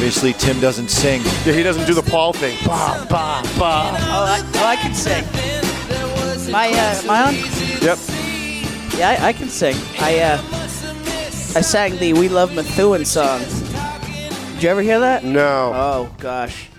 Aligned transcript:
Obviously, 0.00 0.32
Tim 0.32 0.60
doesn't 0.60 0.88
sing. 0.88 1.20
Yeah, 1.44 1.52
he 1.52 1.62
doesn't 1.62 1.86
do 1.86 1.94
the 1.94 2.02
Paul 2.02 2.32
thing. 2.32 2.56
Bah, 2.66 3.06
bah, 3.08 3.42
bah. 3.58 3.96
Oh, 4.00 4.24
I, 4.24 4.42
oh, 4.54 4.66
I 4.66 4.76
can 4.76 4.94
sing. 4.94 5.24
My, 6.50 6.70
uh, 6.70 7.02
my 7.06 7.28
own? 7.28 7.34
Yep. 7.80 7.98
Yeah, 8.98 9.10
I, 9.10 9.28
I 9.28 9.32
can 9.32 9.48
sing. 9.48 9.76
I, 9.98 10.18
uh, 10.20 10.42
I 11.54 11.60
sang 11.60 11.96
the 11.98 12.14
We 12.14 12.28
Love 12.28 12.54
Methuen 12.54 13.04
song. 13.04 13.40
Did 14.54 14.62
you 14.62 14.68
ever 14.70 14.82
hear 14.82 14.98
that? 15.00 15.22
No. 15.22 15.72
Oh 15.74 16.14
gosh. 16.18 16.69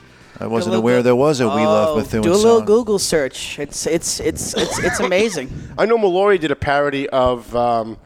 I 0.41 0.47
wasn't 0.47 0.75
aware 0.75 0.97
bit- 0.99 1.03
there 1.03 1.15
was 1.15 1.39
a 1.39 1.45
We 1.47 1.53
Love 1.65 1.89
Oh, 1.89 1.97
Methuen 1.97 2.21
Do 2.23 2.31
a 2.31 2.33
little 2.33 2.57
song. 2.59 2.65
Google 2.65 2.99
search. 2.99 3.59
It's 3.59 3.85
it's 3.85 4.19
it's 4.19 4.53
it's 4.55 4.79
it's 4.79 4.99
amazing. 5.09 5.51
I 5.77 5.85
know 5.85 5.97
Mallory 5.97 6.37
did 6.37 6.51
a 6.51 6.55
parody 6.55 7.07
of 7.09 7.55
um, 7.55 7.97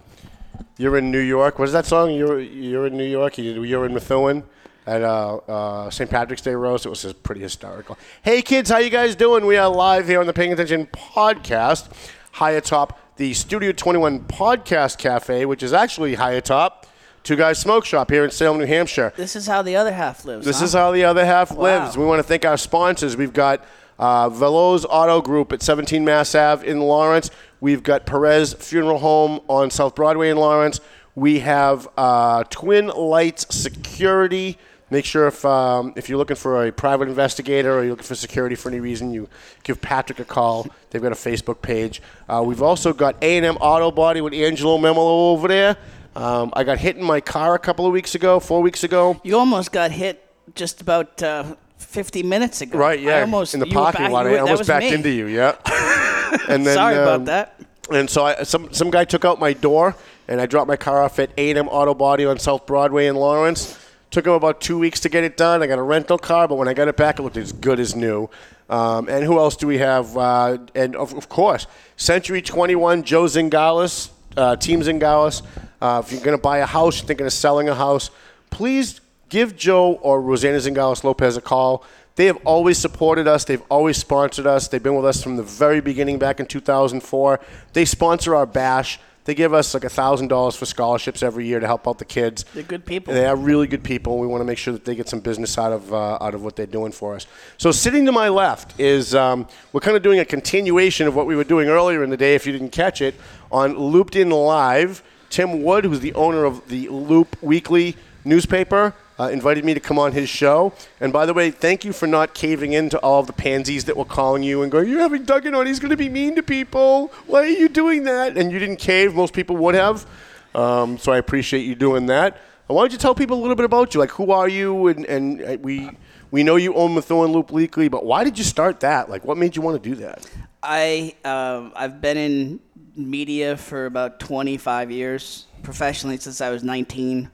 "You're 0.78 0.98
in 0.98 1.12
New 1.12 1.20
York." 1.20 1.58
What 1.60 1.66
is 1.68 1.74
that 1.74 1.86
song? 1.86 2.12
You're 2.14 2.40
You're 2.42 2.88
in 2.88 2.98
New 2.98 3.06
York. 3.06 3.38
You 3.38 3.54
did 3.54 3.64
You're 3.70 3.86
in 3.86 3.94
Methuen 3.94 4.44
at 4.88 5.02
uh, 5.02 5.38
uh, 5.48 5.90
St. 5.90 6.10
Patrick's 6.10 6.42
Day 6.42 6.54
roast. 6.56 6.86
It 6.86 6.90
was 6.90 7.02
just 7.02 7.24
pretty 7.24 7.42
hysterical. 7.42 7.98
Hey 8.22 8.42
kids, 8.42 8.70
how 8.70 8.78
you 8.80 8.90
guys 8.90 9.16
doing? 9.16 9.46
We 9.46 9.58
are 9.58 9.70
live 9.70 10.08
here 10.08 10.20
on 10.20 10.28
the 10.28 10.34
Paying 10.34 10.54
Attention 10.54 10.88
podcast, 10.88 11.90
high 12.34 12.52
atop 12.52 13.00
the 13.18 13.34
Studio 13.34 13.72
21 13.72 14.26
Podcast 14.26 14.98
Cafe, 14.98 15.46
which 15.46 15.64
is 15.64 15.72
actually 15.72 16.16
high 16.16 16.34
atop 16.34 16.86
Two 17.26 17.36
Guys 17.36 17.58
Smoke 17.58 17.86
Shop 17.86 18.12
here 18.12 18.24
in 18.24 18.30
Salem, 18.30 18.60
New 18.60 18.68
Hampshire. 18.68 19.12
This 19.18 19.36
is 19.36 19.48
how 19.48 19.64
the 19.64 19.76
other 19.76 19.92
half 19.92 20.26
lives. 20.26 20.46
This 20.46 20.60
huh? 20.60 20.66
is 20.66 20.74
how 20.74 20.92
the 20.92 21.06
other 21.06 21.26
half 21.26 21.50
Wow. 21.50 21.64
lives. 21.64 21.98
We 21.98 22.06
want 22.06 22.20
to 22.20 22.24
thank 22.24 22.46
our 22.46 22.56
sponsors. 22.56 23.18
We've 23.18 23.34
got 23.34 23.66
uh, 23.98 24.30
Veloz 24.30 24.86
Auto 24.88 25.24
Group 25.24 25.52
at 25.52 25.64
17 25.64 26.06
Mass 26.06 26.36
Ave 26.36 26.68
in 26.68 26.82
Lawrence. 26.82 27.32
We've 27.60 27.82
got 27.82 28.06
Perez 28.06 28.54
Funeral 28.54 29.00
Home 29.00 29.40
on 29.48 29.72
South 29.72 29.96
Broadway 29.96 30.30
in 30.30 30.38
Lawrence. 30.38 30.80
We 31.16 31.40
have 31.40 31.88
uh, 31.98 32.44
Twin 32.52 32.90
Lights 32.90 33.48
Security. 33.56 34.60
Make 34.92 35.06
sure 35.06 35.26
if 35.26 35.44
um, 35.46 35.94
if 35.96 36.10
you're 36.10 36.20
looking 36.20 36.36
for 36.36 36.68
a 36.68 36.72
private 36.72 37.08
investigator 37.08 37.74
or 37.74 37.82
you're 37.82 37.94
looking 37.94 38.06
for 38.06 38.14
security 38.14 38.54
for 38.54 38.70
any 38.70 38.80
reason, 38.80 39.10
you 39.12 39.28
give 39.64 39.82
Patrick 39.82 40.20
a 40.20 40.26
call. 40.26 40.68
They've 40.92 41.02
got 41.02 41.12
a 41.12 41.16
Facebook 41.16 41.64
page. 41.64 42.04
Uh, 42.30 42.44
we've 42.46 42.62
also 42.62 42.94
got 42.94 43.16
A&M 43.24 43.58
Auto 43.58 43.90
Body 43.90 44.22
with 44.22 44.34
Angelo 44.34 44.78
Memolo 44.78 45.34
over 45.34 45.48
there. 45.48 45.76
Um, 46.16 46.52
I 46.54 46.64
got 46.64 46.78
hit 46.78 46.96
in 46.96 47.04
my 47.04 47.20
car 47.20 47.56
a 47.56 47.60
couple 47.60 47.86
of 47.86 47.92
weeks 47.92 48.16
ago, 48.16 48.40
four 48.40 48.62
weeks 48.62 48.84
ago. 48.84 49.20
You 49.24 49.38
almost 49.38 49.72
got 49.72 49.92
hit 49.92 50.24
just 50.56 50.82
about 50.82 51.22
uh, 51.22 51.56
50 51.78 52.24
minutes 52.24 52.62
ago. 52.62 52.78
Right, 52.78 53.00
yeah. 53.00 53.18
I 53.18 53.22
almost 53.22 53.54
in 53.54 53.60
the 53.60 53.66
parking 53.66 54.06
back- 54.06 54.12
lot, 54.12 54.28
I 54.28 54.38
almost 54.38 54.68
backed 54.68 54.86
me. 54.86 54.94
into 54.94 55.10
you. 55.10 55.28
Yeah. 55.28 55.56
and 56.48 56.66
then, 56.66 56.76
Sorry 56.76 56.96
um, 56.96 57.04
about 57.04 57.26
that. 57.26 57.62
And 57.92 58.10
so 58.10 58.26
I, 58.26 58.44
some 58.44 58.74
some 58.74 58.90
guy 58.90 59.06
took 59.06 59.26
out 59.26 59.40
my 59.40 59.54
door, 59.54 59.96
and 60.28 60.42
I 60.42 60.48
dropped 60.48 60.68
my 60.68 60.76
car 60.76 61.04
off 61.04 61.20
at 61.20 61.30
A&M 61.38 61.68
Auto 61.68 61.94
Body 61.94 62.26
on 62.26 62.40
South 62.40 62.66
Broadway 62.66 63.08
in 63.08 63.16
Lawrence. 63.16 63.78
Took 64.10 64.26
him 64.26 64.34
about 64.34 64.62
two 64.62 64.80
weeks 64.80 65.00
to 65.02 65.10
get 65.10 65.24
it 65.24 65.38
done. 65.38 65.62
I 65.62 65.68
got 65.68 65.78
a 65.78 65.84
rental 65.84 66.18
car, 66.18 66.48
but 66.48 66.56
when 66.56 66.68
I 66.68 66.74
got 66.74 66.88
it 66.88 66.98
back, 66.98 67.20
it 67.20 67.24
looked 67.24 67.38
as 67.38 67.52
good 67.52 67.80
as 67.80 67.96
new. 67.96 68.30
Um, 68.70 69.08
and 69.10 69.24
who 69.24 69.38
else 69.38 69.56
do 69.56 69.68
we 69.68 69.78
have? 69.80 70.18
Uh, 70.18 70.58
and 70.74 70.96
of, 70.96 71.14
of 71.14 71.30
course, 71.30 71.68
Century 71.98 72.42
21, 72.42 73.04
Joe 73.04 73.26
Zingales, 73.26 74.10
uh, 74.38 74.56
Team 74.56 74.82
Zingales. 74.82 75.44
Uh, 75.86 76.00
if 76.00 76.12
you're 76.12 76.22
going 76.22 76.36
to 76.36 76.42
buy 76.42 76.58
a 76.58 76.66
house, 76.66 76.98
you're 76.98 77.06
thinking 77.06 77.28
of 77.28 77.34
selling 77.34 77.70
a 77.70 77.76
house, 77.76 78.10
please 78.50 79.02
give 79.30 79.56
Joe 79.56 79.94
or 80.02 80.20
Rosanna 80.20 80.58
Zingales 80.58 81.04
Lopez 81.04 81.38
a 81.38 81.42
call. 81.42 81.86
They 82.16 82.26
have 82.26 82.38
always 82.44 82.80
supported 82.80 83.28
us. 83.28 83.46
They've 83.46 83.62
always 83.70 83.98
sponsored 83.98 84.48
us. 84.48 84.68
They've 84.68 84.82
been 84.82 84.96
with 84.96 85.06
us 85.06 85.22
from 85.22 85.36
the 85.36 85.44
very 85.44 85.82
beginning 85.82 86.18
back 86.18 86.40
in 86.40 86.48
2004. 86.48 87.40
They 87.74 87.86
sponsor 87.86 88.34
our 88.34 88.48
bash. 88.48 89.00
They 89.26 89.36
give 89.36 89.54
us 89.54 89.76
like 89.76 89.84
$1,000 89.84 90.58
for 90.58 90.66
scholarships 90.66 91.22
every 91.22 91.46
year 91.46 91.60
to 91.60 91.68
help 91.68 91.88
out 91.88 92.00
the 92.00 92.06
kids. 92.06 92.46
They're 92.56 92.64
good 92.64 92.86
people. 92.88 93.14
They 93.14 93.28
are 93.28 93.36
really 93.36 93.68
good 93.68 93.84
people. 93.84 94.18
We 94.18 94.26
want 94.26 94.42
to 94.42 94.46
make 94.46 94.58
sure 94.58 94.74
that 94.74 94.86
they 94.86 94.96
get 94.96 95.08
some 95.08 95.20
business 95.20 95.56
out 95.60 95.72
of 95.72 95.94
uh, 95.94 96.18
out 96.20 96.34
of 96.34 96.44
what 96.44 96.56
they're 96.56 96.66
doing 96.66 96.92
for 96.92 97.14
us. 97.14 97.28
So 97.58 97.72
sitting 97.72 98.08
to 98.08 98.12
my 98.12 98.30
left 98.30 98.80
is 98.80 99.14
um, 99.14 99.48
we're 99.72 99.82
kind 99.82 99.98
of 99.98 100.02
doing 100.02 100.20
a 100.20 100.26
continuation 100.26 101.06
of 101.06 101.16
what 101.16 101.28
we 101.28 101.36
were 101.36 101.44
doing 101.44 101.70
earlier 101.70 102.04
in 102.04 102.10
the 102.10 102.18
day. 102.18 102.34
If 102.34 102.48
you 102.48 102.54
didn't 102.54 102.72
catch 102.72 103.02
it 103.02 103.14
on 103.52 103.78
Looped 103.78 104.16
In 104.16 104.32
Live, 104.32 105.04
Tim 105.36 105.64
Wood, 105.64 105.84
who's 105.84 106.00
the 106.00 106.14
owner 106.14 106.46
of 106.46 106.70
the 106.70 106.88
Loop 106.88 107.36
Weekly 107.42 107.98
newspaper, 108.24 108.94
uh, 109.20 109.26
invited 109.34 109.66
me 109.66 109.74
to 109.74 109.82
come 109.82 110.00
on 110.00 110.14
his 110.14 110.30
show. 110.30 110.72
And 111.02 111.12
by 111.12 111.26
the 111.26 111.34
way, 111.34 111.52
thank 111.52 111.84
you 111.84 111.92
for 111.92 112.08
not 112.08 112.34
caving 112.34 112.72
in 112.72 112.90
to 112.92 113.00
all 113.00 113.20
of 113.20 113.28
the 113.28 113.34
pansies 113.34 113.84
that 113.84 113.98
were 113.98 114.06
calling 114.06 114.44
you 114.44 114.64
and 114.64 114.72
going, 114.72 114.88
"You're 114.88 115.02
having 115.02 115.26
Duggan 115.26 115.54
on. 115.54 115.66
He's 115.66 115.82
going 115.82 115.90
to 115.90 115.98
be 115.98 116.08
mean 116.08 116.38
to 116.38 116.42
people. 116.42 117.12
Why 117.28 117.40
are 117.40 117.48
you 117.48 117.68
doing 117.68 118.04
that?" 118.06 118.38
And 118.38 118.50
you 118.50 118.60
didn't 118.60 118.78
cave. 118.78 119.14
Most 119.14 119.34
people 119.34 119.58
would 119.58 119.76
have. 119.76 120.06
Um, 120.54 120.98
so 120.98 121.12
I 121.12 121.18
appreciate 121.18 121.66
you 121.66 121.76
doing 121.76 122.06
that. 122.06 122.38
Why 122.68 122.84
don't 122.84 122.94
you 122.94 122.98
tell 122.98 123.14
people 123.14 123.38
a 123.38 123.42
little 123.42 123.58
bit 123.58 123.66
about 123.66 123.94
you? 123.94 124.00
Like, 124.00 124.12
who 124.12 124.32
are 124.32 124.48
you? 124.48 124.88
And, 124.88 125.04
and 125.06 125.42
uh, 125.44 125.58
we 125.60 125.90
we 126.32 126.44
know 126.44 126.56
you 126.56 126.74
own 126.76 126.96
Methuen 126.96 127.34
Loop 127.34 127.52
Weekly, 127.52 127.90
but 127.90 128.06
why 128.06 128.24
did 128.24 128.38
you 128.38 128.46
start 128.46 128.80
that? 128.80 129.10
Like, 129.10 129.26
what 129.26 129.38
made 129.38 129.58
you 129.58 129.62
want 129.62 129.84
to 129.84 129.90
do 129.90 129.96
that? 129.98 130.26
I 130.64 131.14
um, 131.26 131.74
I've 131.76 132.00
been 132.00 132.16
in 132.16 132.60
media 132.96 133.58
for 133.58 133.86
about 133.86 134.20
25 134.20 134.92
years, 134.92 135.46
professionally 135.64 136.18
since 136.18 136.42
I 136.42 136.50
was 136.50 136.64
19, 136.64 137.30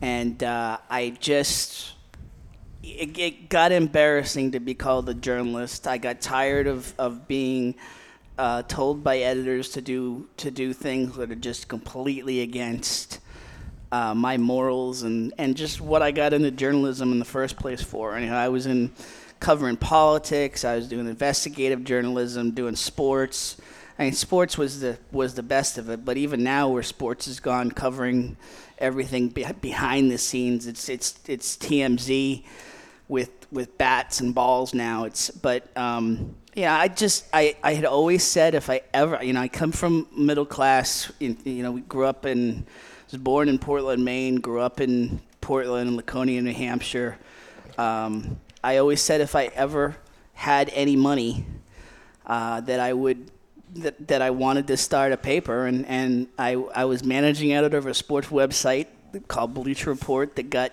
and 0.00 0.42
uh, 0.42 0.78
I 0.90 1.16
just 1.20 1.92
it, 2.82 3.16
it 3.18 3.48
got 3.48 3.72
embarrassing 3.72 4.52
to 4.52 4.60
be 4.60 4.74
called 4.74 5.08
a 5.08 5.14
journalist. 5.14 5.86
I 5.86 5.98
got 5.98 6.20
tired 6.20 6.66
of 6.66 6.94
of 6.98 7.28
being 7.28 7.74
uh, 8.38 8.62
told 8.62 9.04
by 9.04 9.18
editors 9.18 9.70
to 9.70 9.80
do 9.80 10.28
to 10.38 10.50
do 10.50 10.72
things 10.72 11.16
that 11.16 11.30
are 11.30 11.36
just 11.36 11.68
completely 11.68 12.40
against. 12.40 13.18
Uh, 13.90 14.14
my 14.14 14.38
morals 14.38 15.02
and, 15.02 15.34
and 15.36 15.54
just 15.54 15.78
what 15.78 16.00
I 16.00 16.12
got 16.12 16.32
into 16.32 16.50
journalism 16.50 17.12
in 17.12 17.18
the 17.18 17.26
first 17.26 17.58
place 17.58 17.82
for. 17.82 18.14
And, 18.14 18.24
you 18.24 18.30
know, 18.30 18.38
I 18.38 18.48
was 18.48 18.64
in 18.64 18.90
covering 19.38 19.76
politics. 19.76 20.64
I 20.64 20.76
was 20.76 20.88
doing 20.88 21.06
investigative 21.06 21.84
journalism, 21.84 22.52
doing 22.52 22.74
sports. 22.74 23.58
I 23.98 24.04
mean, 24.04 24.12
sports 24.12 24.56
was 24.56 24.80
the 24.80 24.98
was 25.10 25.34
the 25.34 25.42
best 25.42 25.78
of 25.78 25.88
it. 25.90 26.04
But 26.04 26.16
even 26.16 26.42
now, 26.42 26.68
where 26.68 26.82
sports 26.82 27.26
has 27.26 27.40
gone, 27.40 27.70
covering 27.70 28.36
everything 28.78 29.28
be- 29.28 29.46
behind 29.60 30.10
the 30.10 30.18
scenes, 30.18 30.66
it's 30.66 30.88
it's 30.88 31.18
it's 31.26 31.56
TMZ 31.56 32.44
with 33.08 33.30
with 33.50 33.76
bats 33.78 34.20
and 34.20 34.34
balls 34.34 34.74
now. 34.74 35.04
It's 35.04 35.30
but 35.30 35.74
um, 35.76 36.34
yeah, 36.54 36.76
I 36.76 36.88
just 36.88 37.26
I, 37.32 37.56
I 37.62 37.74
had 37.74 37.84
always 37.84 38.24
said 38.24 38.54
if 38.54 38.70
I 38.70 38.80
ever 38.94 39.22
you 39.22 39.32
know 39.32 39.40
I 39.40 39.48
come 39.48 39.72
from 39.72 40.08
middle 40.16 40.46
class. 40.46 41.12
You, 41.18 41.36
you 41.44 41.62
know, 41.62 41.72
we 41.72 41.82
grew 41.82 42.06
up 42.06 42.26
in 42.26 42.66
was 43.10 43.20
born 43.20 43.48
in 43.48 43.58
Portland, 43.58 44.04
Maine. 44.04 44.36
Grew 44.36 44.60
up 44.60 44.80
in 44.80 45.20
Portland 45.40 45.88
and 45.88 45.96
Laconia, 45.96 46.40
New 46.40 46.52
Hampshire. 46.52 47.18
Um, 47.76 48.40
I 48.64 48.78
always 48.78 49.02
said 49.02 49.20
if 49.20 49.36
I 49.36 49.46
ever 49.46 49.96
had 50.34 50.70
any 50.74 50.96
money, 50.96 51.44
uh, 52.26 52.60
that 52.62 52.80
I 52.80 52.92
would 52.92 53.30
that, 53.74 54.08
that 54.08 54.22
I 54.22 54.30
wanted 54.30 54.66
to 54.68 54.76
start 54.76 55.12
a 55.12 55.16
paper, 55.16 55.66
and, 55.66 55.86
and 55.86 56.28
I, 56.38 56.54
I 56.74 56.84
was 56.84 57.04
managing 57.04 57.52
editor 57.52 57.78
of 57.78 57.86
a 57.86 57.94
sports 57.94 58.28
website 58.28 58.86
called 59.28 59.54
Bleacher 59.54 59.90
Report 59.90 60.36
that 60.36 60.50
got 60.50 60.72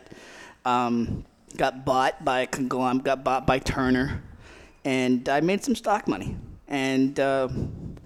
um, 0.65 1.25
got 1.57 1.85
bought 1.85 2.23
by 2.23 2.41
a 2.41 2.47
conglomerate, 2.47 3.05
got 3.05 3.23
bought 3.23 3.45
by 3.45 3.59
Turner, 3.59 4.21
and 4.85 5.27
I 5.27 5.41
made 5.41 5.63
some 5.63 5.75
stock 5.75 6.07
money. 6.07 6.37
And 6.67 7.19
uh, 7.19 7.47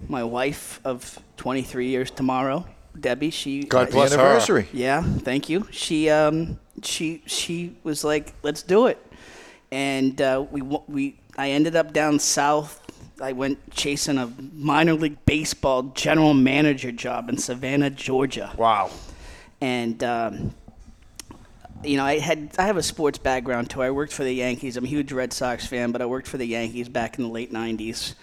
my 0.08 0.24
wife 0.24 0.80
of 0.84 1.18
23 1.36 1.88
years 1.88 2.10
tomorrow, 2.10 2.66
Debbie, 2.98 3.30
she 3.30 3.64
God 3.64 3.90
bless 3.90 4.14
her. 4.14 4.20
anniversary. 4.20 4.68
yeah, 4.72 5.02
thank 5.02 5.48
you. 5.48 5.66
She 5.70 6.08
um 6.08 6.58
she 6.82 7.22
she 7.26 7.76
was 7.82 8.04
like, 8.04 8.34
"Let's 8.42 8.62
do 8.62 8.86
it," 8.86 8.98
and 9.70 10.20
uh, 10.20 10.44
we 10.50 10.62
we 10.62 11.20
I 11.36 11.50
ended 11.50 11.76
up 11.76 11.92
down 11.92 12.18
south. 12.18 12.80
I 13.24 13.32
went 13.32 13.70
chasing 13.72 14.18
a 14.18 14.30
minor 14.52 14.92
league 14.92 15.24
baseball 15.24 15.84
general 15.94 16.34
manager 16.34 16.92
job 16.92 17.30
in 17.30 17.38
Savannah, 17.38 17.88
Georgia, 17.88 18.52
Wow. 18.58 18.90
and 19.62 20.04
um, 20.04 20.54
you 21.82 21.96
know, 21.96 22.04
I 22.04 22.18
had 22.18 22.50
I 22.58 22.62
have 22.64 22.76
a 22.76 22.82
sports 22.82 23.16
background 23.18 23.70
too. 23.70 23.82
I 23.82 23.90
worked 23.90 24.12
for 24.12 24.24
the 24.24 24.32
Yankees. 24.32 24.76
I'm 24.76 24.84
a 24.84 24.88
huge 24.88 25.10
Red 25.10 25.32
Sox 25.32 25.66
fan, 25.66 25.90
but 25.90 26.02
I 26.02 26.06
worked 26.06 26.28
for 26.28 26.36
the 26.36 26.46
Yankees 26.46 26.88
back 26.90 27.16
in 27.18 27.24
the 27.24 27.30
late 27.30 27.50
'90s, 27.52 28.14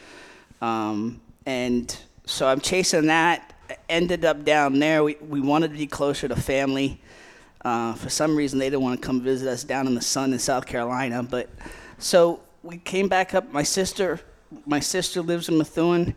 um, 0.62 1.20
and 1.48 1.96
so 2.26 2.48
I'm 2.48 2.60
chasing 2.62 3.08
that. 3.08 3.54
Ended 3.90 4.24
up 4.24 4.46
down 4.46 4.78
there. 4.80 5.04
We 5.04 5.16
we 5.28 5.42
wanted 5.42 5.72
to 5.72 5.78
be 5.78 5.88
closer 5.88 6.28
to 6.28 6.36
family. 6.36 7.02
Uh, 7.64 7.94
for 7.94 8.10
some 8.10 8.36
reason, 8.36 8.60
they 8.60 8.70
didn't 8.70 8.82
want 8.84 9.02
to 9.02 9.06
come 9.06 9.22
visit 9.22 9.48
us 9.48 9.64
down 9.64 9.88
in 9.88 9.96
the 9.96 10.02
sun 10.02 10.32
in 10.34 10.40
South 10.40 10.66
Carolina. 10.68 11.24
But 11.24 11.50
so 11.98 12.42
we 12.64 12.78
came 12.78 13.08
back 13.08 13.34
up. 13.34 13.52
My 13.54 13.64
sister, 13.64 14.20
my 14.66 14.80
sister 14.80 15.22
lives 15.22 15.50
in 15.50 15.58
Methuen, 15.58 16.16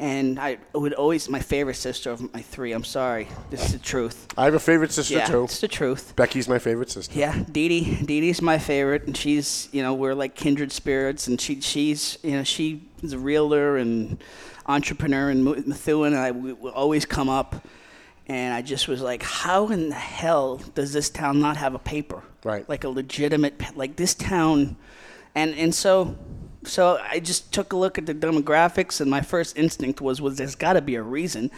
and 0.00 0.40
I 0.40 0.56
would 0.72 0.94
always 0.94 1.28
my 1.28 1.40
favorite 1.40 1.76
sister 1.76 2.10
of 2.10 2.32
my 2.32 2.40
three. 2.40 2.72
I'm 2.72 2.84
sorry, 2.84 3.28
this 3.50 3.66
is 3.66 3.72
the 3.72 3.78
truth. 3.78 4.26
I 4.36 4.46
have 4.46 4.54
a 4.54 4.58
favorite 4.58 4.92
sister 4.92 5.14
yeah, 5.14 5.26
too. 5.26 5.44
it's 5.44 5.60
the 5.60 5.68
truth. 5.68 6.16
Becky's 6.16 6.48
my 6.48 6.58
favorite 6.58 6.90
sister. 6.90 7.18
Yeah, 7.18 7.44
Dee 7.50 7.68
Dee. 7.68 7.96
Dee 7.96 8.20
Dee's 8.20 8.40
my 8.40 8.58
favorite, 8.58 9.04
and 9.04 9.16
she's 9.16 9.68
you 9.72 9.82
know 9.82 9.92
we're 9.92 10.14
like 10.14 10.34
kindred 10.34 10.72
spirits, 10.72 11.26
and 11.26 11.38
she 11.40 11.60
she's 11.60 12.18
you 12.22 12.32
know 12.32 12.44
she's 12.44 12.80
a 13.12 13.18
realtor 13.18 13.76
and 13.76 14.22
entrepreneur 14.66 15.30
in 15.30 15.44
Methuen, 15.44 16.14
and 16.14 16.22
I 16.22 16.30
we 16.30 16.52
always 16.52 17.04
come 17.04 17.28
up, 17.28 17.66
and 18.26 18.54
I 18.54 18.62
just 18.62 18.88
was 18.88 19.02
like, 19.02 19.22
how 19.22 19.68
in 19.68 19.90
the 19.90 19.94
hell 19.94 20.56
does 20.74 20.94
this 20.94 21.10
town 21.10 21.40
not 21.40 21.58
have 21.58 21.74
a 21.74 21.78
paper? 21.78 22.22
Right. 22.42 22.66
Like 22.66 22.84
a 22.84 22.88
legitimate 22.88 23.76
like 23.76 23.96
this 23.96 24.14
town, 24.14 24.76
and 25.34 25.54
and 25.56 25.74
so. 25.74 26.16
So 26.64 27.00
I 27.10 27.20
just 27.20 27.52
took 27.52 27.72
a 27.72 27.76
look 27.76 27.96
at 27.96 28.04
the 28.04 28.14
demographics, 28.14 29.00
and 29.00 29.10
my 29.10 29.22
first 29.22 29.56
instinct 29.56 30.00
was, 30.00 30.20
"Was 30.20 30.36
there's 30.36 30.54
got 30.54 30.74
to 30.74 30.82
be 30.82 30.94
a 30.96 31.02
reason?" 31.02 31.50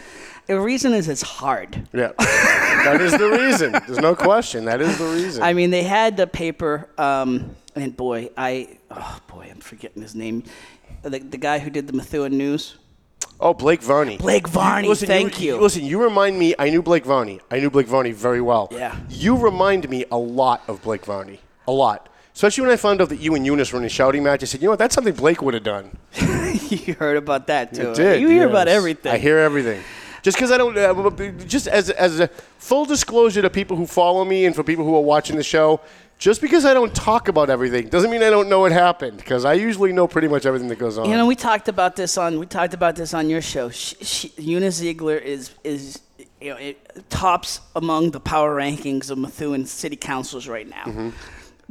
The 0.47 0.59
reason 0.59 0.93
is 0.93 1.09
it's 1.09 1.21
hard. 1.21 1.87
Yeah, 1.93 2.11
that 2.17 3.01
is 3.01 3.11
the 3.11 3.29
reason. 3.29 3.73
There's 3.73 3.99
no 3.99 4.15
question. 4.15 4.65
That 4.65 4.79
is 4.81 4.97
the 4.97 5.05
reason. 5.05 5.43
I 5.43 5.53
mean, 5.53 5.71
they 5.71 5.83
had 5.83 6.15
the 6.15 6.25
paper, 6.25 6.87
um, 6.97 7.55
and 7.75 7.95
boy, 7.97 8.29
I 8.37 8.77
oh 8.91 9.19
boy, 9.27 9.49
I'm 9.51 9.59
forgetting 9.59 10.01
his 10.01 10.15
name. 10.15 10.43
The, 11.01 11.19
the 11.19 11.37
guy 11.37 11.59
who 11.59 11.69
did 11.69 11.87
the 11.87 11.93
Methuen 11.93 12.37
News. 12.37 12.75
oh, 13.41 13.53
Blake 13.53 13.81
Varney. 13.81 14.15
Blake 14.17 14.47
Varney, 14.47 14.87
listen, 14.87 15.07
thank 15.07 15.41
you. 15.41 15.57
Listen, 15.57 15.83
you 15.83 16.01
remind 16.01 16.39
me. 16.39 16.55
I 16.57 16.69
knew 16.69 16.81
Blake 16.81 17.03
Varney. 17.03 17.41
I 17.51 17.59
knew 17.59 17.69
Blake 17.69 17.87
Varney 17.87 18.11
very 18.13 18.39
well. 18.39 18.69
Yeah. 18.71 18.95
You 19.09 19.35
remind 19.35 19.89
me 19.89 20.05
a 20.09 20.17
lot 20.17 20.63
of 20.69 20.81
Blake 20.81 21.03
Varney. 21.05 21.41
A 21.67 21.71
lot. 21.73 22.07
Especially 22.33 22.63
when 22.63 22.71
I 22.71 22.77
found 22.77 23.01
out 23.01 23.09
that 23.09 23.19
you 23.19 23.35
and 23.35 23.45
Eunice 23.45 23.71
were 23.71 23.79
in 23.79 23.85
a 23.85 23.89
shouting 23.89 24.23
match. 24.23 24.41
I 24.41 24.45
said, 24.45 24.61
you 24.61 24.67
know 24.67 24.71
what? 24.71 24.79
That's 24.79 24.95
something 24.95 25.13
Blake 25.13 25.41
would 25.41 25.53
have 25.53 25.63
done. 25.63 25.95
you 26.69 26.95
heard 26.95 27.17
about 27.17 27.47
that 27.47 27.73
too. 27.73 27.91
I 27.91 27.93
did. 27.93 28.21
You 28.21 28.27
hear 28.27 28.43
yes. 28.43 28.49
about 28.49 28.67
everything. 28.67 29.11
I 29.11 29.17
hear 29.19 29.37
everything. 29.37 29.83
Just 30.23 30.37
because 30.37 30.51
I 30.51 30.57
don't, 30.57 30.75
uh, 30.77 31.31
just 31.45 31.67
as 31.67 31.89
as 31.89 32.21
a 32.21 32.29
full 32.57 32.85
disclosure 32.85 33.41
to 33.41 33.49
people 33.49 33.75
who 33.75 33.85
follow 33.85 34.23
me 34.23 34.45
and 34.45 34.55
for 34.55 34.63
people 34.63 34.85
who 34.85 34.95
are 34.95 35.01
watching 35.01 35.35
the 35.35 35.43
show, 35.43 35.81
just 36.17 36.39
because 36.39 36.63
I 36.63 36.73
don't 36.73 36.95
talk 36.95 37.27
about 37.27 37.49
everything 37.49 37.89
doesn't 37.89 38.09
mean 38.09 38.23
I 38.23 38.29
don't 38.29 38.47
know 38.47 38.61
what 38.61 38.71
happened. 38.71 39.17
Because 39.17 39.43
I 39.43 39.53
usually 39.53 39.91
know 39.91 40.07
pretty 40.07 40.29
much 40.29 40.45
everything 40.45 40.69
that 40.69 40.79
goes 40.79 40.97
on. 40.97 41.09
You 41.09 41.17
know, 41.17 41.25
we 41.25 41.35
talked 41.35 41.67
about 41.67 41.97
this 41.97 42.17
on 42.17 42.39
we 42.39 42.45
talked 42.45 42.73
about 42.73 42.95
this 42.95 43.13
on 43.13 43.29
your 43.29 43.41
show. 43.41 43.69
She, 43.69 43.95
she, 44.03 44.33
Eunice 44.37 44.81
Zeigler 44.81 45.21
is 45.21 45.51
is 45.65 45.99
you 46.39 46.51
know 46.51 46.55
it 46.55 47.09
tops 47.09 47.59
among 47.75 48.11
the 48.11 48.21
power 48.21 48.55
rankings 48.55 49.11
of 49.11 49.17
Methuen 49.17 49.65
city 49.65 49.97
councils 49.97 50.47
right 50.47 50.69
now. 50.69 50.85
Mm-hmm. 50.85 51.09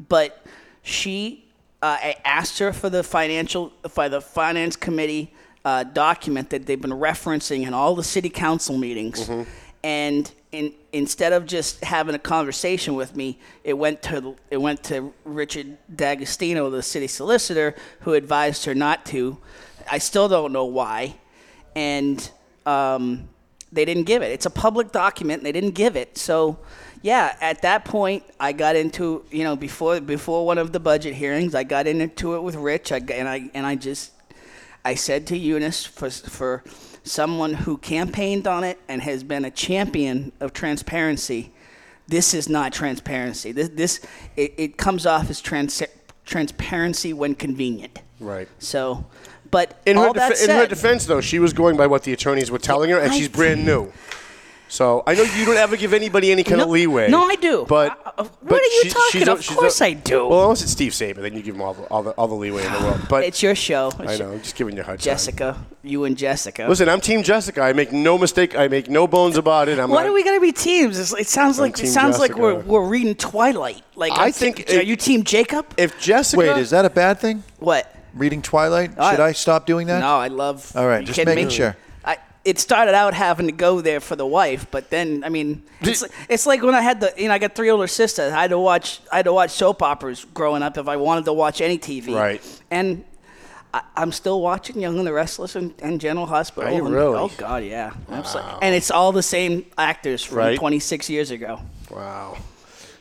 But 0.09 0.42
she, 0.83 1.45
uh, 1.83 1.97
I 2.01 2.17
asked 2.25 2.59
her 2.59 2.73
for 2.73 2.91
the 2.91 3.03
financial 3.03 3.73
for 3.89 4.09
the 4.09 4.21
finance 4.21 4.77
committee 4.77 5.33
uh, 5.65 5.85
document 5.85 6.51
that 6.51 6.67
they've 6.67 6.81
been 6.81 6.91
referencing 6.91 7.67
in 7.67 7.75
all 7.75 7.95
the 7.95 8.05
city 8.05 8.29
council 8.31 8.77
meetings, 8.77 9.29
Mm-hmm. 9.29 9.49
and 9.85 10.33
in, 10.51 10.75
instead 10.93 11.33
of 11.33 11.47
just 11.47 11.83
having 11.85 12.15
a 12.15 12.19
conversation 12.19 12.95
with 12.95 13.17
me, 13.17 13.39
it 13.65 13.73
went 13.75 14.03
to 14.03 14.37
it 14.51 14.59
went 14.59 14.83
to 14.85 15.13
Richard 15.25 15.79
D'Agostino, 15.95 16.69
the 16.71 16.83
city 16.83 17.07
solicitor, 17.07 17.75
who 18.01 18.15
advised 18.15 18.65
her 18.67 18.75
not 18.75 19.07
to. 19.07 19.39
I 19.91 19.99
still 19.99 20.29
don't 20.29 20.53
know 20.53 20.65
why, 20.67 21.15
and 21.75 22.31
um, 22.67 23.29
they 23.73 23.85
didn't 23.85 24.05
give 24.05 24.23
it. 24.23 24.31
It's 24.31 24.47
a 24.47 24.51
public 24.51 24.93
document, 24.93 25.39
and 25.41 25.47
they 25.47 25.53
didn't 25.53 25.75
give 25.75 25.97
it. 25.97 26.19
So, 26.19 26.59
yeah, 27.03 27.37
at 27.41 27.63
that 27.63 27.85
point, 27.85 28.23
I 28.41 28.53
got 28.53 28.77
into 28.77 29.25
you 29.31 29.45
know 29.45 29.57
before 29.57 30.01
before 30.01 30.47
one 30.47 30.59
of 30.59 30.73
the 30.73 30.81
budget 30.81 31.15
hearings, 31.15 31.55
I 31.55 31.65
got 31.65 31.87
into 31.87 32.35
it 32.37 32.43
with 32.43 32.55
Rich, 32.57 32.93
I, 32.93 32.99
and 32.99 33.29
I 33.29 33.51
and 33.55 33.67
I 33.67 33.75
just 33.75 34.13
I 34.85 34.95
said 34.95 35.27
to 35.29 35.37
Eunice 35.37 35.85
for 35.85 36.11
for 36.11 36.63
someone 37.05 37.55
who 37.55 37.77
campaigned 37.79 38.47
on 38.47 38.63
it 38.65 38.79
and 38.89 39.03
has 39.03 39.25
been 39.25 39.45
a 39.45 39.51
champion 39.51 40.31
of 40.41 40.53
transparency, 40.53 41.53
this 42.07 42.33
is 42.35 42.49
not 42.49 42.73
transparency. 42.73 43.51
This 43.53 43.69
this 43.71 44.01
it, 44.37 44.55
it 44.57 44.77
comes 44.77 45.05
off 45.07 45.29
as 45.29 45.41
trans, 45.41 45.83
transparency 46.25 47.13
when 47.13 47.35
convenient. 47.35 47.99
right. 48.21 48.49
So, 48.59 49.05
but 49.51 49.81
In 49.85 49.97
her, 49.97 50.09
defe- 50.11 50.45
in 50.45 50.51
her 50.51 50.67
defense, 50.67 51.05
though, 51.07 51.21
she 51.21 51.39
was 51.39 51.53
going 51.53 51.77
by 51.77 51.87
what 51.87 52.05
the 52.05 52.13
attorneys 52.13 52.51
were 52.51 52.59
telling 52.59 52.91
her, 52.91 52.99
and 52.99 53.13
I- 53.13 53.17
she's 53.17 53.29
brand 53.29 53.67
new. 53.67 53.93
So 54.73 55.03
I 55.07 55.13
know 55.15 55.23
you 55.25 55.45
don't 55.45 55.59
ever 55.59 55.77
give 55.77 55.93
anybody 55.93 56.33
any 56.33 56.43
kind 56.43 56.57
No- 56.57 56.65
of 56.65 56.71
leeway. 56.71 57.11
no, 57.11 57.25
I 57.29 57.35
do. 57.35 57.67
But 57.69 57.91
Uh, 57.91 58.11
uh, 58.17 58.25
what 58.25 58.41
but 58.43 58.55
are 58.59 58.65
you 58.65 58.81
she- 58.85 58.89
talking? 58.89 59.21
she's 59.21 59.29
a- 59.29 59.33
Of 59.33 59.47
course 59.59 59.83
a- 59.83 59.85
I 59.85 59.93
do. 59.93 60.27
Well, 60.29 60.45
unless 60.45 60.63
it's 60.63 60.73
Steve 60.73 60.95
Saba, 60.95 61.21
then 61.21 61.35
you 61.35 61.43
give 61.43 61.55
him 61.55 61.61
all 61.61 61.75
the 61.75 61.83
all 61.91 62.03
the, 62.03 62.13
all 62.13 62.27
the 62.27 62.35
leeway 62.35 62.65
in 62.65 62.73
the 62.73 62.79
world. 62.79 63.01
But 63.07 63.25
it's 63.25 63.43
your 63.43 63.55
show. 63.55 63.93
I 64.01 64.17
know, 64.17 64.33
I'm 64.33 64.41
just 64.41 64.55
giving 64.57 64.75
you 64.75 64.81
a 64.81 64.85
hard 64.87 64.99
time. 64.99 65.05
Jessica, 65.05 65.59
you 65.83 66.05
and 66.05 66.17
Jessica. 66.17 66.65
Listen, 66.67 66.89
I'm 66.89 67.03
Team 67.03 67.23
Jessica. 67.23 67.61
I 67.61 67.75
make 67.75 67.93
no 67.93 68.17
mistake. 68.17 68.57
I 68.57 68.67
make 68.69 68.89
no 68.89 69.07
bones 69.07 69.37
about 69.37 69.69
it. 69.69 69.79
I'm 69.79 69.91
Why 69.91 70.05
not, 70.05 70.09
are 70.09 70.13
we 70.15 70.25
gonna 70.25 70.41
be 70.41 70.53
teams? 70.53 70.99
It's, 70.99 71.13
it 71.13 71.27
sounds 71.29 71.61
like 71.61 71.73
it 71.75 71.83
Team 71.83 71.91
sounds 71.91 72.19
like 72.19 72.35
we're 72.39 72.55
we're 72.55 72.87
reading 72.87 73.15
Twilight. 73.15 73.83
Like 73.95 74.13
I 74.13 74.29
I'm 74.29 74.33
think 74.33 74.61
Are 74.71 74.81
it- 74.81 74.87
you 74.87 74.97
Team 74.97 75.23
Jacob? 75.23 75.67
If 75.77 76.01
Jessica, 76.01 76.39
Wait, 76.41 76.57
is 76.57 76.71
that 76.71 76.87
a 76.87 76.91
bad 76.91 77.21
thing? 77.21 77.45
What? 77.59 77.95
Reading 78.15 78.41
Twilight? 78.41 78.93
I- 78.99 79.11
Should 79.11 79.21
I 79.21 79.33
stop 79.33 79.67
doing 79.67 79.87
that? 79.89 80.01
No, 80.01 80.17
I 80.17 80.29
love. 80.29 80.73
All 80.75 80.87
right, 80.87 81.05
just 81.05 81.17
kidding 81.19 81.35
making 81.35 81.49
me? 81.49 81.55
sure. 81.55 81.77
It 82.45 82.59
started 82.59 82.95
out 82.95 83.15
having 83.15 83.47
to 83.47 83.53
go 83.53 83.81
there 83.81 84.01
for 84.01 84.17
the 84.17 84.27
wife, 84.27 84.67
but 84.71 84.91
then 84.91 85.23
I 85.25 85.29
mean, 85.29 85.63
it's, 85.81 86.03
like- 86.03 86.11
it's 86.29 86.47
like 86.47 86.63
when 86.63 86.75
I 86.75 86.81
had 86.83 87.01
the 87.01 87.15
you 87.17 87.29
know 87.29 87.35
I 87.35 87.39
got 87.39 87.55
three 87.55 87.71
older 87.71 87.87
sisters. 87.87 88.33
I 88.33 88.43
had 88.43 88.51
to 88.51 88.59
watch 88.59 89.01
I 89.13 89.17
had 89.17 89.27
to 89.27 89.33
watch 89.33 89.51
soap 89.51 89.83
operas 89.83 90.27
growing 90.35 90.63
up 90.63 90.77
if 90.77 90.89
I 90.89 90.97
wanted 90.97 91.25
to 91.27 91.33
watch 91.33 91.61
any 91.61 91.79
TV. 91.79 92.15
Right. 92.15 92.43
And 92.71 93.05
I, 93.73 93.83
I'm 93.97 94.11
still 94.11 94.41
watching 94.41 94.81
Young 94.81 94.99
and 94.99 95.07
the 95.07 95.13
Restless 95.13 95.55
and, 95.55 95.73
and 95.81 96.01
General 96.01 96.27
Hospital. 96.27 96.69
Are 96.69 96.75
you 96.75 96.83
oh, 96.83 96.87
and- 96.87 96.95
really? 96.95 97.17
Oh 97.17 97.31
God, 97.37 97.63
yeah. 97.65 97.93
Absolutely. 98.11 98.59
And 98.63 98.75
it's 98.75 98.91
all 98.91 99.13
the 99.13 99.23
same 99.23 99.65
actors 99.79 100.25
from 100.25 100.39
Right. 100.39 100.59
26 100.59 101.09
years 101.09 101.31
ago. 101.31 101.61
Wow. 101.91 102.39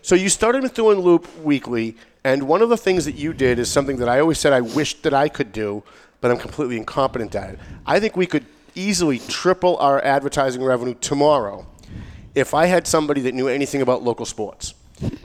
So 0.03 0.15
you 0.15 0.29
started 0.29 0.71
doing 0.73 0.99
Loop 0.99 1.27
weekly, 1.44 1.95
and 2.23 2.47
one 2.47 2.61
of 2.61 2.69
the 2.69 2.77
things 2.77 3.05
that 3.05 3.15
you 3.15 3.33
did 3.33 3.59
is 3.59 3.71
something 3.71 3.97
that 3.97 4.09
I 4.09 4.19
always 4.19 4.39
said 4.39 4.51
I 4.53 4.61
wished 4.61 5.03
that 5.03 5.13
I 5.13 5.29
could 5.29 5.51
do, 5.51 5.83
but 6.21 6.31
I'm 6.31 6.37
completely 6.37 6.77
incompetent 6.77 7.35
at 7.35 7.51
it. 7.51 7.59
I 7.85 7.99
think 7.99 8.16
we 8.18 8.25
could 8.25 8.45
easily 8.75 9.19
triple 9.19 9.78
our 9.78 10.04
advertising 10.04 10.63
revenue 10.63 10.95
tomorrow 10.95 11.66
if 12.35 12.54
I 12.54 12.66
had 12.66 12.87
somebody 12.87 13.21
that 13.21 13.33
knew 13.33 13.47
anything 13.47 13.81
about 13.81 14.04
local 14.04 14.25
sports. 14.25 14.73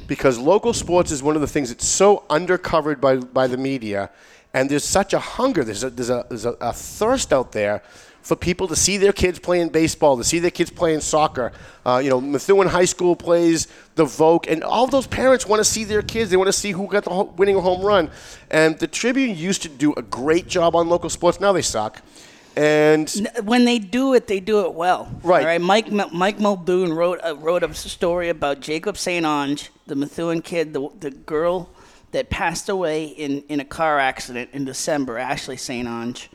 Because 0.07 0.39
local 0.39 0.73
sports 0.73 1.11
is 1.11 1.23
one 1.23 1.35
of 1.35 1.41
the 1.41 1.47
things 1.47 1.69
that's 1.69 1.87
so 1.87 2.25
undercovered 2.31 3.01
by, 3.01 3.17
by 3.17 3.47
the 3.47 3.57
media, 3.57 4.11
and 4.55 4.71
there's 4.71 4.85
such 4.85 5.13
a 5.13 5.19
hunger, 5.19 5.65
there's 5.65 5.85
a, 5.85 5.91
there's, 5.91 6.11
a, 6.11 6.25
there's 6.29 6.47
a, 6.47 6.53
a 6.61 6.73
thirst 6.73 7.33
out 7.33 7.53
there 7.53 7.83
for 8.23 8.35
people 8.35 8.67
to 8.67 8.75
see 8.75 8.97
their 8.97 9.13
kids 9.13 9.39
playing 9.39 9.69
baseball, 9.69 10.17
to 10.17 10.25
see 10.25 10.41
their 10.41 10.51
kids 10.51 10.69
playing 10.69 11.01
soccer. 11.01 11.53
Uh, 11.85 12.01
you 12.03 12.11
know, 12.11 12.21
Methuen 12.21 12.67
High 12.67 12.87
School 12.87 13.15
plays 13.15 13.69
the 13.95 14.05
Vogue, 14.05 14.49
and 14.49 14.65
all 14.65 14.89
those 14.89 15.07
parents 15.07 15.47
want 15.47 15.61
to 15.61 15.65
see 15.65 15.85
their 15.85 16.03
kids. 16.03 16.31
They 16.31 16.37
want 16.37 16.49
to 16.49 16.53
see 16.53 16.73
who 16.73 16.89
got 16.89 17.05
the 17.05 17.11
ho- 17.11 17.35
winning 17.37 17.57
home 17.57 17.83
run. 17.83 18.11
And 18.51 18.77
the 18.81 18.89
Tribune 18.89 19.37
used 19.37 19.63
to 19.63 19.69
do 19.69 19.93
a 19.93 20.03
great 20.03 20.49
job 20.49 20.75
on 20.75 20.89
local 20.89 21.09
sports. 21.09 21.39
Now 21.39 21.53
they 21.53 21.63
suck. 21.63 22.03
And 22.57 23.29
when 23.45 23.67
they 23.67 23.79
do 23.79 24.15
it, 24.15 24.29
they 24.29 24.41
do 24.41 24.65
it 24.65 24.73
well. 24.73 25.11
Right. 25.23 25.41
All 25.41 25.47
right. 25.47 25.61
Mike 25.61 25.93
Mike 25.93 26.41
Muldoon 26.41 26.93
wrote 26.93 27.21
uh, 27.23 27.37
wrote 27.37 27.63
a 27.63 27.75
story 27.75 28.31
about 28.31 28.61
Jacob 28.61 28.97
St. 28.97 29.27
Ange, 29.27 29.71
the 29.87 29.95
Methuen 29.95 30.41
kid, 30.41 30.73
the 30.73 30.89
the 30.99 31.11
girl 31.11 31.69
that 32.13 32.31
passed 32.31 32.71
away 32.71 33.05
in, 33.05 33.43
in 33.49 33.61
a 33.61 33.65
car 33.65 33.99
accident 33.99 34.49
in 34.55 34.65
December, 34.65 35.19
Ashley 35.19 35.59
St. 35.59 35.87
Ange, 35.87 36.31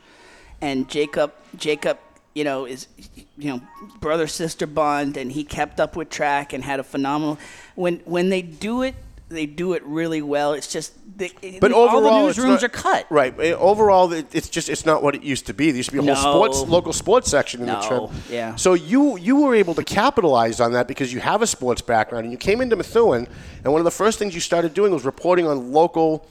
and 0.60 0.88
Jacob 0.88 1.32
Jacob, 1.56 1.98
you 2.34 2.44
know, 2.44 2.66
is 2.66 2.86
you 3.36 3.50
know 3.50 3.60
brother 4.00 4.28
sister 4.28 4.68
bond, 4.68 5.16
and 5.16 5.32
he 5.32 5.42
kept 5.42 5.80
up 5.80 5.96
with 5.96 6.08
track 6.08 6.52
and 6.52 6.62
had 6.62 6.78
a 6.78 6.84
phenomenal. 6.84 7.36
When 7.74 7.96
when 8.04 8.28
they 8.28 8.42
do 8.42 8.82
it, 8.82 8.94
they 9.28 9.46
do 9.46 9.72
it 9.72 9.82
really 9.84 10.22
well. 10.22 10.52
It's 10.52 10.72
just. 10.72 10.94
They, 11.40 11.58
But 11.60 11.72
all 11.72 11.88
overall, 11.88 12.26
the 12.26 12.32
newsrooms 12.32 12.62
are 12.62 12.68
cut. 12.68 13.06
Right. 13.10 13.38
Overall, 13.38 14.12
it- 14.12 14.26
it's 14.32 14.48
just 14.48 14.68
it's 14.68 14.84
not 14.84 15.02
what 15.02 15.14
it 15.14 15.22
used 15.22 15.46
to 15.46 15.54
be. 15.54 15.66
There 15.70 15.76
used 15.76 15.90
to 15.90 16.00
be 16.02 16.06
a 16.08 16.14
whole 16.14 16.32
No. 16.46 16.52
sports 16.52 16.70
local 16.70 16.92
sports 16.92 17.30
section 17.30 17.60
in 17.60 17.66
the 17.66 17.80
No, 17.80 17.88
trip. 18.08 18.22
yeah. 18.30 18.56
So 18.56 18.74
you 18.74 19.16
you 19.18 19.36
were 19.36 19.54
able 19.54 19.74
to 19.74 19.84
capitalize 19.84 20.60
on 20.60 20.72
that 20.72 20.88
because 20.88 21.12
you 21.12 21.20
have 21.20 21.42
a 21.42 21.46
sports 21.46 21.82
background 21.82 22.24
and 22.24 22.32
you 22.32 22.38
came 22.38 22.60
into 22.60 22.76
Methuen, 22.76 23.28
and 23.62 23.72
one 23.72 23.80
of 23.80 23.84
the 23.84 23.90
first 24.02 24.18
things 24.18 24.34
you 24.34 24.40
started 24.40 24.74
doing 24.74 24.92
was 24.92 25.04
reporting 25.04 25.46
on 25.46 25.72
local 25.72 26.26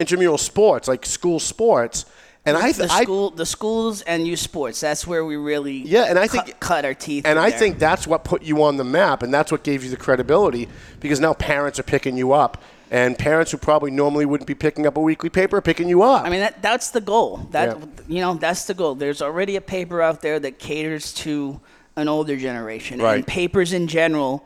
intramural 0.00 0.38
sports, 0.38 0.88
like 0.88 1.04
school 1.06 1.40
sports. 1.40 2.04
And 2.46 2.56
I, 2.56 2.72
the 2.72 2.78
th- 2.86 2.90
I 2.90 3.02
school, 3.02 3.30
the 3.30 3.44
schools 3.44 4.00
and 4.02 4.26
youth 4.26 4.38
sports. 4.38 4.80
That's 4.80 5.06
where 5.06 5.22
we 5.24 5.36
really 5.36 5.78
Yeah, 5.78 6.04
and 6.04 6.18
I 6.18 6.28
cut, 6.28 6.46
think- 6.46 6.60
cut 6.60 6.84
our 6.86 6.94
teeth. 6.94 7.26
And 7.26 7.38
I 7.38 7.50
there. 7.50 7.58
think 7.58 7.78
that's 7.78 8.06
what 8.06 8.24
put 8.24 8.42
you 8.42 8.62
on 8.62 8.78
the 8.78 8.84
map, 8.84 9.22
and 9.22 9.34
that's 9.34 9.52
what 9.52 9.62
gave 9.64 9.84
you 9.84 9.90
the 9.90 9.96
credibility 9.98 10.66
because 11.00 11.20
now 11.20 11.34
parents 11.34 11.78
are 11.78 11.82
picking 11.82 12.16
you 12.16 12.32
up, 12.32 12.62
and 12.90 13.18
parents 13.18 13.50
who 13.52 13.58
probably 13.58 13.90
normally 13.90 14.24
wouldn't 14.26 14.46
be 14.46 14.54
picking 14.54 14.86
up 14.86 14.96
a 14.96 15.00
weekly 15.00 15.28
paper 15.30 15.56
are 15.58 15.62
picking 15.62 15.88
you 15.88 16.02
up. 16.02 16.24
I 16.24 16.30
mean, 16.30 16.40
that, 16.40 16.62
that's 16.62 16.90
the 16.90 17.00
goal. 17.00 17.46
That 17.50 17.78
Yeah. 17.78 17.84
you 18.08 18.20
know, 18.20 18.34
that's 18.34 18.64
the 18.64 18.74
goal. 18.74 18.94
There's 18.94 19.20
already 19.22 19.56
a 19.56 19.60
paper 19.60 20.00
out 20.02 20.22
there 20.22 20.38
that 20.40 20.58
caters 20.58 21.12
to 21.14 21.60
an 21.96 22.08
older 22.08 22.36
generation, 22.36 23.00
Right. 23.00 23.16
and 23.16 23.26
papers 23.26 23.72
in 23.72 23.86
general 23.88 24.44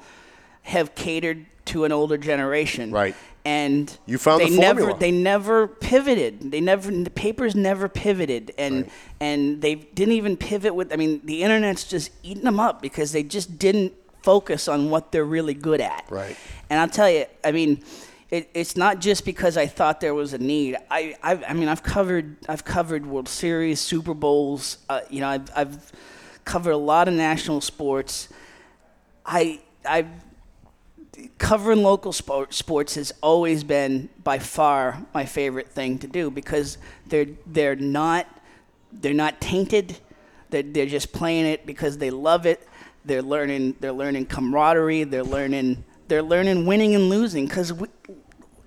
have 0.62 0.94
catered 0.94 1.46
to 1.66 1.84
an 1.84 1.92
older 1.92 2.16
generation. 2.16 2.90
Right. 2.90 3.14
And 3.44 3.96
You 4.06 4.18
found 4.18 4.40
they 4.40 4.50
the 4.50 4.58
never 4.58 4.92
they 4.94 5.10
never 5.10 5.66
pivoted. 5.66 6.52
They 6.52 6.60
never 6.60 6.90
the 6.92 7.10
papers 7.10 7.56
never 7.56 7.88
pivoted, 7.88 8.52
and 8.56 8.88
and 9.18 9.60
they 9.60 9.74
didn't 9.74 10.14
even 10.14 10.36
pivot 10.36 10.76
with. 10.76 10.92
I 10.92 10.96
mean, 10.96 11.20
the 11.24 11.42
internet's 11.42 11.82
just 11.84 12.10
eating 12.22 12.44
them 12.44 12.60
up 12.60 12.80
because 12.80 13.10
they 13.10 13.24
just 13.24 13.58
didn't 13.58 13.94
focus 14.22 14.68
on 14.68 14.90
what 14.90 15.10
they're 15.10 15.24
really 15.24 15.54
good 15.54 15.80
at. 15.80 16.04
Right. 16.08 16.36
And 16.70 16.78
I'll 16.78 16.88
tell 16.88 17.10
you, 17.10 17.24
I 17.44 17.50
mean, 17.50 17.82
it, 18.32 18.48
it's 18.54 18.78
not 18.78 18.98
just 18.98 19.26
because 19.26 19.58
I 19.58 19.66
thought 19.66 20.00
there 20.00 20.14
was 20.14 20.32
a 20.32 20.38
need. 20.38 20.78
I, 20.90 21.14
I, 21.22 21.44
I 21.44 21.52
mean, 21.52 21.68
I've 21.68 21.82
covered, 21.82 22.38
I've 22.48 22.64
covered 22.64 23.04
World 23.04 23.28
Series, 23.28 23.78
Super 23.78 24.14
Bowls. 24.14 24.78
Uh, 24.88 25.02
you 25.10 25.20
know, 25.20 25.28
I've, 25.28 25.50
I've 25.54 25.92
covered 26.46 26.70
a 26.70 26.78
lot 26.78 27.08
of 27.08 27.14
national 27.14 27.60
sports. 27.60 28.30
I, 29.26 29.60
I, 29.84 30.06
covering 31.36 31.82
local 31.82 32.10
sport, 32.10 32.54
sports 32.54 32.94
has 32.94 33.12
always 33.22 33.64
been 33.64 34.08
by 34.24 34.38
far 34.38 35.04
my 35.12 35.26
favorite 35.26 35.68
thing 35.68 35.98
to 35.98 36.06
do 36.06 36.30
because 36.30 36.78
they're, 37.08 37.26
they're 37.46 37.76
not, 37.76 38.26
they're 38.92 39.12
not 39.12 39.42
tainted. 39.42 39.98
They're, 40.48 40.62
they're 40.62 40.86
just 40.86 41.12
playing 41.12 41.44
it 41.44 41.66
because 41.66 41.98
they 41.98 42.10
love 42.10 42.46
it. 42.46 42.66
They're 43.04 43.20
learning. 43.20 43.76
They're 43.80 43.92
learning 43.92 44.24
camaraderie. 44.26 45.04
They're 45.04 45.22
learning. 45.22 45.84
They're 46.08 46.22
learning 46.22 46.64
winning 46.64 46.94
and 46.94 47.10
losing. 47.10 47.46
Because 47.46 47.74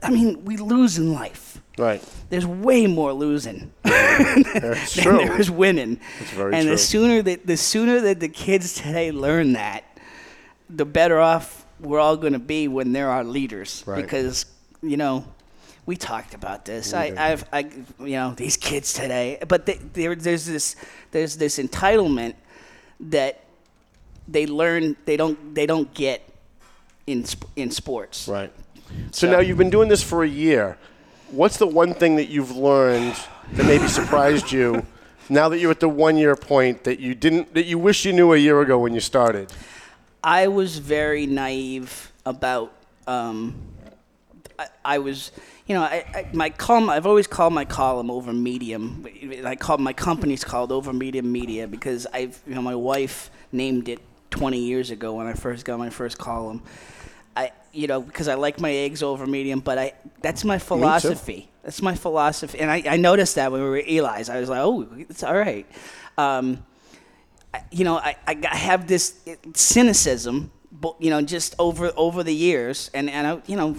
I 0.05 0.12
mean, 0.12 0.45
we 0.45 0.57
lose 0.57 0.97
in 0.97 1.13
life. 1.13 1.62
right. 1.77 2.03
There's 2.29 2.45
way 2.45 2.88
more 2.88 3.13
losing 3.13 3.71
than 3.83 4.43
true. 4.88 5.17
there 5.17 5.39
is 5.39 5.51
winning. 5.51 6.00
That's 6.19 6.31
very 6.31 6.51
true. 6.51 6.57
and 6.57 6.63
true. 6.63 6.71
the 6.71 6.77
sooner 6.77 7.21
that 7.21 7.45
the 7.45 7.57
sooner 7.57 8.01
that 8.01 8.19
the 8.19 8.29
kids 8.29 8.74
today 8.74 9.12
learn 9.12 9.53
that, 9.53 9.83
the 10.69 10.85
better 10.85 11.19
off 11.19 11.65
we're 11.79 12.00
all 12.00 12.17
going 12.17 12.33
to 12.33 12.39
be 12.39 12.67
when 12.67 12.93
they're 12.93 13.09
our 13.09 13.24
leaders. 13.24 13.83
Right. 13.85 14.01
Because 14.01 14.45
you 14.81 14.97
know, 14.97 15.25
we 15.85 15.95
talked 15.95 16.33
about 16.33 16.65
this. 16.65 16.93
I, 16.93 17.09
mm-hmm. 17.09 17.19
I've, 17.19 17.45
I, 17.51 17.59
you 18.03 18.15
know, 18.15 18.33
these 18.35 18.57
kids 18.57 18.93
today. 18.93 19.39
But 19.47 19.65
they, 19.65 19.77
there's 19.93 20.45
this, 20.45 20.75
there's 21.12 21.38
this 21.38 21.59
entitlement 21.59 22.35
that 23.00 23.41
they 24.27 24.47
learn 24.47 24.95
they 25.05 25.17
don't 25.17 25.53
they 25.53 25.67
don't 25.67 25.93
get 25.93 26.27
in 27.05 27.25
in 27.55 27.69
sports. 27.71 28.27
Right. 28.27 28.51
So, 29.11 29.29
now 29.29 29.39
you've 29.39 29.57
been 29.57 29.69
doing 29.69 29.89
this 29.89 30.03
for 30.03 30.23
a 30.23 30.27
year. 30.27 30.77
What's 31.31 31.57
the 31.57 31.67
one 31.67 31.93
thing 31.93 32.17
that 32.17 32.29
you've 32.29 32.55
learned 32.55 33.15
that 33.53 33.65
maybe 33.65 33.87
surprised 33.87 34.51
you 34.51 34.85
now 35.29 35.49
that 35.49 35.59
you're 35.59 35.71
at 35.71 35.79
the 35.79 35.89
one 35.89 36.17
year 36.17 36.35
point 36.35 36.83
that 36.83 36.99
you 36.99 37.15
didn't 37.15 37.53
that 37.53 37.65
you 37.65 37.79
wish 37.79 38.05
you 38.05 38.13
knew 38.13 38.33
a 38.33 38.37
year 38.37 38.61
ago 38.61 38.77
when 38.77 38.93
you 38.93 38.99
started? 38.99 39.51
I 40.23 40.47
was 40.47 40.79
very 40.79 41.25
naive 41.25 42.11
about. 42.25 42.73
Um, 43.07 43.55
I, 44.57 44.67
I 44.83 44.97
was, 44.99 45.31
you 45.67 45.75
know, 45.75 45.81
I, 45.81 46.05
I, 46.13 46.27
my 46.33 46.49
column. 46.49 46.89
I've 46.89 47.05
always 47.05 47.27
called 47.27 47.53
my 47.53 47.65
column 47.65 48.09
over 48.09 48.33
medium. 48.33 49.05
I 49.45 49.55
call 49.55 49.77
my 49.77 49.93
company's 49.93 50.43
called 50.43 50.71
over 50.71 50.93
medium 50.93 51.31
media 51.31 51.67
because 51.67 52.07
I've, 52.13 52.39
you 52.47 52.55
know, 52.55 52.61
my 52.61 52.75
wife 52.75 53.29
named 53.51 53.89
it 53.89 53.99
20 54.31 54.59
years 54.59 54.91
ago 54.91 55.13
when 55.15 55.27
I 55.27 55.33
first 55.33 55.65
got 55.65 55.77
my 55.77 55.89
first 55.89 56.17
column. 56.17 56.61
I, 57.75 57.77
you 57.77 57.88
know, 57.88 58.01
because 58.01 58.27
I 58.27 58.36
like 58.36 58.60
my 58.60 58.72
eggs 58.72 59.03
over 59.03 59.25
medium, 59.27 59.60
but 59.60 59.77
I 59.77 59.94
that's 60.22 60.44
my 60.44 60.58
philosophy. 60.58 61.50
That's 61.63 61.82
my 61.82 61.96
philosophy, 61.96 62.60
and 62.60 62.70
I, 62.70 62.84
I 62.88 62.98
noticed 62.98 63.36
that 63.36 63.51
when 63.51 63.62
we 63.62 63.67
were 63.67 63.77
at 63.77 63.88
Eli's. 63.88 64.29
I 64.29 64.39
was 64.39 64.50
like, 64.50 64.60
oh, 64.60 64.88
it's 64.98 65.24
all 65.24 65.36
right. 65.36 65.65
Um, 66.17 66.63
you 67.72 67.84
know, 67.84 67.98
I, 67.98 68.15
I 68.27 68.55
have 68.55 68.88
this 68.88 69.20
cynicism, 69.53 70.51
you 71.00 71.10
know, 71.10 71.22
just 71.22 71.55
over 71.58 71.91
over 71.96 72.24
the 72.24 72.34
years, 72.34 72.91
and 72.94 73.10
and 73.10 73.27
I, 73.27 73.41
you 73.48 73.55
know, 73.55 73.75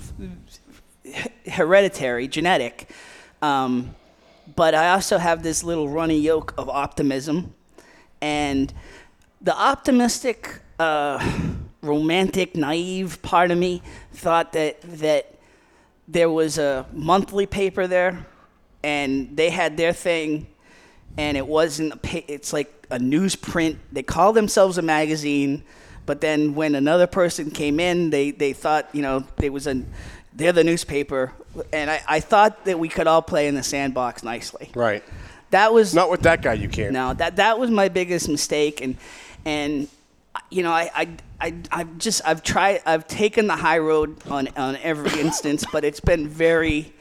hereditary, 1.46 2.28
genetic. 2.28 2.90
Um, 3.42 3.94
but 4.54 4.74
I 4.74 4.90
also 4.90 5.18
have 5.18 5.42
this 5.42 5.62
little 5.62 5.88
runny 5.88 6.18
yoke 6.18 6.54
of 6.58 6.68
optimism, 6.68 7.54
and 8.20 8.72
the 9.40 9.56
optimistic, 9.56 10.60
uh, 10.78 11.18
romantic, 11.82 12.56
naive 12.56 13.20
part 13.22 13.50
of 13.50 13.58
me 13.58 13.82
thought 14.12 14.52
that 14.52 14.80
that 14.82 15.34
there 16.08 16.30
was 16.30 16.58
a 16.58 16.86
monthly 16.92 17.46
paper 17.46 17.86
there, 17.86 18.26
and 18.82 19.36
they 19.36 19.50
had 19.50 19.76
their 19.76 19.92
thing, 19.92 20.46
and 21.16 21.36
it 21.36 21.46
wasn't. 21.46 21.92
A 21.92 21.96
pa- 21.96 22.20
it's 22.28 22.52
like 22.52 22.72
a 22.90 22.98
newsprint. 22.98 23.76
They 23.92 24.02
call 24.02 24.32
themselves 24.32 24.78
a 24.78 24.82
magazine, 24.82 25.64
but 26.06 26.20
then 26.20 26.54
when 26.54 26.74
another 26.74 27.06
person 27.06 27.50
came 27.50 27.80
in, 27.80 28.10
they 28.10 28.30
they 28.30 28.52
thought 28.52 28.88
you 28.92 29.02
know 29.02 29.24
there 29.36 29.52
was 29.52 29.66
a. 29.66 29.82
They're 30.34 30.52
the 30.52 30.64
newspaper, 30.64 31.32
and 31.72 31.90
I, 31.90 32.02
I 32.06 32.20
thought 32.20 32.66
that 32.66 32.78
we 32.78 32.90
could 32.90 33.06
all 33.06 33.22
play 33.22 33.48
in 33.48 33.54
the 33.54 33.62
sandbox 33.62 34.22
nicely. 34.22 34.70
Right. 34.74 35.02
That 35.48 35.72
was 35.72 35.94
Not 35.94 36.10
with 36.10 36.20
that 36.22 36.42
guy, 36.42 36.52
you 36.52 36.68
can't. 36.68 36.92
no, 36.92 37.14
that 37.14 37.36
that 37.36 37.58
was 37.58 37.70
my 37.70 37.88
biggest 37.88 38.28
mistake, 38.28 38.82
and 38.82 38.98
and 39.46 39.88
you 40.50 40.62
know 40.62 40.70
I 40.70 40.90
I 40.94 41.08
I 41.40 41.54
I've 41.70 41.98
just 41.98 42.22
I've 42.24 42.42
tried 42.42 42.82
I've 42.86 43.06
taken 43.06 43.46
the 43.46 43.56
high 43.56 43.78
road 43.78 44.16
on 44.28 44.48
on 44.56 44.76
every 44.76 45.20
instance, 45.26 45.64
but 45.72 45.84
it's 45.84 46.00
been 46.00 46.28
very. 46.28 46.92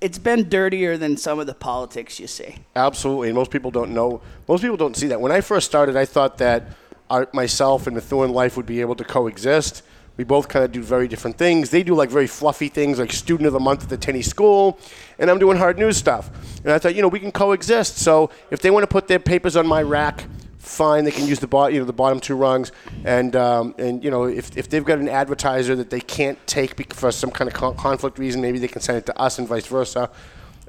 It's 0.00 0.18
been 0.18 0.48
dirtier 0.48 0.96
than 0.96 1.16
some 1.16 1.38
of 1.38 1.46
the 1.46 1.54
politics 1.54 2.18
you 2.18 2.26
see. 2.26 2.56
Absolutely, 2.74 3.28
and 3.28 3.36
most 3.36 3.52
people 3.52 3.70
don't 3.70 3.94
know. 3.94 4.20
Most 4.48 4.62
people 4.62 4.76
don't 4.76 4.96
see 4.96 5.06
that. 5.06 5.20
When 5.20 5.30
I 5.30 5.40
first 5.40 5.64
started, 5.64 5.96
I 5.96 6.06
thought 6.06 6.38
that 6.38 6.64
our, 7.08 7.28
myself 7.32 7.86
and 7.86 7.94
Methuen 7.94 8.32
Life 8.32 8.56
would 8.56 8.66
be 8.66 8.80
able 8.80 8.96
to 8.96 9.04
coexist. 9.04 9.82
We 10.16 10.24
both 10.24 10.48
kind 10.48 10.64
of 10.64 10.72
do 10.72 10.82
very 10.82 11.06
different 11.06 11.38
things. 11.38 11.70
They 11.70 11.84
do 11.84 11.94
like 11.94 12.10
very 12.10 12.26
fluffy 12.26 12.68
things, 12.68 12.98
like 12.98 13.12
student 13.12 13.46
of 13.46 13.52
the 13.52 13.60
month 13.60 13.84
at 13.84 13.88
the 13.88 13.96
Tenney 13.96 14.22
School, 14.22 14.78
and 15.20 15.30
I'm 15.30 15.38
doing 15.38 15.56
hard 15.56 15.78
news 15.78 15.96
stuff. 15.96 16.30
And 16.64 16.72
I 16.72 16.78
thought, 16.78 16.96
you 16.96 17.02
know, 17.02 17.08
we 17.08 17.20
can 17.20 17.30
coexist. 17.30 17.98
So 17.98 18.30
if 18.50 18.60
they 18.60 18.70
want 18.70 18.82
to 18.82 18.88
put 18.88 19.06
their 19.06 19.20
papers 19.20 19.56
on 19.56 19.66
my 19.66 19.82
rack, 19.82 20.24
fine. 20.62 21.04
They 21.04 21.10
can 21.10 21.26
use 21.26 21.40
the 21.40 21.46
bot, 21.46 21.72
you 21.72 21.80
know, 21.80 21.84
the 21.84 21.92
bottom 21.92 22.20
two 22.20 22.36
rungs. 22.36 22.72
And 23.04 23.34
um, 23.36 23.74
and 23.78 24.02
you 24.02 24.10
know, 24.10 24.24
if, 24.24 24.56
if 24.56 24.68
they've 24.70 24.84
got 24.84 24.98
an 24.98 25.08
advertiser 25.08 25.76
that 25.76 25.90
they 25.90 26.00
can't 26.00 26.38
take 26.46 26.92
for 26.94 27.10
some 27.12 27.30
kind 27.30 27.48
of 27.48 27.54
con- 27.54 27.76
conflict 27.76 28.18
reason, 28.18 28.40
maybe 28.40 28.58
they 28.58 28.68
can 28.68 28.80
send 28.80 28.98
it 28.98 29.06
to 29.06 29.18
us 29.20 29.38
and 29.38 29.46
vice 29.48 29.66
versa. 29.66 30.10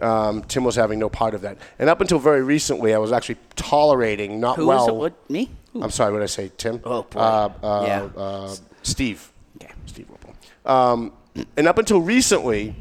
Um, 0.01 0.43
Tim 0.43 0.63
was 0.65 0.75
having 0.75 0.99
no 0.99 1.07
part 1.07 1.33
of 1.33 1.41
that. 1.41 1.57
And 1.79 1.89
up 1.89 2.01
until 2.01 2.19
very 2.19 2.41
recently, 2.43 2.93
I 2.93 2.97
was 2.97 3.11
actually 3.11 3.37
tolerating 3.55 4.39
not 4.39 4.57
Who 4.57 4.67
well. 4.67 4.79
was 4.79 4.87
it? 4.89 4.95
What 4.95 5.29
me? 5.29 5.49
Who? 5.71 5.81
I'm 5.83 5.91
sorry, 5.91 6.11
what 6.11 6.17
did 6.19 6.23
I 6.23 6.27
say, 6.27 6.51
Tim? 6.57 6.81
Oh, 6.83 7.03
boy. 7.03 7.19
Uh, 7.19 7.49
uh, 7.63 7.83
Yeah. 7.87 8.21
uh, 8.21 8.55
Steve. 8.81 9.31
Okay. 9.61 9.71
Steve 9.85 10.09
Whipple. 10.09 10.33
Um, 10.65 11.13
and 11.55 11.67
up 11.67 11.77
until 11.77 12.01
recently, 12.01 12.75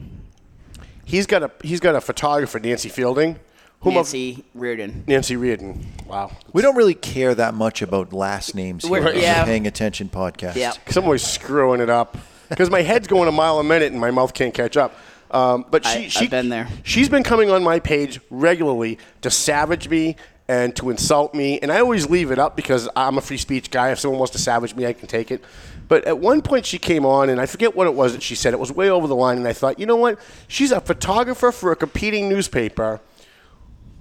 he's 1.04 1.26
got 1.26 1.42
a 1.42 1.50
he's 1.62 1.81
got 1.81 1.95
a 1.95 2.00
photographer, 2.00 2.59
Nancy 2.59 2.88
Fielding, 2.88 3.38
whom 3.83 3.93
I've- 3.93 3.97
Nancy 3.99 4.45
Reardon. 4.55 5.05
Nancy 5.07 5.37
Reardon. 5.37 5.87
Wow. 6.09 6.33
We 6.53 6.62
don't 6.62 6.77
really 6.77 6.95
care 6.95 7.35
that 7.35 7.55
much 7.55 7.83
about 7.83 8.12
last 8.12 8.55
names 8.55 8.83
here. 8.85 8.91
We're- 8.93 9.09
on 9.12 9.19
yeah. 9.21 9.45
Paying 9.45 9.67
attention 9.67 10.09
podcast. 10.09 10.57
Yeah. 10.57 10.73
Because 10.73 10.97
I'm 10.97 11.05
always 11.05 11.23
screwing 11.23 11.81
it 11.81 11.91
up. 11.91 12.17
Because 12.49 12.71
my 12.71 12.83
head's 12.83 13.07
going 13.09 13.29
a 13.29 13.33
mile 13.33 13.59
a 13.59 13.65
minute 13.65 13.93
and 13.93 14.01
my 14.01 14.11
mouth 14.11 14.35
can't 14.35 14.53
catch 14.55 14.77
up. 14.77 14.95
Um, 15.31 15.65
but 15.71 15.85
she, 15.87 16.05
I- 16.05 16.09
she, 16.09 16.25
I've 16.25 16.31
been 16.31 16.49
there. 16.49 16.69
She's 16.83 17.09
been 17.09 17.23
coming 17.23 17.51
on 17.51 17.62
my 17.62 17.79
page 17.81 18.21
regularly 18.31 18.99
to 19.23 19.31
savage 19.31 19.89
me 19.89 20.17
and 20.49 20.77
to 20.77 20.91
insult 20.91 21.35
me. 21.35 21.59
And 21.61 21.73
I 21.73 21.81
always 21.81 22.11
leave 22.11 22.31
it 22.31 22.39
up 22.39 22.57
because 22.57 22.89
I'm 22.95 23.17
a 23.17 23.21
free 23.23 23.39
speech 23.39 23.71
guy. 23.71 23.91
If 23.93 24.01
someone 24.01 24.19
wants 24.19 24.33
to 24.33 24.39
savage 24.39 24.75
me, 24.75 24.85
I 24.87 24.93
can 24.93 25.09
take 25.09 25.31
it. 25.31 25.43
But 25.89 26.05
at 26.05 26.19
one 26.19 26.43
point, 26.43 26.65
she 26.67 26.79
came 26.79 27.05
on, 27.05 27.29
and 27.29 27.41
I 27.41 27.47
forget 27.47 27.75
what 27.77 27.87
it 27.87 27.95
was 27.95 28.12
that 28.12 28.23
she 28.23 28.35
said. 28.35 28.55
It 28.55 28.59
was 28.59 28.73
way 28.73 28.89
over 28.91 29.07
the 29.07 29.17
line. 29.17 29.37
And 29.39 29.47
I 29.49 29.53
thought, 29.53 29.79
you 29.79 29.87
know 29.87 29.97
what? 29.97 30.19
She's 30.49 30.73
a 30.73 30.81
photographer 30.81 31.53
for 31.53 31.71
a 31.73 31.77
competing 31.77 32.29
newspaper 32.29 33.01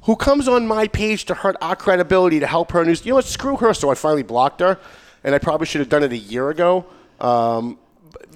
who 0.03 0.15
comes 0.15 0.47
on 0.47 0.65
my 0.67 0.87
page 0.87 1.25
to 1.25 1.33
hurt 1.33 1.55
our 1.61 1.75
credibility 1.75 2.39
to 2.39 2.47
help 2.47 2.71
her 2.71 2.83
news. 2.85 3.05
You 3.05 3.11
know 3.11 3.15
what? 3.17 3.25
Screw 3.25 3.57
her. 3.57 3.73
So 3.73 3.89
I 3.91 3.95
finally 3.95 4.23
blocked 4.23 4.59
her, 4.61 4.79
and 5.23 5.35
I 5.35 5.37
probably 5.39 5.67
should 5.67 5.79
have 5.79 5.89
done 5.89 6.03
it 6.03 6.11
a 6.11 6.17
year 6.17 6.49
ago. 6.49 6.85
Um, 7.19 7.77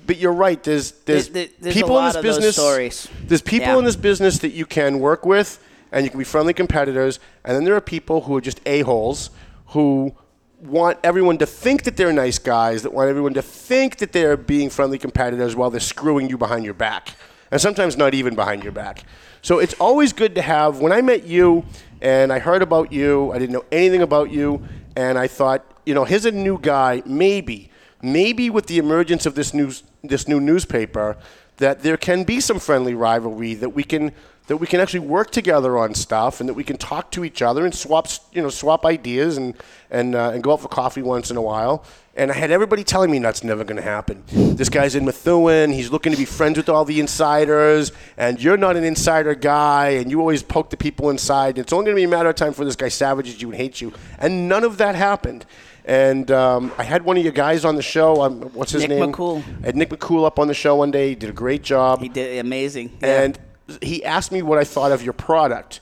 but, 0.05 0.17
you're 0.17 0.31
right. 0.33 0.61
There's 0.63 0.91
there's 1.05 1.29
There- 1.29 1.45
there- 1.45 1.53
there's 1.59 1.75
a 1.75 1.79
people 1.79 1.95
lot 1.95 2.01
in 2.01 2.07
this 2.07 2.15
of 2.17 2.23
business. 2.23 2.55
stories. 2.55 3.07
There's 3.27 3.41
people 3.41 3.69
Yeah. 3.69 3.77
in 3.79 3.85
this 3.85 3.95
business 3.95 4.37
that 4.39 4.51
you 4.51 4.65
can 4.67 4.99
work 4.99 5.25
with, 5.25 5.57
and 5.91 6.03
you 6.05 6.11
can 6.11 6.19
be 6.19 6.23
friendly 6.23 6.53
competitors. 6.53 7.19
And 7.43 7.55
then 7.55 7.63
there 7.63 7.75
are 7.75 7.81
people 7.81 8.21
who 8.21 8.37
are 8.37 8.41
just 8.41 8.61
a 8.67 8.81
holes 8.81 9.31
who 9.69 10.13
want 10.61 10.99
everyone 11.03 11.37
to 11.39 11.45
think 11.47 11.83
that 11.83 11.97
they're 11.97 12.13
nice 12.13 12.37
guys, 12.37 12.83
that 12.83 12.93
want 12.93 13.09
everyone 13.09 13.33
to 13.33 13.41
think 13.41 13.97
that 13.97 14.11
they're 14.11 14.37
being 14.37 14.69
friendly 14.69 14.97
competitors 14.99 15.55
while 15.55 15.69
they're 15.71 15.79
screwing 15.79 16.29
you 16.29 16.37
behind 16.37 16.63
your 16.65 16.73
back. 16.75 17.09
and 17.51 17.61
sometimes 17.61 17.95
not 17.95 18.13
even 18.15 18.33
behind 18.35 18.63
your 18.63 18.71
back. 18.73 19.03
So 19.45 19.59
it's 19.59 19.75
always 19.75 20.11
good 20.11 20.33
to 20.33 20.41
have. 20.41 20.79
When 20.79 20.91
I 20.91 21.01
met 21.01 21.27
you 21.27 21.65
and 22.01 22.33
I 22.33 22.39
heard 22.39 22.63
about 22.63 22.91
you, 22.91 23.31
I 23.31 23.37
didn't 23.37 23.53
know 23.53 23.65
anything 23.71 24.01
about 24.01 24.31
you, 24.31 24.65
and 24.95 25.19
I 25.19 25.27
thought, 25.27 25.63
you 25.85 25.93
know, 25.93 26.03
here's 26.03 26.25
a 26.25 26.31
new 26.31 26.57
guy. 26.57 27.03
Maybe, 27.05 27.69
maybe 28.01 28.49
with 28.49 28.65
the 28.65 28.79
emergence 28.79 29.27
of 29.27 29.35
this 29.35 29.53
news, 29.53 29.83
this 30.03 30.27
new 30.27 30.39
newspaper, 30.39 31.15
that 31.57 31.83
there 31.83 31.95
can 31.95 32.23
be 32.23 32.39
some 32.39 32.57
friendly 32.57 32.95
rivalry 32.95 33.53
that 33.53 33.69
we 33.69 33.83
can 33.83 34.13
that 34.47 34.57
we 34.57 34.67
can 34.67 34.79
actually 34.79 34.99
work 34.99 35.31
together 35.31 35.77
on 35.77 35.93
stuff 35.93 36.39
and 36.39 36.47
that 36.47 36.53
we 36.53 36.63
can 36.63 36.77
talk 36.77 37.11
to 37.11 37.23
each 37.25 37.41
other 37.41 37.65
and 37.65 37.73
swap 37.73 38.07
you 38.31 38.41
know 38.41 38.49
swap 38.49 38.85
ideas 38.85 39.37
and 39.37 39.55
and 39.89 40.15
uh, 40.15 40.31
and 40.33 40.43
go 40.43 40.53
out 40.53 40.61
for 40.61 40.67
coffee 40.67 41.01
once 41.01 41.31
in 41.31 41.37
a 41.37 41.41
while. 41.41 41.83
And 42.17 42.31
I 42.31 42.33
had 42.33 42.49
everybody 42.49 42.85
telling 42.85 43.11
me 43.11 43.19
that's 43.19 43.43
never 43.43 43.65
going 43.65 43.75
to 43.75 43.83
happen. 43.83 44.23
This 44.27 44.69
guy's 44.69 44.95
in 44.95 45.03
Methuen. 45.03 45.73
He's 45.73 45.91
looking 45.91 46.13
to 46.13 46.17
be 46.17 46.23
friends 46.23 46.55
with 46.55 46.69
all 46.69 46.85
the 46.85 47.01
insiders, 47.01 47.91
and 48.15 48.41
you're 48.41 48.55
not 48.55 48.77
an 48.77 48.85
insider 48.85 49.35
guy, 49.35 49.89
and 49.89 50.09
you 50.09 50.21
always 50.21 50.41
poke 50.41 50.69
the 50.69 50.77
people 50.77 51.09
inside. 51.09 51.57
It's 51.57 51.73
only 51.73 51.85
going 51.85 51.95
to 51.95 51.99
be 51.99 52.03
a 52.05 52.07
matter 52.07 52.29
of 52.29 52.35
time 52.35 52.51
before 52.51 52.63
this 52.63 52.77
guy 52.77 52.87
savages 52.87 53.41
you 53.41 53.49
and 53.49 53.57
hates 53.57 53.81
you. 53.81 53.91
And 54.17 54.47
none 54.47 54.63
of 54.63 54.77
that 54.77 54.95
happened. 54.95 55.45
And 55.83 56.31
um, 56.31 56.71
I 56.77 56.83
had 56.83 57.03
one 57.03 57.17
of 57.17 57.23
your 57.23 57.33
guys 57.33 57.65
on 57.65 57.75
the 57.75 57.81
show. 57.81 58.21
Um, 58.21 58.41
what's 58.53 58.71
his 58.71 58.83
Nick 58.83 58.91
name? 58.91 58.99
Nick 59.07 59.15
McCool. 59.15 59.43
I 59.61 59.65
had 59.67 59.75
Nick 59.75 59.89
McCool 59.89 60.25
up 60.25 60.39
on 60.39 60.47
the 60.47 60.53
show 60.53 60.77
one 60.77 60.91
day. 60.91 61.09
He 61.09 61.15
did 61.15 61.29
a 61.29 61.33
great 61.33 61.63
job. 61.63 62.01
He 62.01 62.09
did 62.09 62.39
amazing. 62.39 62.97
Yeah. 63.01 63.23
And 63.23 63.39
he 63.81 64.03
asked 64.03 64.31
me 64.31 64.41
what 64.41 64.57
I 64.57 64.63
thought 64.63 64.91
of 64.91 65.03
your 65.03 65.13
product. 65.13 65.79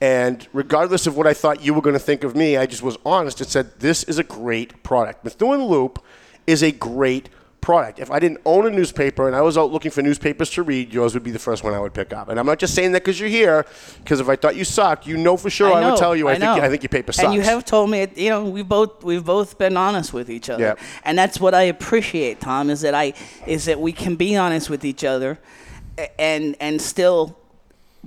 And 0.00 0.46
regardless 0.52 1.06
of 1.06 1.16
what 1.16 1.26
I 1.26 1.32
thought 1.32 1.62
you 1.62 1.72
were 1.72 1.80
going 1.80 1.94
to 1.94 2.00
think 2.00 2.22
of 2.22 2.36
me, 2.36 2.56
I 2.56 2.66
just 2.66 2.82
was 2.82 2.98
honest 3.04 3.40
and 3.40 3.48
said, 3.48 3.80
This 3.80 4.04
is 4.04 4.18
a 4.18 4.24
great 4.24 4.82
product. 4.82 5.24
Methuen 5.24 5.64
Loop 5.64 6.04
is 6.46 6.62
a 6.62 6.70
great 6.70 7.30
product. 7.62 7.98
If 7.98 8.10
I 8.12 8.20
didn't 8.20 8.38
own 8.44 8.66
a 8.66 8.70
newspaper 8.70 9.26
and 9.26 9.34
I 9.34 9.40
was 9.40 9.58
out 9.58 9.72
looking 9.72 9.90
for 9.90 10.00
newspapers 10.00 10.50
to 10.50 10.62
read, 10.62 10.92
yours 10.92 11.14
would 11.14 11.24
be 11.24 11.32
the 11.32 11.38
first 11.38 11.64
one 11.64 11.74
I 11.74 11.80
would 11.80 11.94
pick 11.94 12.12
up. 12.12 12.28
And 12.28 12.38
I'm 12.38 12.46
not 12.46 12.58
just 12.60 12.74
saying 12.74 12.92
that 12.92 13.02
because 13.02 13.18
you're 13.18 13.28
here, 13.28 13.66
because 14.04 14.20
if 14.20 14.28
I 14.28 14.36
thought 14.36 14.54
you 14.54 14.64
sucked, 14.64 15.06
you 15.06 15.16
know 15.16 15.36
for 15.36 15.50
sure 15.50 15.72
I, 15.72 15.80
know, 15.80 15.90
would 15.90 15.98
tell 15.98 16.14
you 16.14 16.28
I, 16.28 16.32
think, 16.34 16.42
know. 16.42 16.52
I 16.62 16.68
think 16.68 16.82
your 16.84 16.90
paper 16.90 17.10
sucks. 17.12 17.24
And 17.24 17.34
you 17.34 17.40
have 17.40 17.64
told 17.64 17.90
me, 17.90 18.06
you 18.14 18.28
know, 18.28 18.44
we 18.44 18.62
both 18.62 19.02
we've 19.02 19.24
both 19.24 19.58
been 19.58 19.76
honest 19.76 20.12
with 20.12 20.30
each 20.30 20.48
other, 20.48 20.62
Yep. 20.62 20.78
and 21.04 21.18
that's 21.18 21.40
what 21.40 21.54
I 21.54 21.62
appreciate, 21.62 22.40
Tom. 22.40 22.70
Is 22.70 22.82
that 22.82 22.94
I 22.94 23.14
is 23.46 23.64
that 23.64 23.80
we 23.80 23.92
can 23.92 24.14
be 24.14 24.36
honest 24.36 24.70
with 24.70 24.84
each 24.84 25.02
other, 25.02 25.38
and 26.18 26.56
and 26.60 26.80
still 26.80 27.36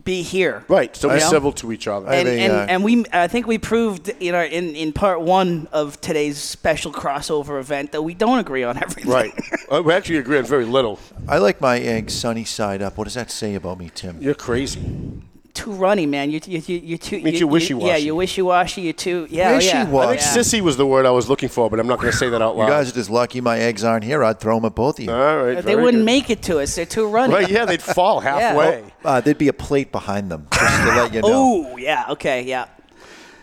be 0.03 0.21
here. 0.21 0.63
Right, 0.67 0.95
so 0.95 1.07
we're 1.07 1.19
know? 1.19 1.29
civil 1.29 1.51
to 1.53 1.71
each 1.71 1.87
other. 1.87 2.07
And, 2.07 2.27
have 2.27 2.37
a, 2.37 2.41
and, 2.41 2.53
uh, 2.53 2.65
and 2.69 2.83
we, 2.83 3.05
I 3.11 3.27
think 3.27 3.47
we 3.47 3.57
proved, 3.57 4.11
you 4.19 4.31
know, 4.31 4.43
in, 4.43 4.75
in 4.75 4.93
part 4.93 5.21
one 5.21 5.67
of 5.71 5.99
today's 6.01 6.37
special 6.37 6.91
crossover 6.91 7.59
event 7.59 7.91
that 7.91 8.01
we 8.01 8.13
don't 8.13 8.39
agree 8.39 8.63
on 8.63 8.77
everything. 8.77 9.11
right. 9.11 9.33
Uh, 9.69 9.83
we 9.83 9.93
actually 9.93 10.17
agree 10.17 10.35
on 10.35 10.43
very 10.45 10.65
little. 10.65 10.97
I 11.27 11.37
like 11.37 11.61
my 11.61 11.77
eggs 11.77 12.15
sunny 12.15 12.43
side 12.43 12.81
up. 12.81 12.97
What 12.97 13.03
does 13.03 13.13
that 13.13 13.29
say 13.29 13.53
about 13.53 13.77
me, 13.77 13.91
Tim? 13.93 14.19
You're 14.19 14.33
crazy. 14.33 15.18
Too 15.59 15.71
runny, 15.71 16.05
man. 16.05 16.31
You, 16.31 16.39
you, 16.45 16.61
you, 16.65 16.77
you're 16.77 16.97
too. 16.97 17.17
Means 17.21 17.33
you, 17.33 17.39
you're 17.39 17.47
wishy-washy. 17.49 17.87
Yeah, 17.87 17.97
you're 17.97 18.15
wishy-washy. 18.15 18.81
You're 18.81 18.93
too. 18.93 19.27
Yeah, 19.29 19.49
yeah. 19.49 19.55
Wishy-washy. 19.57 20.07
I 20.07 20.17
think 20.17 20.21
Yeah. 20.21 20.41
sissy 20.41 20.61
was 20.61 20.77
the 20.77 20.85
word 20.85 21.05
I 21.05 21.11
was 21.11 21.27
looking 21.27 21.49
for, 21.49 21.69
but 21.69 21.79
I'm 21.79 21.87
not 21.87 21.99
going 21.99 22.11
to 22.11 22.17
say 22.17 22.29
that 22.29 22.41
out 22.41 22.55
loud. 22.55 22.65
You 22.65 22.71
guys 22.71 22.89
are 22.89 22.93
just 22.93 23.09
lucky 23.09 23.41
my 23.41 23.59
eggs 23.59 23.83
aren't 23.83 24.05
here. 24.05 24.23
I'd 24.23 24.39
throw 24.39 24.55
them 24.55 24.65
at 24.65 24.75
both 24.75 24.99
of 24.99 25.05
you. 25.05 25.11
All 25.11 25.43
right. 25.43 25.61
They 25.63 25.75
wouldn't 25.75 26.01
good. 26.01 26.05
make 26.05 26.29
it 26.29 26.41
to 26.43 26.59
us. 26.59 26.75
They're 26.75 26.85
too 26.85 27.07
runny. 27.07 27.33
Right, 27.33 27.49
yeah, 27.49 27.65
they'd 27.65 27.81
fall 27.81 28.19
halfway. 28.29 28.85
Uh, 29.03 29.19
there'd 29.21 29.37
be 29.37 29.49
a 29.49 29.53
plate 29.53 29.91
behind 29.91 30.31
them, 30.31 30.47
just 30.53 30.81
to 30.83 30.87
let 30.87 31.13
you 31.13 31.21
know. 31.21 31.27
Oh, 31.73 31.77
yeah. 31.77 32.05
Okay, 32.09 32.43
yeah. 32.43 32.67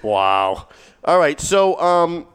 Wow. 0.03 0.69
All 1.05 1.19
right. 1.19 1.41
So, 1.41 1.79
um, 1.81 2.27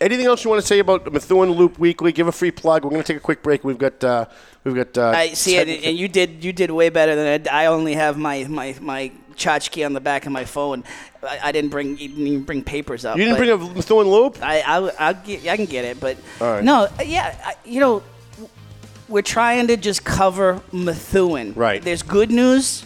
anything 0.00 0.26
else 0.26 0.44
you 0.44 0.50
want 0.50 0.60
to 0.60 0.66
say 0.66 0.78
about 0.78 1.10
Methuen 1.12 1.50
Loop 1.52 1.78
Weekly? 1.78 2.12
Give 2.12 2.26
a 2.28 2.32
free 2.32 2.50
plug. 2.50 2.84
We're 2.84 2.90
going 2.90 3.02
to 3.02 3.06
take 3.06 3.16
a 3.16 3.24
quick 3.24 3.42
break. 3.42 3.64
We've 3.64 3.78
got 3.78 4.02
uh, 4.02 4.26
we've 4.64 4.74
got. 4.74 4.96
Uh, 4.96 5.10
I 5.16 5.28
see 5.34 5.56
it, 5.56 5.68
and 5.68 5.96
you 5.98 6.08
did 6.08 6.44
you 6.44 6.52
did 6.52 6.70
way 6.70 6.88
better 6.88 7.14
than 7.14 7.46
I. 7.48 7.64
I 7.64 7.66
only 7.66 7.94
have 7.94 8.16
my 8.18 8.44
my 8.44 8.74
my 8.80 9.12
tchotchke 9.40 9.84
on 9.84 9.92
the 9.92 10.00
back 10.00 10.26
of 10.26 10.32
my 10.32 10.44
phone. 10.44 10.84
I, 11.22 11.38
I 11.44 11.52
didn't 11.52 11.70
bring 11.70 11.96
didn't 11.96 12.26
even 12.26 12.44
bring 12.44 12.62
papers 12.62 13.04
up. 13.04 13.16
You 13.16 13.24
didn't 13.24 13.38
bring 13.38 13.50
a 13.50 13.56
Methuen 13.56 14.06
Loop. 14.08 14.38
I 14.42 14.60
I 14.60 14.90
I'll 14.98 15.14
get, 15.14 15.46
I 15.48 15.56
can 15.56 15.66
get 15.66 15.84
it, 15.84 15.98
but 15.98 16.16
right. 16.40 16.62
no, 16.62 16.88
yeah, 17.04 17.34
I, 17.44 17.54
you 17.64 17.80
know, 17.80 18.02
we're 19.08 19.22
trying 19.22 19.66
to 19.68 19.76
just 19.76 20.04
cover 20.04 20.60
Methuen. 20.72 21.54
Right. 21.54 21.82
There's 21.82 22.02
good 22.02 22.30
news. 22.30 22.84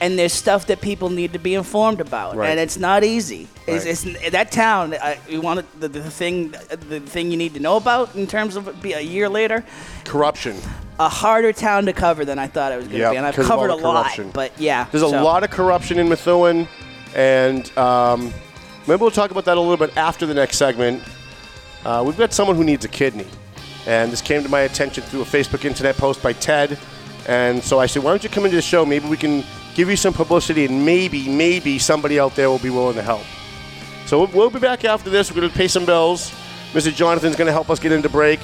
And 0.00 0.18
there's 0.18 0.32
stuff 0.34 0.66
that 0.66 0.80
people 0.80 1.08
need 1.08 1.32
to 1.32 1.38
be 1.38 1.54
informed 1.54 2.00
about, 2.00 2.34
Right. 2.36 2.50
and 2.50 2.60
it's 2.60 2.76
not 2.76 3.04
easy. 3.04 3.48
Right. 3.66 3.86
it's 3.86 4.02
that 4.32 4.50
town. 4.50 4.92
I, 4.92 5.18
you 5.28 5.40
want 5.40 5.64
the, 5.80 5.88
the 5.88 6.10
thing, 6.10 6.50
the 6.50 7.00
thing 7.00 7.30
you 7.30 7.38
need 7.38 7.54
to 7.54 7.60
know 7.60 7.76
about 7.76 8.14
in 8.14 8.26
terms 8.26 8.56
of 8.56 8.68
it 8.68 8.82
be 8.82 8.92
a 8.92 9.00
year 9.00 9.28
later. 9.28 9.64
Corruption. 10.04 10.56
A 11.00 11.08
harder 11.08 11.52
town 11.52 11.86
to 11.86 11.92
cover 11.92 12.24
than 12.24 12.38
I 12.38 12.46
thought 12.46 12.72
it 12.72 12.76
was 12.76 12.84
going 12.86 12.98
to 12.98 13.02
Yep, 13.02 13.10
be, 13.12 13.16
and 13.16 13.26
I've 13.26 13.34
'cause 13.34 13.44
of 13.46 13.50
all 13.50 13.56
covered 13.58 13.72
a 13.72 13.76
the 13.76 13.82
lot. 13.82 14.02
corruption. 14.04 14.30
But 14.32 14.52
yeah, 14.58 14.86
There's 14.92 15.02
a 15.02 15.10
so- 15.10 15.22
lot 15.24 15.42
of 15.42 15.50
corruption 15.50 15.98
in 15.98 16.08
Methuen, 16.08 16.68
and 17.14 17.76
um, 17.78 18.32
maybe 18.86 19.00
we'll 19.00 19.10
talk 19.10 19.30
about 19.30 19.44
that 19.46 19.56
a 19.56 19.60
little 19.60 19.76
bit 19.76 19.96
after 19.96 20.24
the 20.26 20.34
next 20.34 20.56
segment. 20.56 21.02
Uh, 21.84 22.02
we've 22.06 22.16
got 22.16 22.32
someone 22.32 22.56
who 22.56 22.64
needs 22.64 22.84
a 22.84 22.88
kidney, 22.88 23.26
and 23.86 24.12
this 24.12 24.20
came 24.22 24.42
to 24.42 24.48
my 24.48 24.60
attention 24.60 25.02
through 25.04 25.22
a 25.22 25.24
Facebook 25.24 25.64
internet 25.64 25.96
post 25.96 26.22
by 26.22 26.32
Ted, 26.32 26.78
and 27.26 27.62
so 27.62 27.78
I 27.80 27.86
said, 27.86 28.02
why 28.02 28.10
don't 28.10 28.22
you 28.22 28.30
come 28.30 28.44
into 28.44 28.56
the 28.56 28.62
show? 28.62 28.86
Maybe 28.86 29.08
we 29.08 29.16
can 29.16 29.42
give 29.74 29.90
you 29.90 29.96
some 29.96 30.12
publicity, 30.14 30.64
and 30.64 30.84
maybe, 30.86 31.28
maybe 31.28 31.78
somebody 31.80 32.20
out 32.20 32.36
there 32.36 32.48
will 32.48 32.58
be 32.60 32.70
willing 32.70 32.94
to 32.94 33.02
help. 33.02 33.24
So 34.06 34.18
we'll, 34.20 34.28
we'll 34.28 34.50
be 34.50 34.60
back 34.60 34.84
after 34.84 35.10
this. 35.10 35.30
We're 35.32 35.40
going 35.40 35.50
to 35.50 35.56
pay 35.58 35.66
some 35.68 35.84
bills. 35.84 36.30
Mr. 36.72 36.94
Jonathan's 36.94 37.34
going 37.36 37.46
to 37.46 37.52
help 37.52 37.68
us 37.70 37.78
get 37.80 37.90
into 37.92 38.08
break, 38.08 38.38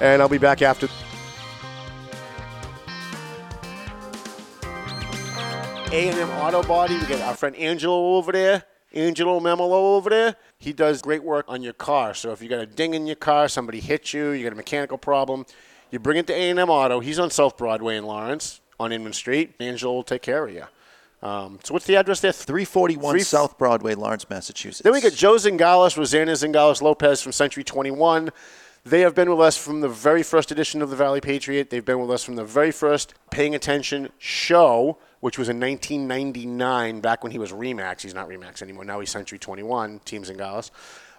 and 0.00 0.22
I'll 0.22 0.28
be 0.28 0.38
back 0.38 0.62
after. 0.62 0.88
A&M 5.92 6.30
Auto 6.30 6.62
Body. 6.62 6.94
We 6.96 7.04
got 7.06 7.20
our 7.22 7.34
friend 7.34 7.56
Angelo 7.56 8.16
over 8.16 8.30
there. 8.30 8.62
Angelo 8.92 9.40
Memolo 9.40 9.96
over 9.96 10.08
there. 10.10 10.36
He 10.58 10.72
does 10.72 11.02
great 11.02 11.22
work 11.24 11.44
on 11.48 11.62
your 11.62 11.72
car. 11.72 12.14
So 12.14 12.30
if 12.32 12.40
you 12.42 12.48
got 12.48 12.60
a 12.60 12.66
ding 12.66 12.94
in 12.94 13.06
your 13.06 13.16
car, 13.16 13.48
somebody 13.48 13.80
hit 13.80 14.12
you, 14.12 14.30
you 14.30 14.44
got 14.44 14.52
a 14.52 14.56
mechanical 14.56 14.98
problem, 14.98 15.46
you 15.90 15.98
bring 15.98 16.16
it 16.18 16.26
to 16.28 16.32
A&M 16.32 16.58
Auto. 16.70 17.00
He's 17.00 17.18
on 17.18 17.30
South 17.30 17.56
Broadway 17.56 17.96
in 17.96 18.04
Lawrence 18.04 18.60
on 18.78 18.92
Inman 18.92 19.12
Street. 19.12 19.54
Angelo 19.58 19.92
will 19.94 20.02
take 20.04 20.22
care 20.22 20.44
of 20.46 20.52
you. 20.54 20.64
Um, 21.22 21.58
so 21.64 21.74
what's 21.74 21.86
the 21.86 21.96
address 21.96 22.20
there? 22.20 22.32
341 22.32 23.12
Three- 23.12 23.20
South 23.22 23.58
Broadway, 23.58 23.94
Lawrence, 23.94 24.28
Massachusetts. 24.30 24.82
Then 24.82 24.92
we 24.92 25.00
got 25.00 25.12
Joe 25.12 25.34
Zingales, 25.34 25.96
Rosanna 25.96 26.32
Zingales 26.32 26.80
Lopez 26.82 27.20
from 27.20 27.32
Century 27.32 27.64
21. 27.64 28.30
They 28.84 29.00
have 29.00 29.14
been 29.14 29.28
with 29.28 29.40
us 29.40 29.56
from 29.58 29.80
the 29.82 29.88
very 29.88 30.22
first 30.22 30.50
edition 30.50 30.80
of 30.82 30.88
the 30.88 30.96
Valley 30.96 31.20
Patriot. 31.20 31.68
They've 31.68 31.84
been 31.84 32.00
with 32.00 32.10
us 32.10 32.24
from 32.24 32.36
the 32.36 32.44
very 32.44 32.70
first 32.70 33.12
Paying 33.30 33.54
Attention 33.54 34.08
show, 34.18 34.96
which 35.20 35.38
was 35.38 35.48
in 35.48 35.60
1999, 35.60 37.00
back 37.00 37.22
when 37.22 37.32
he 37.32 37.38
was 37.38 37.52
Remax. 37.52 38.02
He's 38.02 38.14
not 38.14 38.28
Remax 38.28 38.62
anymore. 38.62 38.84
Now 38.84 39.00
he's 39.00 39.10
Century 39.10 39.38
21, 39.38 40.00
Team 40.00 40.22
Zingales. 40.22 40.70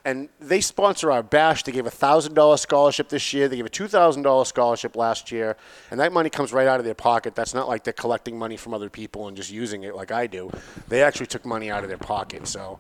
And 0.04 0.30
they 0.40 0.62
sponsor 0.62 1.12
our 1.12 1.22
bash. 1.22 1.62
They 1.62 1.72
gave 1.72 1.86
a 1.86 1.92
$1,000 1.92 2.58
scholarship 2.58 3.10
this 3.10 3.34
year. 3.34 3.48
They 3.48 3.58
gave 3.58 3.68
a 3.68 3.70
$2,000 3.70 4.48
scholarship 4.48 4.96
last 4.96 5.32
year. 5.32 5.56
And 5.92 6.00
that 6.00 6.12
money 6.12 6.32
comes 6.32 6.52
right 6.52 6.68
out 6.68 6.80
of 6.80 6.86
their 6.86 6.96
pocket. 6.96 7.36
That's 7.36 7.54
not 7.54 7.68
like 7.68 7.84
they're 7.84 7.94
collecting 7.94 8.38
money 8.38 8.58
from 8.58 8.74
other 8.74 8.90
people 8.90 9.28
and 9.28 9.38
just 9.38 9.52
using 9.52 9.84
it 9.84 9.96
like 9.96 10.12
I 10.12 10.26
do. 10.26 10.50
They 10.88 11.04
actually 11.04 11.28
took 11.28 11.46
money 11.46 11.70
out 11.70 11.84
of 11.84 11.90
their 11.90 12.00
pocket. 12.00 12.48
So 12.48 12.80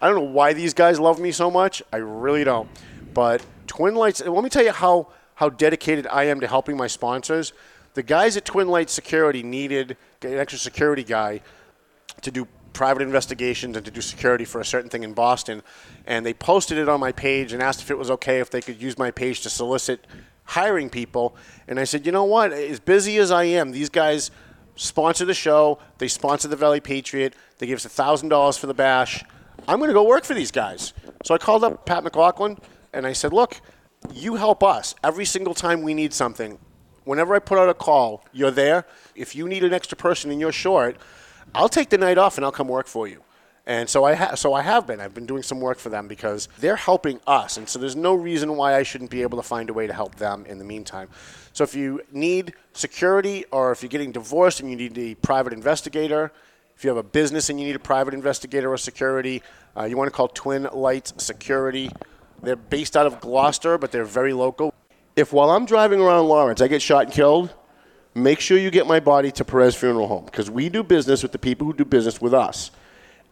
I 0.00 0.06
don't 0.06 0.16
know 0.16 0.30
why 0.32 0.54
these 0.54 0.72
guys 0.72 0.98
love 0.98 1.20
me 1.20 1.30
so 1.30 1.50
much. 1.50 1.82
I 1.92 1.98
really 1.98 2.42
don't. 2.42 2.70
But 3.12 3.44
Twin 3.66 3.94
Lights, 3.94 4.24
let 4.24 4.42
me 4.42 4.48
tell 4.48 4.64
you 4.64 4.72
how, 4.72 5.08
how 5.34 5.50
dedicated 5.50 6.06
I 6.06 6.24
am 6.24 6.40
to 6.40 6.46
helping 6.46 6.78
my 6.78 6.86
sponsors. 6.86 7.52
The 7.92 8.02
guys 8.02 8.38
at 8.38 8.46
Twin 8.46 8.68
Lights 8.68 8.94
Security 8.94 9.42
needed 9.42 9.98
an 10.24 10.38
extra 10.38 10.58
security 10.58 11.04
guy 11.04 11.40
to 12.22 12.30
do 12.30 12.46
private 12.72 13.02
investigations 13.02 13.76
and 13.76 13.84
to 13.84 13.90
do 13.90 14.00
security 14.00 14.44
for 14.44 14.60
a 14.60 14.64
certain 14.64 14.90
thing 14.90 15.02
in 15.02 15.12
Boston. 15.12 15.62
And 16.06 16.24
they 16.24 16.34
posted 16.34 16.78
it 16.78 16.88
on 16.88 17.00
my 17.00 17.12
page 17.12 17.52
and 17.52 17.62
asked 17.62 17.82
if 17.82 17.90
it 17.90 17.98
was 17.98 18.10
okay 18.10 18.40
if 18.40 18.50
they 18.50 18.60
could 18.60 18.80
use 18.80 18.98
my 18.98 19.10
page 19.10 19.42
to 19.42 19.50
solicit 19.50 20.06
hiring 20.44 20.90
people. 20.90 21.36
And 21.68 21.78
I 21.78 21.84
said, 21.84 22.06
you 22.06 22.12
know 22.12 22.24
what? 22.24 22.52
As 22.52 22.80
busy 22.80 23.18
as 23.18 23.30
I 23.30 23.44
am, 23.44 23.72
these 23.72 23.88
guys 23.88 24.30
sponsor 24.76 25.24
the 25.24 25.34
show. 25.34 25.78
They 25.98 26.08
sponsor 26.08 26.48
the 26.48 26.56
Valley 26.56 26.80
Patriot. 26.80 27.34
They 27.58 27.66
give 27.66 27.76
us 27.76 27.86
$1,000 27.86 28.58
for 28.58 28.66
the 28.66 28.74
bash. 28.74 29.24
I'm 29.68 29.78
going 29.78 29.88
to 29.88 29.94
go 29.94 30.04
work 30.04 30.24
for 30.24 30.34
these 30.34 30.50
guys. 30.50 30.92
So 31.24 31.34
I 31.34 31.38
called 31.38 31.62
up 31.62 31.86
Pat 31.86 32.02
McLaughlin 32.02 32.58
and 32.92 33.06
I 33.06 33.12
said, 33.12 33.32
look, 33.32 33.60
you 34.12 34.34
help 34.34 34.62
us 34.62 34.94
every 35.04 35.24
single 35.24 35.54
time 35.54 35.82
we 35.82 35.94
need 35.94 36.12
something. 36.12 36.58
Whenever 37.04 37.34
I 37.34 37.38
put 37.38 37.58
out 37.58 37.68
a 37.68 37.74
call, 37.74 38.24
you're 38.32 38.50
there. 38.50 38.86
If 39.14 39.34
you 39.34 39.48
need 39.48 39.64
an 39.64 39.72
extra 39.72 39.96
person 39.96 40.30
and 40.30 40.40
you're 40.40 40.52
short, 40.52 40.96
I'll 41.54 41.68
take 41.68 41.90
the 41.90 41.98
night 41.98 42.18
off 42.18 42.38
and 42.38 42.44
I'll 42.44 42.52
come 42.52 42.68
work 42.68 42.86
for 42.86 43.06
you. 43.06 43.22
And 43.64 43.88
so 43.88 44.04
I 44.04 44.14
ha- 44.14 44.34
so 44.34 44.54
I 44.54 44.62
have 44.62 44.88
been. 44.88 45.00
I've 45.00 45.14
been 45.14 45.26
doing 45.26 45.44
some 45.44 45.60
work 45.60 45.78
for 45.78 45.88
them 45.88 46.08
because 46.08 46.48
they're 46.58 46.74
helping 46.74 47.20
us, 47.28 47.58
and 47.58 47.68
so 47.68 47.78
there's 47.78 47.94
no 47.94 48.12
reason 48.12 48.56
why 48.56 48.74
I 48.74 48.82
shouldn't 48.82 49.10
be 49.10 49.22
able 49.22 49.40
to 49.40 49.42
find 49.46 49.70
a 49.70 49.72
way 49.72 49.86
to 49.86 49.92
help 49.92 50.16
them 50.16 50.44
in 50.46 50.58
the 50.58 50.64
meantime. 50.64 51.08
So 51.52 51.62
if 51.62 51.72
you 51.74 52.00
need 52.10 52.54
security, 52.72 53.44
or 53.52 53.70
if 53.70 53.80
you're 53.80 53.88
getting 53.88 54.10
divorced 54.10 54.58
and 54.58 54.68
you 54.68 54.76
need 54.76 54.98
a 54.98 55.14
private 55.14 55.52
investigator, 55.52 56.32
if 56.76 56.82
you 56.82 56.88
have 56.88 56.96
a 56.96 57.04
business 57.04 57.50
and 57.50 57.60
you 57.60 57.66
need 57.66 57.76
a 57.76 57.78
private 57.78 58.14
investigator 58.14 58.72
or 58.72 58.76
security, 58.76 59.42
uh, 59.76 59.84
you 59.84 59.96
want 59.96 60.08
to 60.08 60.12
call 60.12 60.26
Twin 60.26 60.68
Lights 60.72 61.14
Security. 61.18 61.88
They're 62.42 62.56
based 62.56 62.96
out 62.96 63.06
of 63.06 63.20
Gloucester, 63.20 63.78
but 63.78 63.92
they're 63.92 64.04
very 64.04 64.32
local. 64.32 64.74
If 65.14 65.32
while 65.32 65.50
I'm 65.50 65.66
driving 65.66 66.00
around 66.00 66.26
Lawrence, 66.26 66.60
I 66.60 66.66
get 66.66 66.82
shot 66.82 67.04
and 67.04 67.12
killed, 67.12 67.54
make 68.14 68.40
sure 68.40 68.58
you 68.58 68.70
get 68.70 68.86
my 68.86 69.00
body 69.00 69.30
to 69.32 69.44
Perez 69.44 69.74
Funeral 69.74 70.08
Home 70.08 70.24
because 70.24 70.50
we 70.50 70.68
do 70.68 70.82
business 70.82 71.22
with 71.22 71.32
the 71.32 71.38
people 71.38 71.66
who 71.66 71.72
do 71.72 71.84
business 71.84 72.20
with 72.20 72.34
us. 72.34 72.70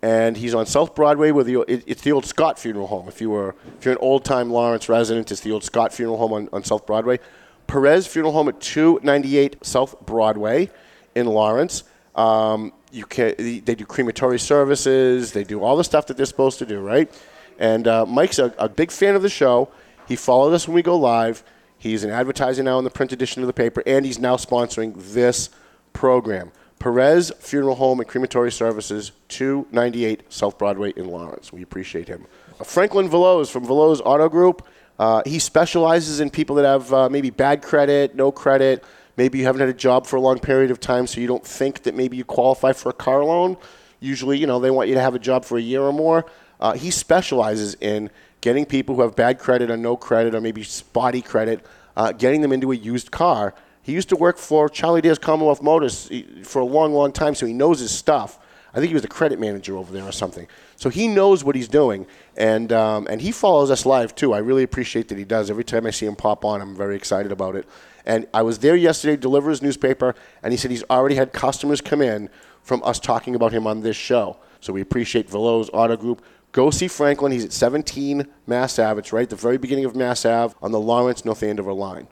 And 0.03 0.37
he's 0.37 0.55
on 0.55 0.65
South 0.65 0.95
Broadway 0.95 1.31
with 1.31 1.47
the 1.47 1.61
it, 1.69 1.85
it's 1.87 2.03
the 2.03 2.13
old 2.13 2.25
Scott 2.25 2.59
Funeral 2.59 2.87
Home. 2.87 3.07
If 3.07 3.21
you 3.21 3.29
were 3.29 3.55
if 3.79 3.85
you're 3.85 3.93
an 3.93 3.99
old 4.01 4.25
time 4.25 4.51
Lawrence 4.51 4.89
resident, 4.89 5.31
it's 5.31 5.43
the 5.43 5.53
old 5.53 5.63
Scott 5.63 5.93
Funeral 5.93 6.17
Home 6.17 6.33
on, 6.33 6.49
on 6.53 6.65
South 6.65 6.87
Broadway. 6.87 7.19
Perez 7.67 8.07
Funeral 8.07 8.33
Home 8.33 8.49
at 8.49 8.61
298 8.61 9.65
South 9.65 10.01
Broadway 10.07 10.71
in 11.15 11.27
Lawrence. 11.27 11.85
Um, 12.15 12.73
you 12.93 13.05
can 13.05 13.35
they 13.37 13.75
do 13.75 13.85
crematory 13.85 14.39
services. 14.39 15.33
They 15.33 15.45
do 15.45 15.63
all 15.63 15.77
the 15.77 15.85
stuff 15.85 16.07
that 16.07 16.17
they're 16.17 16.27
supposed 16.27 16.59
to 16.61 16.67
do, 16.67 16.81
right? 16.81 17.13
And 17.59 17.87
uh, 17.87 18.07
Mike's 18.07 18.39
a, 18.39 18.55
a 18.59 18.71
big 18.71 18.91
fan 18.91 19.15
of 19.15 19.23
the 19.23 19.29
show. 19.29 19.69
He 20.09 20.17
followed 20.17 20.55
us 20.55 20.67
when 20.67 20.75
we 20.75 20.83
go 20.83 20.97
live. 20.97 21.45
He's 21.81 22.05
an 22.05 22.11
advertiser 22.11 22.63
now 22.63 22.79
in 22.79 22.85
the 22.85 22.91
print 22.91 23.11
edition 23.11 23.43
of 23.43 23.47
the 23.47 23.55
paper, 23.55 23.83
and 23.87 24.05
he's 24.05 24.19
now 24.19 24.37
sponsoring 24.37 24.93
this 25.15 25.49
program. 25.95 26.53
Perez 26.79 27.33
Funeral 27.39 27.75
Home 27.77 28.01
and 28.01 28.09
Crematory 28.09 28.53
Services, 28.53 29.13
298 29.29 30.31
South 30.31 30.59
Broadway 30.59 30.93
in 30.95 31.09
Lawrence. 31.09 31.55
We 31.55 31.63
appreciate 31.63 32.07
him. 32.07 32.27
Franklin 32.63 33.09
Veloz 33.09 33.51
from 33.51 33.67
Veloz 33.67 34.03
Auto 34.05 34.29
Group. 34.29 34.67
Uh, 34.99 35.23
he 35.25 35.39
specializes 35.39 36.21
in 36.21 36.29
people 36.29 36.57
that 36.57 36.67
have 36.67 36.93
uh, 36.93 37.09
maybe 37.09 37.31
bad 37.31 37.63
credit, 37.63 38.15
no 38.15 38.31
credit. 38.31 38.85
Maybe 39.17 39.39
you 39.39 39.45
haven't 39.45 39.61
had 39.61 39.71
a 39.71 39.75
job 39.75 40.07
for 40.07 40.17
a 40.17 40.21
long 40.21 40.39
period 40.39 40.71
of 40.71 40.81
time, 40.81 41.07
so 41.07 41.19
you 41.19 41.27
don't 41.27 41.47
think 41.47 41.85
that 41.85 41.95
maybe 41.95 42.19
you 42.19 42.27
qualify 42.27 42.75
for 42.75 42.91
a 42.91 42.95
car 42.95 43.25
loan. 43.25 43.57
Usually, 44.01 44.37
you 44.37 44.47
know, 44.47 44.61
they 44.61 44.71
want 44.71 44.91
you 44.91 44.95
to 44.97 45.01
have 45.01 45.15
a 45.15 45.19
job 45.19 45.47
for 45.47 45.57
a 45.57 45.63
year 45.63 45.81
or 45.81 45.95
more. 45.95 46.27
Uh, 46.61 46.75
he 46.75 46.91
specializes 46.91 47.75
in 47.81 48.11
getting 48.41 48.65
people 48.65 48.95
who 48.95 49.03
have 49.03 49.17
bad 49.17 49.39
credit 49.39 49.71
or 49.71 49.77
no 49.77 49.97
credit 49.97 50.35
or 50.35 50.41
maybe 50.41 50.63
spotty 50.63 51.23
credit, 51.23 51.65
uh, 51.97 52.13
getting 52.13 52.41
them 52.41 52.53
into 52.53 52.73
a 52.73 52.77
used 52.77 53.11
car. 53.11 53.55
He 53.83 53.93
used 53.93 54.09
to 54.11 54.17
work 54.17 54.39
for 54.39 54.69
Charlie 54.69 55.01
Dare's 55.01 55.19
Commonwealth 55.19 55.63
Motors 55.63 56.11
for 56.45 56.61
a 56.61 56.65
long, 56.65 56.93
long 56.93 57.13
time, 57.13 57.35
so 57.35 57.47
he 57.47 57.53
knows 57.53 57.81
his 57.81 57.91
stuff. 57.91 58.39
I 58.73 58.79
think 58.79 58.89
he 58.89 58.95
was 58.95 59.03
the 59.03 59.09
credit 59.09 59.41
manager 59.41 59.77
over 59.77 59.93
there 59.93 60.05
or 60.05 60.13
something. 60.13 60.47
So 60.77 60.91
he 60.91 61.09
knows 61.09 61.43
what 61.43 61.57
he's 61.57 61.69
doing, 61.69 62.07
and 62.37 62.73
um, 62.73 63.07
and 63.11 63.21
he 63.21 63.33
follows 63.33 63.71
us 63.71 63.85
live 63.85 64.15
too. 64.15 64.33
I 64.33 64.39
really 64.39 64.63
appreciate 64.63 65.09
that 65.09 65.19
he 65.19 65.25
does. 65.25 65.51
Every 65.51 65.65
time 65.65 65.87
I 65.87 65.91
see 65.91 66.07
him 66.07 66.15
pop 66.15 66.45
on, 66.45 66.61
I'm 66.61 66.77
very 66.77 66.95
excited 66.95 67.33
about 67.33 67.57
it. 67.57 67.67
And 68.07 68.27
I 68.33 68.43
was 68.43 68.61
there 68.61 68.77
yesterday 68.77 69.17
to 69.17 69.21
deliver 69.21 69.51
his 69.51 69.61
newspaper, 69.61 70.15
and 70.43 70.53
he 70.53 70.57
said 70.57 70.71
he's 70.71 70.85
already 70.89 71.17
had 71.17 71.33
customers 71.33 71.81
come 71.81 72.01
in 72.01 72.31
from 72.63 72.83
us 72.85 73.01
talking 73.01 73.35
about 73.35 73.53
him 73.53 73.67
on 73.67 73.81
this 73.81 73.97
show. 73.97 74.37
So 74.61 74.73
we 74.73 74.81
appreciate 74.81 75.29
Veloz 75.29 75.69
Auto 75.73 75.97
Group. 75.97 76.23
Go 76.53 76.71
see 76.71 76.89
Franklin. 76.89 77.33
He's 77.33 77.45
at 77.45 77.53
17 77.53 78.27
Mass 78.47 78.79
Ave. 78.79 78.99
It's 78.99 79.13
right 79.13 79.23
at 79.23 79.31
the 79.31 79.37
very 79.37 79.57
beginning 79.57 79.85
of 79.85 79.95
Mass 79.95 80.25
Ave 80.25 80.55
on 80.61 80.73
the 80.73 80.81
Lawrence 80.81 81.25
North 81.25 81.43
Andover 81.43 81.73
line. 81.73 82.09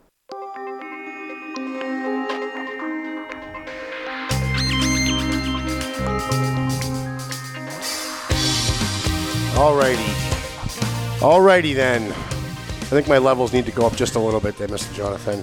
Alrighty. 9.59 10.14
Alrighty 11.18 11.74
then. 11.74 12.12
I 12.12 12.90
think 12.90 13.09
my 13.09 13.18
levels 13.18 13.53
need 13.53 13.66
to 13.66 13.72
go 13.72 13.87
up 13.87 13.96
just 13.96 14.14
a 14.14 14.20
little 14.20 14.38
bit 14.38 14.57
there, 14.57 14.68
Mr. 14.68 14.94
Jonathan, 14.94 15.42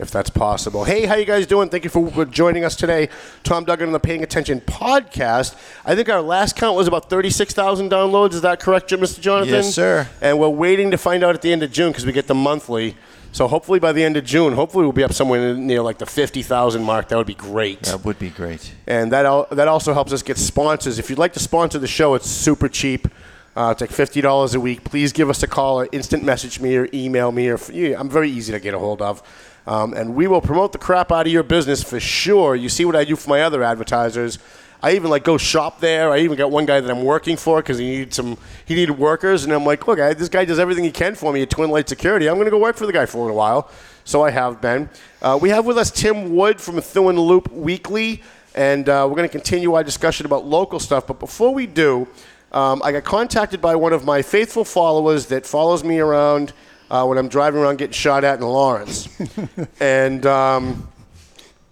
if 0.00 0.10
that's 0.10 0.30
possible. 0.30 0.84
Hey, 0.84 1.04
how 1.06 1.14
you 1.16 1.24
guys 1.26 1.46
doing? 1.46 1.68
Thank 1.68 1.84
you 1.84 1.90
for 1.90 2.24
joining 2.24 2.64
us 2.64 2.74
today. 2.74 3.08
Tom 3.44 3.64
Duggan 3.64 3.86
on 3.88 3.92
the 3.92 4.00
Paying 4.00 4.22
Attention 4.22 4.60
podcast. 4.60 5.54
I 5.84 5.94
think 5.94 6.08
our 6.08 6.22
last 6.22 6.56
count 6.56 6.76
was 6.76 6.88
about 6.88 7.10
36,000 7.10 7.90
downloads. 7.90 8.32
Is 8.32 8.40
that 8.40 8.60
correct, 8.60 8.90
Mr. 8.90 9.20
Jonathan? 9.20 9.54
Yes, 9.54 9.74
sir. 9.74 10.08
And 10.20 10.38
we're 10.38 10.48
waiting 10.48 10.90
to 10.90 10.98
find 10.98 11.22
out 11.22 11.34
at 11.34 11.42
the 11.42 11.52
end 11.52 11.62
of 11.62 11.70
June 11.70 11.90
because 11.90 12.06
we 12.06 12.12
get 12.12 12.26
the 12.26 12.34
monthly. 12.34 12.96
So 13.32 13.46
hopefully 13.46 13.78
by 13.78 13.92
the 13.92 14.02
end 14.02 14.16
of 14.16 14.24
June, 14.24 14.54
hopefully 14.54 14.84
we'll 14.84 14.92
be 14.92 15.04
up 15.04 15.12
somewhere 15.12 15.54
near 15.54 15.82
like 15.82 15.98
the 15.98 16.06
50,000 16.06 16.82
mark. 16.82 17.08
That 17.08 17.16
would 17.16 17.26
be 17.28 17.34
great. 17.34 17.82
That 17.82 18.04
would 18.04 18.18
be 18.18 18.30
great. 18.30 18.74
And 18.86 19.12
that, 19.12 19.24
al- 19.24 19.46
that 19.52 19.68
also 19.68 19.92
helps 19.92 20.12
us 20.12 20.22
get 20.22 20.36
sponsors. 20.36 20.98
If 20.98 21.10
you'd 21.10 21.18
like 21.18 21.34
to 21.34 21.40
sponsor 21.40 21.78
the 21.78 21.86
show, 21.86 22.14
it's 22.14 22.28
super 22.28 22.68
cheap. 22.68 23.06
Uh, 23.56 23.70
it's 23.72 23.80
like 23.80 23.90
fifty 23.90 24.20
dollars 24.20 24.54
a 24.54 24.60
week. 24.60 24.84
Please 24.84 25.12
give 25.12 25.28
us 25.28 25.42
a 25.42 25.46
call 25.48 25.80
or 25.80 25.88
instant 25.90 26.22
message 26.22 26.60
me 26.60 26.76
or 26.76 26.88
email 26.94 27.32
me. 27.32 27.48
Or 27.48 27.58
yeah, 27.72 27.98
I'm 27.98 28.08
very 28.08 28.30
easy 28.30 28.52
to 28.52 28.60
get 28.60 28.74
a 28.74 28.78
hold 28.78 29.02
of, 29.02 29.22
um, 29.66 29.94
and 29.94 30.14
we 30.14 30.26
will 30.26 30.40
promote 30.40 30.72
the 30.72 30.78
crap 30.78 31.12
out 31.12 31.26
of 31.26 31.32
your 31.32 31.42
business 31.42 31.82
for 31.82 32.00
sure. 32.00 32.54
You 32.54 32.68
see 32.68 32.84
what 32.84 32.96
I 32.96 33.04
do 33.04 33.16
for 33.16 33.28
my 33.30 33.42
other 33.42 33.62
advertisers. 33.62 34.38
I 34.82 34.92
even 34.92 35.10
like 35.10 35.24
go 35.24 35.36
shop 35.36 35.80
there. 35.80 36.10
I 36.10 36.20
even 36.20 36.38
got 36.38 36.50
one 36.50 36.64
guy 36.64 36.80
that 36.80 36.90
I'm 36.90 37.04
working 37.04 37.36
for 37.36 37.60
because 37.60 37.78
he 37.78 37.86
needed 37.86 38.14
some. 38.14 38.38
He 38.64 38.74
needed 38.74 38.98
workers, 38.98 39.44
and 39.44 39.52
I'm 39.52 39.64
like, 39.64 39.86
look, 39.86 40.00
I, 40.00 40.14
this 40.14 40.30
guy 40.30 40.44
does 40.44 40.58
everything 40.58 40.84
he 40.84 40.90
can 40.90 41.14
for 41.14 41.32
me 41.32 41.42
at 41.42 41.50
Twin 41.50 41.70
Light 41.70 41.88
Security. 41.88 42.28
I'm 42.28 42.36
going 42.36 42.46
to 42.46 42.50
go 42.50 42.58
work 42.58 42.76
for 42.76 42.86
the 42.86 42.92
guy 42.92 43.04
for 43.06 43.18
a 43.18 43.20
little 43.22 43.36
while. 43.36 43.70
So 44.04 44.22
I 44.22 44.30
have 44.30 44.60
been. 44.60 44.88
Uh, 45.20 45.38
we 45.40 45.50
have 45.50 45.66
with 45.66 45.76
us 45.76 45.90
Tim 45.90 46.34
Wood 46.34 46.60
from 46.60 46.80
Thune 46.80 47.20
Loop 47.20 47.52
Weekly, 47.52 48.22
and 48.54 48.88
uh, 48.88 49.06
we're 49.08 49.16
going 49.16 49.28
to 49.28 49.32
continue 49.32 49.74
our 49.74 49.84
discussion 49.84 50.24
about 50.24 50.46
local 50.46 50.80
stuff. 50.80 51.06
But 51.06 51.18
before 51.18 51.52
we 51.52 51.66
do. 51.66 52.08
Um, 52.52 52.82
I 52.82 52.90
got 52.90 53.04
contacted 53.04 53.60
by 53.60 53.76
one 53.76 53.92
of 53.92 54.04
my 54.04 54.22
faithful 54.22 54.64
followers 54.64 55.26
that 55.26 55.46
follows 55.46 55.84
me 55.84 56.00
around 56.00 56.52
uh, 56.90 57.06
when 57.06 57.18
I'm 57.18 57.28
driving 57.28 57.60
around 57.60 57.78
getting 57.78 57.92
shot 57.92 58.24
at 58.24 58.40
in 58.40 58.44
Lawrence, 58.44 59.08
and 59.80 60.26
um, 60.26 60.88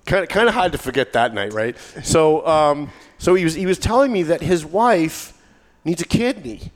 kind 0.06 0.22
of 0.22 0.28
kind 0.28 0.48
of 0.48 0.54
hard 0.54 0.72
to 0.72 0.78
forget 0.78 1.12
that 1.14 1.34
night, 1.34 1.52
right? 1.52 1.76
So 2.02 2.46
um, 2.46 2.90
so 3.18 3.34
he 3.34 3.44
was 3.44 3.54
he 3.54 3.66
was 3.66 3.78
telling 3.78 4.12
me 4.12 4.22
that 4.24 4.40
his 4.40 4.64
wife 4.64 5.32
needs 5.84 6.00
a 6.02 6.06
kidney. 6.06 6.72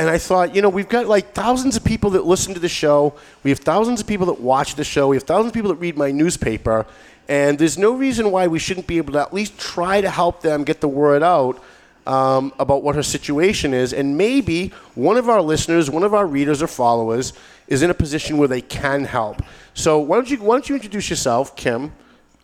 And 0.00 0.08
I 0.08 0.16
thought, 0.16 0.54
you 0.54 0.62
know, 0.62 0.68
we've 0.68 0.88
got 0.88 1.06
like 1.06 1.32
thousands 1.34 1.76
of 1.76 1.82
people 1.82 2.10
that 2.10 2.24
listen 2.24 2.54
to 2.54 2.60
the 2.60 2.68
show. 2.68 3.14
We 3.42 3.50
have 3.50 3.58
thousands 3.58 4.00
of 4.00 4.06
people 4.06 4.26
that 4.26 4.40
watch 4.40 4.76
the 4.76 4.84
show. 4.84 5.08
We 5.08 5.16
have 5.16 5.24
thousands 5.24 5.48
of 5.48 5.54
people 5.54 5.70
that 5.70 5.80
read 5.80 5.96
my 5.96 6.12
newspaper. 6.12 6.86
And 7.26 7.58
there's 7.58 7.76
no 7.76 7.94
reason 7.94 8.30
why 8.30 8.46
we 8.46 8.60
shouldn't 8.60 8.86
be 8.86 8.98
able 8.98 9.14
to 9.14 9.20
at 9.20 9.34
least 9.34 9.58
try 9.58 10.00
to 10.00 10.08
help 10.08 10.40
them 10.40 10.62
get 10.62 10.80
the 10.80 10.88
word 10.88 11.24
out 11.24 11.60
um, 12.08 12.54
about 12.58 12.82
what 12.82 12.94
her 12.94 13.02
situation 13.02 13.74
is, 13.74 13.92
and 13.92 14.16
maybe 14.16 14.68
one 14.94 15.18
of 15.18 15.28
our 15.28 15.42
listeners, 15.42 15.90
one 15.90 16.02
of 16.02 16.14
our 16.14 16.26
readers 16.26 16.62
or 16.62 16.66
followers, 16.66 17.34
is 17.68 17.82
in 17.82 17.90
a 17.90 17.94
position 17.94 18.38
where 18.38 18.48
they 18.48 18.62
can 18.62 19.04
help. 19.04 19.42
So 19.74 19.98
why 19.98 20.16
don't 20.16 20.30
you 20.30 20.38
why 20.38 20.56
don't 20.56 20.68
you 20.68 20.74
introduce 20.74 21.08
yourself, 21.08 21.54
Kim, 21.54 21.92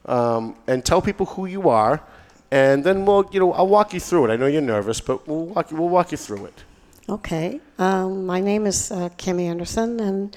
um, 0.07 0.57
and 0.67 0.85
tell 0.85 1.03
people 1.03 1.27
who 1.27 1.47
you 1.47 1.69
are, 1.69 2.03
and 2.51 2.85
then 2.85 3.05
we'll 3.05 3.29
you 3.33 3.41
know 3.41 3.53
I'll 3.53 3.67
walk 3.67 3.93
you 3.95 4.01
through 4.01 4.27
it. 4.27 4.31
I 4.33 4.37
know 4.37 4.47
you're 4.47 4.63
nervous, 4.63 5.01
but 5.01 5.27
we'll 5.27 5.47
walk 5.47 5.73
we'll 5.73 5.89
walk 5.89 6.13
you 6.13 6.19
through 6.19 6.47
it. 6.47 6.65
Okay. 7.09 7.61
Um, 7.79 8.25
my 8.25 8.41
name 8.41 8.67
is 8.67 8.91
uh, 8.91 9.09
Kim 9.17 9.39
Anderson, 9.41 10.01
and 10.01 10.37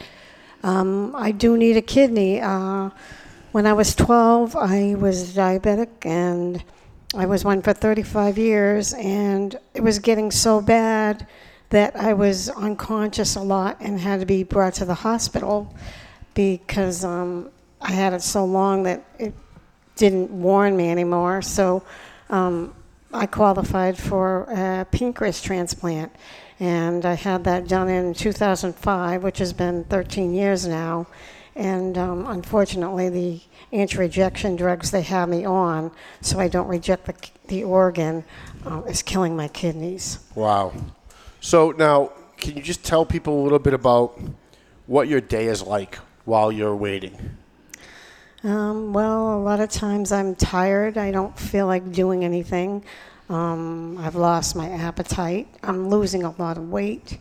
um, 0.64 1.16
I 1.16 1.32
do 1.32 1.56
need 1.58 1.78
a 1.78 1.82
kidney. 1.82 2.42
Uh, 2.42 2.90
when 3.54 3.66
I 3.66 3.72
was 3.72 3.96
12, 3.96 4.56
I 4.56 4.96
was 4.96 5.34
diabetic, 5.34 6.06
and 6.06 6.62
I 7.16 7.26
was 7.26 7.46
one 7.46 7.62
for 7.62 7.72
35 7.72 8.38
years, 8.38 8.94
and 8.94 9.58
it 9.74 9.82
was 9.82 10.00
getting 10.00 10.30
so 10.30 10.60
bad 10.62 11.26
that 11.70 11.96
I 11.96 12.14
was 12.14 12.50
unconscious 12.50 13.36
a 13.36 13.42
lot 13.42 13.78
and 13.80 14.00
had 14.00 14.20
to 14.22 14.26
be 14.26 14.44
brought 14.44 14.76
to 14.76 14.86
the 14.86 14.94
hospital 14.94 15.74
because 16.34 17.04
um, 17.04 17.50
I 17.82 17.92
had 17.92 18.14
it 18.14 18.22
so 18.22 18.46
long 18.46 18.84
that 18.84 19.04
it 19.20 19.34
didn't 19.96 20.30
warn 20.30 20.78
me 20.78 20.90
anymore. 20.90 21.42
So 21.42 21.84
um, 22.30 22.74
I 23.14 23.26
qualified 23.26 23.98
for 23.98 24.44
a 24.44 24.86
pancreas 24.92 25.42
transplant, 25.42 26.12
and 26.60 27.06
I 27.06 27.14
had 27.14 27.44
that 27.46 27.68
done 27.68 27.90
in 27.90 28.14
2005, 28.14 29.24
which 29.24 29.40
has 29.40 29.54
been 29.54 29.84
13 29.86 30.34
years 30.34 30.68
now. 30.68 31.08
And 31.56 31.98
um, 31.98 32.28
unfortunately, 32.28 33.10
the 33.10 33.42
anti-rejection 33.72 34.56
drugs 34.56 34.92
they 34.92 35.02
have 35.02 35.28
me 35.28 35.44
on, 35.44 35.92
so 36.22 36.40
I 36.40 36.48
don't 36.48 36.68
reject 36.68 37.06
the, 37.06 37.16
the 37.48 37.64
organ, 37.64 38.24
uh, 38.66 38.84
is 38.84 39.02
killing 39.02 39.36
my 39.36 39.48
kidneys. 39.48 40.20
Wow. 40.36 40.72
So 41.40 41.72
now, 41.72 42.12
can 42.38 42.56
you 42.56 42.62
just 42.62 42.84
tell 42.84 43.06
people 43.06 43.42
a 43.42 43.44
little 43.44 43.60
bit 43.60 43.74
about 43.74 44.20
what 44.86 45.08
your 45.08 45.22
day 45.22 45.48
is 45.48 45.62
like 45.62 45.96
while 46.26 46.52
you're 46.52 46.76
waiting? 46.76 47.38
Um, 48.44 48.94
well, 48.94 49.38
a 49.38 49.42
lot 49.42 49.60
of 49.60 49.70
times 49.70 50.12
I'm 50.12 50.36
tired. 50.36 50.98
I 50.98 51.12
don't 51.12 51.38
feel 51.38 51.66
like 51.66 51.92
doing 51.92 52.24
anything. 52.24 52.84
Um, 53.30 53.98
I've 53.98 54.16
lost 54.16 54.56
my 54.56 54.70
appetite. 54.70 55.48
I'm 55.64 55.90
losing 55.90 56.24
a 56.24 56.32
lot 56.40 56.58
of 56.58 56.70
weight. 56.70 57.20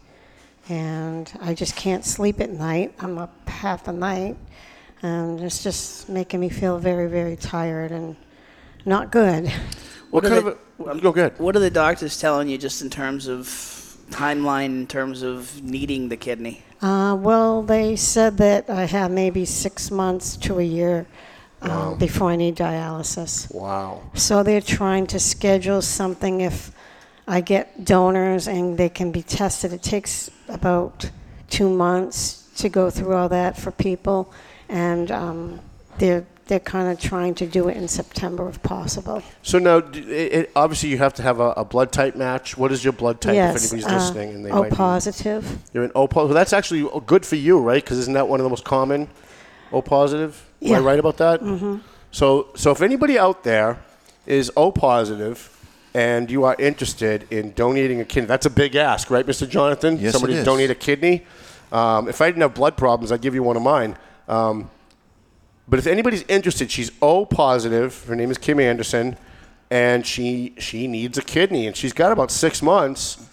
And 0.68 1.32
I 1.40 1.54
just 1.54 1.76
can't 1.76 2.04
sleep 2.04 2.40
at 2.40 2.50
night. 2.50 2.94
I'm 2.98 3.18
up 3.18 3.48
half 3.48 3.84
the 3.84 3.92
night. 3.92 4.36
And 5.02 5.40
it's 5.40 5.62
just 5.62 6.08
making 6.08 6.40
me 6.40 6.48
feel 6.48 6.78
very, 6.78 7.08
very 7.08 7.36
tired 7.36 7.92
and 7.92 8.16
not 8.84 9.10
good. 9.12 9.50
What, 10.10 10.24
are 10.24 10.28
kind 10.28 10.46
the- 10.46 10.84
of 10.84 10.96
a, 10.98 11.00
go 11.00 11.12
good? 11.12 11.38
What 11.38 11.56
are 11.56 11.60
the 11.60 11.70
doctors 11.70 12.18
telling 12.18 12.48
you 12.48 12.58
just 12.58 12.82
in 12.82 12.90
terms 12.90 13.26
of 13.26 13.85
timeline, 14.10 14.66
in 14.66 14.86
terms 14.86 15.22
of 15.22 15.62
needing 15.62 16.08
the 16.08 16.16
kidney? 16.16 16.62
Uh, 16.82 17.16
well, 17.18 17.62
they 17.62 17.96
said 17.96 18.36
that 18.38 18.68
I 18.68 18.84
have 18.84 19.10
maybe 19.10 19.44
six 19.44 19.90
months 19.90 20.36
to 20.38 20.58
a 20.58 20.62
year 20.62 21.06
uh, 21.62 21.94
before 21.94 22.30
I 22.30 22.36
need 22.36 22.56
dialysis. 22.56 23.52
Wow. 23.54 24.02
So 24.14 24.42
they're 24.42 24.60
trying 24.60 25.06
to 25.08 25.18
schedule 25.18 25.82
something 25.82 26.42
if 26.42 26.70
I 27.26 27.40
get 27.40 27.84
donors 27.84 28.46
and 28.46 28.76
they 28.78 28.88
can 28.88 29.10
be 29.10 29.22
tested. 29.22 29.72
It 29.72 29.82
takes 29.82 30.30
about 30.48 31.10
two 31.48 31.68
months 31.68 32.48
to 32.56 32.68
go 32.68 32.90
through 32.90 33.14
all 33.14 33.28
that 33.28 33.56
for 33.56 33.70
people, 33.70 34.32
and 34.68 35.10
um, 35.10 35.60
they're 35.98 36.26
they're 36.46 36.60
kind 36.60 36.88
of 36.90 37.00
trying 37.00 37.34
to 37.36 37.46
do 37.46 37.68
it 37.68 37.76
in 37.76 37.88
September 37.88 38.48
if 38.48 38.62
possible. 38.62 39.22
So 39.42 39.58
now, 39.58 39.80
d- 39.80 39.98
it, 40.00 40.32
it, 40.32 40.52
obviously, 40.54 40.88
you 40.90 40.98
have 40.98 41.12
to 41.14 41.22
have 41.22 41.40
a, 41.40 41.50
a 41.56 41.64
blood 41.64 41.90
type 41.92 42.14
match. 42.16 42.56
What 42.56 42.70
is 42.72 42.84
your 42.84 42.92
blood 42.92 43.20
type? 43.20 43.34
yes. 43.34 43.56
if 43.64 43.72
anybody's 43.72 43.92
uh, 43.92 43.96
listening, 43.98 44.30
and 44.36 44.44
they 44.46 44.50
O 44.50 44.60
might 44.62 44.70
be- 44.70 44.76
positive. 44.76 45.58
You're 45.72 45.84
an 45.84 45.92
O 45.94 46.06
positive. 46.06 46.34
That's 46.34 46.52
actually 46.52 46.88
good 47.06 47.26
for 47.26 47.36
you, 47.36 47.58
right? 47.60 47.82
Because 47.82 47.98
isn't 47.98 48.14
that 48.14 48.28
one 48.28 48.38
of 48.40 48.44
the 48.44 48.50
most 48.50 48.64
common 48.64 49.08
O 49.72 49.82
positive? 49.82 50.48
Am 50.62 50.68
I 50.68 50.78
Yeah. 50.78 50.84
right 50.84 50.98
about 50.98 51.16
that? 51.18 51.40
Mm-hmm. 51.40 51.78
So, 52.12 52.48
so 52.54 52.70
if 52.70 52.80
anybody 52.80 53.18
out 53.18 53.42
there 53.44 53.78
is 54.24 54.50
O 54.56 54.70
positive 54.72 55.52
and 55.94 56.30
you 56.30 56.44
are 56.44 56.54
interested 56.58 57.26
in 57.32 57.52
donating 57.52 58.00
a 58.00 58.04
kidney, 58.04 58.26
that's 58.26 58.46
a 58.46 58.50
big 58.50 58.76
ask, 58.76 59.10
right, 59.10 59.26
Mr. 59.26 59.48
Jonathan? 59.48 59.98
Yes, 59.98 60.12
Somebody 60.12 60.34
it 60.34 60.36
to 60.36 60.40
is. 60.42 60.46
donate 60.46 60.70
a 60.70 60.74
kidney. 60.74 61.26
Um, 61.72 62.08
if 62.08 62.20
I 62.20 62.26
didn't 62.26 62.42
have 62.42 62.54
blood 62.54 62.76
problems, 62.76 63.10
I'd 63.10 63.20
give 63.20 63.34
you 63.34 63.42
one 63.42 63.56
of 63.56 63.62
mine. 63.62 63.96
Um, 64.28 64.70
but 65.68 65.78
if 65.78 65.86
anybody's 65.86 66.24
interested, 66.28 66.70
she's 66.70 66.90
O 67.02 67.26
positive. 67.26 68.04
Her 68.04 68.16
name 68.16 68.30
is 68.30 68.38
Kim 68.38 68.60
Anderson, 68.60 69.16
and 69.70 70.06
she 70.06 70.54
she 70.58 70.86
needs 70.86 71.18
a 71.18 71.22
kidney, 71.22 71.66
and 71.66 71.76
she's 71.76 71.92
got 71.92 72.12
about 72.12 72.30
six 72.30 72.62
months 72.62 73.26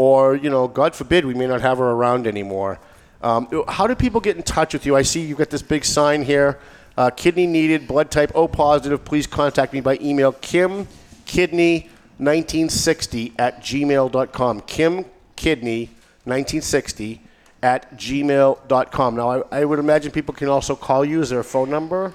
or 0.00 0.34
you 0.34 0.48
know, 0.48 0.66
God 0.66 0.96
forbid, 0.96 1.26
we 1.26 1.34
may 1.34 1.46
not 1.46 1.60
have 1.60 1.76
her 1.76 1.90
around 1.90 2.26
anymore. 2.26 2.80
Um, 3.20 3.46
how 3.68 3.86
do 3.86 3.94
people 3.94 4.22
get 4.22 4.34
in 4.34 4.42
touch 4.42 4.72
with 4.72 4.86
you? 4.86 4.96
I 4.96 5.02
see 5.02 5.20
you've 5.20 5.36
got 5.36 5.50
this 5.50 5.60
big 5.60 5.84
sign 5.84 6.22
here. 6.22 6.58
Uh, 6.96 7.10
kidney 7.10 7.46
needed, 7.46 7.86
blood 7.86 8.10
type 8.10 8.32
O 8.34 8.48
positive. 8.48 9.04
Please 9.04 9.26
contact 9.26 9.74
me 9.74 9.82
by 9.82 9.98
email, 10.00 10.32
kimkidney1960 10.32 13.32
at 13.38 13.60
gmail.com. 13.60 14.62
kimkidney1960 14.62 17.18
at 17.62 17.96
gmail.com. 17.96 19.16
Now, 19.16 19.42
I, 19.52 19.60
I 19.60 19.64
would 19.64 19.78
imagine 19.78 20.12
people 20.12 20.34
can 20.34 20.48
also 20.48 20.74
call 20.74 21.04
you. 21.04 21.20
Is 21.20 21.30
there 21.30 21.40
a 21.40 21.44
phone 21.44 21.70
number? 21.70 22.14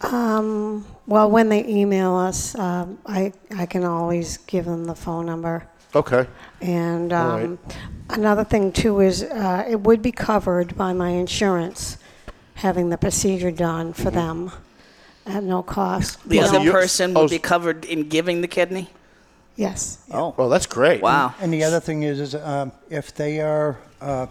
Um, 0.00 0.84
well, 1.06 1.30
when 1.30 1.48
they 1.48 1.64
email 1.66 2.14
us, 2.16 2.56
um, 2.58 2.98
I, 3.06 3.32
I 3.56 3.66
can 3.66 3.84
always 3.84 4.38
give 4.38 4.64
them 4.64 4.84
the 4.84 4.94
phone 4.94 5.26
number. 5.26 5.66
Okay. 5.94 6.26
And 6.60 7.12
All 7.12 7.28
right. 7.36 7.44
um, 7.44 7.58
another 8.10 8.44
thing, 8.44 8.72
too, 8.72 9.00
is 9.00 9.22
uh, 9.22 9.64
it 9.68 9.80
would 9.80 10.02
be 10.02 10.10
covered 10.10 10.76
by 10.76 10.92
my 10.92 11.10
insurance, 11.10 11.98
having 12.54 12.88
the 12.90 12.98
procedure 12.98 13.50
done 13.50 13.92
Mm-hmm. 13.92 14.02
for 14.02 14.10
them 14.10 14.50
at 15.26 15.44
no 15.44 15.62
cost. 15.62 16.26
The 16.28 16.36
You 16.36 16.42
other 16.42 16.58
know- 16.58 16.64
you- 16.64 16.72
person 16.72 17.16
oh, 17.16 17.20
would 17.22 17.30
be 17.30 17.38
covered 17.38 17.84
in 17.84 18.08
giving 18.08 18.40
the 18.40 18.48
kidney. 18.48 18.90
Yes. 19.54 19.98
Oh, 20.10 20.34
Oh, 20.38 20.48
that's 20.48 20.66
great. 20.66 21.02
wow. 21.02 21.34
And 21.40 21.52
the 21.52 21.62
other 21.62 21.78
thing 21.78 22.02
is, 22.04 22.18
is 22.18 22.34
um, 22.34 22.72
if 22.90 23.14
they 23.14 23.40
are, 23.40 23.76
uh, 24.00 24.26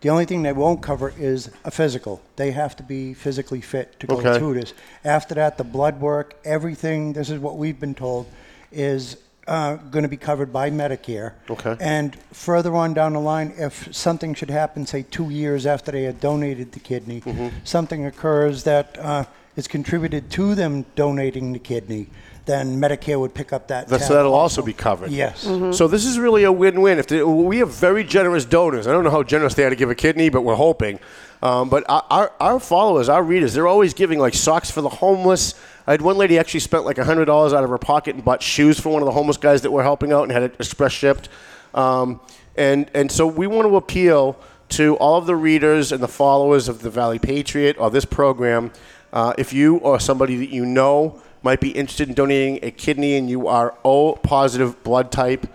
the 0.00 0.10
only 0.10 0.24
thing 0.26 0.42
they 0.42 0.52
won't 0.52 0.80
cover 0.82 1.12
is 1.18 1.50
a 1.64 1.70
physical. 1.70 2.20
They 2.36 2.52
have 2.52 2.76
to 2.76 2.82
be 2.82 3.14
physically 3.14 3.60
fit 3.60 3.98
to 4.00 4.06
go 4.06 4.16
Okay. 4.18 4.38
through 4.38 4.54
this. 4.54 4.72
After 5.04 5.34
that, 5.34 5.58
the 5.58 5.64
blood 5.64 6.00
work, 6.00 6.34
everything, 6.44 7.12
this 7.14 7.30
is 7.30 7.40
what 7.40 7.56
we've 7.56 7.80
been 7.80 7.94
told, 7.96 8.26
is 8.70 9.16
uh, 9.48 9.74
going 9.76 10.02
to 10.04 10.08
be 10.08 10.16
covered 10.16 10.52
by 10.52 10.70
Medicare. 10.70 11.32
Okay. 11.50 11.74
And 11.80 12.14
further 12.32 12.74
on 12.76 12.94
down 12.94 13.14
the 13.14 13.20
line, 13.20 13.54
if 13.56 13.92
something 13.94 14.34
should 14.34 14.50
happen, 14.50 14.86
say 14.86 15.04
two 15.10 15.30
years 15.30 15.66
after 15.66 15.90
they 15.90 16.02
had 16.04 16.20
donated 16.20 16.72
the 16.72 16.80
kidney, 16.80 17.22
Mm-hmm. 17.22 17.48
something 17.64 18.04
occurs 18.06 18.62
that 18.64 18.96
uh, 18.98 19.24
is 19.56 19.66
contributed 19.66 20.30
to 20.32 20.54
them 20.54 20.84
donating 20.94 21.52
the 21.54 21.58
kidney, 21.58 22.08
then 22.48 22.80
Medicare 22.80 23.20
would 23.20 23.34
pick 23.34 23.52
up 23.52 23.68
that. 23.68 23.86
That's, 23.86 24.08
tab 24.08 24.16
that'll 24.16 24.34
also 24.34 24.62
be 24.62 24.72
covered. 24.72 25.12
Yes. 25.12 25.42
So 25.42 25.86
this 25.86 26.04
is 26.04 26.18
really 26.18 26.42
a 26.42 26.50
win-win. 26.50 26.98
If 26.98 27.06
they, 27.06 27.22
we 27.22 27.58
have 27.58 27.72
very 27.72 28.02
generous 28.02 28.44
donors, 28.44 28.88
I 28.88 28.92
don't 28.92 29.04
know 29.04 29.10
how 29.10 29.22
generous 29.22 29.54
they 29.54 29.64
are 29.64 29.70
to 29.70 29.76
give 29.76 29.90
a 29.90 29.94
kidney, 29.94 30.30
but 30.30 30.40
we're 30.40 30.56
hoping. 30.56 30.98
Um, 31.42 31.68
but 31.68 31.84
our, 31.88 32.04
our, 32.10 32.32
our 32.40 32.58
followers, 32.58 33.08
our 33.08 33.22
readers, 33.22 33.54
they're 33.54 33.68
always 33.68 33.94
giving 33.94 34.18
like 34.18 34.34
socks 34.34 34.70
for 34.70 34.80
the 34.80 34.88
homeless. 34.88 35.54
I 35.86 35.92
had 35.92 36.02
one 36.02 36.16
lady 36.18 36.38
actually 36.38 36.60
spent 36.60 36.84
like 36.84 36.98
hundred 36.98 37.26
dollars 37.26 37.52
out 37.52 37.62
of 37.62 37.70
her 37.70 37.78
pocket 37.78 38.16
and 38.16 38.24
bought 38.24 38.42
shoes 38.42 38.80
for 38.80 38.88
one 38.88 39.02
of 39.02 39.06
the 39.06 39.12
homeless 39.12 39.36
guys 39.36 39.62
that 39.62 39.70
we're 39.70 39.84
helping 39.84 40.12
out 40.12 40.24
and 40.24 40.32
had 40.32 40.42
it 40.42 40.54
express 40.58 40.92
shipped. 40.92 41.28
Um, 41.74 42.20
and 42.56 42.90
and 42.94 43.12
so 43.12 43.26
we 43.26 43.46
want 43.46 43.68
to 43.68 43.76
appeal 43.76 44.36
to 44.70 44.96
all 44.96 45.16
of 45.16 45.26
the 45.26 45.36
readers 45.36 45.92
and 45.92 46.02
the 46.02 46.08
followers 46.08 46.68
of 46.68 46.82
the 46.82 46.90
Valley 46.90 47.18
Patriot 47.18 47.76
or 47.78 47.90
this 47.90 48.04
program. 48.04 48.72
Uh, 49.12 49.32
if 49.38 49.52
you 49.52 49.78
or 49.78 49.98
somebody 49.98 50.36
that 50.36 50.50
you 50.50 50.66
know 50.66 51.22
might 51.42 51.60
be 51.60 51.70
interested 51.70 52.08
in 52.08 52.14
donating 52.14 52.58
a 52.62 52.70
kidney 52.70 53.16
and 53.16 53.28
you 53.30 53.46
are 53.48 53.74
O 53.84 54.14
positive 54.14 54.82
blood 54.82 55.10
type, 55.12 55.46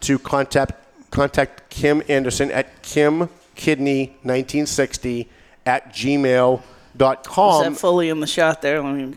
to 0.00 0.18
contact 0.18 0.72
contact 1.10 1.68
Kim 1.70 2.02
Anderson 2.08 2.50
at 2.52 2.82
kimkidney1960 2.82 5.26
at 5.66 5.92
gmail.com. 5.92 7.64
Is 7.64 7.68
that 7.72 7.76
fully 7.80 8.08
in 8.08 8.20
the 8.20 8.26
shot 8.26 8.62
there? 8.62 8.82
Let 8.82 8.94
me. 8.94 9.14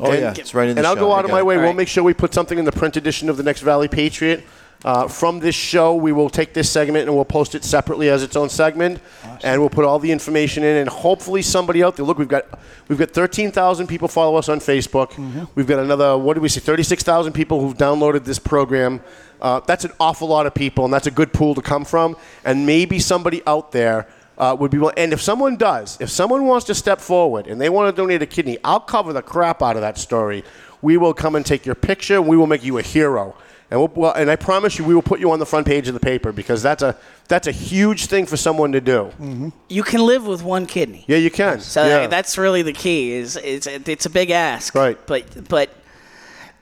Oh, 0.00 0.10
And- 0.10 0.20
yeah. 0.20 0.34
It's 0.36 0.54
right 0.54 0.68
in 0.68 0.74
the 0.76 0.80
And 0.80 0.86
I'll 0.86 0.94
shot. 0.94 1.00
go 1.00 1.12
I 1.12 1.18
out 1.18 1.24
of 1.24 1.30
my 1.30 1.42
way. 1.42 1.54
All 1.56 1.60
We'll 1.60 1.70
right. 1.70 1.76
make 1.76 1.88
sure 1.88 2.02
we 2.04 2.14
put 2.14 2.32
something 2.34 2.58
in 2.58 2.64
the 2.64 2.72
print 2.72 2.96
edition 2.96 3.28
of 3.28 3.36
the 3.36 3.42
next 3.42 3.60
Valley 3.62 3.88
Patriot. 3.88 4.44
Uh, 4.84 5.08
from 5.08 5.40
this 5.40 5.56
show, 5.56 5.94
we 5.96 6.12
will 6.12 6.30
take 6.30 6.54
this 6.54 6.70
segment 6.70 7.06
and 7.08 7.14
we'll 7.14 7.24
post 7.24 7.54
it 7.56 7.64
separately 7.64 8.08
as 8.10 8.22
its 8.22 8.36
own 8.36 8.48
segment, 8.48 9.00
and 9.42 9.60
we'll 9.60 9.68
put 9.70 9.84
all 9.84 9.98
the 9.98 10.12
information 10.12 10.62
in. 10.62 10.76
And 10.76 10.88
hopefully, 10.88 11.42
somebody 11.42 11.82
out 11.82 11.96
there. 11.96 12.06
Look, 12.06 12.18
we've 12.18 12.28
got 12.28 12.46
we've 12.86 12.98
got 12.98 13.10
thirteen 13.10 13.50
thousand 13.50 13.88
people 13.88 14.06
follow 14.06 14.36
us 14.36 14.48
on 14.48 14.60
Facebook. 14.60 15.10
Mm-hmm. 15.12 15.44
We've 15.56 15.66
got 15.66 15.80
another 15.80 16.16
what 16.16 16.34
did 16.34 16.42
we 16.44 16.48
say? 16.48 16.60
Thirty 16.60 16.84
six 16.84 17.02
thousand 17.02 17.32
people 17.32 17.60
who've 17.60 17.76
downloaded 17.76 18.24
this 18.24 18.38
program. 18.38 19.00
Uh, 19.40 19.58
that's 19.66 19.84
an 19.84 19.92
awful 19.98 20.28
lot 20.28 20.46
of 20.46 20.54
people, 20.54 20.84
and 20.84 20.94
that's 20.94 21.08
a 21.08 21.12
good 21.12 21.32
pool 21.32 21.54
to 21.56 21.62
come 21.62 21.84
from. 21.84 22.16
And 22.44 22.64
maybe 22.64 23.00
somebody 23.00 23.42
out 23.48 23.72
there 23.72 24.06
uh, 24.38 24.56
would 24.58 24.70
be. 24.70 24.78
will- 24.78 24.92
And 24.96 25.12
if 25.12 25.20
someone 25.20 25.56
does, 25.56 25.96
if 26.00 26.08
someone 26.08 26.44
wants 26.44 26.66
to 26.66 26.74
step 26.76 27.00
forward 27.00 27.48
and 27.48 27.60
they 27.60 27.68
want 27.68 27.94
to 27.94 28.00
donate 28.00 28.22
a 28.22 28.26
kidney, 28.26 28.58
I'll 28.62 28.78
cover 28.80 29.12
the 29.12 29.22
crap 29.22 29.60
out 29.60 29.74
of 29.74 29.82
that 29.82 29.98
story. 29.98 30.44
We 30.82 30.96
will 30.96 31.14
come 31.14 31.34
and 31.34 31.44
take 31.44 31.66
your 31.66 31.74
picture. 31.74 32.14
and 32.14 32.28
We 32.28 32.36
will 32.36 32.46
make 32.46 32.62
you 32.62 32.78
a 32.78 32.82
hero. 32.82 33.34
And, 33.70 33.80
we'll, 33.80 33.92
well, 33.94 34.12
and 34.14 34.30
I 34.30 34.36
promise 34.36 34.78
you, 34.78 34.84
we 34.84 34.94
will 34.94 35.02
put 35.02 35.20
you 35.20 35.30
on 35.30 35.38
the 35.38 35.46
front 35.46 35.66
page 35.66 35.88
of 35.88 35.94
the 35.94 36.00
paper 36.00 36.32
because 36.32 36.62
that's 36.62 36.82
a 36.82 36.96
that's 37.28 37.46
a 37.46 37.52
huge 37.52 38.06
thing 38.06 38.24
for 38.24 38.38
someone 38.38 38.72
to 38.72 38.80
do. 38.80 39.12
Mm-hmm. 39.20 39.48
You 39.68 39.82
can 39.82 40.00
live 40.06 40.26
with 40.26 40.42
one 40.42 40.66
kidney. 40.66 41.04
Yeah, 41.06 41.18
you 41.18 41.30
can. 41.30 41.60
So 41.60 41.86
yeah. 41.86 42.06
that's 42.06 42.38
really 42.38 42.62
the 42.62 42.72
key. 42.72 43.12
Is 43.12 43.36
it's 43.36 43.66
it's 43.66 44.06
a 44.06 44.10
big 44.10 44.30
ask. 44.30 44.74
Right. 44.74 44.98
But 45.06 45.48
but 45.48 45.70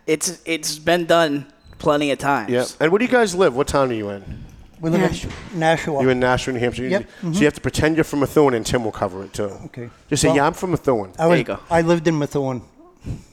it's 0.07 0.41
it's 0.45 0.79
been 0.79 1.07
done 1.07 1.47
plenty 1.79 2.11
of 2.11 2.19
times. 2.19 2.51
yeah. 2.51 2.65
And 2.81 2.91
where 2.91 2.99
do 2.99 3.05
you 3.05 3.11
guys 3.11 3.35
live? 3.35 3.55
What 3.55 3.69
town 3.69 3.91
are 3.91 3.95
you 3.95 4.11
in? 4.11 4.45
We 4.81 4.91
live 4.91 5.01
Nashua. 5.01 5.33
in 5.53 5.59
Nashua. 5.59 6.03
You're 6.03 6.11
in 6.11 6.21
Nashua, 6.21 6.55
New 6.55 6.61
Hampshire. 6.61 6.87
Yep. 6.87 7.03
So 7.03 7.27
mm-hmm. 7.27 7.33
you 7.35 7.45
have 7.45 7.55
to 7.55 7.61
pretend 7.61 7.97
you're 7.97 8.05
from 8.05 8.21
Methuen, 8.21 8.55
and 8.55 8.67
Tim 8.67 8.85
will 8.85 8.93
cover 8.93 9.25
it 9.25 9.33
too. 9.33 9.45
Okay. 9.67 9.91
Just 10.11 10.23
say, 10.23 10.29
Well- 10.29 10.37
yeah, 10.37 10.47
I'm 10.47 10.53
from 10.53 10.73
Methuen. 10.73 11.13
I 11.19 11.27
was, 11.27 11.39
you 11.39 11.45
go. 11.45 11.61
I 11.71 11.81
lived 11.81 12.07
in 12.09 12.19
Methuen. 12.19 12.63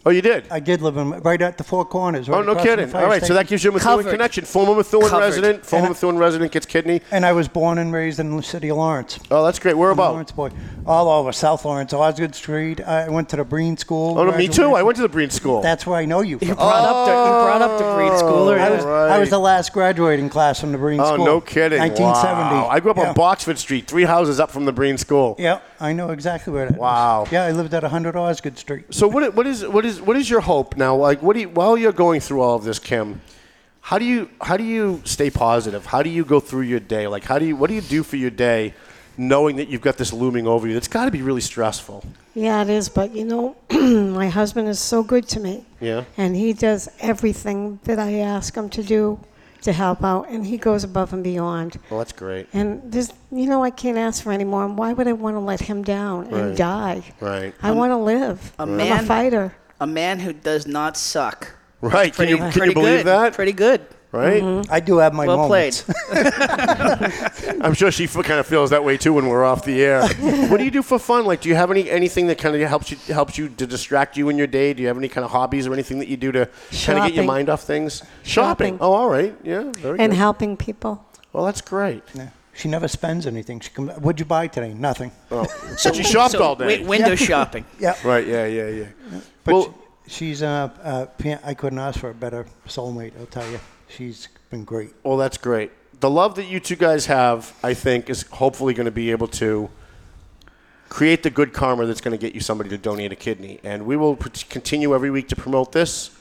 Oh, 0.05 0.09
you 0.09 0.21
did? 0.21 0.45
I 0.51 0.59
did 0.59 0.81
live 0.81 0.97
in 0.97 1.11
right 1.21 1.41
at 1.41 1.57
the 1.57 1.63
Four 1.63 1.85
Corners. 1.85 2.27
Right 2.27 2.37
Oh, 2.39 2.41
no 2.41 2.51
across 2.51 2.65
from 2.65 2.71
the 2.71 2.75
kidding. 2.75 2.91
fire 2.91 3.03
All 3.03 3.09
right, 3.09 3.21
so 3.21 3.25
station. 3.27 3.35
that 3.37 3.47
gives 3.47 3.63
you 3.63 3.69
a 3.69 3.73
Methuen 3.73 3.97
Covered. 3.99 4.11
connection. 4.11 4.43
Former 4.43 4.75
Methuen 4.75 5.07
Covered. 5.09 5.19
resident, 5.23 5.65
former 5.65 5.85
And 5.85 5.85
I- 5.87 5.89
Methuen 5.91 6.17
resident 6.17 6.51
gets 6.51 6.65
kidney. 6.65 7.01
And 7.09 7.25
I 7.25 7.31
was 7.31 7.47
born 7.47 7.77
and 7.77 7.93
raised 7.93 8.19
in 8.19 8.35
the 8.35 8.43
city 8.43 8.67
of 8.69 8.77
Lawrence. 8.77 9.17
Oh, 9.31 9.45
that's 9.45 9.59
great. 9.59 9.71
I'm 9.71 9.77
a 9.77 9.81
Whereabouts? 9.81 10.11
Lawrence 10.11 10.31
boy. 10.33 10.49
All 10.85 11.07
over 11.07 11.31
South 11.31 11.63
Lawrence, 11.63 11.93
Osgood 11.93 12.35
Street. 12.35 12.81
I 12.85 13.07
went 13.07 13.29
to 13.29 13.37
the 13.37 13.45
Breen 13.45 13.77
School. 13.77 14.19
Oh, 14.19 14.25
no, 14.25 14.35
me 14.37 14.49
too. 14.49 14.73
I 14.75 14.83
went 14.83 14.97
to 14.97 15.01
the 15.03 15.07
Breen 15.09 15.29
School. 15.29 15.61
That's 15.61 15.87
where 15.87 15.97
I 15.97 16.03
know 16.03 16.19
you 16.19 16.37
You 16.41 16.47
from. 16.49 16.55
brought 16.57 16.83
up 16.83 17.05
the 17.07 17.11
you 17.13 17.45
brought 17.45 17.61
up 17.61 17.77
the 17.77 17.93
Breen 17.95 18.11
schooler. 18.11 18.59
Oh, 18.59 18.61
I 18.61 18.69
was, 18.71 18.83
right. 18.83 19.09
I 19.11 19.19
was 19.19 19.29
the 19.29 19.39
last 19.39 19.71
graduating 19.71 20.27
class 20.29 20.59
from 20.59 20.73
the 20.73 20.77
Breen 20.77 20.99
oh, 20.99 21.03
School. 21.05 21.13
oh, 21.13 21.15
School. 21.15 21.25
no 21.25 21.41
kidding. 21.41 21.79
1970. 21.79 22.55
Wow. 22.55 22.67
I 22.67 22.79
grew 22.81 22.91
up 22.91 22.97
yeah. 22.97 23.07
on 23.09 23.15
Boxford 23.15 23.57
Street, 23.57 23.87
three 23.87 24.03
houses 24.03 24.41
up 24.41 24.51
from 24.51 24.65
the 24.65 24.73
Breen 24.73 24.97
School. 24.97 25.37
Yeah, 25.39 25.59
I 25.79 25.93
know 25.93 26.09
exactly 26.09 26.51
where 26.51 26.65
that 26.65 26.73
is. 26.73 26.77
Wow. 26.79 27.25
Yeah, 27.31 27.45
I 27.45 27.51
lived 27.51 27.73
at 27.73 27.83
100 27.83 28.17
Osgood 28.17 28.57
Street. 28.57 28.93
So 28.93 29.07
what, 29.07 29.23
i- 29.23 29.29
what 29.29 29.47
is 29.47 29.62
what 29.63 29.85
is 29.85 30.01
what 30.01 30.17
is 30.17 30.29
your 30.29 30.41
hope 30.41 30.77
now? 30.77 30.95
Like 30.95 31.21
what 31.21 31.33
do 31.33 31.41
you, 31.41 31.49
while 31.49 31.77
you're 31.77 31.91
going 31.91 32.21
through 32.21 32.41
all 32.41 32.55
of 32.55 32.63
this, 32.63 32.79
Kim? 32.79 33.21
How 33.81 33.97
do 33.97 34.05
you 34.05 34.29
how 34.41 34.57
do 34.57 34.63
you 34.63 35.01
stay 35.05 35.29
positive? 35.29 35.85
How 35.85 36.03
do 36.03 36.09
you 36.09 36.23
go 36.23 36.39
through 36.39 36.61
your 36.61 36.79
day? 36.79 37.07
Like 37.07 37.23
how 37.23 37.39
do 37.39 37.45
you 37.45 37.55
what 37.55 37.67
do 37.67 37.73
you 37.75 37.81
do 37.81 38.03
for 38.03 38.15
your 38.15 38.29
day, 38.29 38.73
knowing 39.17 39.57
that 39.57 39.67
you've 39.67 39.81
got 39.81 39.97
this 39.97 40.13
looming 40.13 40.47
over 40.47 40.67
you? 40.67 40.77
It's 40.77 40.87
got 40.87 41.05
to 41.05 41.11
be 41.11 41.21
really 41.21 41.41
stressful. 41.41 42.05
Yeah, 42.33 42.61
it 42.63 42.69
is. 42.69 42.89
But 42.89 43.13
you 43.13 43.25
know, 43.25 43.55
my 43.71 44.29
husband 44.29 44.67
is 44.67 44.79
so 44.79 45.03
good 45.03 45.27
to 45.29 45.39
me. 45.39 45.65
Yeah. 45.79 46.05
And 46.17 46.35
he 46.35 46.53
does 46.53 46.89
everything 46.99 47.79
that 47.83 47.99
I 47.99 48.13
ask 48.19 48.55
him 48.55 48.69
to 48.69 48.83
do 48.83 49.19
to 49.63 49.73
help 49.73 50.03
out, 50.03 50.29
and 50.29 50.45
he 50.45 50.57
goes 50.57 50.83
above 50.83 51.13
and 51.13 51.23
beyond. 51.23 51.77
Well, 51.89 51.99
that's 51.99 52.11
great. 52.13 52.47
And 52.53 52.81
there's, 52.91 53.11
you 53.31 53.47
know, 53.47 53.63
I 53.63 53.69
can't 53.71 53.97
ask 53.97 54.21
for 54.23 54.31
any 54.31 54.43
more. 54.43 54.63
And 54.65 54.77
Why 54.77 54.93
would 54.93 55.07
I 55.07 55.13
want 55.13 55.35
to 55.35 55.39
let 55.39 55.59
him 55.61 55.83
down 55.83 56.25
and 56.27 56.49
Right. 56.49 56.55
die? 56.57 57.03
Right. 57.19 57.53
I 57.61 57.71
want 57.71 57.91
to 57.91 57.97
live. 57.97 58.53
a 58.59 58.63
I'm 58.63 58.77
man- 58.77 59.03
a 59.03 59.07
fighter. 59.07 59.55
a 59.79 59.87
man 59.87 60.19
who 60.19 60.33
does 60.33 60.67
not 60.67 60.95
suck. 60.97 61.51
Right. 61.81 62.13
Can 62.13 62.15
Pretty, 62.15 62.31
you 62.31 62.37
can 62.37 62.51
pretty 62.51 62.69
you 62.69 62.75
believe 62.75 62.97
good. 62.99 63.07
that? 63.07 63.33
Pretty 63.33 63.51
good. 63.53 63.81
Right. 64.13 64.65
I 64.69 64.79
do 64.79 64.97
have 64.99 65.11
my 65.13 65.25
Well 65.25 65.47
played. 65.47 65.73
moments. 65.87 67.47
I'm 67.61 67.73
sure 67.73 67.91
she 67.91 68.07
kind 68.07 68.39
of 68.39 68.45
feels 68.45 68.69
that 68.69 68.83
way 68.83 68.95
too 68.95 69.11
when 69.13 69.27
we're 69.27 69.43
off 69.43 69.65
the 69.65 69.83
air. 69.83 70.07
what 70.49 70.57
do 70.59 70.63
you 70.63 70.71
do 70.71 70.83
for 70.83 70.99
fun? 70.99 71.25
Like, 71.25 71.41
do 71.41 71.49
you 71.49 71.55
have 71.55 71.71
any 71.71 71.89
anything 71.89 72.27
that 72.27 72.37
kind 72.37 72.55
of 72.55 72.61
helps 72.69 72.91
you 72.91 72.97
helps 73.13 73.37
you 73.39 73.49
to 73.49 73.65
distract 73.65 74.15
you 74.15 74.29
in 74.29 74.37
your 74.37 74.45
day? 74.47 74.73
Do 74.73 74.81
you 74.83 74.87
have 74.87 74.97
any 74.97 75.09
kind 75.09 75.25
of 75.25 75.31
hobbies 75.31 75.65
or 75.65 75.73
anything 75.73 75.97
that 75.99 76.07
you 76.07 76.17
do 76.17 76.31
to 76.31 76.45
kind 76.45 76.99
of 76.99 77.05
get 77.05 77.13
your 77.15 77.23
Shopping. 77.23 77.25
mind 77.25 77.49
off 77.49 77.63
things? 77.63 78.03
Shopping. 78.23 78.77
Oh, 78.79 78.93
all 78.93 79.09
right. 79.09 79.35
Yeah. 79.43 79.71
Very 79.77 79.97
And 79.99 80.11
good. 80.11 80.17
helping 80.17 80.57
people. 80.57 81.03
Well, 81.33 81.45
that's 81.45 81.61
great. 81.61 82.03
Yeah. 82.13 82.29
She 82.53 82.67
never 82.67 82.87
spends 82.87 83.25
anything. 83.25 83.61
She 83.61 83.71
comes. 83.71 83.91
What'd 83.97 84.19
you 84.19 84.25
buy 84.27 84.45
today? 84.45 84.75
Nothing. 84.75 85.11
Oh. 85.31 85.45
So 85.75 85.91
she 85.91 86.03
shopped 86.03 86.33
so 86.33 86.43
all 86.43 86.55
day. 86.55 86.65
wi- 86.77 86.87
window 86.87 87.09
Yeah. 87.09 87.15
shopping. 87.15 87.65
Yeah. 87.79 87.95
Right. 88.03 88.27
Yeah. 88.27 88.45
Yeah. 88.45 88.67
Yeah. 88.67 88.85
But 89.43 89.53
well, 89.53 89.75
she- 90.05 90.13
she's 90.27 90.43
uh, 90.43 90.69
uh, 90.83 91.05
pan- 91.17 91.39
I 91.43 91.55
couldn't 91.55 91.79
ask 91.79 91.99
for 91.99 92.11
a 92.11 92.13
better 92.13 92.45
soulmate. 92.67 93.13
I'll 93.19 93.25
tell 93.25 93.49
you. 93.49 93.59
She's 93.95 94.27
been 94.49 94.63
great. 94.63 94.91
Well, 95.03 95.17
that's 95.17 95.37
great. 95.37 95.71
The 95.99 96.09
love 96.09 96.35
that 96.35 96.45
you 96.45 96.59
two 96.59 96.75
guys 96.75 97.05
have, 97.05 97.53
I 97.63 97.73
think, 97.73 98.09
is 98.09 98.23
hopefully 98.23 98.73
going 98.73 98.85
to 98.85 98.91
be 98.91 99.11
able 99.11 99.27
to 99.29 99.69
create 100.89 101.23
the 101.23 101.29
good 101.29 101.53
karma 101.53 101.85
that's 101.85 102.01
going 102.01 102.11
to 102.17 102.17
get 102.17 102.35
you 102.35 102.41
somebody 102.41 102.69
to 102.69 102.77
donate 102.77 103.11
a 103.11 103.15
kidney. 103.15 103.59
And 103.63 103.85
we 103.85 103.95
will 103.97 104.15
pr- 104.15 104.29
continue 104.49 104.93
every 104.93 105.09
week 105.09 105.27
to 105.29 105.35
promote 105.35 105.71
this. 105.71 106.11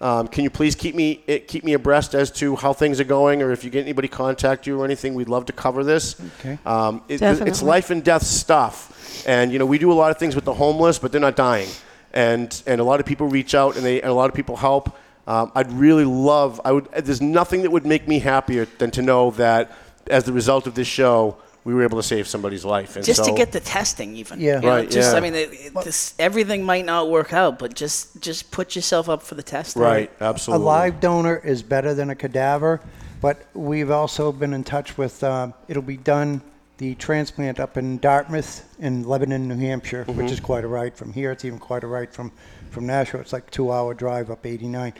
Um, 0.00 0.28
can 0.28 0.44
you 0.44 0.50
please 0.50 0.74
keep 0.74 0.94
me 0.94 1.22
eh, 1.26 1.38
keep 1.38 1.64
me 1.64 1.72
abreast 1.72 2.14
as 2.14 2.30
to 2.32 2.54
how 2.56 2.74
things 2.74 3.00
are 3.00 3.04
going, 3.04 3.40
or 3.42 3.50
if 3.52 3.64
you 3.64 3.70
get 3.70 3.80
anybody 3.82 4.08
contact 4.08 4.66
you 4.66 4.78
or 4.78 4.84
anything? 4.84 5.14
We'd 5.14 5.28
love 5.30 5.46
to 5.46 5.54
cover 5.54 5.84
this. 5.84 6.16
Okay. 6.40 6.58
Um, 6.66 7.02
it- 7.08 7.22
it's 7.22 7.62
life 7.62 7.88
and 7.88 8.04
death 8.04 8.22
stuff, 8.22 9.24
and 9.26 9.50
you 9.50 9.58
know 9.58 9.64
we 9.64 9.78
do 9.78 9.90
a 9.90 9.94
lot 9.94 10.10
of 10.10 10.18
things 10.18 10.34
with 10.34 10.44
the 10.44 10.52
homeless, 10.52 10.98
but 10.98 11.12
they're 11.12 11.20
not 11.20 11.34
dying, 11.34 11.68
and 12.12 12.62
and 12.66 12.78
a 12.78 12.84
lot 12.84 13.00
of 13.00 13.06
people 13.06 13.26
reach 13.28 13.54
out 13.54 13.76
and 13.76 13.84
they 13.86 14.02
and 14.02 14.10
a 14.10 14.14
lot 14.14 14.28
of 14.28 14.34
people 14.36 14.56
help. 14.56 14.94
Um, 15.26 15.50
I'd 15.54 15.72
really 15.72 16.04
love. 16.04 16.60
I 16.64 16.72
would. 16.72 16.88
There's 16.92 17.20
nothing 17.20 17.62
that 17.62 17.70
would 17.70 17.86
make 17.86 18.06
me 18.06 18.18
happier 18.20 18.66
than 18.78 18.90
to 18.92 19.02
know 19.02 19.32
that 19.32 19.72
as 20.08 20.24
the 20.24 20.32
result 20.32 20.66
of 20.68 20.74
this 20.74 20.86
show, 20.86 21.36
we 21.64 21.74
were 21.74 21.82
able 21.82 21.98
to 21.98 22.02
save 22.02 22.28
somebody's 22.28 22.64
life. 22.64 22.94
And 22.94 23.04
just 23.04 23.24
so, 23.24 23.30
to 23.30 23.36
get 23.36 23.50
the 23.50 23.58
testing 23.58 24.14
even 24.16 24.38
Yeah. 24.40 24.56
You 24.56 24.60
know, 24.62 24.68
Right, 24.68 24.88
just 24.90 25.10
yeah. 25.10 25.18
i 25.18 25.20
mean 25.20 25.34
it, 25.34 25.48
it- 25.52 25.74
this, 25.84 26.14
everything 26.16 26.62
might 26.62 26.84
not 26.84 27.10
work 27.10 27.32
out 27.32 27.58
but 27.58 27.74
just 27.74 28.20
just 28.22 28.52
put 28.52 28.76
yourself 28.76 29.08
up 29.08 29.20
for 29.20 29.34
the 29.34 29.42
testing 29.42 29.82
right, 29.82 30.08
Absolutely. 30.20 30.62
A 30.62 30.66
live 30.66 31.00
donor 31.00 31.36
is 31.38 31.64
better 31.64 31.92
than 31.92 32.10
a 32.10 32.14
cadaver, 32.14 32.80
but 33.20 33.46
we've 33.52 33.90
also 33.90 34.30
been 34.30 34.54
in 34.54 34.62
touch 34.62 34.96
with. 34.96 35.24
Um, 35.24 35.54
it'll 35.66 35.82
be 35.82 35.96
done. 35.96 36.40
The 36.78 36.94
transplant 36.96 37.58
up 37.58 37.78
in 37.78 37.98
Dartmouth 37.98 38.62
in 38.78 39.02
Lebanon, 39.02 39.48
New 39.48 39.56
Hampshire, 39.56 40.04
which 40.04 40.30
is 40.30 40.40
quite 40.40 40.62
a 40.62 40.68
ride 40.68 40.94
from 40.94 41.10
here. 41.12 41.32
It's 41.32 41.44
even 41.46 41.58
quite 41.58 41.82
a 41.84 41.86
ride 41.86 42.12
from 42.12 42.30
from 42.70 42.86
Nashua. 42.86 43.20
It's 43.20 43.32
like 43.32 43.50
two-hour 43.50 43.94
drive 43.94 44.30
up 44.30 44.44
89. 44.46 44.92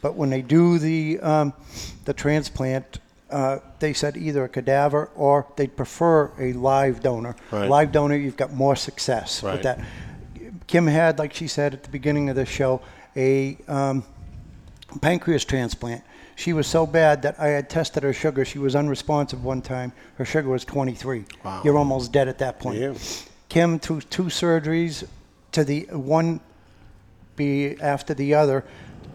But 0.00 0.14
when 0.16 0.30
they 0.30 0.42
do 0.42 0.78
the 0.78 1.20
um, 1.20 1.52
the 2.04 2.12
transplant, 2.12 2.98
uh, 3.30 3.58
they 3.78 3.92
said 3.92 4.16
either 4.16 4.44
a 4.44 4.48
cadaver 4.48 5.10
or 5.14 5.46
they'd 5.56 5.76
prefer 5.76 6.30
a 6.38 6.52
live 6.54 7.02
donor. 7.02 7.36
Right. 7.50 7.68
Live 7.68 7.92
donor, 7.92 8.16
you've 8.16 8.36
got 8.36 8.52
more 8.52 8.76
success 8.76 9.42
Right. 9.42 9.52
with 9.54 9.62
that. 9.62 9.80
Kim 10.66 10.86
had, 10.86 11.18
like 11.18 11.32
she 11.34 11.46
said 11.46 11.72
at 11.74 11.82
the 11.82 11.88
beginning 11.90 12.28
of 12.30 12.36
the 12.36 12.44
show, 12.46 12.80
a 13.16 13.56
um, 13.68 14.04
pancreas 15.00 15.44
transplant. 15.44 16.02
She 16.34 16.52
was 16.52 16.66
so 16.66 16.86
bad 16.86 17.22
that 17.22 17.38
I 17.38 17.48
had 17.48 17.68
tested 17.68 18.02
her 18.02 18.12
sugar. 18.12 18.44
She 18.44 18.58
was 18.58 18.74
unresponsive 18.74 19.44
one 19.44 19.60
time. 19.62 19.92
Her 20.16 20.24
sugar 20.24 20.48
was 20.48 20.64
23. 20.64 21.24
Wow. 21.44 21.60
You're 21.62 21.76
almost 21.78 22.10
dead 22.10 22.26
at 22.26 22.38
that 22.38 22.58
point. 22.58 22.78
Yeah. 22.80 22.94
Kim, 23.48 23.78
through 23.78 24.00
two 24.02 24.24
surgeries, 24.24 25.04
to 25.52 25.62
the 25.62 25.82
one 25.92 26.40
be 27.36 27.80
after 27.80 28.14
the 28.14 28.34
other, 28.34 28.64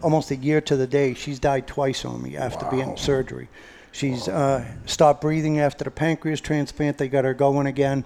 almost 0.02 0.32
a 0.32 0.36
year 0.36 0.62
to 0.62 0.76
the 0.76 0.88
day. 0.88 1.14
She's 1.14 1.40
died 1.40 1.68
twice 1.68 2.06
on 2.06 2.22
me 2.22 2.38
after 2.38 2.66
being 2.70 2.92
in 2.92 2.98
surgery. 2.98 3.48
She's 3.92 4.28
uh, 4.28 4.64
stopped 4.86 5.22
breathing 5.22 5.60
after 5.60 5.84
the 5.84 5.92
pancreas 5.92 6.40
transplant. 6.42 6.98
They 6.98 7.08
got 7.08 7.26
her 7.26 7.34
going 7.34 7.68
again. 7.68 8.06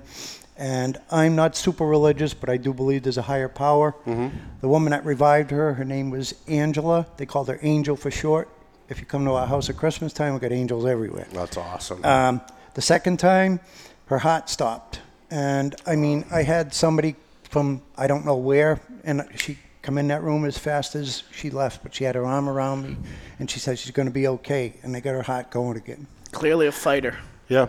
And 0.58 0.98
I'm 1.10 1.36
not 1.36 1.56
super 1.56 1.86
religious, 1.86 2.34
but 2.34 2.50
I 2.50 2.58
do 2.58 2.74
believe 2.74 3.04
there's 3.04 3.18
a 3.18 3.24
higher 3.24 3.50
power. 3.50 3.96
The 4.06 4.68
woman 4.68 4.92
that 4.92 5.04
revived 5.06 5.50
her, 5.52 5.74
her 5.74 5.86
name 5.86 6.12
was 6.12 6.36
Angela. 6.48 7.08
They 7.18 7.26
called 7.26 7.48
her 7.48 7.60
Angel 7.64 7.96
for 7.96 8.12
short. 8.12 8.48
If 8.88 9.00
you 9.00 9.06
come 9.06 9.26
to 9.26 9.32
our 9.32 9.48
house 9.48 9.70
at 9.70 9.78
Christmas 9.78 10.14
time, 10.14 10.34
we 10.34 10.40
got 10.40 10.52
angels 10.52 10.86
everywhere. 10.86 11.26
That's 11.32 11.56
awesome. 11.58 12.04
Um, 12.04 12.42
the 12.74 12.82
second 12.82 13.18
time, 13.20 13.60
her 14.08 14.20
heart 14.20 14.50
stopped, 14.50 15.00
and 15.30 15.74
I 15.88 15.96
mean, 15.96 16.26
I 16.30 16.44
had 16.44 16.74
somebody 16.74 17.16
from 17.44 17.82
I 17.98 18.08
don't 18.08 18.26
know 18.26 18.36
where, 18.36 18.82
and 19.06 19.28
she 19.36 19.58
come 19.82 19.98
in 19.98 20.08
that 20.10 20.24
room 20.24 20.46
as 20.46 20.58
fast 20.58 20.96
as 20.96 21.24
she 21.32 21.50
left, 21.50 21.84
but 21.84 21.94
she 21.94 22.04
had 22.04 22.16
her 22.16 22.26
arm 22.26 22.48
around 22.48 22.84
me, 22.84 22.98
and 23.40 23.50
she 23.50 23.60
said 23.60 23.80
she's 23.80 23.92
going 23.92 24.08
to 24.08 24.14
be 24.14 24.28
okay, 24.28 24.76
and 24.84 24.94
they 24.94 25.02
got 25.02 25.12
her 25.12 25.24
heart 25.24 25.52
going 25.52 25.78
again. 25.78 26.08
clearly 26.32 26.68
a 26.68 26.72
fighter 26.72 27.18
Yeah. 27.50 27.68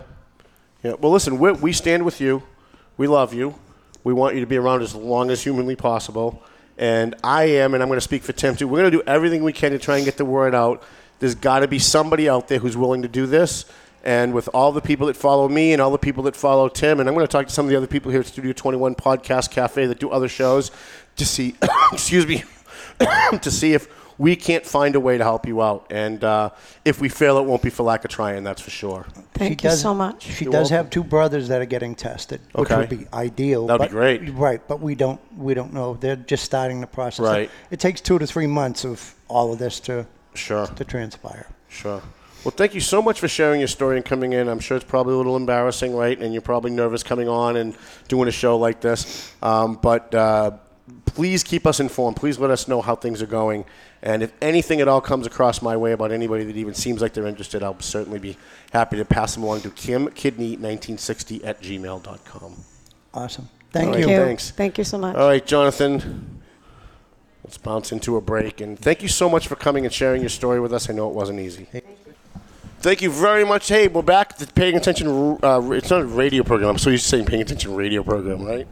Yeah. 0.83 0.93
Well, 0.99 1.11
listen, 1.11 1.39
we, 1.39 1.51
we 1.53 1.73
stand 1.73 2.03
with 2.03 2.19
you. 2.19 2.43
We 2.97 3.07
love 3.07 3.33
you. 3.33 3.55
We 4.03 4.13
want 4.13 4.35
you 4.35 4.41
to 4.41 4.47
be 4.47 4.57
around 4.57 4.81
as 4.81 4.93
long 4.93 5.31
as 5.31 5.41
humanly 5.41 5.75
possible. 5.75 6.43
And 6.77 7.15
I 7.23 7.43
am, 7.45 7.73
and 7.73 7.81
I'm 7.81 7.87
going 7.87 7.97
to 7.97 8.01
speak 8.01 8.23
for 8.23 8.33
Tim 8.33 8.55
too. 8.55 8.67
We're 8.67 8.81
going 8.81 8.91
to 8.91 8.97
do 8.97 9.03
everything 9.07 9.43
we 9.43 9.53
can 9.53 9.71
to 9.71 9.79
try 9.79 9.97
and 9.97 10.05
get 10.05 10.17
the 10.17 10.25
word 10.25 10.53
out. 10.53 10.83
There's 11.19 11.35
got 11.35 11.59
to 11.59 11.67
be 11.67 11.79
somebody 11.79 12.27
out 12.27 12.47
there 12.47 12.59
who's 12.59 12.75
willing 12.75 13.03
to 13.03 13.07
do 13.07 13.25
this. 13.25 13.65
And 14.03 14.33
with 14.33 14.49
all 14.53 14.71
the 14.73 14.81
people 14.81 15.07
that 15.07 15.15
follow 15.15 15.47
me 15.47 15.71
and 15.71 15.81
all 15.81 15.91
the 15.91 15.97
people 15.97 16.23
that 16.23 16.35
follow 16.35 16.67
Tim, 16.67 16.99
and 16.99 17.07
I'm 17.07 17.15
going 17.15 17.25
to 17.25 17.31
talk 17.31 17.47
to 17.47 17.53
some 17.53 17.65
of 17.65 17.69
the 17.69 17.77
other 17.77 17.87
people 17.87 18.11
here 18.11 18.19
at 18.19 18.25
Studio 18.27 18.51
21 18.51 18.95
Podcast 18.95 19.49
Cafe 19.51 19.85
that 19.85 19.99
do 19.99 20.09
other 20.09 20.27
shows 20.27 20.71
to 21.15 21.25
see, 21.25 21.55
excuse 21.93 22.27
me, 22.27 22.43
to 23.41 23.49
see 23.49 23.73
if 23.73 23.87
we 24.17 24.35
can't 24.35 24.65
find 24.65 24.95
a 24.95 24.99
way 24.99 25.17
to 25.17 25.23
help 25.23 25.47
you 25.47 25.61
out. 25.61 25.87
And 25.89 26.21
uh, 26.23 26.49
if 26.83 26.99
we 27.01 27.07
fail, 27.09 27.37
it 27.37 27.45
won't 27.45 27.61
be 27.63 27.69
for 27.69 27.83
lack 27.83 28.03
of 28.03 28.11
trying, 28.11 28.43
that's 28.43 28.61
for 28.61 28.69
sure. 28.71 29.07
Thank 29.33 29.61
she 29.61 29.65
you 29.67 29.69
does, 29.71 29.81
so 29.81 29.93
much. 29.93 30.23
She 30.23 30.45
You're 30.45 30.51
does 30.51 30.69
welcome. 30.69 30.85
have 30.85 30.89
two 30.91 31.03
brothers 31.05 31.47
that 31.47 31.61
are 31.61 31.65
getting 31.65 31.95
tested, 31.95 32.41
which 32.53 32.69
Okay. 32.69 32.77
would 32.77 32.89
be 32.89 33.07
ideal. 33.13 33.67
That'd 33.67 33.87
be 33.87 33.91
great. 33.91 34.29
Right, 34.33 34.61
but 34.67 34.81
we 34.81 34.95
don't 34.95 35.19
we 35.37 35.53
don't 35.53 35.73
know. 35.73 35.95
They're 35.95 36.15
just 36.17 36.43
starting 36.43 36.81
the 36.81 36.87
process. 36.87 37.25
Right. 37.25 37.49
It 37.71 37.79
takes 37.79 38.01
two 38.01 38.19
to 38.19 38.27
three 38.27 38.47
months 38.47 38.83
of 38.85 39.15
all 39.29 39.53
of 39.53 39.59
this 39.59 39.79
to 39.81 40.05
Sure. 40.35 40.67
to 40.67 40.83
transpire. 40.85 41.47
Sure. 41.69 42.01
Well, 42.43 42.51
thank 42.51 42.73
you 42.73 42.81
so 42.81 43.01
much 43.01 43.21
for 43.21 43.29
sharing 43.29 43.61
your 43.61 43.69
story 43.69 43.95
and 43.95 44.05
coming 44.05 44.33
in. 44.33 44.49
I'm 44.49 44.59
sure 44.59 44.75
it's 44.75 44.85
probably 44.85 45.13
a 45.13 45.17
little 45.17 45.37
embarrassing, 45.37 45.95
right? 45.95 46.19
And 46.19 46.33
you're 46.33 46.41
probably 46.41 46.71
nervous 46.71 47.01
coming 47.01 47.29
on 47.29 47.55
and 47.55 47.75
doing 48.09 48.27
a 48.27 48.31
show 48.31 48.57
like 48.57 48.81
this. 48.81 49.33
Um, 49.41 49.75
but 49.81 50.13
uh, 50.13 50.51
please 51.05 51.41
keep 51.41 51.65
us 51.65 51.79
informed. 51.79 52.17
Please 52.17 52.37
let 52.37 52.51
us 52.51 52.67
know 52.67 52.81
how 52.81 52.97
things 52.97 53.21
are 53.21 53.27
going. 53.27 53.63
And 54.01 54.21
if 54.21 54.33
anything 54.41 54.81
at 54.81 54.89
all 54.89 54.99
comes 54.99 55.25
across 55.25 55.61
my 55.61 55.77
way 55.77 55.93
about 55.93 56.11
anybody 56.11 56.43
that 56.43 56.57
even 56.57 56.73
seems 56.73 57.01
like 57.01 57.13
they're 57.13 57.27
interested, 57.27 57.63
I'll 57.63 57.79
certainly 57.79 58.19
be 58.19 58.37
happy 58.73 58.97
to 58.97 59.05
pass 59.05 59.35
them 59.35 59.43
along 59.43 59.61
to 59.61 59.69
kimkidney1960 59.69 61.45
at 61.45 61.61
gmail.com. 61.61 62.55
Awesome. 63.13 63.47
Thank 63.71 63.85
All 63.85 63.93
right, 63.93 63.99
you. 63.99 64.05
Thank 64.05 64.19
you. 64.19 64.25
Thanks. 64.25 64.51
Thank 64.51 64.77
you 64.77 64.83
so 64.83 64.97
much. 64.97 65.15
All 65.15 65.27
right, 65.27 65.45
Jonathan. 65.45 66.41
Let's 67.45 67.57
bounce 67.57 67.93
into 67.93 68.17
a 68.17 68.21
break. 68.21 68.59
And 68.59 68.77
thank 68.77 69.01
you 69.01 69.07
so 69.07 69.29
much 69.29 69.47
for 69.47 69.55
coming 69.55 69.85
and 69.85 69.93
sharing 69.93 70.21
your 70.21 70.29
story 70.29 70.59
with 70.59 70.73
us. 70.73 70.89
I 70.89 70.93
know 70.93 71.09
it 71.09 71.15
wasn't 71.15 71.39
easy. 71.39 71.67
Thank 72.83 73.01
you 73.01 73.09
very 73.09 73.45
much. 73.45 73.69
Hey, 73.69 73.87
we're 73.87 74.01
back 74.01 74.35
to 74.39 74.45
paying 74.45 74.75
attention. 74.75 75.39
Uh, 75.41 75.71
it's 75.71 75.89
not 75.89 76.01
a 76.01 76.05
radio 76.05 76.43
program. 76.43 76.71
I'm 76.71 76.77
so 76.77 76.89
used 76.89 77.05
to 77.05 77.09
saying 77.11 77.23
paying 77.23 77.41
attention 77.41 77.73
radio 77.75 78.03
program, 78.03 78.43
right? 78.43 78.67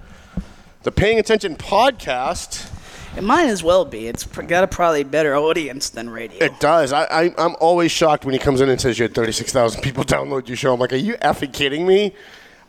The 0.83 0.91
paying 0.91 1.17
attention 1.17 1.55
podcast. 1.55 2.69
it 3.15 3.23
might 3.23 3.45
as 3.47 3.63
well 3.63 3.85
be 3.85 4.09
It's 4.09 4.25
got 4.25 4.65
a 4.65 4.67
probably 4.67 5.05
better 5.05 5.37
audience 5.37 5.89
than 5.89 6.09
radio 6.09 6.43
It 6.43 6.59
does. 6.59 6.91
I, 6.91 7.05
I, 7.05 7.33
I'm 7.37 7.55
always 7.61 7.89
shocked 7.89 8.25
when 8.25 8.33
he 8.33 8.39
comes 8.39 8.59
in 8.59 8.67
and 8.67 8.81
says 8.81 8.99
you 8.99 9.03
had 9.03 9.15
36,000 9.15 9.81
people 9.81 10.03
download 10.03 10.49
your 10.49 10.57
show. 10.57 10.73
I'm 10.73 10.79
like, 10.81 10.91
are 10.91 10.97
you 10.97 11.13
effing 11.19 11.53
kidding 11.53 11.87
me? 11.87 12.13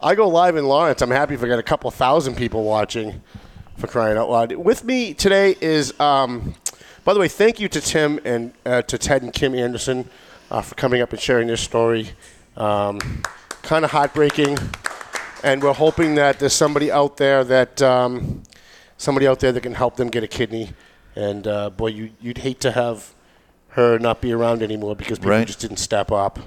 I 0.00 0.14
go 0.14 0.28
live 0.28 0.54
in 0.54 0.66
Lawrence. 0.66 1.02
I'm 1.02 1.10
happy 1.10 1.34
if 1.34 1.42
I 1.42 1.48
got 1.48 1.58
a 1.58 1.64
couple 1.64 1.90
thousand 1.90 2.36
people 2.36 2.62
watching 2.62 3.20
for 3.78 3.88
crying 3.88 4.16
out 4.16 4.30
loud. 4.30 4.52
With 4.52 4.84
me 4.84 5.12
today 5.12 5.56
is, 5.60 5.98
um, 5.98 6.54
by 7.04 7.12
the 7.14 7.18
way, 7.18 7.26
thank 7.26 7.58
you 7.58 7.68
to 7.68 7.80
Tim 7.80 8.20
and 8.24 8.52
uh, 8.64 8.82
to 8.82 8.96
Ted 8.96 9.22
and 9.22 9.32
Kim 9.32 9.56
Anderson 9.56 10.08
uh, 10.52 10.60
for 10.60 10.74
coming 10.76 11.00
up 11.00 11.10
and 11.12 11.20
sharing 11.20 11.48
their 11.48 11.56
story. 11.56 12.10
Um, 12.56 13.00
kind 13.62 13.84
of 13.84 13.90
heartbreaking, 13.90 14.58
and 15.42 15.62
we're 15.62 15.72
hoping 15.72 16.14
that 16.16 16.38
there's 16.38 16.52
somebody 16.52 16.92
out 16.92 17.16
there 17.16 17.42
that 17.42 17.80
um, 17.80 18.42
somebody 18.98 19.26
out 19.26 19.40
there 19.40 19.50
that 19.52 19.62
can 19.62 19.74
help 19.74 19.96
them 19.96 20.08
get 20.10 20.22
a 20.22 20.28
kidney. 20.28 20.70
And 21.16 21.46
uh, 21.46 21.70
boy, 21.70 21.88
you, 21.88 22.10
you'd 22.20 22.38
hate 22.38 22.60
to 22.60 22.72
have 22.72 23.14
her 23.68 23.98
not 23.98 24.20
be 24.20 24.32
around 24.32 24.62
anymore 24.62 24.94
because 24.94 25.18
people 25.18 25.30
Right. 25.30 25.46
just 25.46 25.60
didn't 25.60 25.78
step 25.78 26.12
up. 26.12 26.38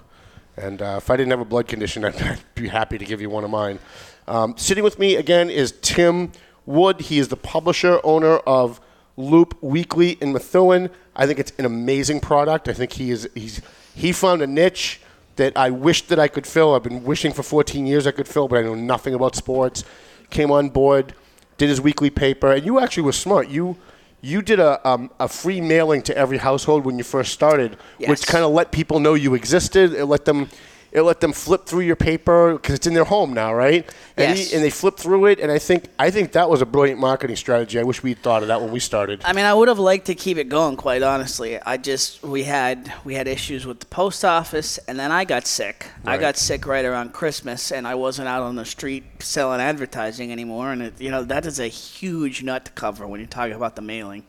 And 0.56 0.82
uh, 0.82 0.96
if 0.98 1.10
I 1.10 1.18
didn't 1.18 1.32
have 1.32 1.40
a 1.40 1.46
blood 1.46 1.68
condition, 1.68 2.06
I'd, 2.08 2.22
I'd 2.22 2.40
be 2.54 2.68
happy 2.68 3.00
to 3.00 3.06
give 3.06 3.22
you 3.22 3.30
one 3.32 3.44
of 3.44 3.50
mine. 3.50 3.80
Um, 4.28 4.56
sitting 4.58 4.84
with 4.84 5.00
me 5.00 5.16
again 5.16 5.50
is 5.50 5.74
Tim 5.82 6.32
Wood. 6.68 7.02
He 7.02 7.18
is 7.18 7.30
the 7.30 7.38
publisher, 7.38 8.00
owner 8.04 8.38
of 8.38 8.80
Loop 9.18 9.58
Weekly 9.62 10.12
in 10.22 10.32
Methuen. 10.34 10.90
I 11.16 11.26
think 11.26 11.40
it's 11.40 11.54
an 11.58 11.66
amazing 11.66 12.20
product. 12.20 12.68
I 12.68 12.74
think 12.74 12.94
he 12.94 13.10
is 13.12 13.28
he's 13.34 13.62
he 13.96 14.12
found 14.12 14.42
a 14.42 14.48
niche 14.48 15.00
that 15.38 15.56
I 15.58 15.70
wished 15.70 16.10
that 16.10 16.20
I 16.20 16.28
could 16.28 16.46
fill. 16.48 16.76
I've 16.76 16.84
been 16.84 17.04
wishing 17.04 17.34
for 17.34 17.44
14 17.44 17.86
years 17.88 18.06
I 18.08 18.12
could 18.12 18.28
fill, 18.28 18.48
but 18.48 18.60
I 18.60 18.62
know 18.62 18.76
nothing 18.76 19.14
about 19.14 19.36
sports. 19.36 19.84
Came 20.30 20.52
on 20.52 20.70
board, 20.70 21.14
did 21.58 21.70
his 21.70 21.80
weekly 21.82 22.10
paper, 22.10 22.52
and 22.52 22.66
you 22.66 22.80
actually 22.80 23.04
were 23.04 23.12
smart. 23.12 23.50
You 23.50 23.78
you 24.22 24.42
did 24.42 24.60
a 24.60 24.86
um, 24.88 25.12
a 25.20 25.28
free 25.28 25.62
mailing 25.62 26.02
to 26.04 26.18
every 26.18 26.38
household 26.38 26.86
when 26.86 26.98
you 26.98 27.04
first 27.04 27.32
started, 27.34 27.78
Yes. 28.00 28.10
which 28.10 28.28
kind 28.28 28.44
of 28.44 28.52
let 28.52 28.72
people 28.72 29.00
know 29.00 29.14
you 29.14 29.34
existed. 29.36 29.94
It 29.94 30.06
let 30.06 30.26
them 30.26 30.50
It 30.96 31.02
let 31.02 31.20
them 31.20 31.34
flip 31.34 31.66
through 31.66 31.82
your 31.82 31.98
paper 31.98 32.54
because 32.54 32.74
it's 32.74 32.88
in 32.88 32.94
their 32.94 33.04
home 33.04 33.34
now, 33.34 33.54
right? 33.54 33.86
And, 34.16 34.40
Yes. 34.40 34.54
and 34.54 34.64
they 34.64 34.70
flip 34.70 34.96
through 34.96 35.26
it, 35.26 35.42
and 35.42 35.52
I 35.52 35.60
think 35.60 35.90
I 36.00 36.10
think 36.10 36.32
that 36.32 36.50
was 36.50 36.62
a 36.62 36.66
brilliant 36.66 37.02
marketing 37.02 37.36
strategy. 37.36 37.78
I 37.78 37.84
wish 37.84 38.02
we'd 38.02 38.24
thought 38.24 38.44
of 38.44 38.48
that 38.48 38.62
when 38.62 38.72
we 38.72 38.80
started. 38.80 39.22
I 39.26 39.34
mean, 39.34 39.44
I 39.44 39.54
would 39.54 39.68
have 39.68 39.78
liked 39.78 40.06
to 40.06 40.16
keep 40.16 40.38
it 40.38 40.48
going. 40.48 40.78
Quite 40.78 41.04
honestly, 41.04 41.60
I 41.60 41.76
just 41.76 42.24
we 42.24 42.44
had 42.44 42.94
we 43.04 43.14
had 43.14 43.28
issues 43.28 43.66
with 43.66 43.82
the 43.82 43.88
post 43.88 44.24
office, 44.24 44.78
and 44.88 44.98
then 44.98 45.12
I 45.12 45.26
got 45.26 45.48
sick. 45.48 45.88
Right. 46.06 46.14
I 46.14 46.18
got 46.18 46.38
sick 46.38 46.66
right 46.66 46.86
around 46.86 47.12
Christmas, 47.12 47.74
and 47.74 47.86
I 47.86 47.96
wasn't 47.96 48.30
out 48.30 48.44
on 48.44 48.56
the 48.56 48.64
street 48.64 49.04
selling 49.20 49.60
advertising 49.60 50.32
anymore. 50.32 50.72
And 50.72 50.82
it, 50.82 51.02
you 51.02 51.12
know 51.12 51.26
that 51.26 51.46
is 51.46 51.60
a 51.60 51.68
huge 51.68 52.42
nut 52.42 52.64
to 52.64 52.72
cover 52.72 53.06
when 53.06 53.20
you're 53.20 53.28
talking 53.28 53.56
about 53.56 53.76
the 53.76 53.82
mailing. 53.82 54.24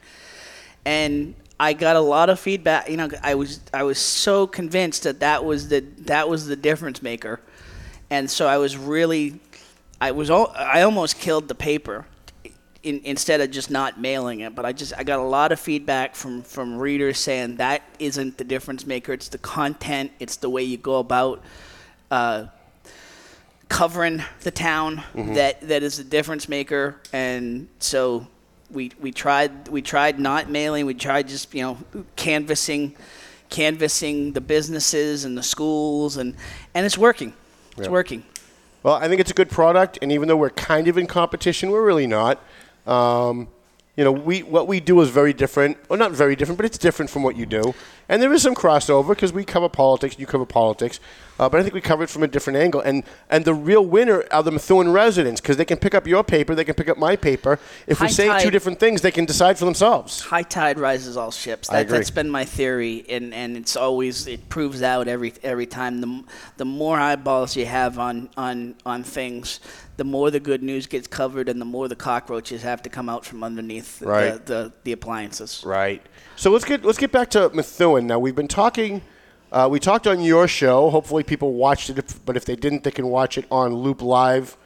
And 0.84 1.36
I 1.58 1.72
got 1.72 1.96
a 1.96 2.00
lot 2.00 2.28
of 2.28 2.38
feedback. 2.38 2.88
You 2.90 2.96
know, 2.98 3.08
I 3.22 3.34
was 3.34 3.60
I 3.72 3.82
was 3.82 3.98
so 3.98 4.46
convinced 4.46 5.04
that 5.04 5.20
that 5.20 5.44
was 5.44 5.68
the 5.68 5.80
that 6.00 6.28
was 6.28 6.46
the 6.46 6.56
difference 6.56 7.02
maker, 7.02 7.40
and 8.10 8.30
so 8.30 8.46
I 8.46 8.58
was 8.58 8.76
really, 8.76 9.40
I 10.00 10.10
was 10.10 10.30
al- 10.30 10.52
I 10.56 10.82
almost 10.82 11.18
killed 11.18 11.48
the 11.48 11.54
paper, 11.54 12.04
in, 12.82 13.00
instead 13.04 13.40
of 13.40 13.50
just 13.50 13.70
not 13.70 13.98
mailing 13.98 14.40
it. 14.40 14.54
But 14.54 14.66
I 14.66 14.72
just 14.72 14.92
I 14.98 15.02
got 15.02 15.18
a 15.18 15.22
lot 15.22 15.50
of 15.50 15.58
feedback 15.58 16.14
from 16.14 16.42
from 16.42 16.76
readers 16.78 17.18
saying 17.18 17.56
that 17.56 17.82
isn't 17.98 18.36
the 18.36 18.44
difference 18.44 18.86
maker. 18.86 19.14
It's 19.14 19.28
the 19.28 19.38
content. 19.38 20.10
It's 20.18 20.36
the 20.36 20.50
way 20.50 20.62
you 20.62 20.76
go 20.76 20.98
about. 20.98 21.42
Uh, 22.10 22.46
covering 23.68 24.22
the 24.42 24.50
town 24.52 25.02
Mhm. 25.14 25.34
that 25.34 25.60
that 25.68 25.82
is 25.82 25.96
the 25.96 26.04
difference 26.04 26.48
maker 26.48 26.94
and 27.12 27.66
so 27.80 28.24
we 28.76 28.92
we 29.00 29.10
tried 29.10 29.66
we 29.68 29.82
tried 29.82 30.20
not 30.20 30.48
mailing 30.48 30.86
we 30.86 30.94
tried 30.94 31.26
just 31.26 31.52
you 31.52 31.62
know 31.62 31.76
canvassing 32.14 32.94
canvassing 33.48 34.32
the 34.32 34.40
businesses 34.40 35.24
and 35.24 35.36
the 35.36 35.42
schools 35.42 36.16
and 36.16 36.36
and 36.74 36.86
it's 36.86 36.98
working 36.98 37.32
it's 37.76 37.86
Yeah. 37.88 37.92
working 37.92 38.22
Well, 38.82 38.94
I 38.94 39.08
think 39.08 39.20
it's 39.20 39.32
a 39.32 39.34
good 39.34 39.50
product, 39.50 39.98
and 40.00 40.12
even 40.12 40.28
though 40.28 40.36
we're 40.36 40.50
kind 40.50 40.86
of 40.86 40.96
in 40.96 41.08
competition, 41.08 41.72
we're 41.72 41.84
really 41.84 42.06
not. 42.06 42.38
Um, 42.86 43.48
you 43.96 44.04
know, 44.04 44.12
we 44.12 44.44
what 44.44 44.68
we 44.68 44.78
do 44.78 45.00
is 45.00 45.08
very 45.10 45.32
different. 45.32 45.76
Well, 45.88 45.98
not 45.98 46.12
very 46.12 46.36
different, 46.36 46.56
but 46.56 46.66
it's 46.66 46.78
different 46.78 47.10
from 47.10 47.24
what 47.24 47.34
you 47.34 47.46
do. 47.46 47.74
And 48.08 48.22
there 48.22 48.32
is 48.32 48.42
some 48.42 48.54
crossover 48.54 49.08
because 49.08 49.32
we 49.32 49.44
cover 49.44 49.68
politics, 49.68 50.18
you 50.20 50.26
cover 50.26 50.46
politics. 50.46 51.00
Uh, 51.38 51.48
but 51.48 51.60
I 51.60 51.62
think 51.62 51.74
we 51.74 51.80
covered 51.80 52.04
it 52.04 52.10
from 52.10 52.22
a 52.22 52.28
different 52.28 52.58
angle. 52.58 52.80
And 52.80 53.04
and 53.30 53.44
the 53.44 53.54
real 53.54 53.84
winner 53.84 54.24
are 54.30 54.42
the 54.42 54.50
Methuen 54.52 54.92
residents 54.92 55.40
because 55.40 55.56
they 55.56 55.64
can 55.64 55.78
pick 55.78 55.94
up 55.94 56.06
your 56.06 56.24
paper, 56.24 56.54
they 56.54 56.64
can 56.64 56.74
pick 56.74 56.88
up 56.88 56.98
my 56.98 57.16
paper. 57.16 57.58
If 57.86 58.00
we 58.00 58.08
say 58.08 58.42
two 58.42 58.50
different 58.50 58.80
things, 58.80 59.02
they 59.02 59.10
can 59.10 59.24
decide 59.24 59.58
for 59.58 59.64
themselves. 59.64 60.20
high 60.20 60.42
tide 60.42 60.78
rises 60.78 61.16
all 61.16 61.30
ships 61.30 61.68
I 61.70 61.74
that, 61.74 61.80
agree. 61.82 61.98
that's 61.98 62.10
been 62.10 62.30
my 62.30 62.44
theory 62.44 63.04
and 63.08 63.34
and 63.34 63.56
it's 63.56 63.76
always 63.76 64.26
it 64.26 64.48
proves 64.48 64.82
out 64.82 65.08
every 65.08 65.32
every 65.42 65.66
time 65.66 66.00
the 66.00 66.24
the 66.56 66.64
more 66.64 66.98
eyeballs 66.98 67.56
you 67.56 67.66
have 67.66 67.98
on 67.98 68.28
on 68.36 68.74
on 68.84 69.02
things 69.02 69.60
the 69.96 70.04
more 70.04 70.30
the 70.30 70.40
good 70.40 70.62
news 70.62 70.86
gets 70.86 71.06
covered 71.06 71.48
and 71.48 71.60
the 71.60 71.64
more 71.64 71.88
the 71.88 71.96
cockroaches 71.96 72.62
have 72.62 72.82
to 72.82 72.90
come 72.90 73.08
out 73.08 73.24
from 73.24 73.42
underneath 73.42 73.98
the, 74.00 74.40
the, 74.44 74.72
the 74.84 74.92
appliances 74.92 75.62
Right. 75.64 76.02
So 76.36 76.50
let's 76.50 76.64
get 76.64 76.84
let's 76.84 76.98
get 76.98 77.12
back 77.12 77.30
to 77.30 77.50
Methuen. 77.50 78.06
Now 78.06 78.18
we've 78.18 78.34
been 78.34 78.48
talking. 78.48 79.02
Uh, 79.52 79.68
we 79.70 79.78
talked 79.78 80.06
on 80.06 80.20
your 80.20 80.48
show. 80.48 80.90
Hopefully, 80.90 81.22
people 81.22 81.52
watched 81.52 81.90
it. 81.90 81.98
If, 81.98 82.24
but 82.24 82.36
if 82.36 82.44
they 82.44 82.56
didn't, 82.56 82.84
they 82.84 82.90
can 82.90 83.06
watch 83.06 83.38
it 83.38 83.46
on 83.50 83.74
Loop 83.74 84.02
Live, 84.02 84.56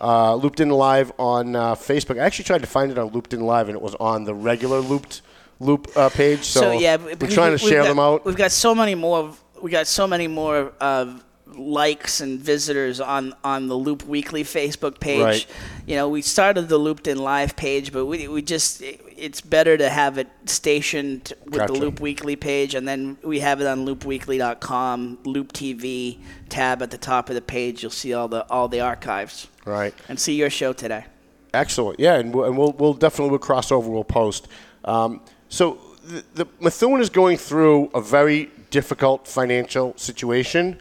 uh, 0.00 0.34
Looped 0.36 0.60
In 0.60 0.70
Live 0.70 1.12
on 1.18 1.56
uh, 1.56 1.74
Facebook. 1.74 2.20
I 2.20 2.24
actually 2.24 2.44
tried 2.44 2.60
to 2.60 2.66
find 2.66 2.90
it 2.92 2.98
on 2.98 3.08
Looped 3.08 3.34
In 3.34 3.40
Live, 3.40 3.68
and 3.68 3.76
it 3.76 3.82
was 3.82 3.94
on 3.96 4.24
the 4.24 4.34
regular 4.34 4.78
Looped 4.78 5.22
Loop 5.60 5.88
uh, 5.96 6.08
page. 6.08 6.44
So, 6.44 6.70
yeah, 6.72 6.96
we're 6.96 7.16
trying 7.28 7.52
to 7.52 7.58
share 7.58 7.82
got- 7.82 7.88
them 7.88 7.98
out. 7.98 8.24
We've 8.24 8.36
got 8.36 8.52
so 8.52 8.74
many 8.74 8.94
more. 8.94 9.34
We 9.60 9.72
got 9.72 9.88
so 9.88 10.06
many 10.06 10.28
more 10.28 10.72
uh, 10.80 11.18
likes 11.54 12.20
and 12.20 12.38
visitors 12.40 13.00
on 13.00 13.34
on 13.42 13.68
the 13.68 13.74
Loop 13.74 14.04
Weekly 14.04 14.44
Facebook 14.44 15.00
page. 15.00 15.22
Right. 15.22 15.46
You 15.86 15.96
know, 15.96 16.08
we 16.08 16.22
started 16.22 16.68
the 16.68 16.78
Looped 16.78 17.06
in 17.06 17.18
Live 17.18 17.56
page, 17.56 17.92
but 17.92 18.06
we 18.06 18.28
we 18.28 18.42
just 18.42 18.82
it- 18.82 19.00
it's 19.16 19.40
better 19.40 19.76
to 19.76 19.88
have 19.88 20.16
it 20.16 20.28
stationed 20.46 21.32
with 21.44 21.54
Gotcha. 21.54 21.72
the 21.72 21.78
Loop 21.80 21.98
Weekly 22.00 22.36
page, 22.36 22.76
and 22.76 22.86
then 22.86 23.18
we 23.24 23.40
have 23.40 23.60
it 23.60 23.66
on 23.66 23.84
LoopWeekly.com, 23.84 25.18
Loop 25.24 25.52
TV 25.52 26.18
tab 26.48 26.82
at 26.82 26.90
the 26.92 26.98
top 26.98 27.28
of 27.28 27.34
the 27.34 27.42
page. 27.42 27.82
You'll 27.82 27.90
see 27.90 28.14
all 28.14 28.28
the 28.28 28.46
all 28.50 28.68
the 28.68 28.80
archives. 28.80 29.48
Right. 29.64 29.92
And 30.08 30.18
see 30.20 30.34
your 30.34 30.50
show 30.50 30.72
today. 30.72 31.04
Excellent. 31.52 31.98
Yeah, 31.98 32.14
and 32.18 32.32
we'll, 32.34 32.44
and 32.44 32.56
we'll, 32.56 32.72
we'll 32.72 32.94
definitely 32.94 33.30
we'll 33.30 33.38
cross 33.40 33.72
over. 33.72 33.88
We'll 33.90 34.04
post. 34.04 34.48
Um, 34.84 35.20
so 35.48 35.78
the, 36.04 36.24
the 36.34 36.46
Methuen 36.60 37.00
is 37.00 37.10
going 37.10 37.36
through 37.38 37.90
a 37.94 38.00
very 38.00 38.50
difficult 38.70 39.26
financial 39.26 39.94
situation. 39.96 40.80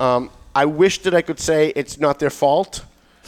Um, 0.00 0.30
I 0.54 0.64
wish 0.64 1.02
that 1.02 1.14
I 1.14 1.22
could 1.22 1.38
say 1.38 1.72
it's 1.76 2.00
not 2.00 2.18
their 2.18 2.30
fault. 2.30 2.84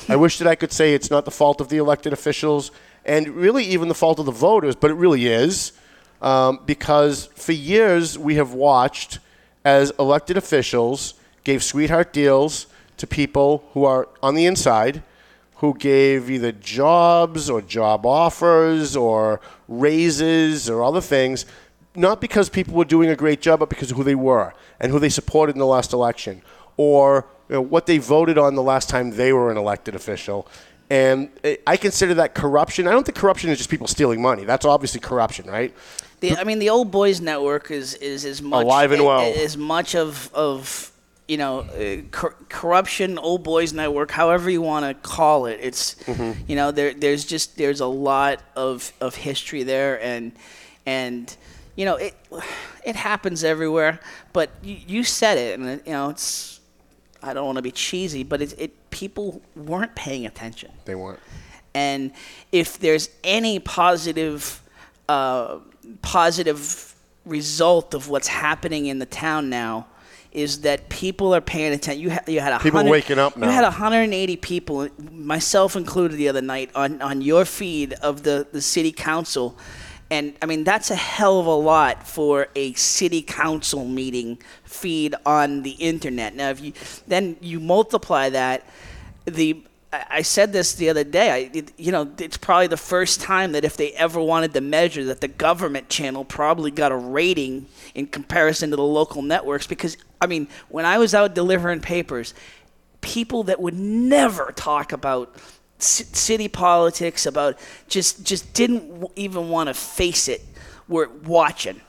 I 0.08 0.16
wish 0.16 0.38
that 0.38 0.48
I 0.48 0.54
could 0.54 0.72
say 0.72 0.94
it's 0.94 1.10
not 1.10 1.24
the 1.24 1.30
fault 1.30 1.60
of 1.60 1.68
the 1.68 1.76
elected 1.76 2.12
officials 2.12 2.72
and 3.04 3.28
really 3.28 3.64
even 3.64 3.88
the 3.88 3.94
fault 3.94 4.18
of 4.18 4.26
the 4.26 4.32
voters, 4.32 4.74
but 4.74 4.90
it 4.90 4.94
really 4.94 5.26
is 5.26 5.72
um, 6.22 6.60
because 6.64 7.26
for 7.36 7.52
years 7.52 8.18
we 8.18 8.36
have 8.36 8.54
watched 8.54 9.18
as 9.64 9.92
elected 9.98 10.36
officials 10.36 11.14
gave 11.44 11.62
sweetheart 11.62 12.12
deals 12.12 12.66
to 12.96 13.06
people 13.06 13.64
who 13.74 13.84
are 13.84 14.08
on 14.22 14.34
the 14.34 14.46
inside 14.46 15.02
who 15.56 15.74
gave 15.74 16.28
either 16.28 16.50
jobs 16.50 17.48
or 17.48 17.62
job 17.62 18.04
offers 18.04 18.96
or 18.96 19.40
raises 19.68 20.68
or 20.68 20.82
other 20.82 21.00
things, 21.00 21.46
not 21.94 22.20
because 22.20 22.48
people 22.48 22.74
were 22.74 22.84
doing 22.84 23.08
a 23.10 23.14
great 23.14 23.40
job, 23.40 23.60
but 23.60 23.68
because 23.68 23.92
of 23.92 23.96
who 23.96 24.02
they 24.02 24.16
were 24.16 24.52
and 24.80 24.90
who 24.90 24.98
they 24.98 25.08
supported 25.08 25.54
in 25.54 25.60
the 25.60 25.66
last 25.66 25.92
election 25.92 26.42
or 26.76 27.26
you 27.48 27.54
know, 27.56 27.60
what 27.60 27.86
they 27.86 27.98
voted 27.98 28.38
on 28.38 28.54
the 28.54 28.62
last 28.62 28.88
time 28.88 29.10
they 29.12 29.32
were 29.32 29.50
an 29.50 29.56
elected 29.56 29.94
official. 29.94 30.46
And 30.90 31.30
I 31.66 31.76
consider 31.78 32.14
that 32.14 32.34
corruption. 32.34 32.86
I 32.86 32.90
don't 32.92 33.04
think 33.06 33.16
corruption 33.16 33.48
is 33.50 33.56
just 33.58 33.70
people 33.70 33.86
stealing 33.86 34.20
money. 34.20 34.44
That's 34.44 34.66
obviously 34.66 35.00
corruption, 35.00 35.48
right? 35.48 35.74
The, 36.20 36.36
I 36.36 36.44
mean, 36.44 36.58
the 36.58 36.68
old 36.70 36.90
boys 36.90 37.20
network 37.20 37.70
is 37.70 37.94
is 37.94 38.24
as 38.24 38.42
much 38.42 38.64
Alive 38.64 38.92
and 38.92 39.04
well. 39.04 39.20
as 39.20 39.56
much 39.56 39.94
of 39.94 40.30
of 40.34 40.92
you 41.28 41.36
know 41.38 41.60
uh, 41.60 42.02
cor- 42.10 42.36
corruption, 42.50 43.18
old 43.18 43.42
boys 43.42 43.72
network, 43.72 44.10
however 44.10 44.50
you 44.50 44.60
want 44.60 44.84
to 44.86 44.94
call 45.08 45.46
it. 45.46 45.58
It's 45.62 45.94
Mhm. 46.06 46.36
you 46.46 46.56
know 46.56 46.70
there 46.72 46.92
there's 46.92 47.24
just 47.24 47.56
there's 47.56 47.80
a 47.80 47.86
lot 47.86 48.40
of 48.54 48.92
of 49.00 49.14
history 49.14 49.62
there, 49.62 49.98
and 50.02 50.32
and 50.84 51.34
you 51.74 51.86
know 51.86 51.96
it 51.96 52.14
it 52.84 52.96
happens 52.96 53.42
everywhere. 53.44 53.98
But 54.34 54.50
you, 54.62 54.76
you 54.86 55.04
said 55.04 55.38
it, 55.38 55.58
and 55.58 55.80
you 55.86 55.92
know 55.92 56.10
it's 56.10 56.51
I 57.22 57.34
don't 57.34 57.46
want 57.46 57.56
to 57.56 57.62
be 57.62 57.70
cheesy, 57.70 58.22
but 58.22 58.42
it, 58.42 58.54
it 58.58 58.90
people 58.90 59.42
weren't 59.54 59.94
paying 59.94 60.26
attention. 60.26 60.72
They 60.84 60.94
weren't. 60.94 61.20
And 61.74 62.12
if 62.50 62.78
there's 62.78 63.08
any 63.24 63.58
positive, 63.58 64.62
uh, 65.08 65.58
positive 66.02 66.94
result 67.24 67.94
of 67.94 68.08
what's 68.08 68.28
happening 68.28 68.86
in 68.86 68.98
the 68.98 69.06
town 69.06 69.48
now, 69.48 69.86
is 70.32 70.62
that 70.62 70.88
people 70.88 71.34
are 71.34 71.40
paying 71.40 71.72
attention. 71.74 72.02
You, 72.02 72.10
ha- 72.10 72.24
you 72.26 72.40
had 72.40 72.54
a 72.54 72.58
People 72.58 72.84
waking 72.84 73.18
up 73.18 73.36
now. 73.36 73.46
You 73.46 73.52
had 73.52 73.64
180 73.64 74.36
people, 74.36 74.88
myself 75.10 75.76
included, 75.76 76.16
the 76.16 76.28
other 76.28 76.40
night 76.40 76.70
on, 76.74 77.02
on 77.02 77.20
your 77.20 77.44
feed 77.44 77.92
of 77.94 78.22
the, 78.22 78.46
the 78.50 78.62
city 78.62 78.92
council. 78.92 79.58
And 80.12 80.34
I 80.42 80.46
mean, 80.46 80.62
that's 80.62 80.90
a 80.90 80.94
hell 80.94 81.40
of 81.40 81.46
a 81.46 81.54
lot 81.54 82.06
for 82.06 82.48
a 82.54 82.74
city 82.74 83.22
council 83.22 83.86
meeting 83.86 84.42
feed 84.62 85.14
on 85.24 85.62
the 85.62 85.70
internet. 85.70 86.34
Now, 86.34 86.50
if 86.50 86.60
you 86.60 86.74
then 87.06 87.36
you 87.40 87.58
multiply 87.58 88.28
that, 88.28 88.68
the 89.24 89.64
I 89.90 90.20
said 90.20 90.52
this 90.52 90.74
the 90.74 90.90
other 90.90 91.02
day. 91.02 91.50
I, 91.54 91.62
you 91.78 91.92
know, 91.92 92.10
it's 92.18 92.36
probably 92.36 92.66
the 92.66 92.76
first 92.76 93.22
time 93.22 93.52
that 93.52 93.64
if 93.64 93.78
they 93.78 93.92
ever 93.92 94.20
wanted 94.20 94.52
to 94.52 94.60
measure 94.60 95.02
that 95.04 95.22
the 95.22 95.28
government 95.28 95.88
channel 95.88 96.26
probably 96.26 96.70
got 96.70 96.92
a 96.92 96.96
rating 96.96 97.64
in 97.94 98.06
comparison 98.06 98.68
to 98.68 98.76
the 98.76 98.82
local 98.82 99.22
networks. 99.22 99.66
Because 99.66 99.96
I 100.20 100.26
mean, 100.26 100.46
when 100.68 100.84
I 100.84 100.98
was 100.98 101.14
out 101.14 101.34
delivering 101.34 101.80
papers, 101.80 102.34
people 103.00 103.44
that 103.44 103.62
would 103.62 103.78
never 103.78 104.52
talk 104.54 104.92
about 104.92 105.34
city 105.82 106.48
politics, 106.48 107.26
about 107.26 107.58
just 107.88 108.24
just 108.24 108.52
didn't 108.54 108.88
w- 108.88 109.08
even 109.16 109.48
want 109.48 109.68
to 109.68 109.74
face 109.74 110.28
it, 110.28 110.42
were 110.88 111.08
watching. 111.24 111.80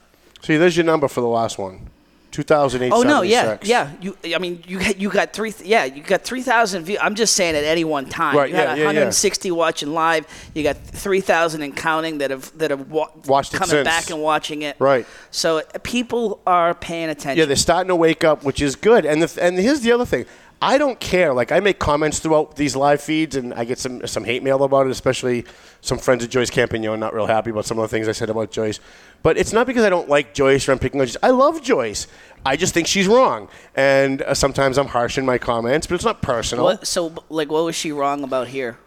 See, 0.42 0.58
there's 0.58 0.76
your 0.76 0.86
number 0.86 1.08
for 1.08 1.22
the 1.22 1.28
last 1.28 1.58
one. 1.58 1.90
2008 2.34 2.92
Oh 2.92 3.04
no, 3.04 3.22
yeah, 3.22 3.60
yeah. 3.62 3.92
You, 4.02 4.18
I 4.36 4.40
mean, 4.40 4.64
you 4.68 4.80
you 4.98 5.10
got 5.12 5.34
three, 5.34 5.54
yeah, 5.64 5.86
you 5.86 6.02
got 6.02 6.24
three 6.24 6.42
thousand 6.42 6.84
views. 6.84 6.98
I'm 7.00 7.14
just 7.14 7.36
saying 7.36 7.56
at 7.56 7.64
any 7.64 7.84
one 7.84 8.08
time. 8.08 8.36
Right, 8.36 8.50
You 8.50 8.56
had 8.56 8.70
yeah, 8.70 8.74
yeah, 8.76 8.80
yeah. 8.80 8.86
160 8.88 9.52
watching 9.52 9.94
live. 9.94 10.26
You 10.56 10.64
got 10.64 10.78
three 10.78 11.22
thousand 11.22 11.62
and 11.62 11.78
counting 11.78 12.18
that 12.18 12.32
have 12.32 12.52
that 12.58 12.72
have 12.72 12.90
wa- 12.90 13.12
Watched 13.28 13.54
coming 13.54 13.84
back 13.84 14.10
and 14.10 14.20
watching 14.20 14.64
it. 14.64 14.76
Right. 14.80 15.06
So 15.30 15.60
uh, 15.60 15.62
people 15.84 16.42
are 16.48 16.74
paying 16.74 17.10
attention. 17.10 17.38
Yeah, 17.38 17.46
they're 17.46 17.56
starting 17.56 17.90
to 17.90 17.96
wake 17.96 18.24
up, 18.24 18.44
which 18.44 18.64
is 18.64 18.76
good. 18.76 19.06
And 19.06 19.22
the, 19.22 19.44
and 19.44 19.56
here's 19.60 19.82
the 19.82 19.92
other 19.92 20.06
thing. 20.06 20.26
I 20.64 20.78
don't 20.78 20.98
care. 20.98 21.34
Like 21.34 21.52
I 21.52 21.60
make 21.60 21.78
comments 21.78 22.20
throughout 22.20 22.56
these 22.56 22.74
live 22.76 23.02
feeds, 23.02 23.36
and 23.36 23.54
I 23.54 23.66
get 23.66 23.80
some 23.80 24.08
some 24.08 24.24
hate 24.24 24.44
mail 24.44 24.64
about 24.64 24.88
it, 24.88 24.92
especially 24.92 25.44
some 25.82 25.98
friends 25.98 26.24
of 26.24 26.30
Joyce 26.30 26.50
Campagnone 26.50 26.94
are 26.94 26.98
not 26.98 27.14
real 27.14 27.26
happy 27.26 27.50
about 27.50 27.66
some 27.66 27.78
of 27.78 27.82
the 27.82 27.90
things 27.90 28.08
I 28.08 28.14
said 28.14 28.30
about 28.30 28.50
Joyce. 28.50 28.80
But 29.24 29.38
it's 29.38 29.52
not 29.52 29.68
because 29.68 29.84
I 29.84 29.90
don't 29.90 30.08
like 30.08 30.34
Joyce 30.34 30.68
or 30.68 30.72
I'm 30.72 30.80
picking 30.80 31.02
on 31.02 31.08
Joyce. 31.08 31.18
I 31.22 31.32
love 31.32 31.62
Joyce. 31.62 32.08
I 32.46 32.56
just 32.56 32.74
think 32.74 32.88
she's 32.88 33.08
wrong, 33.08 33.50
and 33.76 34.22
uh, 34.22 34.34
sometimes 34.34 34.78
I'm 34.78 34.88
harsh 34.88 35.18
in 35.18 35.26
my 35.26 35.38
comments, 35.38 35.86
but 35.86 35.96
it's 35.96 36.06
not 36.06 36.22
personal. 36.22 36.64
What, 36.64 36.88
so, 36.88 37.14
like, 37.30 37.50
what 37.50 37.66
was 37.66 37.76
she 37.76 37.92
wrong 37.92 38.24
about 38.24 38.48
here? 38.48 38.78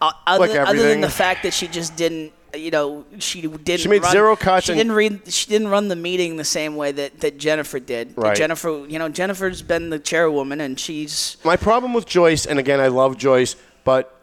Uh, 0.00 0.12
other, 0.26 0.46
Like 0.46 0.56
other 0.56 0.88
than 0.88 1.00
the 1.00 1.10
fact 1.10 1.42
that 1.42 1.52
she 1.52 1.66
just 1.68 1.96
didn't, 1.96 2.32
you 2.56 2.70
know, 2.70 3.04
she 3.18 3.42
didn't. 3.42 3.80
She 3.80 3.88
made 3.88 4.02
run, 4.02 4.12
zero 4.12 4.36
cuts 4.36 4.66
She 4.66 4.72
and- 4.72 4.78
didn't 4.78 4.92
read. 4.92 5.32
She 5.32 5.48
didn't 5.48 5.68
run 5.68 5.88
the 5.88 5.96
meeting 5.96 6.36
the 6.36 6.44
same 6.44 6.76
way 6.76 6.92
that, 6.92 7.20
that 7.20 7.38
Jennifer 7.38 7.78
did. 7.78 8.14
That 8.16 8.20
Right. 8.20 8.36
Jennifer, 8.36 8.84
you 8.88 8.98
know, 8.98 9.08
Jennifer's 9.08 9.62
been 9.62 9.90
the 9.90 9.98
chairwoman, 9.98 10.60
and 10.60 10.78
she's 10.78 11.36
My 11.44 11.56
problem 11.56 11.92
with 11.94 12.06
Joyce, 12.06 12.46
and 12.46 12.58
again, 12.58 12.80
I 12.80 12.88
love 12.88 13.16
Joyce, 13.18 13.56
but 13.84 14.14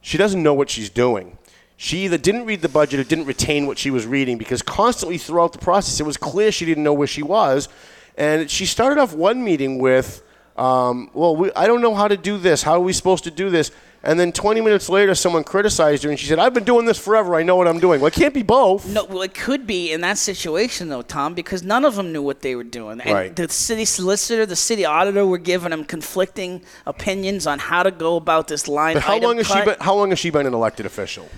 she 0.00 0.16
doesn't 0.18 0.42
know 0.42 0.54
what 0.54 0.70
she's 0.70 0.90
doing. 0.90 1.38
She 1.76 2.04
either 2.04 2.16
didn't 2.16 2.46
read 2.46 2.62
the 2.62 2.68
budget 2.70 3.00
or 3.00 3.04
didn't 3.04 3.26
retain 3.26 3.66
what 3.66 3.76
she 3.78 3.90
was 3.90 4.06
reading 4.06 4.38
because 4.38 4.62
constantly 4.62 5.18
throughout 5.18 5.52
the 5.52 5.58
process, 5.58 6.00
it 6.00 6.06
was 6.06 6.16
clear 6.16 6.50
she 6.50 6.64
didn't 6.64 6.84
know 6.84 6.94
where 6.94 7.06
she 7.06 7.22
was. 7.22 7.68
And 8.16 8.50
she 8.50 8.64
started 8.64 8.98
off 8.98 9.12
one 9.12 9.44
meeting 9.44 9.78
with, 9.78 10.22
um, 10.56 11.10
well, 11.12 11.36
we, 11.36 11.52
I 11.54 11.66
don't 11.66 11.82
know 11.82 11.94
how 11.94 12.08
to 12.08 12.16
do 12.16 12.38
this. 12.38 12.62
How 12.62 12.72
are 12.76 12.80
we 12.80 12.94
supposed 12.94 13.24
to 13.24 13.30
do 13.30 13.50
this? 13.50 13.70
And 14.06 14.20
then 14.20 14.30
20 14.30 14.60
minutes 14.60 14.88
later, 14.88 15.16
someone 15.16 15.42
criticized 15.42 16.04
her 16.04 16.10
and 16.10 16.18
she 16.18 16.26
said, 16.26 16.38
I've 16.38 16.54
been 16.54 16.62
doing 16.62 16.86
this 16.86 16.96
forever. 16.96 17.34
I 17.34 17.42
know 17.42 17.56
what 17.56 17.66
I'm 17.66 17.80
doing. 17.80 18.00
Well, 18.00 18.06
it 18.06 18.14
can't 18.14 18.32
be 18.32 18.44
both. 18.44 18.86
No, 18.86 19.04
well, 19.04 19.22
it 19.22 19.34
could 19.34 19.66
be 19.66 19.90
in 19.90 20.00
that 20.02 20.16
situation 20.16 20.88
though, 20.90 21.02
Tom, 21.02 21.34
because 21.34 21.64
none 21.64 21.84
of 21.84 21.96
them 21.96 22.12
knew 22.12 22.22
what 22.22 22.40
they 22.40 22.54
were 22.54 22.62
doing. 22.62 23.00
And 23.00 23.12
Right. 23.12 23.34
the 23.34 23.48
city 23.48 23.84
solicitor, 23.84 24.46
the 24.46 24.54
city 24.54 24.84
auditor 24.84 25.26
were 25.26 25.38
giving 25.38 25.70
them 25.70 25.84
conflicting 25.84 26.62
opinions 26.86 27.48
on 27.48 27.58
how 27.58 27.82
to 27.82 27.90
go 27.90 28.14
about 28.14 28.46
this 28.46 28.68
line. 28.68 28.94
But 28.94 29.02
how 29.02 29.18
long 29.18 29.38
has 29.38 29.48
she 29.48 29.60
been? 29.64 29.76
How 29.80 29.96
long 29.96 30.10
has 30.10 30.20
she 30.20 30.30
been 30.30 30.46
an 30.46 30.54
elected 30.54 30.86
official? 30.86 31.28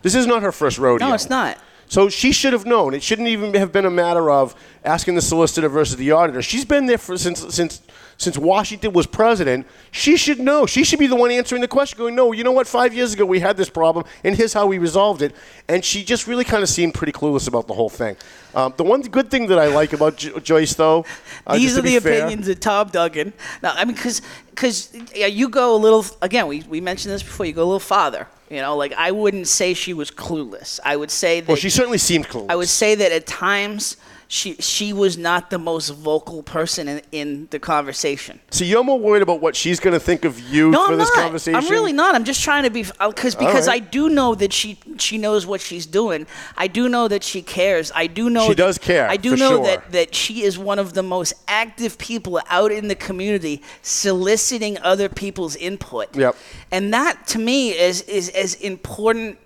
This 0.00 0.14
is 0.14 0.26
not 0.26 0.42
her 0.42 0.52
first 0.52 0.78
rodeo. 0.78 1.08
No, 1.08 1.14
it's 1.14 1.28
not. 1.28 1.58
So 1.86 2.08
she 2.08 2.32
should 2.32 2.54
have 2.54 2.64
known. 2.64 2.94
It 2.94 3.02
shouldn't 3.02 3.28
even 3.28 3.52
have 3.54 3.72
been 3.72 3.84
a 3.84 3.90
matter 3.90 4.30
of 4.30 4.54
asking 4.86 5.16
the 5.16 5.22
solicitor 5.22 5.68
versus 5.68 5.96
the 5.96 6.12
auditor. 6.12 6.40
She's 6.40 6.64
been 6.64 6.86
there 6.86 6.98
for 6.98 7.18
since 7.18 7.54
since 7.54 7.82
since 8.18 8.38
Washington 8.38 8.92
was 8.92 9.06
president. 9.06 9.66
She 9.90 10.16
should 10.16 10.38
know. 10.40 10.66
She 10.66 10.84
should 10.84 10.98
be 10.98 11.06
the 11.06 11.16
one 11.16 11.30
answering 11.30 11.60
the 11.60 11.68
question, 11.68 11.98
going, 11.98 12.14
"No, 12.14 12.32
you 12.32 12.44
know 12.44 12.52
what? 12.52 12.66
Five 12.66 12.94
years 12.94 13.12
ago 13.14 13.24
we 13.26 13.40
had 13.40 13.56
this 13.56 13.68
problem, 13.70 14.04
and 14.24 14.34
here's 14.36 14.52
how 14.52 14.66
we 14.66 14.78
resolved 14.78 15.22
it." 15.22 15.34
And 15.68 15.84
she 15.84 16.02
just 16.04 16.26
really 16.26 16.44
kind 16.44 16.62
of 16.62 16.68
seemed 16.68 16.94
pretty 16.94 17.12
clueless 17.12 17.46
about 17.48 17.66
the 17.66 17.74
whole 17.74 17.90
thing. 17.90 18.16
Um, 18.54 18.72
the 18.76 18.84
one 18.84 19.02
good 19.02 19.30
thing 19.30 19.48
that 19.48 19.58
I 19.58 19.66
like 19.66 19.92
about 19.92 20.16
Jo- 20.16 20.38
Joyce, 20.38 20.74
though, 20.74 21.04
uh, 21.46 21.56
These 21.56 21.76
are 21.76 21.82
the 21.82 21.98
fair- 22.00 22.24
opinions 22.24 22.48
of 22.48 22.58
Tom 22.60 22.88
Duggan. 22.88 23.34
Now, 23.62 23.74
I 23.76 23.84
mean, 23.84 23.94
because 23.94 24.22
because 24.50 24.90
yeah, 25.14 25.26
you 25.26 25.48
go 25.48 25.74
a 25.74 25.76
little 25.76 26.04
again. 26.22 26.46
We, 26.46 26.62
we 26.68 26.80
mentioned 26.80 27.12
this 27.14 27.22
before. 27.22 27.44
You 27.46 27.52
go 27.52 27.62
a 27.62 27.64
little 27.64 27.80
farther. 27.80 28.26
You 28.48 28.60
know, 28.60 28.76
like 28.76 28.92
I 28.92 29.10
wouldn't 29.10 29.48
say 29.48 29.74
she 29.74 29.92
was 29.92 30.10
clueless. 30.10 30.78
I 30.84 30.96
would 30.96 31.10
say 31.10 31.40
that 31.40 31.48
Well, 31.48 31.56
she 31.56 31.68
certainly 31.68 31.98
seemed 31.98 32.28
clueless. 32.28 32.46
I 32.48 32.54
would 32.56 32.68
say 32.68 32.94
that 32.94 33.10
at 33.12 33.26
times 33.26 33.96
she 34.28 34.54
she 34.56 34.92
was 34.92 35.16
not 35.16 35.50
the 35.50 35.58
most 35.58 35.90
vocal 35.90 36.42
person 36.42 36.88
in, 36.88 37.02
in 37.12 37.48
the 37.50 37.58
conversation. 37.60 38.40
So 38.50 38.64
you're 38.64 38.82
more 38.82 38.98
worried 38.98 39.22
about 39.22 39.40
what 39.40 39.54
she's 39.54 39.78
going 39.78 39.94
to 39.94 40.00
think 40.00 40.24
of 40.24 40.40
you 40.40 40.70
No, 40.70 40.86
for 40.86 40.92
I'm 40.92 40.98
this 40.98 41.08
not. 41.14 41.22
conversation. 41.22 41.54
I'm 41.56 41.68
really 41.70 41.92
not. 41.92 42.14
I'm 42.16 42.24
just 42.24 42.42
trying 42.42 42.64
to 42.64 42.70
be 42.70 42.84
uh, 42.98 43.08
because 43.10 43.36
because 43.36 43.68
right. 43.68 43.80
I 43.82 43.84
do 43.84 44.08
know 44.08 44.34
that 44.34 44.52
she 44.52 44.78
she 44.98 45.16
knows 45.16 45.46
what 45.46 45.60
she's 45.60 45.86
doing. 45.86 46.26
I 46.56 46.66
do 46.66 46.88
know 46.88 47.06
that 47.06 47.22
she 47.22 47.40
cares. 47.40 47.92
I 47.94 48.08
do 48.08 48.28
know 48.28 48.42
She 48.48 48.54
that- 48.54 48.56
does 48.56 48.78
care, 48.78 49.08
I 49.08 49.16
do 49.16 49.36
know 49.36 49.50
sure. 49.50 49.64
that 49.64 49.92
that 49.92 50.14
she 50.14 50.42
is 50.42 50.58
one 50.58 50.80
of 50.80 50.94
the 50.94 51.02
most 51.04 51.34
active 51.46 51.96
people 51.96 52.40
out 52.50 52.72
in 52.72 52.88
the 52.88 52.96
community, 52.96 53.62
soliciting 53.82 54.76
other 54.82 55.08
people's 55.08 55.54
input. 55.56 56.16
Yep. 56.16 56.34
And 56.72 56.92
that 56.92 57.26
to 57.28 57.38
me 57.38 57.70
is 57.70 58.02
is 58.02 58.28
as 58.30 58.54
important 58.56 59.38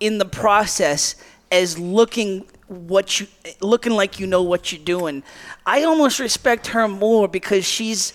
in 0.00 0.18
the 0.18 0.24
process 0.24 1.16
as 1.50 1.78
looking 1.78 2.44
what 2.68 3.20
you 3.20 3.26
looking 3.60 3.92
like 3.92 4.18
you 4.20 4.26
know 4.26 4.42
what 4.42 4.72
you're 4.72 4.84
doing. 4.84 5.22
I 5.66 5.82
almost 5.84 6.18
respect 6.18 6.68
her 6.68 6.88
more 6.88 7.28
because 7.28 7.64
she's 7.64 8.12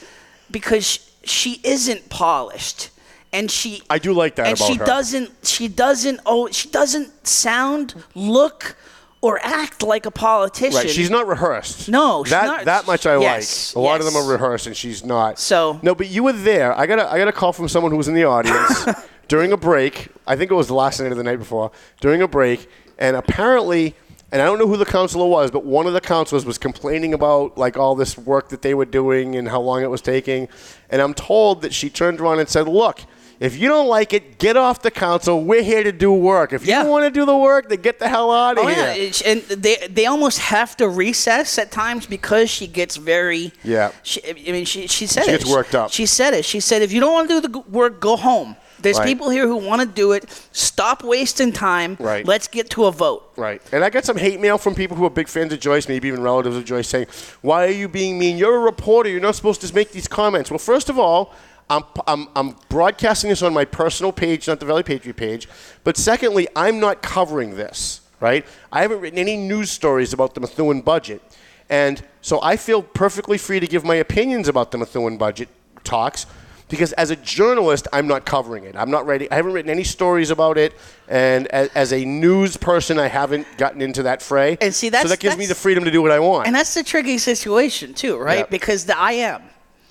because 0.49 0.99
she 1.23 1.59
isn't 1.63 2.09
polished 2.09 2.89
and 3.33 3.51
she 3.51 3.81
I 3.89 3.99
do 3.99 4.13
like 4.13 4.35
that 4.35 4.47
and 4.47 4.57
about 4.57 4.67
she 4.67 4.75
her. 4.75 4.85
doesn't 4.85 5.31
she 5.43 5.67
doesn't 5.67 6.21
oh 6.25 6.49
she 6.51 6.69
doesn't 6.69 7.27
sound 7.27 7.93
look 8.15 8.77
or 9.19 9.39
act 9.43 9.83
like 9.83 10.05
a 10.05 10.11
politician 10.11 10.75
Right, 10.77 10.89
she's 10.89 11.09
not 11.09 11.27
rehearsed. 11.27 11.89
No, 11.89 12.23
she's 12.23 12.31
that 12.31 12.45
not- 12.45 12.65
that 12.65 12.87
much 12.87 13.05
I 13.05 13.19
Yes, 13.19 13.75
like. 13.75 13.81
A 13.81 13.85
lot 13.85 13.99
of 13.99 14.05
them 14.05 14.15
are 14.15 14.25
rehearsed, 14.31 14.67
and 14.67 14.77
she's 14.77 15.03
not. 15.03 15.39
So 15.39 15.79
no, 15.81 15.93
but 15.95 16.07
you 16.07 16.23
were 16.23 16.33
there. 16.33 16.71
I 16.77 16.85
got 16.85 16.99
a, 16.99 17.11
I 17.11 17.17
got 17.17 17.27
a 17.27 17.31
call 17.31 17.51
from 17.51 17.67
someone 17.67 17.91
who 17.91 17.97
was 17.97 18.07
in 18.07 18.13
the 18.13 18.23
audience 18.25 18.85
during 19.27 19.51
a 19.51 19.57
break. 19.57 20.09
I 20.27 20.35
think 20.35 20.51
it 20.51 20.53
was 20.53 20.67
the 20.67 20.75
last 20.75 20.99
night 21.01 21.11
of 21.11 21.17
the 21.17 21.23
night 21.23 21.37
before. 21.39 21.71
During 21.99 22.21
a 22.21 22.27
break, 22.27 22.69
and 22.99 23.15
apparently, 23.17 23.95
and 24.31 24.41
I 24.41 24.45
don't 24.45 24.59
know 24.59 24.67
who 24.67 24.77
the 24.77 24.85
counselor 24.85 25.27
was, 25.27 25.51
but 25.51 25.63
one 25.65 25.87
of 25.87 25.93
the 25.93 26.01
counselors 26.01 26.45
was 26.45 26.57
complaining 26.57 27.13
about 27.13 27.57
like 27.57 27.77
all 27.77 27.95
this 27.95 28.17
work 28.17 28.49
that 28.49 28.61
they 28.61 28.73
were 28.73 28.85
doing 28.85 29.35
and 29.35 29.47
how 29.47 29.61
long 29.61 29.81
it 29.83 29.89
was 29.89 30.01
taking. 30.01 30.47
And 30.89 31.01
I'm 31.01 31.13
told 31.13 31.61
that 31.61 31.73
she 31.73 31.89
turned 31.89 32.19
around 32.19 32.39
and 32.39 32.49
said, 32.49 32.67
"Look." 32.67 33.01
If 33.39 33.55
you 33.55 33.67
don't 33.67 33.87
like 33.87 34.13
it, 34.13 34.39
get 34.39 34.57
off 34.57 34.81
the 34.81 34.89
council. 34.89 35.43
We're 35.43 35.61
here 35.61 35.83
to 35.83 35.91
do 35.91 36.11
work. 36.11 36.53
If 36.53 36.65
you 36.65 36.73
don't 36.73 36.89
want 36.89 37.05
to 37.05 37.11
do 37.11 37.23
the 37.23 37.37
work, 37.37 37.69
then 37.69 37.81
get 37.81 37.99
the 37.99 38.07
hell 38.09 38.31
out 38.31 38.57
of 38.57 38.65
Oh 38.65 38.67
here. 38.67 38.95
yeah, 38.95 39.11
and 39.31 39.41
they 39.43 39.75
they 39.91 40.07
almost 40.07 40.39
have 40.39 40.75
to 40.77 40.89
recess 40.89 41.59
at 41.59 41.69
times 41.71 42.07
because 42.07 42.49
she 42.49 42.65
gets 42.65 42.95
very. 42.95 43.53
Yeah. 43.63 43.91
She, 44.01 44.21
I 44.27 44.51
mean, 44.51 44.65
she 44.65 44.87
she 44.87 45.05
said 45.05 45.25
She 45.25 45.33
it. 45.33 45.41
gets 45.41 45.51
worked 45.51 45.75
up. 45.75 45.91
She 45.91 46.07
said 46.07 46.33
it. 46.33 46.45
She 46.45 46.59
said, 46.59 46.81
if 46.81 46.91
you 46.91 46.99
don't 46.99 47.13
want 47.13 47.29
to 47.29 47.39
do 47.41 47.47
the 47.47 47.59
work, 47.69 47.99
go 48.01 48.15
home. 48.17 48.55
There's 48.79 48.97
Right. 48.99 49.05
people 49.05 49.29
here 49.29 49.47
who 49.47 49.57
want 49.57 49.81
to 49.81 49.87
do 49.87 50.11
it. 50.11 50.25
Stop 50.51 51.03
wasting 51.03 51.51
time. 51.51 51.97
Right. 51.99 52.25
Let's 52.25 52.47
get 52.47 52.69
to 52.71 52.85
a 52.85 52.91
vote. 52.91 53.31
Right. 53.35 53.61
And 53.71 53.83
I 53.83 53.89
got 53.89 54.05
some 54.05 54.17
hate 54.17 54.39
mail 54.39 54.57
from 54.57 54.75
people 54.75 54.95
who 54.97 55.05
are 55.05 55.09
big 55.09 55.27
fans 55.27 55.51
of 55.53 55.59
Joyce, 55.59 55.87
maybe 55.87 56.07
even 56.07 56.21
relatives 56.21 56.55
of 56.57 56.65
Joyce, 56.65 56.87
saying, 56.87 57.07
Why 57.41 57.65
are 57.65 57.71
you 57.71 57.87
being 57.87 58.17
mean? 58.19 58.37
You're 58.37 58.55
a 58.55 58.59
reporter. 58.59 59.09
You're 59.09 59.19
not 59.19 59.35
supposed 59.35 59.61
to 59.61 59.73
make 59.73 59.91
these 59.91 60.07
comments. 60.07 60.51
Well, 60.51 60.59
first 60.59 60.89
of 60.89 60.99
all, 60.99 61.33
I'm, 61.69 61.83
I'm, 62.05 62.27
I'm 62.35 62.55
broadcasting 62.69 63.29
this 63.29 63.41
on 63.41 63.53
my 63.53 63.65
personal 63.65 64.11
page, 64.11 64.47
not 64.47 64.59
the 64.59 64.65
Valley 64.65 64.83
Patriot 64.83 65.15
page. 65.15 65.49
But 65.83 65.97
secondly, 65.97 66.47
I'm 66.55 66.79
not 66.79 67.01
covering 67.01 67.55
this, 67.55 68.01
right? 68.19 68.45
I 68.71 68.81
haven't 68.83 69.01
written 69.01 69.19
any 69.19 69.35
news 69.35 69.69
stories 69.69 70.13
about 70.13 70.33
the 70.33 70.39
Methuen 70.39 70.81
budget. 70.81 71.21
And 71.69 72.01
so 72.21 72.41
I 72.41 72.55
feel 72.55 72.81
perfectly 72.81 73.37
free 73.37 73.59
to 73.59 73.67
give 73.67 73.83
my 73.83 73.95
opinions 73.95 74.47
about 74.47 74.71
the 74.71 74.77
Methuen 74.77 75.17
budget 75.17 75.49
talks 75.83 76.25
because 76.69 76.93
as 76.93 77.11
a 77.11 77.15
journalist, 77.15 77.87
I'm 77.93 78.07
not 78.07 78.25
covering 78.25 78.65
it. 78.65 78.75
I'm 78.75 78.91
not 78.91 79.05
writing. 79.05 79.27
I 79.31 79.35
haven't 79.35 79.53
written 79.53 79.71
any 79.71 79.83
stories 79.83 80.31
about 80.31 80.57
it, 80.57 80.73
and 81.07 81.47
as, 81.47 81.69
as 81.69 81.93
a 81.93 82.03
news 82.03 82.57
person, 82.57 82.99
I 82.99 83.07
haven't 83.07 83.47
gotten 83.57 83.81
into 83.81 84.03
that 84.03 84.21
fray. 84.21 84.57
And 84.59 84.73
see, 84.73 84.89
that's, 84.89 85.03
so 85.03 85.09
that 85.09 85.19
gives 85.19 85.37
me 85.37 85.45
the 85.45 85.55
freedom 85.55 85.85
to 85.85 85.91
do 85.91 86.01
what 86.01 86.11
I 86.11 86.19
want. 86.19 86.47
And 86.47 86.55
that's 86.55 86.73
the 86.73 86.83
tricky 86.83 87.17
situation 87.17 87.93
too, 87.93 88.17
right? 88.17 88.39
Yeah. 88.39 88.45
Because 88.49 88.85
the 88.85 88.97
I 88.97 89.13
am. 89.13 89.43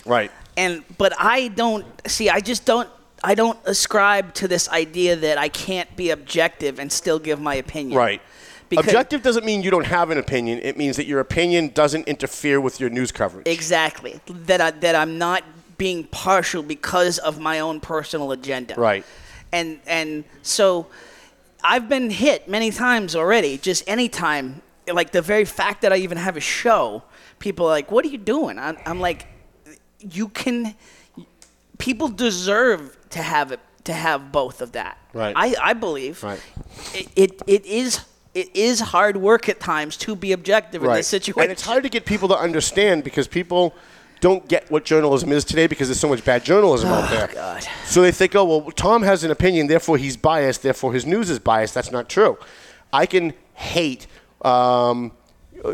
right. 0.05 0.31
and 0.57 0.85
but 0.99 1.13
I 1.19 1.49
don't 1.49 1.87
see. 2.07 2.29
I 2.29 2.41
just 2.41 2.65
don't. 2.65 2.89
I 3.25 3.35
don't 3.35 3.59
ascribe 3.65 4.35
to 4.35 4.47
this 4.47 4.69
idea 4.69 5.17
that 5.17 5.39
I 5.39 5.49
can't 5.49 5.97
be 5.97 6.11
objective 6.11 6.79
and 6.79 6.93
still 6.93 7.19
give 7.19 7.41
my 7.41 7.55
opinion. 7.55 7.97
Right. 7.99 8.21
Because- 8.69 8.87
Objective 8.87 9.23
doesn't 9.23 9.45
mean 9.45 9.63
you 9.63 9.71
don't 9.71 9.87
have 9.87 10.11
an 10.11 10.19
opinion. 10.19 10.59
It 10.63 10.77
means 10.77 10.97
that 10.97 11.07
your 11.07 11.21
opinion 11.21 11.69
doesn't 11.69 12.07
interfere 12.07 12.61
with 12.61 12.79
your 12.79 12.91
news 12.91 13.13
coverage. 13.13 13.47
Exactly. 13.49 14.21
That 14.27 14.61
I, 14.61 14.71
that 14.73 14.95
I'm 14.95 15.19
not 15.19 15.45
being 15.79 16.05
partial 16.05 16.63
because 16.63 17.19
of 17.19 17.39
my 17.39 17.61
own 17.61 17.81
personal 17.81 18.33
agenda. 18.33 18.75
Right. 18.77 19.05
And 19.53 19.81
and 19.87 20.25
so 20.43 20.87
I've 21.63 21.89
been 21.89 22.11
hit 22.11 22.49
many 22.49 22.71
times 22.71 23.15
already. 23.15 23.59
Just 23.59 23.85
any 23.87 24.09
time, 24.09 24.63
like 24.93 25.13
the 25.13 25.23
very 25.23 25.45
fact 25.45 25.83
that 25.83 25.93
I 25.93 25.97
even 25.97 26.19
have 26.19 26.37
a 26.37 26.41
show, 26.41 27.03
people 27.39 27.67
are 27.67 27.71
like, 27.71 27.91
"What 27.91 28.05
are 28.05 28.09
you 28.09 28.19
doing?" 28.19 28.59
I'm, 28.59 28.77
I'm 28.87 29.01
like, 29.01 29.27
"You 30.01 30.29
can." 30.29 30.75
People 31.79 32.09
deserve 32.09 32.97
to 33.11 33.23
have 33.23 33.53
it 33.53 33.61
to 33.85 33.93
have 33.93 34.33
both 34.33 34.61
of 34.61 34.73
that. 34.73 34.99
Right. 35.13 35.35
I, 35.37 35.55
I 35.63 35.73
believe. 35.75 36.23
Right. 36.23 36.41
It, 36.95 37.09
it 37.17 37.43
it 37.47 37.67
is 37.67 38.01
it 38.35 38.55
is 38.55 38.81
hard 38.81 39.17
work 39.17 39.49
at 39.49 39.61
times 39.61 39.97
to 39.99 40.15
be 40.15 40.33
objective 40.33 40.85
in 40.85 40.93
this 40.93 41.09
situation. 41.09 41.43
And 41.45 41.53
it's 41.53 41.65
hard 41.65 41.83
to 41.85 41.89
get 41.89 42.05
people 42.05 42.29
to 42.29 42.37
understand 42.37 43.03
because 43.03 43.27
people 43.27 43.75
don't 44.21 44.49
get 44.49 44.71
what 44.71 44.85
journalism 44.85 45.33
is 45.33 45.45
today 45.45 45.67
because 45.67 45.89
there's 45.89 46.01
so 46.01 46.09
much 46.09 46.25
bad 46.25 46.45
journalism 46.45 46.89
out 46.91 47.11
there. 47.11 47.29
Oh, 47.31 47.35
God. 47.35 47.67
So 47.85 48.03
they 48.03 48.13
think, 48.13 48.35
oh, 48.35 48.45
well, 48.45 48.71
Tom 48.73 49.03
has 49.03 49.25
an 49.25 49.31
opinion, 49.31 49.67
therefore 49.67 49.99
he's 49.99 50.17
biased, 50.17 50.63
therefore 50.63 50.93
his 50.93 51.07
news 51.07 51.31
is 51.31 51.39
biased. 51.39 51.75
That's 51.75 51.93
not 51.93 52.09
true. 52.09 52.39
I 52.93 53.07
can 53.07 53.35
hate, 53.55 54.07
um, 54.43 55.13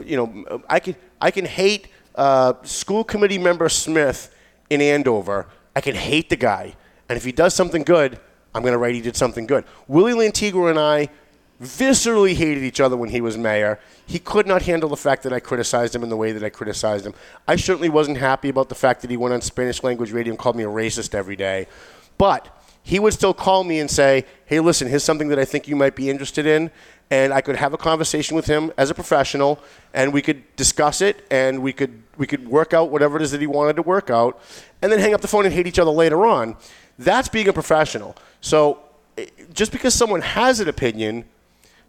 you 0.04 0.16
know, 0.16 0.62
I 0.68 0.80
can 0.80 0.96
I 1.20 1.30
can 1.30 1.44
hate 1.44 1.88
uh, 2.14 2.54
school 2.62 3.04
committee 3.04 3.38
member 3.38 3.68
Smith 3.68 4.34
in 4.70 4.80
Andover. 4.80 5.46
I 5.76 5.80
can 5.80 5.94
hate 5.94 6.30
the 6.30 6.36
guy, 6.36 6.74
and 7.08 7.16
if 7.16 7.24
he 7.24 7.32
does 7.32 7.54
something 7.54 7.82
good, 7.82 8.18
I'm 8.54 8.62
going 8.62 8.72
to 8.72 8.78
write 8.78 8.94
he 8.94 9.00
did 9.00 9.16
something 9.16 9.46
good. 9.46 9.64
Willie 9.88 10.12
Lantigua 10.12 10.70
and 10.70 10.78
I 10.78 11.08
viscerally 11.62 12.34
hated 12.34 12.64
each 12.64 12.80
other 12.80 12.96
when 12.96 13.10
he 13.10 13.20
was 13.20 13.38
mayor. 13.38 13.78
He 14.04 14.18
could 14.18 14.46
not 14.46 14.62
handle 14.62 14.88
the 14.88 14.96
fact 14.96 15.22
that 15.22 15.32
I 15.32 15.38
criticized 15.38 15.94
him 15.94 16.02
in 16.02 16.08
the 16.08 16.16
way 16.16 16.32
that 16.32 16.42
I 16.42 16.50
criticized 16.50 17.06
him. 17.06 17.14
I 17.46 17.56
certainly 17.56 17.88
wasn't 17.88 18.18
happy 18.18 18.48
about 18.48 18.68
the 18.68 18.74
fact 18.74 19.00
that 19.02 19.10
he 19.10 19.16
went 19.16 19.32
on 19.32 19.40
Spanish 19.40 19.82
language 19.82 20.10
radio 20.10 20.32
and 20.32 20.38
called 20.38 20.56
me 20.56 20.64
a 20.64 20.68
racist 20.68 21.14
every 21.14 21.36
day. 21.36 21.68
But 22.18 22.48
he 22.82 22.98
would 22.98 23.12
still 23.12 23.32
call 23.32 23.62
me 23.62 23.78
and 23.78 23.88
say, 23.88 24.26
hey, 24.46 24.58
listen, 24.58 24.88
here's 24.88 25.04
something 25.04 25.28
that 25.28 25.38
I 25.38 25.44
think 25.44 25.68
you 25.68 25.76
might 25.76 25.94
be 25.94 26.10
interested 26.10 26.46
in. 26.46 26.70
And 27.10 27.32
I 27.32 27.40
could 27.42 27.56
have 27.56 27.72
a 27.74 27.78
conversation 27.78 28.34
with 28.34 28.46
him 28.46 28.72
as 28.76 28.90
a 28.90 28.94
professional, 28.94 29.60
and 29.92 30.12
we 30.12 30.22
could 30.22 30.56
discuss 30.56 31.02
it, 31.02 31.26
and 31.30 31.62
we 31.62 31.72
could 31.74 32.02
we 32.16 32.26
could 32.26 32.48
work 32.48 32.72
out 32.72 32.90
whatever 32.90 33.16
it 33.16 33.22
is 33.22 33.32
that 33.32 33.40
he 33.40 33.46
wanted 33.46 33.76
to 33.76 33.82
work 33.82 34.08
out, 34.08 34.40
and 34.80 34.90
then 34.90 34.98
hang 34.98 35.12
up 35.12 35.20
the 35.20 35.28
phone 35.28 35.44
and 35.44 35.52
hate 35.52 35.66
each 35.66 35.78
other 35.78 35.90
later 35.90 36.24
on. 36.24 36.56
That's 36.98 37.28
being 37.28 37.48
a 37.48 37.52
professional. 37.52 38.16
So 38.40 38.80
eh, 39.18 39.26
just 39.52 39.72
because 39.72 39.94
someone 39.94 40.22
has 40.22 40.60
an 40.60 40.68
opinion 40.68 41.26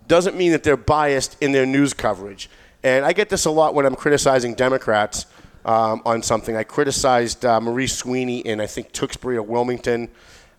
doesn't 0.08 0.36
mean 0.36 0.52
that 0.52 0.64
they're 0.64 0.78
biased 0.78 1.42
in 1.42 1.52
their 1.52 1.66
news 1.66 1.94
coverage. 1.94 2.50
And 2.84 3.06
I 3.06 3.14
get 3.14 3.30
this 3.30 3.46
a 3.46 3.52
lot 3.52 3.74
when 3.74 3.86
I'm 3.86 3.96
criticizing 3.96 4.56
Democrats 4.56 5.26
um, 5.66 6.02
on 6.06 6.22
something. 6.22 6.56
I 6.56 6.64
criticized 6.64 7.46
uh, 7.46 7.62
Marie 7.62 7.88
Sweeney 7.88 8.40
in, 8.40 8.60
I 8.60 8.68
think, 8.68 8.92
Tewksbury 8.92 9.38
or 9.38 9.44
Wilmington. 9.44 10.10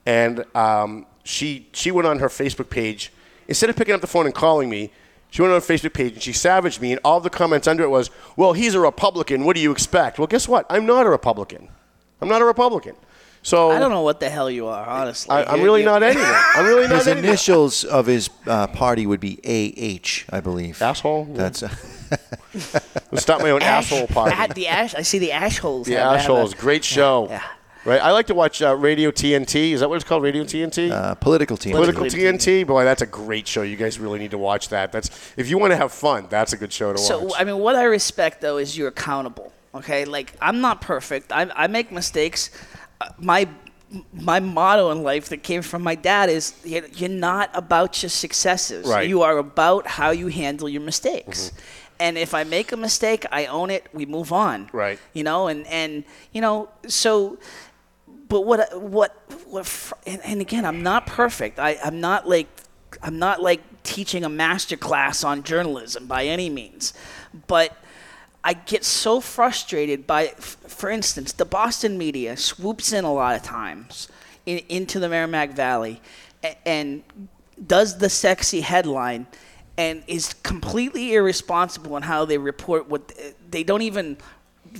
And 0.07 0.45
um, 0.57 1.07
she, 1.25 1.69
she 1.73 1.91
went 1.91 2.07
on 2.07 2.19
her 2.21 2.29
Facebook 2.29 2.71
page. 2.71 3.13
Instead 3.47 3.71
of 3.71 3.77
picking 3.77 3.95
up 3.95 4.01
the 4.01 4.07
phone 4.07 4.27
and 4.27 4.35
calling 4.35 4.71
me, 4.71 4.91
she 5.31 5.43
went 5.43 5.53
on 5.53 5.61
her 5.61 5.67
Facebook 5.67 5.93
page 5.93 6.15
and 6.15 6.23
she 6.23 6.33
savaged 6.33 6.81
me. 6.81 6.93
And 6.93 7.01
all 7.05 7.21
the 7.21 7.31
comments 7.31 7.67
under 7.67 7.83
it 7.83 7.89
was, 7.89 8.11
well, 8.37 8.53
he's 8.53 8.75
a 8.75 8.81
Republican. 8.81 9.45
What 9.45 9.57
do 9.57 9.63
you 9.63 9.73
expect? 9.73 10.19
Well, 10.19 10.27
guess 10.27 10.49
what? 10.49 10.65
I'm 10.71 10.87
not 10.87 11.07
a 11.07 11.11
Republican. 11.11 11.69
I'm 12.21 12.29
not 12.29 12.41
a 12.41 12.45
Republican. 12.45 12.95
So 13.45 13.71
I 13.71 13.79
don't 13.79 13.91
know 13.91 14.01
what 14.03 14.19
the 14.21 14.29
hell 14.31 14.51
you 14.51 14.67
are, 14.67 14.85
honestly. 14.87 15.31
I, 15.37 15.45
I'm 15.45 15.61
really 15.63 15.81
you- 15.81 15.87
not 15.87 16.03
anything. 16.03 16.25
I'm 16.27 16.65
really 16.67 16.89
not 16.89 16.97
His 16.99 17.07
anything. 17.09 17.29
initials 17.29 17.85
of 17.85 18.07
his 18.07 18.29
uh, 18.47 18.67
party 18.69 19.07
would 19.07 19.21
be 19.21 19.39
AH, 19.45 20.35
I 20.37 20.41
believe. 20.41 20.83
Asshole. 20.83 21.27
That's. 21.31 21.63
Uh, 22.13 22.79
Let's 23.11 23.23
start 23.23 23.43
my 23.43 23.51
own 23.51 23.61
Ash, 23.63 23.91
asshole 23.91 24.07
party. 24.07 24.37
At 24.37 24.55
the 24.55 24.69
ash, 24.69 24.95
I 24.95 25.03
see 25.03 25.19
the 25.19 25.33
ash 25.33 25.59
holes. 25.59 25.89
The 25.89 25.95
have- 25.95 26.13
have 26.13 26.21
Assholes, 26.21 26.55
great 26.55 26.85
show. 26.85 27.27
Yeah. 27.29 27.43
Right, 27.85 28.01
I 28.01 28.13
like 28.13 28.29
to 28.29 28.35
watch 28.35 28.63
uh, 28.63 28.77
Radio 28.77 29.11
TNT. 29.11 29.73
Is 29.73 29.81
that 29.81 29.89
what 29.89 29.97
it's 29.97 30.05
called, 30.05 30.23
Radio 30.23 30.45
TNT? 30.45 30.91
uh, 30.93 31.15
political 31.17 31.57
TNT. 31.57 31.73
Political 31.73 32.05
TNT. 32.05 32.67
Boy, 32.67 32.85
that's 32.85 33.03
a 33.03 33.07
great 33.07 33.49
show. 33.49 33.63
You 33.63 33.77
guys 33.77 33.99
really 33.99 34.19
need 34.21 34.31
to 34.31 34.39
watch 34.39 34.69
that. 34.69 34.93
That's 34.93 35.11
if 35.37 35.51
you 35.51 35.59
want 35.59 35.73
to 35.73 35.77
have 35.77 35.91
fun, 35.93 36.27
that's 36.31 36.53
a 36.53 36.57
good 36.57 36.73
show 36.73 36.93
to 36.93 36.99
So 36.99 37.19
watch. 37.25 37.33
So, 37.33 37.39
I 37.39 37.45
mean, 37.45 37.59
what 37.59 37.75
I 37.75 37.85
respect 37.85 38.41
though 38.41 38.59
is 38.59 38.79
you're 38.79 38.89
accountable. 38.89 39.53
Okay, 39.75 40.05
like 40.05 40.33
I'm 40.41 40.61
not 40.61 40.81
perfect. 40.81 41.33
I, 41.33 41.51
I 41.57 41.67
make 41.67 41.91
mistakes. 41.91 42.51
My 43.19 43.49
my 44.13 44.41
motto 44.41 44.91
in 44.91 45.03
life 45.03 45.29
that 45.29 45.43
came 45.43 45.63
from 45.63 45.83
my 45.83 45.95
dad 45.95 46.29
is 46.29 46.55
you're 46.65 46.87
you're 46.89 47.09
not 47.09 47.51
about 47.55 48.03
your 48.03 48.11
successes. 48.11 48.87
Right. 48.87 49.09
You 49.09 49.23
are 49.23 49.39
about 49.39 49.87
how 49.87 50.11
you 50.11 50.29
handle 50.29 50.69
your 50.69 50.83
mistakes. 50.83 51.51
Mm-hmm. 51.51 51.59
And 52.01 52.19
if 52.19 52.35
I 52.35 52.43
make 52.43 52.73
a 52.73 52.77
mistake, 52.77 53.25
I 53.31 53.47
own 53.47 53.71
it. 53.71 53.87
We 53.93 54.05
move 54.05 54.33
on. 54.33 54.69
Right. 54.73 54.99
You 55.13 55.23
know, 55.23 55.47
and 55.47 55.67
and 55.69 56.05
you 56.33 56.41
know, 56.41 56.69
so 56.89 57.39
but 58.29 58.43
what 58.43 58.81
what 58.81 59.15
what 59.47 59.93
and, 60.07 60.21
and 60.25 60.41
again 60.41 60.65
i'm 60.65 60.83
not 60.83 61.07
perfect 61.07 61.59
I, 61.59 61.79
i'm 61.85 62.01
not 62.01 62.29
like 62.29 62.49
i'm 63.03 63.19
not 63.19 63.43
like 63.43 63.61
teaching 63.83 64.25
a 64.25 64.29
master 64.29 64.77
class 64.77 65.23
on 65.25 65.43
journalism 65.43 66.07
by 66.07 66.25
any 66.25 66.51
means 66.51 66.95
but 67.47 67.77
i 68.45 68.53
get 68.53 68.85
so 68.85 69.21
frustrated 69.21 70.07
by 70.07 70.27
f- 70.27 70.57
for 70.69 70.91
instance 70.91 71.33
the 71.33 71.45
boston 71.45 71.97
media 71.99 72.37
swoops 72.37 72.93
in 72.93 73.05
a 73.05 73.13
lot 73.13 73.35
of 73.37 73.43
times 73.43 74.09
in, 74.47 74.59
into 74.69 74.99
the 75.01 75.09
merrimack 75.09 75.51
valley 75.53 76.01
and, 76.43 76.57
and 76.67 77.03
does 77.67 77.99
the 77.99 78.09
sexy 78.11 78.61
headline 78.61 79.27
and 79.77 80.03
is 80.07 80.35
completely 80.43 81.15
irresponsible 81.15 81.97
in 81.97 82.03
how 82.03 82.25
they 82.25 82.39
report 82.39 82.89
what 82.89 83.13
they 83.51 83.63
don't 83.65 83.83
even 83.83 84.17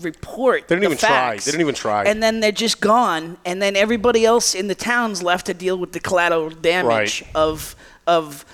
report 0.01 0.67
They 0.69 0.75
don't 0.75 0.81
the 0.81 0.87
even 0.87 0.99
try. 0.99 1.37
They 1.37 1.51
don't 1.53 1.61
even 1.61 1.75
try. 1.75 2.05
and 2.05 2.23
then 2.23 2.41
they're 2.41 2.51
just 2.53 2.81
gone 2.81 3.37
and 3.45 3.63
then 3.63 3.77
everybody 3.77 4.25
else 4.25 4.55
in 4.55 4.67
the 4.67 4.75
town's 4.75 5.23
left 5.23 5.47
to 5.47 5.55
deal 5.55 5.77
with 5.79 5.93
the 5.93 6.01
collateral 6.01 6.51
damage 6.51 7.23
Right. 7.23 7.31
of 7.35 7.77
of 8.07 8.45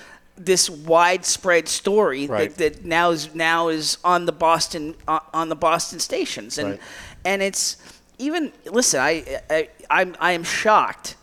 this 0.45 0.69
widespread 0.69 1.67
story 1.67 2.27
Right. 2.27 2.55
that, 2.55 2.75
that 2.75 2.85
now 2.85 3.11
is 3.11 3.33
now 3.35 3.67
is 3.69 3.97
on 4.03 4.25
the 4.25 4.31
Boston 4.31 4.95
uh, 5.07 5.19
on 5.33 5.49
the 5.49 5.55
Boston 5.55 5.99
stations 5.99 6.57
and 6.57 6.71
Right. 6.71 6.79
and 7.25 7.41
it's 7.41 7.77
even 8.17 8.51
listen 8.65 8.99
I, 8.99 9.41
I 9.49 9.69
I'm 9.89 10.15
I 10.19 10.31
am 10.31 10.43
shocked 10.43 11.15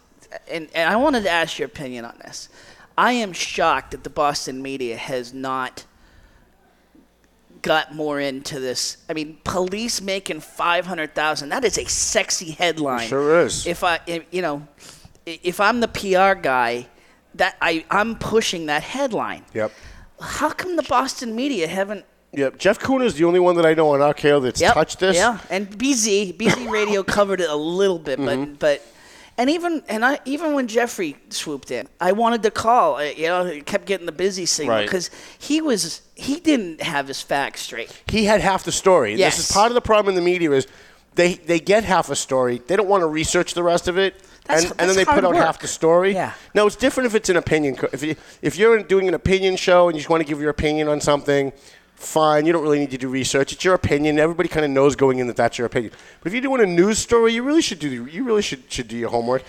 and, 0.50 0.68
and 0.74 0.88
I 0.88 0.96
wanted 0.96 1.22
to 1.24 1.30
ask 1.30 1.58
your 1.58 1.66
opinion 1.66 2.04
on 2.04 2.16
this 2.24 2.48
I 2.96 3.12
am 3.12 3.32
shocked 3.32 3.92
that 3.92 4.04
the 4.04 4.10
Boston 4.10 4.62
media 4.62 4.96
has 4.96 5.32
not 5.32 5.84
got 7.62 7.94
more 7.94 8.20
into 8.20 8.60
this. 8.60 8.98
I 9.08 9.14
mean, 9.14 9.38
police 9.44 10.00
making 10.00 10.40
five 10.40 10.86
hundred 10.86 11.14
thousand. 11.14 11.48
That 11.50 11.64
is 11.64 11.78
a 11.78 11.84
sexy 11.86 12.52
headline. 12.52 13.08
Sure 13.08 13.40
is. 13.40 13.66
If 13.66 13.84
I, 13.84 14.00
if, 14.06 14.24
you 14.30 14.42
know, 14.42 14.66
if 15.26 15.60
I'm 15.60 15.80
the 15.80 15.88
PR 15.88 16.40
guy, 16.40 16.86
that 17.38 17.56
I 17.60 17.84
I'm 17.90 18.16
pushing 18.16 18.66
that 18.66 18.82
headline. 18.82 19.44
yep. 19.54 19.72
How 20.20 20.50
come 20.50 20.76
the 20.76 20.82
Boston 20.82 21.34
media 21.36 21.66
haven't? 21.68 22.04
Yep. 22.32 22.58
Jeff 22.58 22.78
Kuhner 22.78 23.04
is 23.04 23.14
the 23.14 23.24
only 23.24 23.40
one 23.40 23.54
that 23.56 23.64
I 23.64 23.72
know 23.74 23.90
on 23.94 24.00
RKO 24.00 24.42
that's 24.42 24.60
Yep, 24.60 24.74
touched 24.74 24.98
this. 25.00 25.16
Yeah, 25.16 25.38
and 25.48 25.68
BZ 25.70 26.36
BZ 26.36 26.70
Radio 26.78 27.02
covered 27.02 27.40
it 27.40 27.48
a 27.48 27.56
little 27.56 27.98
bit, 27.98 28.18
but 28.18 28.36
Mm-hmm. 28.38 28.54
but. 28.54 28.82
And 29.40 29.48
even 29.50 29.84
and 29.88 30.04
I 30.04 30.18
even 30.24 30.52
when 30.54 30.66
Jeffrey 30.66 31.16
swooped 31.30 31.70
in, 31.70 31.86
I 32.00 32.10
wanted 32.10 32.42
to 32.42 32.50
call. 32.50 32.96
uh, 32.96 33.02
You 33.02 33.28
know, 33.28 33.44
he 33.44 33.60
kept 33.60 33.86
getting 33.86 34.04
the 34.06 34.10
busy 34.10 34.46
signal 34.46 34.74
Right. 34.74 34.84
because 34.84 35.10
he 35.38 35.60
was 35.60 36.02
he 36.16 36.40
didn't 36.40 36.82
have 36.82 37.06
his 37.06 37.22
facts 37.22 37.60
straight. 37.60 37.88
He 38.08 38.24
had 38.24 38.40
half 38.40 38.64
the 38.64 38.72
story. 38.72 39.14
Yes. 39.14 39.36
This 39.36 39.48
is 39.48 39.54
part 39.54 39.70
of 39.70 39.74
the 39.76 39.80
problem 39.80 40.16
in 40.16 40.20
the 40.24 40.28
media 40.28 40.50
is 40.50 40.66
they 41.18 41.34
they 41.50 41.60
get 41.60 41.82
half 41.84 42.08
a 42.10 42.16
story. 42.16 42.62
They 42.66 42.76
don't 42.76 42.88
want 42.88 43.02
to 43.02 43.06
research 43.20 43.50
the 43.54 43.62
rest 43.72 43.88
of 43.88 43.98
it. 43.98 44.12
That's- 44.46 44.70
and, 44.70 44.80
and 44.80 44.88
then 44.88 44.96
they 44.96 45.04
put 45.04 45.24
out 45.24 45.34
work. 45.34 45.44
half 45.44 45.58
the 45.60 45.66
story. 45.68 46.14
Yeah. 46.14 46.32
No, 46.54 46.66
it's 46.66 46.76
different 46.76 47.06
if 47.10 47.14
it's 47.14 47.28
an 47.28 47.36
opinion. 47.36 47.76
co- 47.76 47.90
If 47.92 48.02
you 48.02 48.14
if 48.40 48.56
you're 48.56 48.82
doing 48.82 49.06
an 49.08 49.14
opinion 49.14 49.56
show 49.56 49.88
and 49.88 49.94
you 49.96 50.00
just 50.00 50.08
want 50.10 50.22
to 50.22 50.28
give 50.30 50.40
your 50.40 50.50
opinion 50.50 50.88
on 50.88 51.00
something, 51.02 51.52
fine. 51.96 52.46
You 52.46 52.52
don't 52.54 52.62
really 52.62 52.78
need 52.78 52.92
to 52.92 52.98
do 52.98 53.08
research. 53.08 53.52
It's 53.52 53.64
your 53.64 53.74
opinion. 53.74 54.18
Everybody 54.18 54.48
kind 54.48 54.64
of 54.64 54.70
knows 54.70 54.96
going 54.96 55.18
in 55.18 55.26
that 55.26 55.36
that's 55.36 55.58
your 55.58 55.66
opinion. 55.66 55.92
But 56.20 56.26
if 56.28 56.32
you're 56.32 56.42
doing 56.48 56.62
a 56.62 56.72
news 56.80 56.98
story, 56.98 57.34
you 57.34 57.42
really 57.42 57.62
should 57.62 57.78
do 57.80 58.06
you 58.06 58.24
really 58.24 58.42
should 58.42 58.62
should 58.72 58.88
do 58.88 58.96
your 58.96 59.10
homework. 59.10 59.42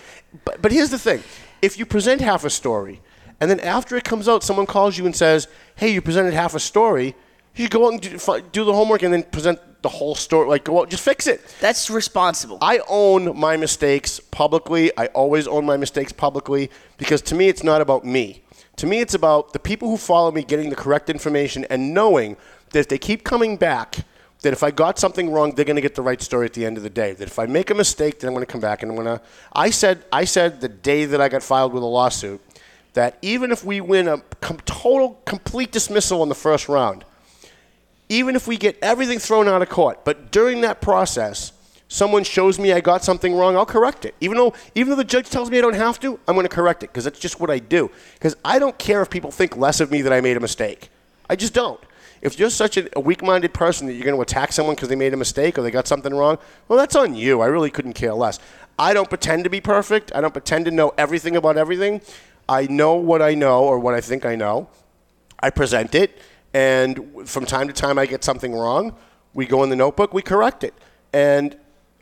But 0.45 0.61
but 0.61 0.71
here's 0.71 0.89
the 0.89 0.99
thing: 0.99 1.23
if 1.61 1.77
you 1.79 1.85
present 1.85 2.19
half 2.21 2.43
a 2.43 2.49
story, 2.49 2.99
and 3.39 3.49
then 3.49 3.59
after 3.61 3.95
it 3.95 4.03
comes 4.03 4.27
out, 4.27 4.43
someone 4.43 4.65
calls 4.65 4.97
you 4.97 5.05
and 5.05 5.15
says, 5.15 5.47
"Hey, 5.75 5.89
you 5.93 6.01
presented 6.01 6.33
half 6.33 6.53
a 6.55 6.59
story." 6.59 7.15
You 7.55 7.63
should 7.65 7.71
go 7.71 7.85
out 7.87 7.93
and 7.93 8.01
do, 8.01 8.41
do 8.51 8.63
the 8.63 8.73
homework 8.73 9.01
and 9.03 9.11
then 9.13 9.23
present 9.23 9.59
the 9.81 9.89
whole 9.89 10.15
story. 10.15 10.47
Like, 10.47 10.67
well, 10.67 10.85
just 10.85 11.03
fix 11.03 11.27
it. 11.27 11.41
That's 11.59 11.89
responsible. 11.89 12.57
I 12.61 12.81
own 12.87 13.37
my 13.37 13.57
mistakes 13.57 14.19
publicly. 14.19 14.91
I 14.97 15.07
always 15.07 15.47
own 15.47 15.65
my 15.65 15.77
mistakes 15.77 16.11
publicly 16.11 16.69
because 16.97 17.21
to 17.23 17.35
me, 17.35 17.47
it's 17.47 17.63
not 17.63 17.81
about 17.81 18.05
me. 18.05 18.43
To 18.77 18.87
me, 18.87 18.99
it's 18.99 19.13
about 19.13 19.53
the 19.53 19.59
people 19.59 19.89
who 19.89 19.97
follow 19.97 20.31
me 20.31 20.43
getting 20.43 20.69
the 20.69 20.75
correct 20.75 21.09
information 21.09 21.65
and 21.69 21.93
knowing 21.93 22.37
that 22.71 22.79
if 22.79 22.87
they 22.87 22.97
keep 22.97 23.23
coming 23.23 23.57
back, 23.57 24.05
that 24.41 24.53
if 24.53 24.63
I 24.63 24.71
got 24.71 24.97
something 24.97 25.31
wrong, 25.31 25.53
they're 25.53 25.65
going 25.65 25.75
to 25.75 25.81
get 25.81 25.95
the 25.95 26.01
right 26.01 26.21
story 26.21 26.45
at 26.45 26.53
the 26.53 26.65
end 26.65 26.77
of 26.77 26.83
the 26.83 26.89
day. 26.89 27.11
That 27.13 27.27
if 27.27 27.39
I 27.39 27.45
make 27.45 27.69
a 27.69 27.73
mistake, 27.73 28.19
then 28.19 28.29
I'm 28.29 28.33
going 28.33 28.45
to 28.45 28.51
come 28.51 28.61
back 28.61 28.81
and 28.81 28.91
I'm 28.91 28.95
going 28.95 29.17
to. 29.17 29.21
I 29.51 29.69
said, 29.69 30.05
I 30.13 30.23
said 30.23 30.61
the 30.61 30.69
day 30.69 31.05
that 31.05 31.19
I 31.19 31.27
got 31.27 31.43
filed 31.43 31.73
with 31.73 31.83
a 31.83 31.87
lawsuit 31.87 32.41
that 32.93 33.17
even 33.21 33.51
if 33.51 33.63
we 33.63 33.81
win 33.81 34.07
a 34.07 34.19
com- 34.41 34.59
total, 34.65 35.21
complete 35.25 35.71
dismissal 35.71 36.23
in 36.23 36.29
the 36.29 36.35
first 36.35 36.69
round, 36.69 37.03
even 38.09 38.35
if 38.35 38.47
we 38.47 38.57
get 38.57 38.77
everything 38.81 39.19
thrown 39.19 39.47
out 39.47 39.61
of 39.61 39.69
court, 39.69 40.03
but 40.03 40.31
during 40.31 40.61
that 40.61 40.81
process, 40.81 41.53
someone 41.87 42.23
shows 42.23 42.59
me 42.59 42.73
I 42.73 42.81
got 42.81 43.03
something 43.03 43.35
wrong, 43.35 43.55
I'll 43.55 43.65
correct 43.65 44.05
it. 44.05 44.15
Even 44.19 44.37
though, 44.37 44.53
even 44.75 44.89
though 44.89 44.95
the 44.95 45.03
judge 45.03 45.29
tells 45.29 45.49
me 45.49 45.59
I 45.59 45.61
don't 45.61 45.75
have 45.75 45.99
to, 46.01 46.19
I'm 46.27 46.35
going 46.35 46.45
to 46.45 46.53
correct 46.53 46.83
it 46.83 46.87
because 46.87 47.03
that's 47.03 47.19
just 47.19 47.39
what 47.39 47.49
I 47.49 47.59
do. 47.59 47.91
Because 48.15 48.35
I 48.43 48.59
don't 48.59 48.77
care 48.77 49.01
if 49.01 49.09
people 49.09 49.31
think 49.31 49.55
less 49.55 49.79
of 49.79 49.91
me 49.91 50.01
that 50.01 50.11
I 50.11 50.21
made 50.21 50.37
a 50.37 50.39
mistake. 50.39 50.89
I 51.29 51.35
just 51.35 51.53
don't. 51.53 51.79
If 52.21 52.37
you're 52.37 52.49
such 52.49 52.77
a, 52.77 52.99
weak-minded 52.99 53.53
person 53.53 53.87
that 53.87 53.93
you're 53.93 54.03
going 54.03 54.15
to 54.15 54.21
attack 54.21 54.51
someone 54.51 54.75
because 54.75 54.89
they 54.89 54.95
made 54.95 55.13
a 55.13 55.17
mistake 55.17 55.57
or 55.57 55.61
they 55.61 55.71
got 55.71 55.87
something 55.87 56.13
wrong, 56.13 56.37
well, 56.67 56.77
that's 56.77 56.95
on 56.95 57.15
you. 57.15 57.41
I 57.41 57.45
really 57.45 57.69
couldn't 57.69 57.93
care 57.93 58.13
less. 58.13 58.39
I 58.77 58.93
don't 58.93 59.09
pretend 59.09 59.45
to 59.45 59.49
be 59.49 59.61
perfect. 59.61 60.11
I 60.13 60.21
don't 60.21 60.33
pretend 60.33 60.65
to 60.65 60.71
know 60.71 60.93
everything 60.97 61.35
about 61.35 61.57
everything. 61.57 62.01
I 62.47 62.67
know 62.67 62.95
what 62.95 63.21
I 63.21 63.35
know 63.35 63.63
or 63.63 63.79
what 63.79 63.93
I 63.93 64.01
think 64.01 64.25
I 64.25 64.35
know. 64.35 64.69
I 65.39 65.49
present 65.49 65.95
it, 65.95 66.19
and 66.53 67.27
from 67.27 67.45
time 67.45 67.67
to 67.67 67.73
time 67.73 67.99
I 67.99 68.05
get 68.05 68.23
something 68.23 68.53
wrong. 68.53 68.95
We 69.33 69.45
go 69.45 69.63
in 69.63 69.69
the 69.69 69.75
notebook, 69.75 70.13
we 70.13 70.21
correct 70.21 70.63
it. 70.63 70.73
And 71.13 71.55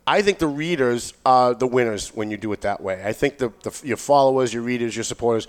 I 0.06 0.22
think 0.22 0.40
the 0.40 0.48
readers 0.48 1.14
are 1.26 1.54
the 1.54 1.68
winners 1.68 2.16
when 2.16 2.32
you 2.32 2.38
do 2.38 2.52
it 2.54 2.62
that 2.62 2.82
way. 2.82 3.04
I 3.04 3.12
think 3.12 3.38
the, 3.38 3.52
the, 3.64 3.82
your 3.84 3.98
followers, 3.98 4.54
your 4.54 4.64
readers, 4.64 4.96
your 4.96 5.04
supporters, 5.04 5.48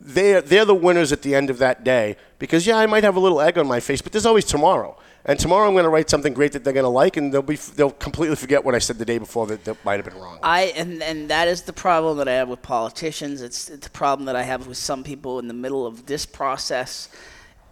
they're 0.00 0.40
they're 0.40 0.64
the 0.64 0.74
winners 0.74 1.12
at 1.12 1.22
the 1.22 1.34
end 1.34 1.50
of 1.50 1.58
that 1.58 1.84
day 1.84 2.16
because 2.38 2.66
yeah, 2.66 2.78
I 2.78 2.86
might 2.86 3.04
have 3.04 3.16
a 3.16 3.20
little 3.20 3.40
egg 3.40 3.58
on 3.58 3.66
my 3.66 3.80
face, 3.80 4.00
but 4.00 4.12
there's 4.12 4.26
always 4.26 4.44
tomorrow. 4.44 4.98
And 5.26 5.38
tomorrow 5.38 5.68
I'm 5.68 5.74
going 5.74 5.84
to 5.84 5.90
write 5.90 6.08
something 6.08 6.32
great 6.32 6.52
that 6.52 6.64
they're 6.64 6.72
going 6.72 6.84
to 6.84 6.88
like, 6.88 7.18
and 7.18 7.32
they'll 7.32 7.42
be 7.42 7.56
they'll 7.56 7.90
completely 7.90 8.36
forget 8.36 8.64
what 8.64 8.74
I 8.74 8.78
said 8.78 8.96
the 8.96 9.04
day 9.04 9.18
before 9.18 9.46
that, 9.48 9.64
that 9.64 9.84
might 9.84 9.96
have 9.96 10.06
been 10.06 10.20
wrong. 10.20 10.38
I 10.42 10.72
and 10.74 11.02
and 11.02 11.28
that 11.28 11.46
is 11.46 11.62
the 11.62 11.74
problem 11.74 12.16
that 12.16 12.28
I 12.28 12.32
have 12.32 12.48
with 12.48 12.62
politicians. 12.62 13.42
It's, 13.42 13.68
it's 13.68 13.86
the 13.86 13.90
problem 13.90 14.24
that 14.26 14.36
I 14.36 14.42
have 14.42 14.66
with 14.66 14.78
some 14.78 15.04
people 15.04 15.38
in 15.38 15.46
the 15.46 15.54
middle 15.54 15.86
of 15.86 16.06
this 16.06 16.24
process. 16.24 17.10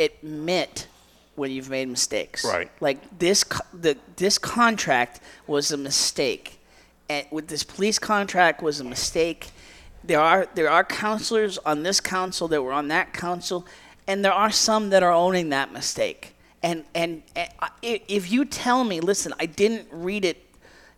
Admit 0.01 0.86
when 1.34 1.51
you've 1.51 1.70
made 1.70 1.88
mistakes. 1.88 2.44
Right. 2.44 2.70
Like 2.80 3.18
this, 3.18 3.44
co- 3.44 3.64
the 3.72 3.96
this 4.16 4.38
contract 4.38 5.20
was 5.46 5.70
a 5.72 5.76
mistake, 5.76 6.59
and 7.09 7.26
with 7.30 7.49
this 7.49 7.62
police 7.64 7.99
contract 7.99 8.62
was 8.62 8.80
a 8.80 8.84
mistake. 8.84 9.51
There 10.05 10.20
are 10.20 10.46
there 10.55 10.70
are 10.70 10.84
counselors 10.84 11.59
on 11.59 11.82
this 11.82 12.01
council 12.01 12.49
that 12.49 12.62
were 12.62 12.72
on 12.72 12.88
that 12.88 13.12
council, 13.12 13.66
and 14.07 14.24
there 14.24 14.32
are 14.32 14.51
some 14.51 14.90
that 14.90 15.03
are 15.03 15.12
owning 15.12 15.49
that 15.51 15.72
mistake. 15.72 16.34
And 16.62 16.84
and, 16.94 17.22
and 17.36 17.49
I- 17.61 17.70
i- 17.84 18.03
if 18.09 18.30
you 18.30 18.44
tell 18.44 18.82
me, 18.84 19.01
listen, 19.01 19.32
I 19.40 19.46
didn't 19.46 19.86
read 19.92 20.24
it 20.24 20.44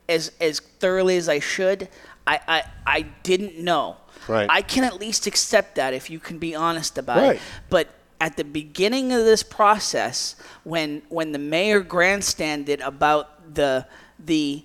as 0.08 0.32
as 0.40 0.60
thoroughly 0.60 1.16
as 1.16 1.28
I 1.28 1.38
should. 1.38 1.88
I 2.26 2.40
I, 2.48 2.62
I 2.86 3.00
didn't 3.22 3.58
know. 3.58 3.96
Right. 4.28 4.48
I 4.50 4.62
can 4.62 4.84
at 4.84 5.00
least 5.00 5.26
accept 5.26 5.76
that 5.76 5.92
if 5.94 6.08
you 6.10 6.18
can 6.18 6.38
be 6.38 6.54
honest 6.54 6.98
about 6.98 7.18
Right. 7.18 7.36
it. 7.36 7.42
But 7.70 7.88
at 8.20 8.36
the 8.36 8.44
beginning 8.44 9.12
of 9.12 9.24
this 9.24 9.42
process, 9.42 10.36
when 10.64 11.02
when 11.08 11.32
the 11.32 11.38
mayor 11.38 11.80
grandstanded 11.80 12.80
about 12.80 13.54
the 13.54 13.86
the 14.18 14.64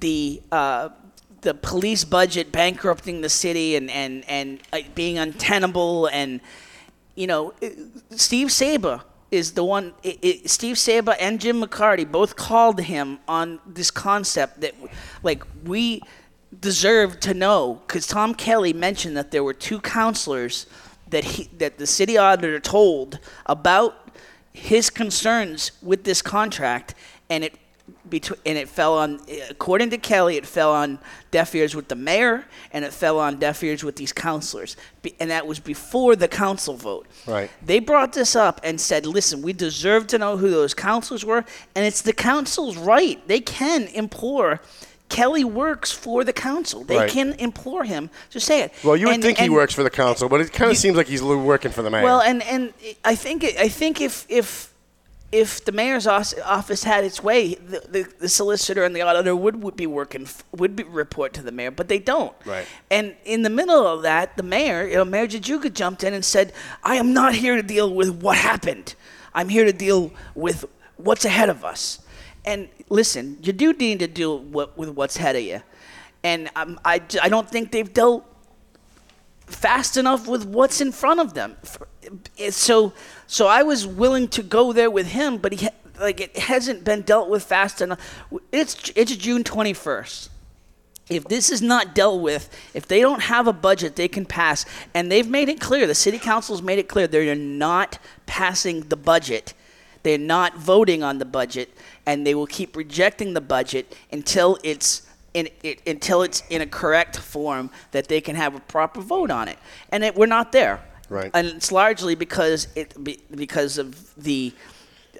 the 0.00 0.42
uh, 0.52 0.90
the 1.40 1.54
police 1.54 2.04
budget 2.04 2.52
bankrupting 2.52 3.20
the 3.20 3.28
city 3.28 3.76
and 3.76 3.90
and 3.90 4.24
and 4.28 4.60
uh, 4.72 4.80
being 4.94 5.18
untenable 5.18 6.06
and 6.06 6.40
you 7.14 7.26
know 7.26 7.52
Steve 8.10 8.50
Saba 8.50 9.04
is 9.30 9.52
the 9.52 9.64
one 9.64 9.92
i 10.04 10.18
i 10.22 10.40
Steve 10.46 10.78
Saba 10.78 11.20
and 11.20 11.40
Jim 11.40 11.62
McCarty 11.62 12.10
both 12.10 12.36
called 12.36 12.80
him 12.80 13.18
on 13.26 13.60
this 13.66 13.90
concept 13.90 14.60
that 14.60 14.74
like 15.22 15.44
we 15.64 16.00
deserve 16.60 17.20
to 17.20 17.34
know 17.34 17.82
because 17.86 18.06
Tom 18.06 18.34
Kelly 18.34 18.72
mentioned 18.72 19.16
that 19.16 19.30
there 19.30 19.44
were 19.44 19.54
two 19.54 19.80
counselors 19.80 20.66
that 21.16 21.24
he 21.24 21.48
that 21.56 21.78
the 21.78 21.86
city 21.86 22.18
auditor 22.18 22.60
told 22.60 23.18
about 23.46 24.10
his 24.52 24.90
concerns 24.90 25.72
with 25.80 26.04
this 26.04 26.20
contract 26.20 26.94
and 27.30 27.42
it 27.42 27.54
between 28.10 28.38
and 28.44 28.58
it 28.58 28.68
fell 28.68 28.98
on 28.98 29.18
according 29.48 29.88
to 29.88 29.96
Kelly 29.96 30.36
it 30.36 30.44
fell 30.44 30.72
on 30.72 30.98
deaf 31.30 31.54
ears 31.54 31.74
with 31.74 31.88
the 31.88 31.94
mayor 31.94 32.44
and 32.70 32.84
it 32.84 32.92
fell 32.92 33.18
on 33.18 33.38
deaf 33.38 33.64
ears 33.64 33.82
with 33.82 33.96
these 33.96 34.12
counselors. 34.12 34.76
And 35.18 35.30
that 35.30 35.46
was 35.46 35.58
before 35.58 36.16
the 36.16 36.28
council 36.28 36.74
vote. 36.76 37.06
Right. 37.26 37.50
they 37.64 37.78
brought 37.78 38.12
this 38.12 38.36
up 38.36 38.60
and 38.62 38.78
said 38.78 39.06
listen 39.06 39.40
we 39.40 39.54
deserve 39.54 40.06
to 40.08 40.18
know 40.18 40.36
who 40.36 40.50
those 40.50 40.74
counselors 40.74 41.24
were 41.24 41.46
and 41.74 41.86
it's 41.86 42.02
the 42.02 42.12
council's 42.12 42.76
right. 42.76 43.26
They 43.26 43.40
can 43.40 43.84
implore 43.84 44.60
Kelly 45.08 45.44
works 45.44 45.92
for 45.92 46.24
the 46.24 46.32
council. 46.32 46.82
They 46.84 46.96
Right. 46.96 47.10
can 47.10 47.34
implore 47.38 47.84
him 47.84 48.10
to 48.30 48.40
say 48.40 48.62
it. 48.62 48.72
Well, 48.82 48.96
you 48.96 49.06
would 49.06 49.14
And- 49.14 49.22
think 49.22 49.38
he 49.38 49.48
works 49.48 49.72
for 49.72 49.82
the 49.84 49.90
council, 49.90 50.28
but 50.28 50.40
it 50.40 50.52
kind 50.52 50.70
of 50.70 50.76
seems 50.76 50.96
like 50.96 51.06
he's 51.06 51.22
working 51.22 51.70
for 51.70 51.82
the 51.82 51.90
mayor. 51.90 52.02
well, 52.02 52.20
and 52.20 52.42
and 52.42 52.72
I 53.04 53.14
think 53.14 53.44
I 53.44 53.68
think 53.68 54.00
if 54.00 54.26
if 54.28 54.72
if 55.32 55.64
the 55.64 55.72
mayor's 55.72 56.06
office 56.06 56.84
had 56.84 57.02
its 57.04 57.20
way, 57.22 57.54
the, 57.54 57.82
the, 57.88 58.06
the 58.20 58.28
solicitor 58.28 58.84
and 58.84 58.94
the 58.94 59.02
auditor 59.02 59.34
would, 59.34 59.60
would 59.62 59.76
be 59.76 59.86
working 59.86 60.26
would 60.56 60.76
be 60.76 60.84
report 60.84 61.32
to 61.34 61.42
the 61.42 61.50
mayor, 61.52 61.70
but 61.72 61.88
they 61.88 61.98
don't. 61.98 62.32
Right. 62.44 62.64
And 62.92 63.14
in 63.24 63.42
the 63.42 63.50
middle 63.50 63.86
of 63.86 64.02
that, 64.02 64.36
the 64.36 64.44
mayor, 64.44 64.86
you 64.86 64.94
know, 64.94 65.04
Mayor 65.04 65.26
Jajuga 65.26 65.72
jumped 65.72 66.04
in 66.04 66.14
and 66.14 66.24
said, 66.24 66.52
"I 66.84 66.94
am 66.96 67.12
not 67.12 67.34
here 67.34 67.56
to 67.56 67.62
deal 67.62 67.92
with 67.92 68.10
what 68.22 68.36
happened. 68.38 68.94
I'm 69.34 69.48
here 69.50 69.64
to 69.64 69.72
deal 69.72 70.12
with 70.34 70.64
what's 70.96 71.24
ahead 71.24 71.48
of 71.48 71.64
us." 71.64 71.98
And 72.46 72.68
listen, 72.88 73.38
you 73.42 73.52
do 73.52 73.72
need 73.72 73.98
to 73.98 74.06
deal 74.06 74.38
with 74.38 74.90
what's 74.90 75.16
ahead 75.16 75.36
of 75.36 75.42
you. 75.42 75.62
And 76.22 76.48
um, 76.56 76.78
I, 76.84 77.02
I 77.22 77.28
don't 77.28 77.50
think 77.50 77.72
they've 77.72 77.92
dealt 77.92 78.24
fast 79.46 79.96
enough 79.96 80.26
with 80.26 80.44
what's 80.46 80.80
in 80.80 80.92
front 80.92 81.20
of 81.20 81.34
them. 81.34 81.56
So, 82.50 82.92
so 83.26 83.46
I 83.48 83.62
was 83.62 83.86
willing 83.86 84.28
to 84.28 84.42
go 84.42 84.72
there 84.72 84.90
with 84.90 85.08
him, 85.08 85.38
but 85.38 85.52
he 85.52 85.68
like 86.00 86.20
it 86.20 86.36
hasn't 86.36 86.84
been 86.84 87.02
dealt 87.02 87.28
with 87.28 87.42
fast 87.42 87.80
enough. 87.80 87.98
It's 88.52 88.92
it's 88.94 89.16
June 89.16 89.44
twenty 89.44 89.72
first. 89.72 90.30
If 91.08 91.24
this 91.24 91.50
is 91.50 91.62
not 91.62 91.94
dealt 91.94 92.20
with, 92.20 92.50
if 92.74 92.86
they 92.86 93.00
don't 93.00 93.22
have 93.22 93.46
a 93.46 93.52
budget 93.52 93.94
they 93.96 94.08
can 94.08 94.26
pass, 94.26 94.66
and 94.92 95.10
they've 95.10 95.28
made 95.28 95.48
it 95.48 95.60
clear, 95.60 95.86
the 95.86 95.94
city 95.94 96.18
council's 96.18 96.62
made 96.62 96.78
it 96.78 96.88
clear 96.88 97.06
they're 97.06 97.34
not 97.34 97.98
passing 98.26 98.80
the 98.82 98.96
budget. 98.96 99.54
They're 100.06 100.18
not 100.18 100.56
voting 100.56 101.02
on 101.02 101.18
the 101.18 101.24
budget, 101.24 101.68
and 102.06 102.24
they 102.24 102.32
will 102.36 102.46
keep 102.46 102.76
rejecting 102.76 103.34
the 103.34 103.40
budget 103.40 103.92
until 104.12 104.56
it's 104.62 105.02
in 105.34 105.48
it, 105.64 105.82
until 105.84 106.22
it's 106.22 106.44
in 106.48 106.60
a 106.60 106.66
correct 106.66 107.16
form 107.16 107.70
that 107.90 108.06
they 108.06 108.20
can 108.20 108.36
have 108.36 108.54
a 108.54 108.60
proper 108.60 109.00
vote 109.00 109.32
on 109.32 109.48
it. 109.48 109.58
And 109.90 110.04
it, 110.04 110.14
we're 110.14 110.26
not 110.26 110.52
there. 110.52 110.80
Right. 111.08 111.32
And 111.34 111.48
it's 111.48 111.72
largely 111.72 112.14
because 112.14 112.68
it 112.76 112.94
because 113.34 113.78
of 113.78 114.14
the 114.14 114.52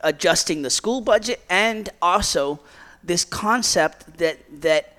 adjusting 0.04 0.62
the 0.62 0.70
school 0.70 1.00
budget 1.00 1.40
and 1.50 1.88
also 2.00 2.60
this 3.02 3.24
concept 3.24 4.18
that 4.18 4.38
that 4.60 4.94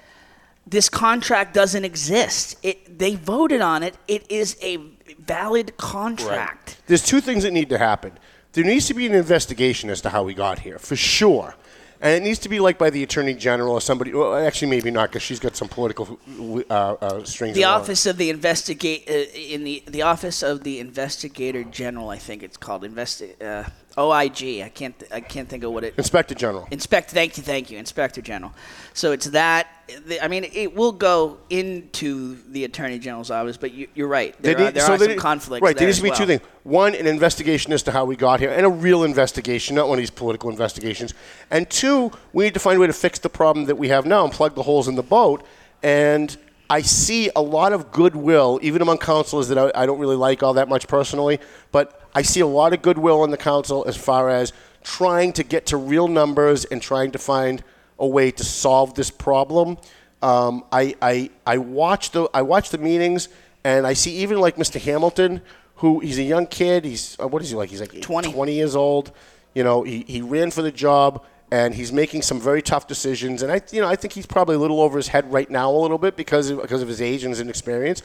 this 0.67 0.89
contract 0.89 1.53
doesn't 1.53 1.85
exist. 1.85 2.57
It 2.61 2.99
they 2.99 3.15
voted 3.15 3.61
on 3.61 3.83
it. 3.83 3.95
It 4.09 4.29
is 4.29 4.57
a 4.61 4.79
valid 5.17 5.77
contract. 5.77 6.75
There's 6.87 7.05
two 7.05 7.21
things 7.21 7.43
that 7.43 7.51
need 7.51 7.69
to 7.69 7.77
happen. 7.77 8.11
There 8.57 8.65
needs 8.65 8.87
to 8.87 8.95
be 8.95 9.05
an 9.05 9.13
investigation 9.13 9.91
as 9.91 10.01
to 10.01 10.09
how 10.09 10.23
we 10.23 10.33
got 10.33 10.57
here, 10.57 10.79
for 10.79 10.95
sure. 10.95 11.53
And 12.01 12.15
it 12.15 12.27
needs 12.27 12.39
to 12.39 12.49
be 12.49 12.59
like 12.59 12.79
by 12.79 12.89
the 12.89 13.03
attorney 13.03 13.35
general 13.35 13.73
or 13.73 13.81
somebody. 13.81 14.11
Well, 14.11 14.33
actually, 14.33 14.71
maybe 14.71 14.89
not, 14.89 15.09
because 15.09 15.21
she's 15.21 15.39
got 15.39 15.55
some 15.55 15.67
political 15.67 16.19
uh, 16.67 16.73
uh, 16.73 17.23
strings. 17.23 17.53
The 17.53 17.61
along. 17.61 17.81
office 17.81 18.07
of 18.07 18.17
the 18.17 18.31
investigate 18.31 19.07
uh, 19.07 19.13
in 19.37 19.63
the 19.63 19.83
the 19.85 20.01
office 20.01 20.41
of 20.41 20.63
the 20.63 20.79
investigator 20.79 21.63
general, 21.65 22.09
I 22.09 22.17
think 22.17 22.41
it's 22.41 22.57
called 22.57 22.81
investi- 22.81 23.39
uh, 23.39 23.69
OIG. 23.97 24.61
I 24.63 24.69
can't 24.73 24.97
th- 24.99 25.11
I 25.11 25.21
can't 25.21 25.49
think 25.49 25.63
of 25.63 25.71
what 25.71 25.83
it. 25.83 25.95
Inspector 25.97 26.35
General. 26.35 26.67
Inspect. 26.71 27.11
Thank 27.11 27.37
you, 27.37 27.43
thank 27.43 27.71
you, 27.71 27.77
Inspector 27.77 28.21
General. 28.21 28.53
So 28.93 29.11
it's 29.11 29.27
that. 29.27 29.67
the- 30.05 30.23
I 30.23 30.27
mean, 30.27 30.43
it 30.53 30.75
will 30.75 30.91
go 30.91 31.37
into 31.49 32.37
the 32.51 32.63
Attorney 32.65 32.99
General's 32.99 33.31
office, 33.31 33.57
but 33.57 33.71
you, 33.73 33.87
you're 33.95 34.07
right. 34.07 34.35
There 34.41 34.53
They 34.53 34.61
are, 34.61 34.65
need- 34.65 34.73
there 34.75 34.83
so 34.85 34.93
are 34.93 34.97
some 34.99 35.07
need- 35.07 35.17
conflicts. 35.17 35.61
Right, 35.63 35.75
there 35.75 35.81
there 35.81 35.87
needs 35.87 35.97
to 35.97 36.03
be 36.03 36.09
well. 36.09 36.17
two 36.19 36.25
things. 36.25 36.41
One, 36.63 36.93
an 36.95 37.07
investigation 37.07 37.73
as 37.73 37.83
to 37.83 37.91
how 37.91 38.05
we 38.05 38.15
got 38.15 38.39
here, 38.39 38.49
and 38.51 38.65
a 38.65 38.69
real 38.69 39.03
investigation, 39.03 39.75
not 39.75 39.87
one 39.87 39.97
of 39.97 40.01
these 40.01 40.09
political 40.11 40.49
investigations. 40.49 41.13
And 41.49 41.69
two, 41.69 42.11
we 42.33 42.43
need 42.43 42.53
to 42.53 42.59
find 42.59 42.77
a 42.77 42.79
way 42.81 42.87
to 42.87 42.93
fix 42.93 43.19
the 43.19 43.29
problem 43.29 43.65
that 43.65 43.77
we 43.77 43.87
have 43.89 44.05
now 44.05 44.23
and 44.25 44.33
plug 44.33 44.55
the 44.55 44.63
holes 44.63 44.87
in 44.87 44.95
the 44.95 45.03
boat. 45.03 45.43
And 45.81 46.35
I 46.69 46.81
see 46.81 47.29
a 47.35 47.41
lot 47.41 47.71
of 47.71 47.91
goodwill, 47.93 48.59
even 48.61 48.81
among 48.81 48.97
councilors 48.97 49.47
that 49.47 49.57
I, 49.57 49.71
I 49.83 49.85
don't 49.85 49.99
really 49.99 50.17
like 50.17 50.43
all 50.43 50.53
that 50.55 50.67
much 50.67 50.87
personally, 50.87 51.39
but 51.71 52.06
I 52.13 52.21
see 52.21 52.39
a 52.39 52.47
lot 52.47 52.73
of 52.73 52.81
goodwill 52.81 53.23
in 53.23 53.31
the 53.31 53.37
council 53.37 53.83
as 53.87 53.95
far 53.95 54.29
as 54.29 54.53
trying 54.83 55.33
to 55.33 55.43
get 55.43 55.67
to 55.67 55.77
real 55.77 56.07
numbers 56.07 56.65
and 56.65 56.81
trying 56.81 57.11
to 57.11 57.19
find 57.19 57.63
a 57.99 58.07
way 58.07 58.31
to 58.31 58.43
solve 58.43 58.95
this 58.95 59.11
problem. 59.11 59.77
Um, 60.21 60.63
I, 60.71 60.95
I, 61.01 61.29
I 61.45 61.57
watch 61.57 62.11
the 62.11 62.29
I 62.33 62.41
watch 62.41 62.69
the 62.69 62.77
meetings 62.77 63.29
and 63.63 63.85
I 63.85 63.93
see 63.93 64.17
even 64.17 64.39
like 64.39 64.55
Mr. 64.55 64.81
Hamilton, 64.81 65.41
who 65.75 65.99
he's 65.99 66.17
a 66.17 66.23
young 66.23 66.47
kid. 66.47 66.85
He's 66.85 67.17
uh, 67.19 67.27
what 67.27 67.41
is 67.41 67.49
he 67.49 67.55
like? 67.55 67.69
He's 67.69 67.81
like 67.81 68.01
20. 68.01 68.31
20 68.31 68.53
years 68.53 68.75
old. 68.75 69.11
You 69.53 69.63
know, 69.63 69.83
he, 69.83 70.05
he 70.07 70.21
ran 70.21 70.51
for 70.51 70.61
the 70.61 70.71
job 70.71 71.23
and 71.51 71.73
he's 71.73 71.91
making 71.91 72.21
some 72.21 72.39
very 72.39 72.61
tough 72.61 72.87
decisions. 72.87 73.41
And 73.43 73.51
I 73.51 73.61
you 73.71 73.81
know 73.81 73.87
I 73.87 73.95
think 73.95 74.13
he's 74.13 74.25
probably 74.25 74.55
a 74.55 74.59
little 74.59 74.81
over 74.81 74.97
his 74.97 75.09
head 75.09 75.31
right 75.31 75.49
now 75.49 75.69
a 75.69 75.77
little 75.77 75.97
bit 75.97 76.15
because 76.15 76.49
of, 76.49 76.61
because 76.61 76.81
of 76.81 76.87
his 76.87 77.01
age 77.01 77.23
and 77.23 77.31
his 77.31 77.41
inexperience. 77.41 78.01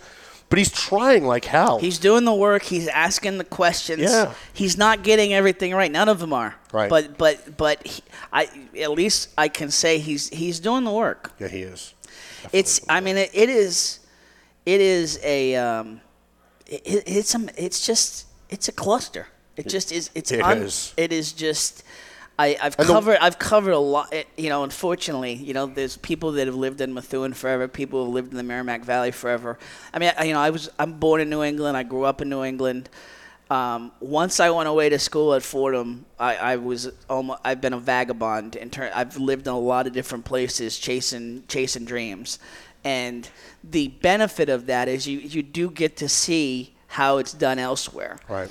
But 0.53 0.59
he's 0.59 0.70
trying 0.70 1.24
like 1.24 1.46
hell. 1.46 1.78
He's 1.78 1.96
doing 1.96 2.26
the 2.26 2.34
work. 2.34 2.64
He's 2.64 2.86
asking 2.86 3.38
the 3.38 3.44
questions. 3.44 4.03
Yeah. 4.03 4.34
He's 4.53 4.76
not 4.76 5.03
getting 5.03 5.32
everything 5.32 5.74
right. 5.74 5.90
None 5.90 6.11
of 6.11 6.18
them 6.18 6.34
are. 6.34 6.55
Right. 6.74 6.90
But 6.90 7.16
but 7.16 7.57
but 7.57 7.86
he, 7.86 8.03
I 8.30 8.50
at 8.78 8.90
least 8.90 9.30
I 9.38 9.48
can 9.48 9.70
say 9.70 9.98
he's 9.98 10.28
he's 10.28 10.61
doing 10.61 10.84
the 10.84 10.92
work. 10.92 11.32
yeah, 11.38 11.48
he 11.48 11.62
is. 11.62 11.94
It's 12.53 12.82
I 12.86 13.00
mean 13.00 13.16
it, 13.16 13.30
it 13.32 13.48
is 13.48 14.00
it 14.66 14.82
is 14.82 15.18
a 15.22 15.57
um, 15.57 16.03
it, 16.66 16.82
it's 17.07 17.34
a, 17.34 17.46
it's 17.57 17.86
just 17.86 18.26
it's 18.50 18.68
a 18.68 18.72
cluster. 18.72 19.28
It 19.57 19.68
just 19.68 19.90
is. 19.90 20.11
It's 20.14 20.32
It 20.32 20.42
un- 20.42 20.59
is. 20.59 20.92
It 20.98 21.14
is 21.14 21.32
just. 21.32 21.82
I, 22.39 22.70
the- 22.70 22.85
covered. 22.85 23.18
I've 23.20 23.39
covered 23.39 23.72
a 23.72 23.78
lot. 23.78 24.12
You 24.37 24.49
know, 24.49 24.64
unfortunately, 24.64 25.35
you 25.35 25.55
know, 25.55 25.66
there's 25.66 25.97
people 25.97 26.33
that 26.33 26.47
have 26.47 26.57
lived 26.57 26.80
in 26.80 26.93
Methuen 26.95 27.35
forever. 27.35 27.68
People 27.68 28.01
who 28.01 28.07
have 28.07 28.14
lived 28.14 28.30
in 28.33 28.37
the 28.37 28.43
Merrimack 28.43 28.83
Valley 28.85 29.11
forever. 29.11 29.59
I 29.93 29.99
mean, 29.99 30.12
I, 30.18 30.24
you 30.24 30.33
know, 30.33 30.41
I 30.41 30.51
was. 30.51 30.70
I'm 30.78 30.95
born 30.95 31.20
in 31.20 31.30
New 31.30 31.43
England. 31.43 31.76
I 31.76 31.83
grew 31.83 32.05
up 32.05 32.20
in 32.20 32.28
New 32.28 32.43
England. 32.43 32.89
Um, 33.51 33.93
once 34.01 34.41
I 34.41 34.49
went 34.49 34.68
away 34.68 34.89
to 34.89 34.99
school 34.99 35.35
at 35.35 35.43
Fordham, 35.43 36.07
I, 36.18 36.37
I 36.37 36.57
was 36.57 36.91
almost. 37.11 37.41
I've 37.45 37.61
been 37.61 37.74
a 37.74 37.78
vagabond. 37.78 38.57
In 38.57 38.70
turn, 38.70 38.91
I've 38.95 39.18
lived 39.18 39.47
in 39.47 39.53
a 39.53 39.59
lot 39.59 39.87
of 39.87 39.93
different 39.93 40.24
places, 40.24 40.78
chasing 40.78 41.45
chasing 41.49 41.85
dreams, 41.85 42.39
and 42.83 43.28
the 43.62 43.89
benefit 43.89 44.49
of 44.49 44.66
that 44.66 44.89
is 44.89 45.07
you 45.07 45.18
you 45.18 45.43
do 45.43 45.70
get 45.70 45.97
to 45.99 46.09
see 46.09 46.74
how 46.89 47.18
it's 47.18 47.33
done 47.33 47.59
elsewhere. 47.59 48.18
Right. 48.28 48.51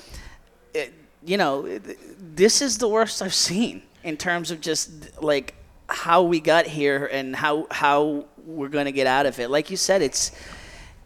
You 1.24 1.36
know, 1.36 1.78
this 2.18 2.60
is 2.62 2.78
the 2.78 2.88
worst 2.88 3.22
I've 3.22 3.34
seen 3.34 3.82
in 4.02 4.16
terms 4.16 4.50
of 4.50 4.60
just 4.60 4.90
like 5.22 5.54
how 5.88 6.22
we 6.22 6.40
got 6.40 6.66
here 6.66 7.06
and 7.06 7.36
how 7.36 7.66
how 7.70 8.24
we're 8.44 8.68
going 8.68 8.86
to 8.86 8.92
get 8.92 9.06
out 9.06 9.26
of 9.26 9.38
it. 9.38 9.50
Like 9.50 9.70
you 9.70 9.76
said, 9.76 10.02
it's 10.02 10.32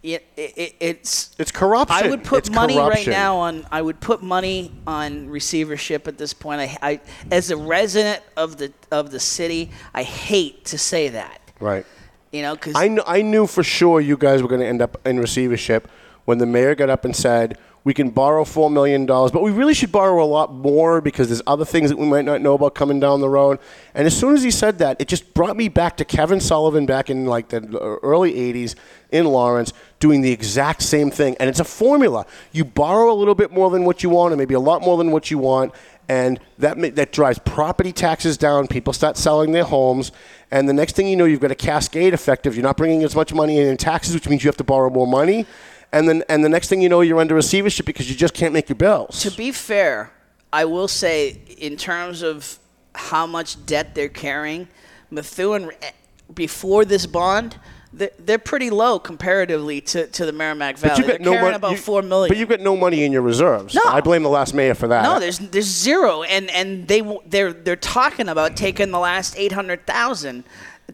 it, 0.02 0.24
it, 0.36 0.74
it's 0.78 1.34
It's 1.38 1.50
corruption. 1.50 1.96
I 2.06 2.08
would 2.08 2.22
put 2.22 2.38
It's 2.46 2.50
money 2.50 2.74
corruption. 2.74 3.10
right 3.10 3.18
now 3.18 3.36
on. 3.38 3.66
I 3.72 3.82
would 3.82 4.00
put 4.00 4.22
money 4.22 4.72
on 4.86 5.28
receivership 5.28 6.06
at 6.06 6.16
this 6.16 6.32
point. 6.32 6.60
I, 6.60 6.78
I, 6.80 7.00
as 7.30 7.50
a 7.50 7.56
resident 7.56 8.22
of 8.36 8.56
the 8.56 8.72
of 8.92 9.10
the 9.10 9.18
city, 9.20 9.70
I 9.92 10.02
hate 10.04 10.64
to 10.66 10.78
say 10.78 11.08
that. 11.08 11.40
Right. 11.60 11.84
You 12.32 12.42
know, 12.42 12.54
because 12.54 12.74
I, 12.76 12.86
kn- 12.88 13.02
I 13.06 13.22
knew 13.22 13.46
for 13.46 13.62
sure 13.64 14.00
you 14.00 14.16
guys 14.16 14.42
were 14.42 14.48
going 14.48 14.60
to 14.60 14.66
end 14.66 14.80
up 14.82 15.04
in 15.06 15.18
receivership 15.18 15.88
when 16.24 16.38
the 16.38 16.46
mayor 16.46 16.74
got 16.74 16.90
up 16.90 17.04
and 17.04 17.14
said, 17.16 17.56
we 17.86 17.94
can 17.94 18.10
borrow 18.10 18.42
$4 18.42 18.72
million, 18.72 19.06
but 19.06 19.42
we 19.44 19.52
really 19.52 19.72
should 19.72 19.92
borrow 19.92 20.20
a 20.20 20.26
lot 20.26 20.52
more 20.52 21.00
because 21.00 21.28
there's 21.28 21.40
other 21.46 21.64
things 21.64 21.88
that 21.88 21.96
we 21.96 22.04
might 22.04 22.24
not 22.24 22.40
know 22.40 22.54
about 22.54 22.74
coming 22.74 22.98
down 22.98 23.20
the 23.20 23.28
road. 23.28 23.60
And 23.94 24.08
as 24.08 24.18
soon 24.18 24.34
as 24.34 24.42
he 24.42 24.50
said 24.50 24.78
that, 24.78 25.00
it 25.00 25.06
just 25.06 25.34
brought 25.34 25.56
me 25.56 25.68
back 25.68 25.96
to 25.98 26.04
Kevin 26.04 26.40
Sullivan 26.40 26.84
back 26.84 27.10
in 27.10 27.26
like 27.26 27.50
the 27.50 27.78
early 28.02 28.32
80s 28.32 28.74
in 29.12 29.26
Lawrence 29.26 29.72
doing 30.00 30.20
the 30.20 30.32
exact 30.32 30.82
same 30.82 31.12
thing. 31.12 31.36
And 31.38 31.48
it's 31.48 31.60
a 31.60 31.64
formula. 31.64 32.26
You 32.50 32.64
borrow 32.64 33.12
a 33.12 33.14
little 33.14 33.36
bit 33.36 33.52
more 33.52 33.70
than 33.70 33.84
what 33.84 34.02
you 34.02 34.10
want, 34.10 34.32
and 34.32 34.38
maybe 34.40 34.54
a 34.54 34.60
lot 34.60 34.82
more 34.82 34.98
than 34.98 35.12
what 35.12 35.30
you 35.30 35.38
want, 35.38 35.72
and 36.08 36.40
that 36.58 36.96
that 36.96 37.12
drives 37.12 37.38
property 37.38 37.92
taxes 37.92 38.36
down. 38.36 38.66
People 38.66 38.94
start 38.94 39.16
selling 39.16 39.52
their 39.52 39.62
homes, 39.62 40.10
and 40.50 40.68
the 40.68 40.72
next 40.72 40.96
thing 40.96 41.06
you 41.06 41.14
know, 41.14 41.24
you've 41.24 41.38
got 41.38 41.52
a 41.52 41.54
cascade 41.54 42.14
effect 42.14 42.48
of 42.48 42.56
you're 42.56 42.64
not 42.64 42.76
bringing 42.76 43.04
as 43.04 43.14
much 43.14 43.32
money 43.32 43.60
in 43.60 43.68
in 43.68 43.76
taxes, 43.76 44.12
which 44.12 44.28
means 44.28 44.42
you 44.42 44.48
have 44.48 44.56
to 44.56 44.64
borrow 44.64 44.90
more 44.90 45.06
money, 45.06 45.46
and 45.92 46.08
then 46.08 46.22
and 46.28 46.44
the 46.44 46.48
next 46.48 46.68
thing 46.68 46.80
you 46.82 46.88
know, 46.88 47.00
you're 47.00 47.20
under 47.20 47.34
receivership 47.34 47.86
because 47.86 48.08
you 48.10 48.16
just 48.16 48.34
can't 48.34 48.52
make 48.52 48.68
your 48.68 48.76
bills. 48.76 49.20
to 49.22 49.30
be 49.30 49.52
fair, 49.52 50.10
I 50.52 50.64
will 50.64 50.88
say 50.88 51.40
in 51.58 51.76
terms 51.76 52.22
of 52.22 52.58
how 52.94 53.26
much 53.26 53.64
debt 53.66 53.94
they're 53.94 54.08
carrying, 54.08 54.68
Methuen 55.10 55.70
eh, 55.82 55.90
before 56.34 56.84
this 56.84 57.06
bond. 57.06 57.58
They're, 57.92 58.10
they're 58.18 58.38
pretty 58.38 58.68
low 58.68 58.98
comparatively 58.98 59.80
to, 59.82 60.06
to 60.08 60.26
the 60.26 60.32
Merrimack 60.32 60.76
Valley. 60.76 60.90
But 60.90 60.98
you've 60.98 61.06
They're 61.06 61.18
got 61.18 61.24
no 61.24 61.30
carrying 61.30 61.44
mon- 61.46 61.54
about 61.54 61.70
you- 61.70 61.76
four 61.78 62.02
million. 62.02 62.28
But 62.28 62.36
you've 62.36 62.48
got 62.48 62.60
no 62.60 62.76
money 62.76 63.04
in 63.04 63.12
your 63.12 63.22
reserves. 63.22 63.74
No. 63.74 63.80
I 63.86 64.02
blame 64.02 64.22
the 64.22 64.28
last 64.28 64.52
mayor 64.52 64.74
for 64.74 64.88
that. 64.88 65.02
No, 65.02 65.18
there's 65.18 65.38
there's 65.38 65.64
zero, 65.64 66.22
and 66.24 66.50
and 66.50 66.86
they 66.88 67.00
they're 67.24 67.54
they're 67.54 67.74
talking 67.76 68.28
about 68.28 68.54
taking 68.54 68.90
the 68.90 68.98
last 68.98 69.34
eight 69.38 69.52
hundred 69.52 69.86
thousand 69.86 70.44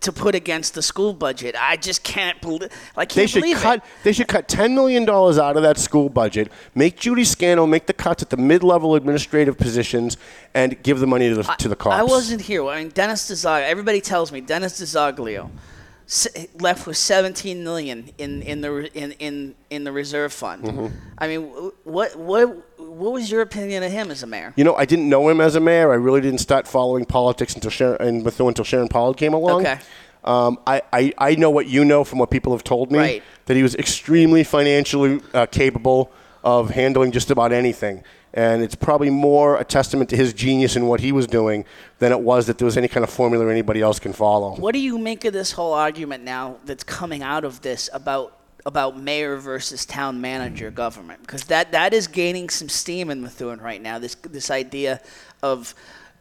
to 0.02 0.12
put 0.12 0.34
against 0.34 0.74
the 0.74 0.82
school 0.82 1.12
budget. 1.12 1.54
I 1.58 1.76
just 1.76 2.02
can't 2.02 2.40
believe. 2.40 2.68
I 2.96 3.04
can't 3.06 3.14
They 3.14 3.26
should 3.26 3.42
believe 3.42 3.56
cut. 3.58 3.78
it. 3.78 3.84
They 4.04 4.12
should 4.12 4.28
cut 4.28 4.48
ten 4.48 4.74
million 4.74 5.04
dollars 5.04 5.38
out 5.38 5.56
of 5.56 5.62
that 5.62 5.78
school 5.78 6.08
budget. 6.08 6.50
Make 6.74 6.98
Judy 6.98 7.24
Scannell 7.24 7.66
make 7.66 7.86
the 7.86 7.92
cuts 7.92 8.22
at 8.22 8.30
the 8.30 8.36
mid-level 8.36 8.94
administrative 8.94 9.56
positions, 9.58 10.16
and 10.54 10.80
give 10.82 11.00
the 11.00 11.06
money 11.06 11.28
to 11.28 11.34
the 11.34 11.42
to 11.42 11.68
the 11.68 11.76
cops. 11.76 11.96
I 11.96 12.02
wasn't 12.02 12.42
here. 12.42 12.66
I 12.68 12.80
mean, 12.82 12.90
Dennis 12.90 13.30
DiZoglio. 13.30 13.62
Everybody 13.62 14.00
tells 14.00 14.30
me 14.32 14.40
Dennis 14.40 14.80
DiZoglio 14.80 15.44
s- 15.44 15.50
left 16.60 16.86
with 16.86 16.96
17 16.96 17.64
million 17.64 18.10
in 18.18 18.42
in 18.42 18.60
the 18.60 18.90
in 18.94 19.12
in, 19.12 19.54
in 19.70 19.84
the 19.84 19.92
reserve 19.92 20.32
fund. 20.32 20.64
Mhm. 20.64 20.92
I 21.18 21.26
mean, 21.28 21.42
what 21.84 22.16
what 22.16 22.48
what 22.78 23.12
was 23.12 23.30
your 23.30 23.40
opinion 23.40 23.82
of 23.82 23.90
him 23.92 24.10
as 24.10 24.22
a 24.22 24.26
mayor? 24.26 24.52
You 24.56 24.64
know, 24.64 24.74
I 24.74 24.84
didn't 24.84 25.08
know 25.08 25.28
him 25.28 25.40
as 25.40 25.54
a 25.56 25.60
mayor. 25.60 25.90
I 25.92 25.96
really 25.96 26.20
didn't 26.20 26.40
start 26.40 26.68
following 26.68 27.04
politics 27.04 27.54
until 27.54 27.70
Sharon, 27.70 28.26
until 28.26 28.64
Sharon 28.64 28.88
Pollard 28.88 29.16
came 29.16 29.34
along. 29.34 29.60
Okay. 29.62 29.78
Um, 30.24 30.58
I, 30.66 30.82
I, 30.92 31.12
I 31.18 31.34
know 31.34 31.50
what 31.50 31.66
you 31.66 31.84
know 31.84 32.04
from 32.04 32.18
what 32.20 32.30
people 32.30 32.52
have 32.52 32.62
told 32.62 32.92
me. 32.92 32.98
Right. 32.98 33.22
That 33.46 33.56
he 33.56 33.62
was 33.62 33.74
extremely 33.74 34.44
financially 34.44 35.20
uh, 35.34 35.46
capable 35.46 36.12
of 36.44 36.70
handling 36.70 37.10
just 37.12 37.30
about 37.30 37.52
anything. 37.52 38.04
And 38.34 38.62
it's 38.62 38.74
probably 38.74 39.10
more 39.10 39.58
a 39.58 39.64
testament 39.64 40.08
to 40.10 40.16
his 40.16 40.32
genius 40.32 40.74
in 40.74 40.86
what 40.86 41.00
he 41.00 41.12
was 41.12 41.26
doing 41.26 41.66
than 41.98 42.12
it 42.12 42.20
was 42.20 42.46
that 42.46 42.58
there 42.58 42.64
was 42.64 42.76
any 42.76 42.88
kind 42.88 43.04
of 43.04 43.10
formula 43.10 43.50
anybody 43.50 43.82
else 43.82 43.98
can 43.98 44.12
follow. 44.12 44.56
What 44.56 44.72
do 44.72 44.78
you 44.78 44.96
make 44.98 45.24
of 45.24 45.32
this 45.32 45.52
whole 45.52 45.74
argument 45.74 46.24
now 46.24 46.56
that's 46.64 46.84
coming 46.84 47.22
out 47.22 47.44
of 47.44 47.60
this 47.60 47.90
about 47.92 48.38
about 48.64 48.96
mayor 48.96 49.36
versus 49.36 49.84
town 49.84 50.20
manager 50.20 50.70
government? 50.70 51.20
Because 51.20 51.44
that, 51.44 51.72
that 51.72 51.92
is 51.92 52.06
gaining 52.06 52.48
some 52.48 52.68
steam 52.68 53.10
in 53.10 53.20
Methuen 53.20 53.60
right 53.60 53.82
now. 53.82 53.98
This 53.98 54.14
this 54.14 54.50
idea 54.50 55.00
of 55.42 55.74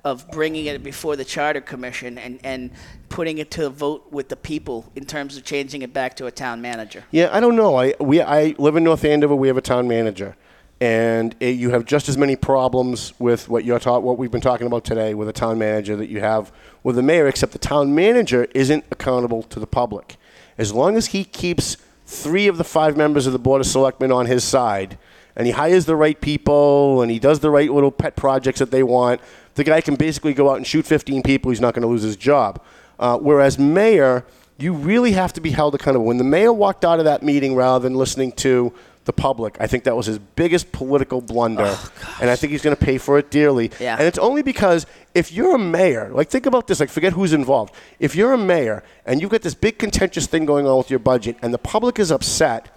of 0.03 0.29
bringing 0.31 0.65
it 0.65 0.83
before 0.83 1.15
the 1.15 1.25
charter 1.25 1.61
commission 1.61 2.17
and, 2.17 2.39
and 2.43 2.71
putting 3.09 3.37
it 3.37 3.51
to 3.51 3.67
a 3.67 3.69
vote 3.69 4.11
with 4.11 4.29
the 4.29 4.35
people 4.35 4.91
in 4.95 5.05
terms 5.05 5.37
of 5.37 5.43
changing 5.43 5.83
it 5.83 5.93
back 5.93 6.15
to 6.15 6.25
a 6.25 6.31
town 6.31 6.61
manager. 6.61 7.03
Yeah, 7.11 7.29
I 7.31 7.39
don't 7.39 7.55
know. 7.55 7.75
I 7.75 7.93
we 7.99 8.21
I 8.21 8.55
live 8.57 8.75
in 8.75 8.83
North 8.83 9.05
Andover. 9.05 9.35
We 9.35 9.47
have 9.47 9.57
a 9.57 9.61
town 9.61 9.87
manager, 9.87 10.35
and 10.81 11.35
uh 11.41 11.45
you 11.45 11.69
have 11.69 11.85
just 11.85 12.09
as 12.09 12.17
many 12.17 12.35
problems 12.35 13.13
with 13.19 13.47
what 13.47 13.63
you're 13.63 13.79
ta- 13.79 13.99
what 13.99 14.17
we've 14.17 14.31
been 14.31 14.41
talking 14.41 14.65
about 14.65 14.83
today 14.83 15.13
with 15.13 15.29
a 15.29 15.33
town 15.33 15.59
manager 15.59 15.95
that 15.95 16.09
you 16.09 16.19
have 16.19 16.51
with 16.83 16.95
the 16.97 17.03
mayor. 17.03 17.27
Except 17.27 17.53
the 17.53 17.59
town 17.59 17.95
manager 17.95 18.47
isn't 18.55 18.83
accountable 18.91 19.43
to 19.43 19.59
the 19.59 19.67
public. 19.67 20.17
As 20.57 20.73
long 20.73 20.97
as 20.97 21.07
he 21.07 21.23
keeps 21.23 21.77
three 22.05 22.47
of 22.47 22.57
the 22.57 22.63
five 22.63 22.97
members 22.97 23.27
of 23.27 23.31
the 23.31 23.39
board 23.39 23.61
of 23.61 23.67
selectmen 23.67 24.11
on 24.11 24.25
his 24.25 24.43
side, 24.43 24.97
and 25.35 25.45
he 25.45 25.53
hires 25.53 25.85
the 25.85 25.95
right 25.95 26.19
people, 26.19 27.01
and 27.01 27.09
he 27.09 27.19
does 27.19 27.39
the 27.39 27.49
right 27.49 27.71
little 27.71 27.91
pet 27.91 28.15
projects 28.15 28.59
that 28.59 28.71
they 28.71 28.83
want, 28.83 29.21
the 29.53 29.63
guy 29.63 29.79
can 29.81 29.95
basically 29.95 30.33
go 30.33 30.49
out 30.49 30.57
and 30.57 30.67
shoot 30.67 30.85
15 30.85 31.21
people. 31.21 31.51
He's 31.51 31.61
not 31.61 31.73
going 31.73 31.83
to 31.83 31.87
lose 31.87 32.01
his 32.01 32.17
job. 32.17 32.61
Uh, 32.99 33.17
whereas 33.17 33.57
mayor 33.57 34.25
you 34.57 34.73
really 34.73 35.13
have 35.13 35.33
to 35.33 35.41
be 35.41 35.51
held 35.51 35.73
accountable. 35.75 36.05
When 36.05 36.17
the 36.17 36.23
mayor 36.23 36.53
walked 36.53 36.85
out 36.85 36.99
of 36.99 37.05
that 37.05 37.23
meeting 37.23 37.55
rather 37.55 37.81
than 37.81 37.97
listening 37.97 38.31
to 38.33 38.73
the 39.05 39.13
public, 39.13 39.57
I 39.59 39.67
think 39.67 39.83
that 39.85 39.95
was 39.95 40.05
his 40.05 40.19
biggest 40.19 40.71
political 40.71 41.21
blunder. 41.21 41.65
Oh, 41.65 41.91
and 42.21 42.29
I 42.29 42.35
think 42.35 42.51
he's 42.51 42.61
going 42.61 42.75
to 42.75 42.85
pay 42.85 42.97
for 42.97 43.17
it 43.17 43.31
dearly. 43.31 43.71
Yeah. 43.79 43.97
And 43.97 44.07
it's 44.07 44.19
only 44.19 44.43
because 44.43 44.85
if 45.15 45.31
you're 45.31 45.55
a 45.55 45.59
mayor, 45.59 46.09
like 46.13 46.29
think 46.29 46.45
about 46.45 46.67
this, 46.67 46.79
like 46.79 46.89
forget 46.89 47.13
who's 47.13 47.33
involved. 47.33 47.73
If 47.99 48.15
you're 48.15 48.33
a 48.33 48.37
mayor 48.37 48.83
and 49.05 49.19
you've 49.19 49.31
got 49.31 49.41
this 49.41 49.55
big 49.55 49.79
contentious 49.79 50.27
thing 50.27 50.45
going 50.45 50.67
on 50.67 50.77
with 50.77 50.89
your 50.89 50.99
budget 50.99 51.37
and 51.41 51.53
the 51.53 51.57
public 51.57 51.97
is 51.97 52.11
upset, 52.11 52.69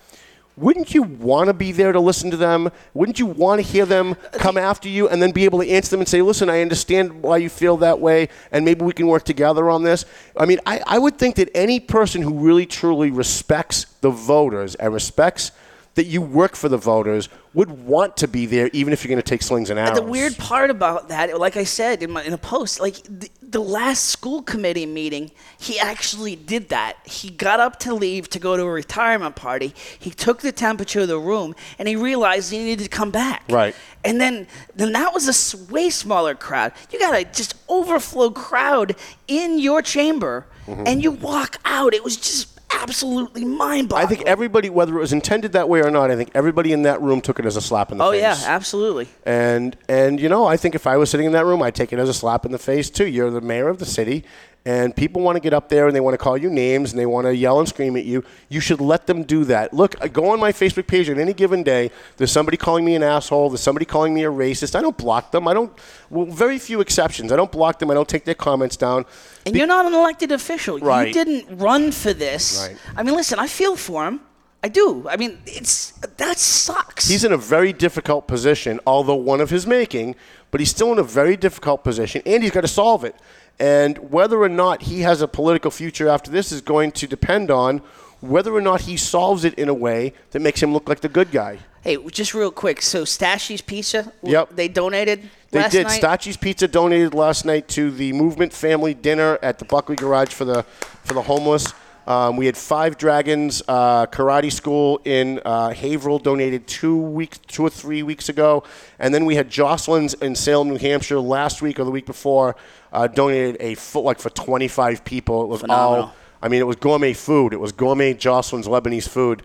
wouldn't 0.57 0.95
you 0.95 1.03
want 1.03 1.49
to 1.49 1.53
be 1.53 1.73
there 1.73 1.93
to 1.93 1.99
listen 1.99 2.31
to 2.31 2.37
them? 2.37 2.71
Wouldn't 2.95 3.19
you 3.19 3.27
want 3.27 3.61
to 3.61 3.67
hear 3.67 3.85
them 3.85 4.13
uh, 4.13 4.39
come 4.39 4.57
after 4.57 4.89
you 4.89 5.09
and 5.09 5.21
then 5.21 5.33
be 5.33 5.45
able 5.45 5.61
to 5.61 5.69
answer 5.69 5.91
them 5.91 6.01
and 6.01 6.09
say, 6.09 6.23
listen, 6.23 6.49
I 6.49 6.61
understand 6.61 7.23
why 7.23 7.39
you 7.39 7.49
feel 7.49 7.77
that 7.79 7.99
way, 7.99 8.29
and 8.53 8.65
maybe 8.65 8.85
we 8.85 8.93
can 8.93 9.09
work 9.09 9.25
together 9.25 9.69
on 9.69 9.83
this? 9.83 10.05
I 10.37 10.47
mean, 10.47 10.61
I, 10.65 10.81
I 10.87 10.99
would 10.99 11.19
think 11.19 11.35
that 11.37 11.51
any 11.55 11.81
person 11.81 12.23
who 12.23 12.39
really 12.39 12.67
truly 12.67 13.11
respects 13.11 13.87
the 14.01 14.11
voters 14.11 14.77
and 14.77 14.95
respects 14.95 15.51
that 15.95 16.07
you 16.07 16.21
work 16.21 16.57
for 16.57 16.69
the 16.69 16.77
voters 16.77 17.29
would 17.53 17.71
want 17.71 18.17
to 18.17 18.27
be 18.27 18.47
there, 18.47 18.69
even 18.73 18.93
if 18.93 19.05
you're 19.05 19.09
going 19.11 19.23
to 19.23 19.29
take 19.29 19.43
slings 19.43 19.71
and 19.71 19.79
arrows. 19.79 19.95
The 19.97 20.03
weird 20.03 20.37
part 20.37 20.71
about 20.71 21.09
that, 21.09 21.39
like 21.39 21.57
I 21.57 21.63
said 21.63 22.03
in, 22.03 22.11
my, 22.11 22.23
in 22.25 22.33
a 22.33 22.39
post, 22.39 22.81
like 22.81 22.97
the, 23.05 23.31
the 23.41 23.61
last 23.61 24.07
school 24.07 24.43
committee 24.43 24.87
meeting, 24.87 25.31
he 25.59 25.79
actually 25.79 26.35
did 26.35 26.69
that. 26.71 26.97
He 27.05 27.31
got 27.31 27.61
up 27.61 27.79
to 27.81 27.95
leave 27.95 28.29
to 28.31 28.41
go 28.41 28.57
to 28.57 28.65
a 28.65 28.71
retirement 28.71 29.37
party. 29.37 29.73
He 29.97 30.11
took 30.11 30.41
the 30.41 30.51
temperature 30.51 31.01
of 31.01 31.09
the 31.09 31.19
room, 31.19 31.55
and 31.79 31.87
he 31.87 31.95
realized 31.95 32.51
he 32.51 32.59
needed 32.59 32.83
to 32.83 32.91
come 32.91 33.13
back. 33.13 33.45
Right. 33.49 33.77
And 34.05 34.21
then, 34.21 34.49
then 34.75 34.91
that 34.93 35.15
was 35.15 35.29
a 35.29 35.73
way 35.73 35.91
smaller 35.91 36.35
crowd. 36.35 36.73
You 36.91 36.99
got 36.99 37.15
a 37.15 37.25
just 37.25 37.55
overflow 37.69 38.31
crowd 38.31 38.97
in 39.29 39.61
your 39.61 39.81
chamber, 39.81 40.47
Mhm. 40.67 40.89
and 40.89 41.03
you 41.03 41.11
walk 41.13 41.59
out. 41.67 41.93
It 41.95 42.03
was 42.03 42.17
just 42.17 42.54
absolutely 42.73 43.45
mind-boggling. 43.45 44.05
I 44.05 44.09
think 44.09 44.27
everybody, 44.27 44.69
whether 44.69 44.97
it 44.97 45.01
was 45.01 45.13
intended 45.13 45.53
that 45.53 45.69
way 45.69 45.83
or 45.83 45.91
not, 45.91 46.11
I 46.11 46.17
think 46.17 46.31
everybody 46.35 46.73
in 46.73 46.83
that 46.83 47.01
room 47.01 47.21
took 47.21 47.39
it 47.39 47.47
as 47.47 47.57
a 47.57 47.61
slap 47.61 47.93
in 47.93 47.99
the 47.99 48.05
Oh 48.05 48.13
face. 48.13 48.23
Oh 48.23 48.23
yeah, 48.23 48.39
absolutely. 48.47 49.09
And 49.25 49.77
and 49.89 50.21
you 50.21 50.29
know, 50.29 50.47
I 50.47 50.57
think 50.57 50.75
if 50.75 50.87
I 50.87 50.97
was 50.97 51.11
sitting 51.11 51.27
in 51.27 51.33
that 51.33 51.47
room, 51.47 51.63
I'd 51.63 51.75
take 51.75 51.93
it 51.93 51.99
as 51.99 52.09
a 52.09 52.15
slap 52.15 52.45
in 52.45 52.53
the 52.53 52.59
face 52.59 52.91
too. 52.91 53.07
You're 53.07 53.31
the 53.31 53.41
mayor 53.41 53.69
of 53.69 53.79
the 53.79 53.87
city, 53.87 54.25
and 54.67 54.97
people 54.97 55.21
want 55.21 55.37
to 55.37 55.41
get 55.41 55.53
up 55.53 55.69
there 55.69 55.87
and 55.87 55.95
they 55.95 56.01
want 56.01 56.15
to 56.15 56.19
call 56.19 56.39
you 56.39 56.49
names 56.49 56.93
and 56.93 56.99
they 56.99 57.05
want 57.05 57.27
to 57.27 57.37
yell 57.37 57.59
and 57.59 57.69
scream 57.69 57.97
at 57.97 58.05
you. 58.05 58.25
You 58.49 58.61
should 58.61 58.81
let 58.81 59.07
them 59.07 59.23
do 59.23 59.45
that. 59.45 59.75
Look, 59.75 59.95
I 60.01 60.09
go 60.09 60.31
on 60.31 60.41
my 60.41 60.53
Facebook 60.53 60.87
page 60.87 61.11
on 61.11 61.19
any 61.19 61.35
given 61.35 61.63
day. 61.63 61.91
There's 62.17 62.33
somebody 62.33 62.57
calling 62.57 62.85
me 62.85 62.95
an 62.95 63.03
asshole. 63.03 63.51
There's 63.51 63.61
somebody 63.61 63.85
calling 63.85 64.15
me 64.15 64.25
a 64.25 64.31
racist. 64.31 64.75
I 64.75 64.81
don't 64.81 64.97
block 64.97 65.33
them. 65.33 65.47
I 65.47 65.53
don't. 65.53 65.71
Well, 66.09 66.27
very 66.27 66.59
few 66.59 66.81
exceptions. 66.81 67.31
I 67.31 67.37
don't 67.37 67.53
block 67.53 67.79
them. 67.79 67.91
I 67.91 67.95
don't 67.95 68.09
take 68.09 68.25
their 68.25 68.35
comments 68.35 68.77
down. 68.77 69.05
And 69.45 69.55
you're 69.55 69.67
not 69.67 69.85
an 69.85 69.93
elected 69.93 70.33
official. 70.33 70.79
Right. 70.79 71.09
You 71.09 71.13
didn't 71.13 71.59
run 71.59 71.93
for 71.93 72.15
this. 72.15 72.67
Right. 72.67 72.79
I 72.97 73.03
mean, 73.03 73.15
listen, 73.15 73.39
I 73.39 73.49
feel 73.49 73.77
for 73.77 74.07
him. 74.07 74.21
I 74.63 74.69
do. 74.69 75.07
I 75.11 75.19
mean, 75.19 75.41
it's 75.45 75.91
that 75.91 76.39
sucks. 76.39 77.07
He's 77.07 77.23
in 77.23 77.33
a 77.33 77.37
very 77.37 77.75
difficult 77.75 78.27
position, 78.27 78.81
although 78.87 79.15
one 79.15 79.43
of 79.43 79.51
his 79.51 79.67
making, 79.67 80.17
but 80.51 80.59
he's 80.59 80.71
still 80.71 80.91
in 80.91 80.99
a 80.99 81.03
very 81.03 81.37
difficult 81.37 81.85
position, 81.85 82.23
and 82.25 82.43
he's 82.43 82.53
got 82.53 82.63
to 82.63 82.69
solve 82.69 83.05
it. 83.05 83.15
And 83.59 84.11
whether 84.11 84.41
or 84.43 84.49
not 84.49 84.83
he 84.83 85.01
has 85.03 85.23
a 85.23 85.29
political 85.29 85.71
future 85.71 86.09
after 86.09 86.31
this 86.31 86.51
is 86.51 86.61
going 86.61 86.93
to 86.93 87.07
depend 87.07 87.51
on 87.51 87.79
whether 88.21 88.53
or 88.55 88.61
not 88.61 88.83
he 88.83 88.97
solves 88.97 89.45
it 89.45 89.55
in 89.55 89.69
a 89.69 89.75
way 89.75 90.13
that 90.31 90.41
makes 90.41 90.63
him 90.63 90.73
look 90.73 90.89
like 90.89 91.01
the 91.01 91.09
good 91.09 91.31
guy. 91.31 91.59
Hey, 91.83 91.99
just 92.11 92.33
real 92.33 92.51
quick. 92.51 92.81
So 92.81 93.05
Stashy's 93.05 93.61
Pizza, 93.61 94.11
Yep. 94.23 94.57
they 94.57 94.69
donated 94.69 95.29
They 95.51 95.69
did. 95.69 95.87
night. 95.87 95.99
Stachy's 95.99 96.39
Pizza 96.39 96.67
donated 96.67 97.13
last 97.13 97.45
night 97.45 97.69
to 97.69 97.91
the 97.91 98.13
Movement 98.15 98.53
Family 98.55 98.95
Dinner 98.95 99.39
at 99.43 99.59
the 99.59 99.67
Buckley 99.67 99.95
Garage 99.97 100.31
for 100.33 100.47
the 100.47 100.63
for 101.05 101.13
the 101.13 101.23
homeless. 101.23 101.75
Um, 102.07 102.37
we 102.37 102.47
had 102.47 102.57
Five 102.57 102.99
Dragons 102.99 103.63
uh, 103.67 104.07
Karate 104.07 104.53
School 104.53 105.01
in 105.05 105.41
uh, 105.45 105.71
Haverhill 105.71 106.19
donated 106.19 106.67
two 106.67 106.97
weeks, 106.97 107.39
two 107.39 107.65
or 107.65 107.71
three 107.71 108.03
weeks 108.03 108.29
ago, 108.29 108.65
and 108.99 109.15
then 109.15 109.25
we 109.25 109.37
had 109.37 109.49
Jocelyn's 109.49 110.15
in 110.15 110.35
Salem, 110.35 110.69
New 110.69 110.79
Hampshire 110.79 111.19
last 111.19 111.63
week 111.63 111.79
or 111.81 111.85
the 111.85 111.91
week 111.91 112.07
before 112.07 112.57
uh, 112.93 113.07
donated 113.07 113.57
a 113.61 113.75
foot 113.75 114.05
like 114.05 114.19
for 114.19 114.31
25 114.31 115.05
people. 115.05 115.43
It 115.43 115.49
was 115.49 115.61
Phenomenal. 115.63 116.07
all. 116.07 116.15
I 116.43 116.49
mean, 116.49 116.61
it 116.61 116.67
was 116.67 116.77
gourmet 116.77 117.15
food. 117.15 117.55
It 117.55 117.61
was 117.61 117.73
gourmet 117.73 118.13
Jocelyn's 118.13 118.67
Lebanese 118.67 119.09
food. 119.09 119.43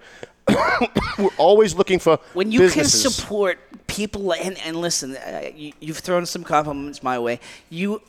We're 1.18 1.30
always 1.38 1.76
looking 1.76 2.00
for 2.00 2.20
when 2.34 2.52
you 2.52 2.60
businesses. 2.60 3.04
can 3.04 3.12
support 3.12 3.60
people 3.88 4.34
and, 4.34 4.58
and 4.60 4.78
listen 4.78 5.16
uh, 5.16 5.50
you, 5.54 5.74
you've 5.80 5.98
thrown 5.98 6.26
some 6.26 6.44
compliments 6.44 7.04
my 7.04 7.20
way 7.20 7.40
you 7.70 8.02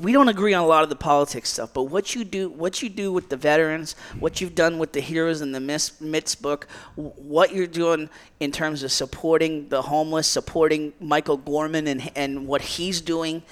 we 0.00 0.12
don't 0.12 0.28
agree 0.28 0.54
on 0.54 0.64
a 0.64 0.66
lot 0.66 0.82
of 0.82 0.88
the 0.88 0.96
politics 0.96 1.50
stuff 1.50 1.72
but 1.72 1.84
what 1.84 2.14
you 2.14 2.24
do 2.24 2.48
what 2.48 2.82
you 2.82 2.88
do 2.88 3.12
with 3.12 3.28
the 3.28 3.36
veterans 3.36 3.94
what 4.18 4.40
you've 4.40 4.54
done 4.54 4.78
with 4.78 4.92
the 4.92 5.00
heroes 5.00 5.40
in 5.40 5.52
the 5.52 5.60
mitts 6.00 6.34
book 6.34 6.66
what 6.96 7.54
you're 7.54 7.66
doing 7.66 8.10
in 8.40 8.50
terms 8.50 8.82
of 8.82 8.90
supporting 8.90 9.68
the 9.68 9.82
homeless 9.82 10.26
supporting 10.26 10.92
michael 11.00 11.36
gorman 11.36 11.86
and, 11.86 12.10
and 12.16 12.46
what 12.46 12.60
he's 12.60 13.00
doing 13.00 13.42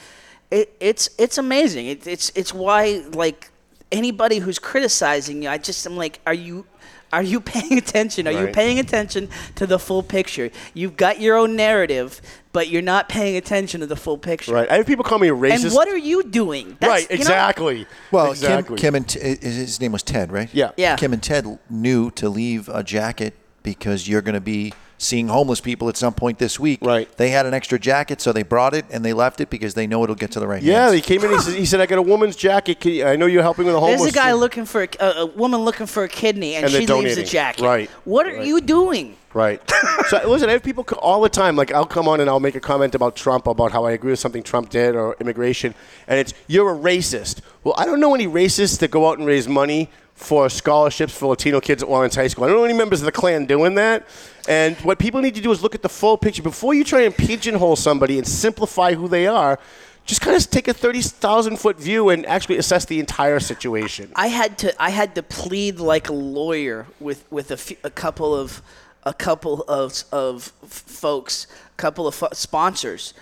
it, 0.51 0.74
it's 0.81 1.09
it's 1.18 1.39
amazing. 1.39 1.87
It, 1.87 2.07
it's 2.07 2.31
it's 2.35 2.55
why 2.55 3.05
like 3.12 3.51
anybody 3.93 4.39
who's 4.39 4.59
criticizing 4.59 5.43
you 5.43 5.49
i 5.49 5.57
just 5.57 5.87
am 5.87 5.97
like 5.97 6.20
are 6.27 6.35
you 6.35 6.66
are 7.12 7.22
you 7.22 7.40
paying 7.40 7.78
attention? 7.78 8.26
Are 8.28 8.32
you 8.32 8.48
paying 8.52 8.78
attention 8.78 9.28
to 9.54 9.66
the 9.66 9.78
full 9.78 10.02
picture? 10.02 10.50
You've 10.74 10.96
got 10.96 11.20
your 11.20 11.36
own 11.36 11.57
narrative, 11.57 12.20
but 12.52 12.68
you're 12.68 12.82
not 12.82 13.09
paying 13.09 13.36
attention 13.36 13.80
to 13.80 13.86
the 13.86 13.96
full 13.96 14.18
picture. 14.18 14.52
Right. 14.52 14.70
I 14.70 14.76
have 14.76 14.86
people 14.86 15.04
call 15.04 15.18
me 15.18 15.28
a 15.28 15.34
racist. 15.34 15.64
And 15.66 15.72
what 15.74 15.88
are 15.88 15.96
you 15.96 16.22
doing? 16.24 16.76
That's- 16.80 16.88
right. 16.88 17.11
you 17.11 17.16
know- 17.18 17.22
Exactly. 17.22 17.86
Well, 18.11 18.30
exactly. 18.32 18.76
Kim, 18.76 18.92
Kim 18.92 18.94
and 18.96 19.09
T- 19.09 19.20
i- 19.20 19.36
his 19.46 19.80
name 19.80 19.92
was 19.92 20.02
Ted, 20.02 20.32
right? 20.32 20.48
Yeah. 20.52 20.72
Yeah. 20.76 20.96
Kim 20.96 21.12
and 21.12 21.22
Ted 21.22 21.59
knew 21.70 22.11
to 22.12 22.28
leave 22.28 22.68
a 22.68 22.82
jacket 22.82 23.34
because 23.62 24.09
you're 24.09 24.22
going 24.22 24.34
to 24.34 24.40
be 24.40 24.72
seeing 24.99 25.28
homeless 25.28 25.61
people 25.61 25.88
at 25.88 25.97
some 25.97 26.14
point 26.14 26.38
this 26.38 26.59
week. 26.59 26.78
Right. 26.82 27.11
They 27.16 27.30
had 27.30 27.47
an 27.47 27.55
extra 27.55 27.78
jacket, 27.78 28.20
so 28.20 28.32
they 28.32 28.42
brought 28.42 28.74
it 28.74 28.84
and 28.90 29.05
they 29.05 29.12
left 29.12 29.40
it 29.40 29.51
because 29.51 29.74
they 29.74 29.86
know 29.86 30.03
it'll 30.05 30.14
get 30.16 30.30
to 30.32 30.40
the 30.40 30.47
right 30.47 30.62
Yeah, 30.62 30.82
hands. 30.84 30.94
he 30.94 31.01
came 31.01 31.22
in. 31.24 31.30
He 31.32 31.38
said, 31.38 31.55
"He 31.59 31.66
said 31.66 31.80
I 31.80 31.86
got 31.86 31.99
a 31.99 32.03
woman's 32.03 32.36
jacket. 32.36 32.80
Can 32.80 32.92
you, 32.92 33.05
I 33.07 33.16
know 33.16 33.26
you're 33.26 33.42
helping 33.42 33.66
with 33.66 33.74
a 33.74 33.80
homeless." 33.80 34.01
There's 34.03 34.12
a 34.12 34.14
guy 34.16 34.30
thing." 34.30 34.40
looking 34.40 34.64
for 34.64 34.82
a, 34.84 34.88
a, 35.01 35.11
a 35.22 35.26
woman 35.26 35.61
looking 35.61 35.86
for 35.86 36.05
a 36.05 36.09
kidney, 36.09 36.55
and, 36.55 36.64
And 36.64 36.72
she 36.72 36.78
leaves 36.80 36.88
the 36.88 36.94
donating. 36.94 37.24
jacket. 37.26 37.62
Right. 37.64 37.90
What 38.05 38.26
are 38.26 38.34
Right. 38.36 38.47
you 38.47 38.61
doing? 38.61 39.16
Right. 39.37 39.61
so 40.09 40.26
listen, 40.26 40.49
I 40.49 40.53
have 40.53 40.62
people 40.62 40.82
all 41.03 41.20
the 41.20 41.28
time. 41.28 41.57
Like 41.57 41.70
I'll 41.70 41.84
come 41.84 42.09
on 42.09 42.20
and 42.20 42.30
I'll 42.30 42.41
make 42.41 42.55
a 42.55 42.61
comment 42.61 42.95
about 42.95 43.16
Trump 43.16 43.47
about 43.47 43.70
how 43.70 43.84
I 43.84 43.91
agree 43.91 44.12
with 44.12 44.18
something 44.18 44.43
Trump 44.43 44.70
did 44.70 44.97
or 44.97 45.14
immigration, 45.20 45.74
and 46.09 46.18
it's 46.18 46.32
you're 46.47 46.74
a 46.74 46.78
racist. 46.78 47.43
Well, 47.62 47.74
I 47.76 47.84
don't 47.84 48.01
know 48.01 48.14
any 48.14 48.26
racists 48.26 48.78
that 48.78 48.91
go 48.91 49.07
out 49.07 49.18
and 49.18 49.26
raise 49.26 49.47
money 49.47 49.91
for 50.14 50.49
scholarships 50.49 51.12
for 51.12 51.26
Latino 51.26 51.61
kids 51.61 51.82
at 51.82 51.91
Lawrence 51.91 52.14
High 52.14 52.28
School. 52.28 52.45
I 52.45 52.47
don't 52.47 52.57
know 52.57 52.64
any 52.64 52.78
members 52.78 53.03
of 53.03 53.05
the 53.05 53.12
Klan 53.12 53.45
doing 53.45 53.74
that. 53.74 54.07
And 54.49 54.74
what 54.78 54.99
people 54.99 55.20
need 55.20 55.34
to 55.34 55.43
do 55.43 55.53
is 55.53 55.62
look 55.62 55.74
at 55.74 55.82
the 55.82 55.91
full 55.91 56.16
picture 56.16 56.43
before 56.43 56.72
you 56.72 56.82
try 56.82 57.03
and 57.03 57.14
pigeonhole 57.14 57.76
somebody 57.76 58.16
and 58.16 58.26
simplify 58.26 58.95
who 58.95 59.07
they 59.07 59.26
are. 59.26 59.59
Just 60.07 60.22
kind 60.22 60.34
of 60.34 60.49
take 60.49 60.66
a 60.66 60.72
thirty 60.72 61.03
thousand 61.03 61.59
foot 61.59 61.78
view 61.78 62.09
and 62.09 62.24
actually 62.24 62.57
assess 62.57 62.87
the 62.87 63.01
entire 63.01 63.39
situation. 63.39 64.12
I 64.16 64.28
had 64.28 64.57
to 64.59 64.82
I 64.82 64.89
had 64.89 65.14
to 65.16 65.22
plead 65.22 65.78
like 65.78 66.09
a 66.09 66.14
lawyer 66.14 66.87
with 67.01 67.30
with 67.30 67.51
a, 67.51 67.76
a 67.87 67.91
couple 67.91 68.34
of 68.34 68.62
a 69.07 69.14
couple 69.14 69.62
of 69.62 70.04
of 70.12 70.52
folks, 70.66 71.46
a 71.72 71.76
couple 71.76 72.07
of 72.07 72.14
fo- 72.14 72.28
sponsors. 72.32 73.14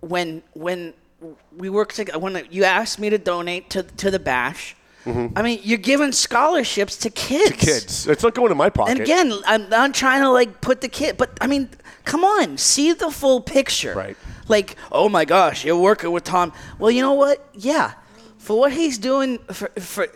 When 0.00 0.42
when 0.52 0.92
we 1.56 1.70
worked 1.70 1.96
together, 1.96 2.18
when 2.18 2.46
you 2.50 2.64
asked 2.64 3.00
me 3.00 3.10
to 3.10 3.18
donate 3.18 3.70
to 3.70 3.82
to 3.82 4.10
the 4.10 4.18
bash, 4.20 4.76
I 5.06 5.42
mean 5.42 5.60
you're 5.62 5.78
giving 5.78 6.12
scholarships 6.12 6.96
to 6.98 7.10
kids. 7.10 7.50
Mm-hmm. 7.50 7.58
Kids, 7.60 8.06
it's 8.06 8.22
not 8.22 8.34
going 8.34 8.50
to 8.50 8.54
my 8.54 8.68
pocket. 8.70 8.92
And 8.92 9.00
again, 9.00 9.32
I'm 9.46 9.68
not 9.70 9.94
trying 9.94 10.20
to 10.20 10.30
like 10.30 10.60
put 10.60 10.82
the 10.82 10.88
kid, 10.88 11.16
but 11.16 11.30
I 11.40 11.46
mean, 11.46 11.70
come 12.04 12.22
on, 12.22 12.58
see 12.58 12.92
the 12.92 13.10
full 13.10 13.40
picture. 13.40 13.94
Right. 13.94 14.16
Like, 14.46 14.76
oh 14.92 15.08
my 15.08 15.24
gosh, 15.24 15.64
you're 15.64 15.78
working 15.78 16.12
with 16.12 16.24
Tom. 16.24 16.52
Well, 16.78 16.90
you 16.90 17.00
know 17.00 17.14
what? 17.14 17.48
Yeah, 17.54 17.94
for 18.36 18.58
what 18.58 18.72
he's 18.72 18.98
doing 18.98 19.38
for, 19.50 19.68
for 19.80 20.06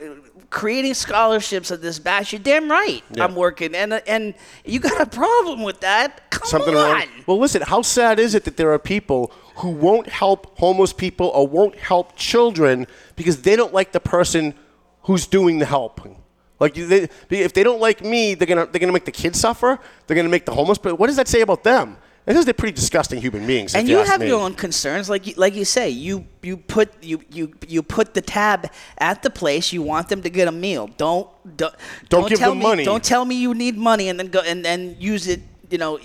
creating 0.50 0.94
scholarships 0.94 1.70
at 1.70 1.82
this 1.82 1.98
bash, 1.98 2.32
you're 2.32 2.40
damn 2.40 2.70
right. 2.70 3.02
Yeah. 3.12 3.24
I'm 3.24 3.34
working, 3.34 3.74
and 3.74 3.92
uh, 3.92 4.00
and 4.06 4.34
you 4.64 4.80
got 4.80 5.00
a 5.00 5.06
problem 5.06 5.62
with 5.62 5.80
that? 5.80 6.30
Come 6.30 6.48
something 6.48 6.76
on. 6.76 6.92
wrong. 6.92 7.08
Well, 7.26 7.38
listen, 7.38 7.62
how 7.62 7.82
sad 7.82 8.18
is 8.18 8.34
it 8.34 8.44
that 8.44 8.56
there 8.56 8.72
are 8.72 8.78
people 8.78 9.32
who 9.56 9.70
won't 9.70 10.08
help 10.08 10.58
homeless 10.58 10.92
people 10.92 11.28
or 11.28 11.46
won't 11.46 11.76
help 11.76 12.16
children 12.16 12.86
because 13.16 13.42
they 13.42 13.56
don't 13.56 13.74
like 13.74 13.92
the 13.92 14.00
person 14.00 14.54
who's 15.02 15.26
doing 15.26 15.58
the 15.58 15.66
helping? 15.66 16.22
Like 16.60 16.74
they, 16.74 17.08
if 17.30 17.52
they 17.52 17.62
don't 17.62 17.80
like 17.80 18.02
me, 18.02 18.34
they're 18.34 18.46
gonna 18.46 18.66
they're 18.66 18.80
gonna 18.80 18.92
make 18.92 19.04
the 19.04 19.12
kids 19.12 19.38
suffer. 19.38 19.78
They're 20.06 20.16
gonna 20.16 20.28
make 20.28 20.44
the 20.44 20.54
homeless. 20.54 20.78
But 20.78 20.98
what 20.98 21.06
does 21.06 21.16
that 21.16 21.28
say 21.28 21.40
about 21.40 21.62
them? 21.62 21.98
It 22.28 22.34
says 22.34 22.44
they're 22.44 22.52
pretty 22.52 22.74
disgusting 22.74 23.22
human 23.22 23.46
beings. 23.46 23.74
if 23.74 23.80
and 23.80 23.88
you 23.88 24.00
ask 24.00 24.10
have 24.10 24.20
me. 24.20 24.26
your 24.26 24.40
own 24.40 24.52
concerns, 24.52 25.08
like 25.08 25.26
you, 25.26 25.32
like 25.38 25.54
you 25.54 25.64
say, 25.64 25.88
you 25.88 26.26
you 26.42 26.58
put 26.58 27.02
you, 27.02 27.22
you 27.30 27.54
you 27.66 27.82
put 27.82 28.12
the 28.12 28.20
tab 28.20 28.70
at 28.98 29.22
the 29.22 29.30
place. 29.30 29.72
You 29.72 29.80
want 29.80 30.10
them 30.10 30.20
to 30.20 30.28
get 30.28 30.46
a 30.46 30.52
meal. 30.52 30.90
Don't 30.98 31.26
don't, 31.56 31.74
Don't 32.10 32.28
give 32.28 32.38
tell 32.38 32.50
them 32.50 32.58
me, 32.58 32.64
money. 32.64 32.84
Don't 32.84 33.02
tell 33.02 33.24
me 33.24 33.36
you 33.36 33.54
need 33.54 33.78
money 33.78 34.10
and 34.10 34.20
then 34.20 34.28
go 34.28 34.40
and 34.40 34.62
then 34.62 34.94
use 34.98 35.26
it, 35.26 35.40
you 35.70 35.78
know, 35.78 35.98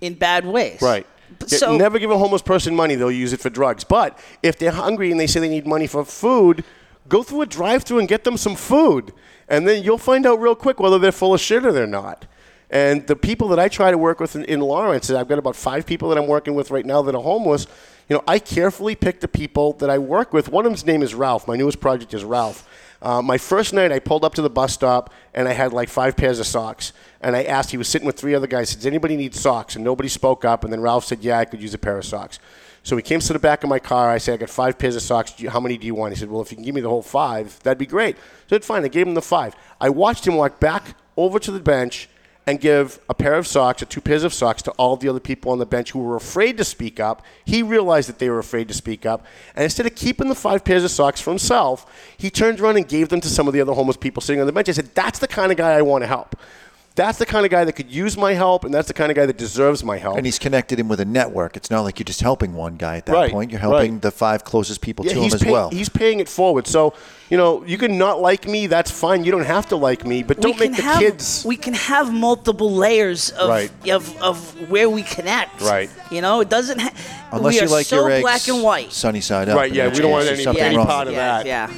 in 0.00 0.14
bad 0.14 0.44
ways. 0.44 0.82
Right. 0.82 1.06
So 1.46 1.76
never 1.76 2.00
give 2.00 2.10
a 2.10 2.18
homeless 2.18 2.42
person 2.42 2.74
money; 2.74 2.96
they'll 2.96 3.12
use 3.12 3.32
it 3.32 3.40
for 3.40 3.48
drugs. 3.48 3.84
But 3.84 4.18
if 4.42 4.58
they're 4.58 4.72
hungry 4.72 5.12
and 5.12 5.20
they 5.20 5.28
say 5.28 5.38
they 5.38 5.48
need 5.48 5.66
money 5.66 5.86
for 5.86 6.04
food, 6.04 6.64
go 7.08 7.22
through 7.22 7.42
a 7.42 7.46
drive-through 7.46 8.00
and 8.00 8.08
get 8.08 8.24
them 8.24 8.36
some 8.36 8.56
food, 8.56 9.12
and 9.48 9.66
then 9.68 9.84
you'll 9.84 9.98
find 9.98 10.26
out 10.26 10.40
real 10.40 10.56
quick 10.56 10.80
whether 10.80 10.98
they're 10.98 11.12
full 11.12 11.34
of 11.34 11.40
shit 11.40 11.64
or 11.64 11.70
they're 11.70 11.86
not. 11.86 12.26
And 12.70 13.06
the 13.06 13.16
people 13.16 13.48
that 13.48 13.58
I 13.58 13.68
try 13.68 13.90
to 13.90 13.98
work 13.98 14.18
with 14.18 14.34
in, 14.34 14.44
in 14.44 14.60
Lawrence, 14.60 15.10
I've 15.10 15.28
got 15.28 15.38
about 15.38 15.56
five 15.56 15.86
people 15.86 16.08
that 16.08 16.18
I'm 16.18 16.26
working 16.26 16.54
with 16.54 16.70
right 16.70 16.84
now 16.84 17.02
that 17.02 17.14
are 17.14 17.22
homeless. 17.22 17.66
You 18.08 18.16
know, 18.16 18.24
I 18.26 18.38
carefully 18.38 18.94
pick 18.94 19.20
the 19.20 19.28
people 19.28 19.72
that 19.74 19.90
I 19.90 19.98
work 19.98 20.32
with. 20.32 20.48
One 20.48 20.66
of 20.66 20.72
them's 20.72 20.86
name 20.86 21.02
is 21.02 21.14
Ralph. 21.14 21.46
My 21.46 21.56
newest 21.56 21.80
project 21.80 22.14
is 22.14 22.24
Ralph. 22.24 22.68
Uh, 23.02 23.20
my 23.22 23.38
first 23.38 23.72
night, 23.72 23.92
I 23.92 23.98
pulled 23.98 24.24
up 24.24 24.34
to 24.34 24.42
the 24.42 24.50
bus 24.50 24.72
stop 24.72 25.12
and 25.34 25.48
I 25.48 25.52
had 25.52 25.72
like 25.72 25.88
five 25.88 26.16
pairs 26.16 26.40
of 26.40 26.46
socks. 26.46 26.92
And 27.20 27.36
I 27.36 27.44
asked, 27.44 27.70
he 27.70 27.76
was 27.76 27.88
sitting 27.88 28.06
with 28.06 28.16
three 28.16 28.34
other 28.34 28.46
guys, 28.46 28.74
Does 28.74 28.86
anybody 28.86 29.16
need 29.16 29.34
socks? 29.34 29.76
And 29.76 29.84
nobody 29.84 30.08
spoke 30.08 30.44
up. 30.44 30.64
And 30.64 30.72
then 30.72 30.80
Ralph 30.80 31.04
said, 31.04 31.20
Yeah, 31.20 31.38
I 31.38 31.44
could 31.44 31.60
use 31.60 31.74
a 31.74 31.78
pair 31.78 31.98
of 31.98 32.04
socks. 32.04 32.38
So 32.82 32.96
he 32.96 33.02
came 33.02 33.18
to 33.18 33.32
the 33.32 33.38
back 33.38 33.64
of 33.64 33.68
my 33.68 33.80
car. 33.80 34.10
I 34.10 34.18
said, 34.18 34.34
I 34.34 34.36
got 34.36 34.50
five 34.50 34.78
pairs 34.78 34.94
of 34.94 35.02
socks. 35.02 35.34
How 35.48 35.58
many 35.58 35.76
do 35.76 35.86
you 35.86 35.94
want? 35.94 36.14
He 36.14 36.20
said, 36.20 36.30
Well, 36.30 36.40
if 36.40 36.50
you 36.50 36.56
can 36.56 36.64
give 36.64 36.74
me 36.74 36.80
the 36.80 36.88
whole 36.88 37.02
five, 37.02 37.58
that'd 37.64 37.78
be 37.78 37.86
great. 37.86 38.16
So 38.16 38.22
I 38.22 38.48
said, 38.56 38.64
Fine. 38.64 38.84
I 38.84 38.88
gave 38.88 39.06
him 39.06 39.14
the 39.14 39.22
five. 39.22 39.54
I 39.80 39.88
watched 39.88 40.26
him 40.26 40.36
walk 40.36 40.60
back 40.60 40.94
over 41.16 41.38
to 41.38 41.50
the 41.50 41.60
bench 41.60 42.08
and 42.48 42.60
give 42.60 43.00
a 43.08 43.14
pair 43.14 43.34
of 43.34 43.46
socks 43.46 43.82
or 43.82 43.86
two 43.86 44.00
pairs 44.00 44.22
of 44.22 44.32
socks 44.32 44.62
to 44.62 44.70
all 44.72 44.96
the 44.96 45.08
other 45.08 45.18
people 45.18 45.50
on 45.50 45.58
the 45.58 45.66
bench 45.66 45.90
who 45.90 45.98
were 45.98 46.14
afraid 46.16 46.56
to 46.58 46.64
speak 46.64 47.00
up. 47.00 47.22
He 47.44 47.62
realized 47.62 48.08
that 48.08 48.18
they 48.20 48.30
were 48.30 48.38
afraid 48.38 48.68
to 48.68 48.74
speak 48.74 49.04
up. 49.04 49.26
And 49.56 49.64
instead 49.64 49.84
of 49.86 49.94
keeping 49.96 50.28
the 50.28 50.34
five 50.36 50.64
pairs 50.64 50.84
of 50.84 50.90
socks 50.92 51.20
for 51.20 51.30
himself, 51.30 51.84
he 52.16 52.30
turned 52.30 52.60
around 52.60 52.76
and 52.76 52.86
gave 52.86 53.08
them 53.08 53.20
to 53.22 53.28
some 53.28 53.48
of 53.48 53.52
the 53.54 53.60
other 53.60 53.72
homeless 53.72 53.96
people 53.96 54.20
sitting 54.22 54.40
on 54.40 54.46
the 54.46 54.52
bench. 54.52 54.68
I 54.68 54.72
said, 54.72 54.94
That's 54.94 55.18
the 55.18 55.28
kind 55.28 55.50
of 55.50 55.58
guy 55.58 55.72
I 55.72 55.82
want 55.82 56.02
to 56.02 56.06
help. 56.08 56.36
That's 56.94 57.18
the 57.18 57.26
kind 57.26 57.44
of 57.44 57.50
guy 57.52 57.62
that 57.62 57.74
could 57.74 57.90
use 57.90 58.16
my 58.16 58.32
help, 58.32 58.64
and 58.64 58.72
that's 58.72 58.88
the 58.88 58.94
kind 58.94 59.10
of 59.10 59.16
guy 59.16 59.26
that 59.26 59.36
deserves 59.36 59.84
my 59.84 59.98
help. 59.98 60.16
And 60.16 60.24
he's 60.24 60.38
connected 60.38 60.80
him 60.80 60.88
with 60.88 60.98
a 60.98 61.04
network. 61.04 61.54
It's 61.54 61.70
not 61.70 61.82
like 61.82 61.98
you're 61.98 62.04
just 62.04 62.22
helping 62.22 62.54
one 62.54 62.76
guy 62.76 62.96
at 62.96 63.04
that 63.04 63.12
Right, 63.12 63.30
point. 63.30 63.50
You're 63.50 63.60
helping 63.60 63.92
right. 63.94 64.00
the 64.02 64.10
five 64.10 64.44
closest 64.44 64.80
people 64.80 65.04
to 65.04 65.12
him 65.12 65.24
as 65.24 65.42
pay- 65.42 65.50
well. 65.52 65.68
He's 65.68 65.90
paying 65.90 66.20
it 66.20 66.28
forward. 66.28 66.66
So, 66.66 66.94
you 67.30 67.36
know, 67.36 67.64
you 67.64 67.76
can 67.78 67.98
not 67.98 68.20
like 68.20 68.46
me. 68.46 68.66
That's 68.66 68.90
fine. 68.90 69.24
You 69.24 69.32
don't 69.32 69.44
have 69.46 69.66
to 69.70 69.76
like 69.76 70.06
me, 70.06 70.22
but 70.22 70.40
don't 70.40 70.58
make 70.58 70.76
the 70.76 70.82
have 70.82 70.98
kids. 71.00 71.44
we 71.46 71.56
can 71.56 71.74
have 71.74 72.12
multiple 72.12 72.70
layers 72.72 73.30
of 73.30 73.48
Right. 73.48 73.70
of, 73.90 74.16
of 74.22 74.70
where 74.70 74.88
we 74.88 75.02
connect. 75.02 75.60
Right. 75.60 75.90
You 76.10 76.20
know, 76.20 76.40
it 76.40 76.48
doesn't. 76.48 76.80
Ha- 76.80 76.92
Unless 77.32 77.54
we 77.54 77.60
you 77.60 77.66
are 77.66 77.70
like 77.70 77.86
so 77.86 77.96
your 77.96 78.10
eggs 78.10 78.22
black 78.22 78.48
and 78.48 78.62
white. 78.62 78.92
sunny 78.92 79.20
side 79.20 79.48
up. 79.48 79.56
Right, 79.56 79.72
yeah, 79.72 79.88
we 79.88 79.98
don't 79.98 80.10
want 80.12 80.28
any- 80.28 80.46
any 80.60 80.76
wrong. 80.76 80.86
part 80.86 81.08
of 81.08 81.14
yeah, 81.14 81.42
that. 81.42 81.46
Yeah. 81.46 81.70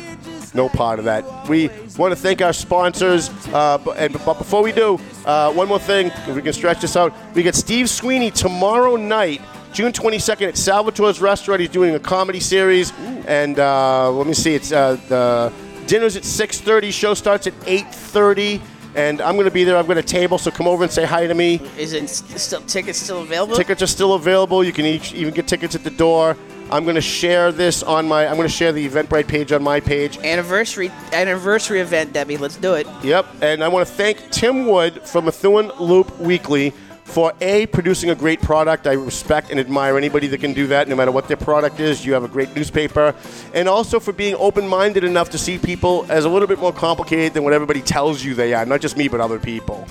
no 0.54 0.68
part 0.68 0.98
of 0.98 1.04
that. 1.06 1.24
We 1.48 1.68
want 1.96 2.12
to 2.12 2.16
thank 2.16 2.42
our 2.42 2.52
sponsors, 2.52 3.30
uh, 3.52 3.78
but, 3.78 3.96
and, 3.98 4.12
but 4.24 4.34
before 4.38 4.62
we 4.62 4.72
do, 4.72 4.98
uh, 5.24 5.52
one 5.52 5.68
more 5.68 5.78
thing, 5.78 6.06
if 6.26 6.34
we 6.36 6.42
can 6.42 6.52
stretch 6.52 6.80
this 6.80 6.96
out, 6.96 7.12
we 7.34 7.42
get 7.42 7.54
Steve 7.54 7.88
Sweeney 7.90 8.30
tomorrow 8.30 8.96
night, 8.96 9.40
June 9.72 9.92
22nd 9.92 10.48
at 10.48 10.54
Salvatore's 10.54 11.20
Restaurant. 11.20 11.60
He's 11.60 11.70
doing 11.70 11.94
a 11.94 12.00
comedy 12.00 12.40
series, 12.40 12.92
and 13.26 13.58
uh, 13.58 14.10
let 14.10 14.26
me 14.26 14.34
see, 14.34 14.54
it's 14.54 14.72
uh, 14.72 14.96
the 15.08 15.52
dinner's 15.86 16.16
at 16.16 16.22
6:30, 16.22 16.92
show 16.92 17.14
starts 17.14 17.46
at 17.46 17.54
8:30. 17.60 18.60
And 18.94 19.20
I'm 19.20 19.34
going 19.34 19.44
to 19.44 19.52
be 19.52 19.64
there. 19.64 19.76
I've 19.76 19.86
got 19.86 19.98
a 19.98 20.02
table, 20.02 20.38
so 20.38 20.50
come 20.50 20.66
over 20.66 20.82
and 20.82 20.90
say 20.90 21.04
hi 21.04 21.26
to 21.26 21.34
me. 21.34 21.60
Is 21.76 21.92
it 21.92 22.08
still 22.08 22.62
tickets 22.62 22.98
still 22.98 23.20
available? 23.20 23.54
Tickets 23.54 23.82
are 23.82 23.86
still 23.86 24.14
available. 24.14 24.64
You 24.64 24.72
can 24.72 24.86
each, 24.86 25.12
even 25.12 25.32
get 25.34 25.46
tickets 25.46 25.74
at 25.74 25.84
the 25.84 25.90
door. 25.90 26.36
I'm 26.70 26.84
going 26.84 26.96
to 26.96 27.00
share 27.00 27.52
this 27.52 27.82
on 27.82 28.08
my. 28.08 28.26
I'm 28.26 28.36
going 28.36 28.48
to 28.48 28.54
share 28.54 28.72
the 28.72 28.88
Eventbrite 28.88 29.28
page 29.28 29.52
on 29.52 29.62
my 29.62 29.78
page. 29.80 30.18
Anniversary 30.18 30.90
anniversary 31.12 31.80
event, 31.80 32.12
Debbie. 32.12 32.38
Let's 32.38 32.56
do 32.56 32.74
it. 32.74 32.86
Yep, 33.02 33.26
and 33.40 33.62
I 33.62 33.68
want 33.68 33.86
to 33.86 33.94
thank 33.94 34.30
Tim 34.30 34.66
Wood 34.66 35.02
from 35.06 35.26
Methuen 35.26 35.70
Loop 35.78 36.18
Weekly 36.18 36.72
for 37.08 37.32
A, 37.40 37.66
producing 37.66 38.10
a 38.10 38.14
great 38.14 38.40
product. 38.42 38.86
I 38.86 38.92
respect 38.92 39.50
and 39.50 39.58
admire 39.58 39.96
anybody 39.96 40.26
that 40.28 40.38
can 40.38 40.52
do 40.52 40.66
that, 40.68 40.88
no 40.88 40.94
matter 40.94 41.10
what 41.10 41.26
their 41.26 41.38
product 41.38 41.80
is. 41.80 42.04
You 42.04 42.12
have 42.12 42.22
a 42.22 42.28
great 42.28 42.54
newspaper. 42.54 43.14
And 43.54 43.68
also 43.68 43.98
for 43.98 44.12
being 44.12 44.34
open 44.36 44.68
minded 44.68 45.04
enough 45.04 45.30
to 45.30 45.38
see 45.38 45.58
people 45.58 46.06
as 46.10 46.26
a 46.26 46.28
little 46.28 46.46
bit 46.46 46.58
more 46.58 46.72
complicated 46.72 47.32
than 47.32 47.44
what 47.44 47.54
everybody 47.54 47.80
tells 47.80 48.22
you 48.22 48.34
they 48.34 48.52
are, 48.52 48.66
not 48.66 48.80
just 48.80 48.96
me, 48.96 49.08
but 49.08 49.20
other 49.20 49.38
people. 49.38 49.88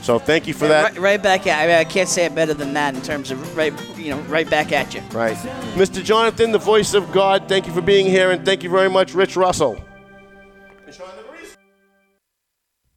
So 0.00 0.18
thank 0.18 0.46
you 0.46 0.54
for 0.54 0.68
that. 0.68 0.92
Right, 0.92 0.98
right 0.98 1.22
back 1.22 1.46
at. 1.46 1.62
I, 1.62 1.66
mean, 1.66 1.76
I 1.76 1.84
can't 1.84 2.08
say 2.08 2.24
it 2.24 2.34
better 2.34 2.54
than 2.54 2.74
that 2.74 2.94
in 2.94 3.02
terms 3.02 3.30
of 3.30 3.56
right, 3.56 3.72
you 3.96 4.10
know, 4.10 4.20
right 4.22 4.48
back 4.48 4.72
at 4.72 4.94
you. 4.94 5.00
Right. 5.12 5.36
Mr. 5.76 6.02
Jonathan, 6.02 6.50
the 6.50 6.58
voice 6.58 6.94
of 6.94 7.10
God, 7.12 7.48
thank 7.48 7.66
you 7.66 7.72
for 7.72 7.80
being 7.80 8.06
here, 8.06 8.30
and 8.30 8.44
thank 8.44 8.62
you 8.62 8.70
very 8.70 8.90
much, 8.90 9.14
Rich 9.14 9.36
Russell. 9.36 9.82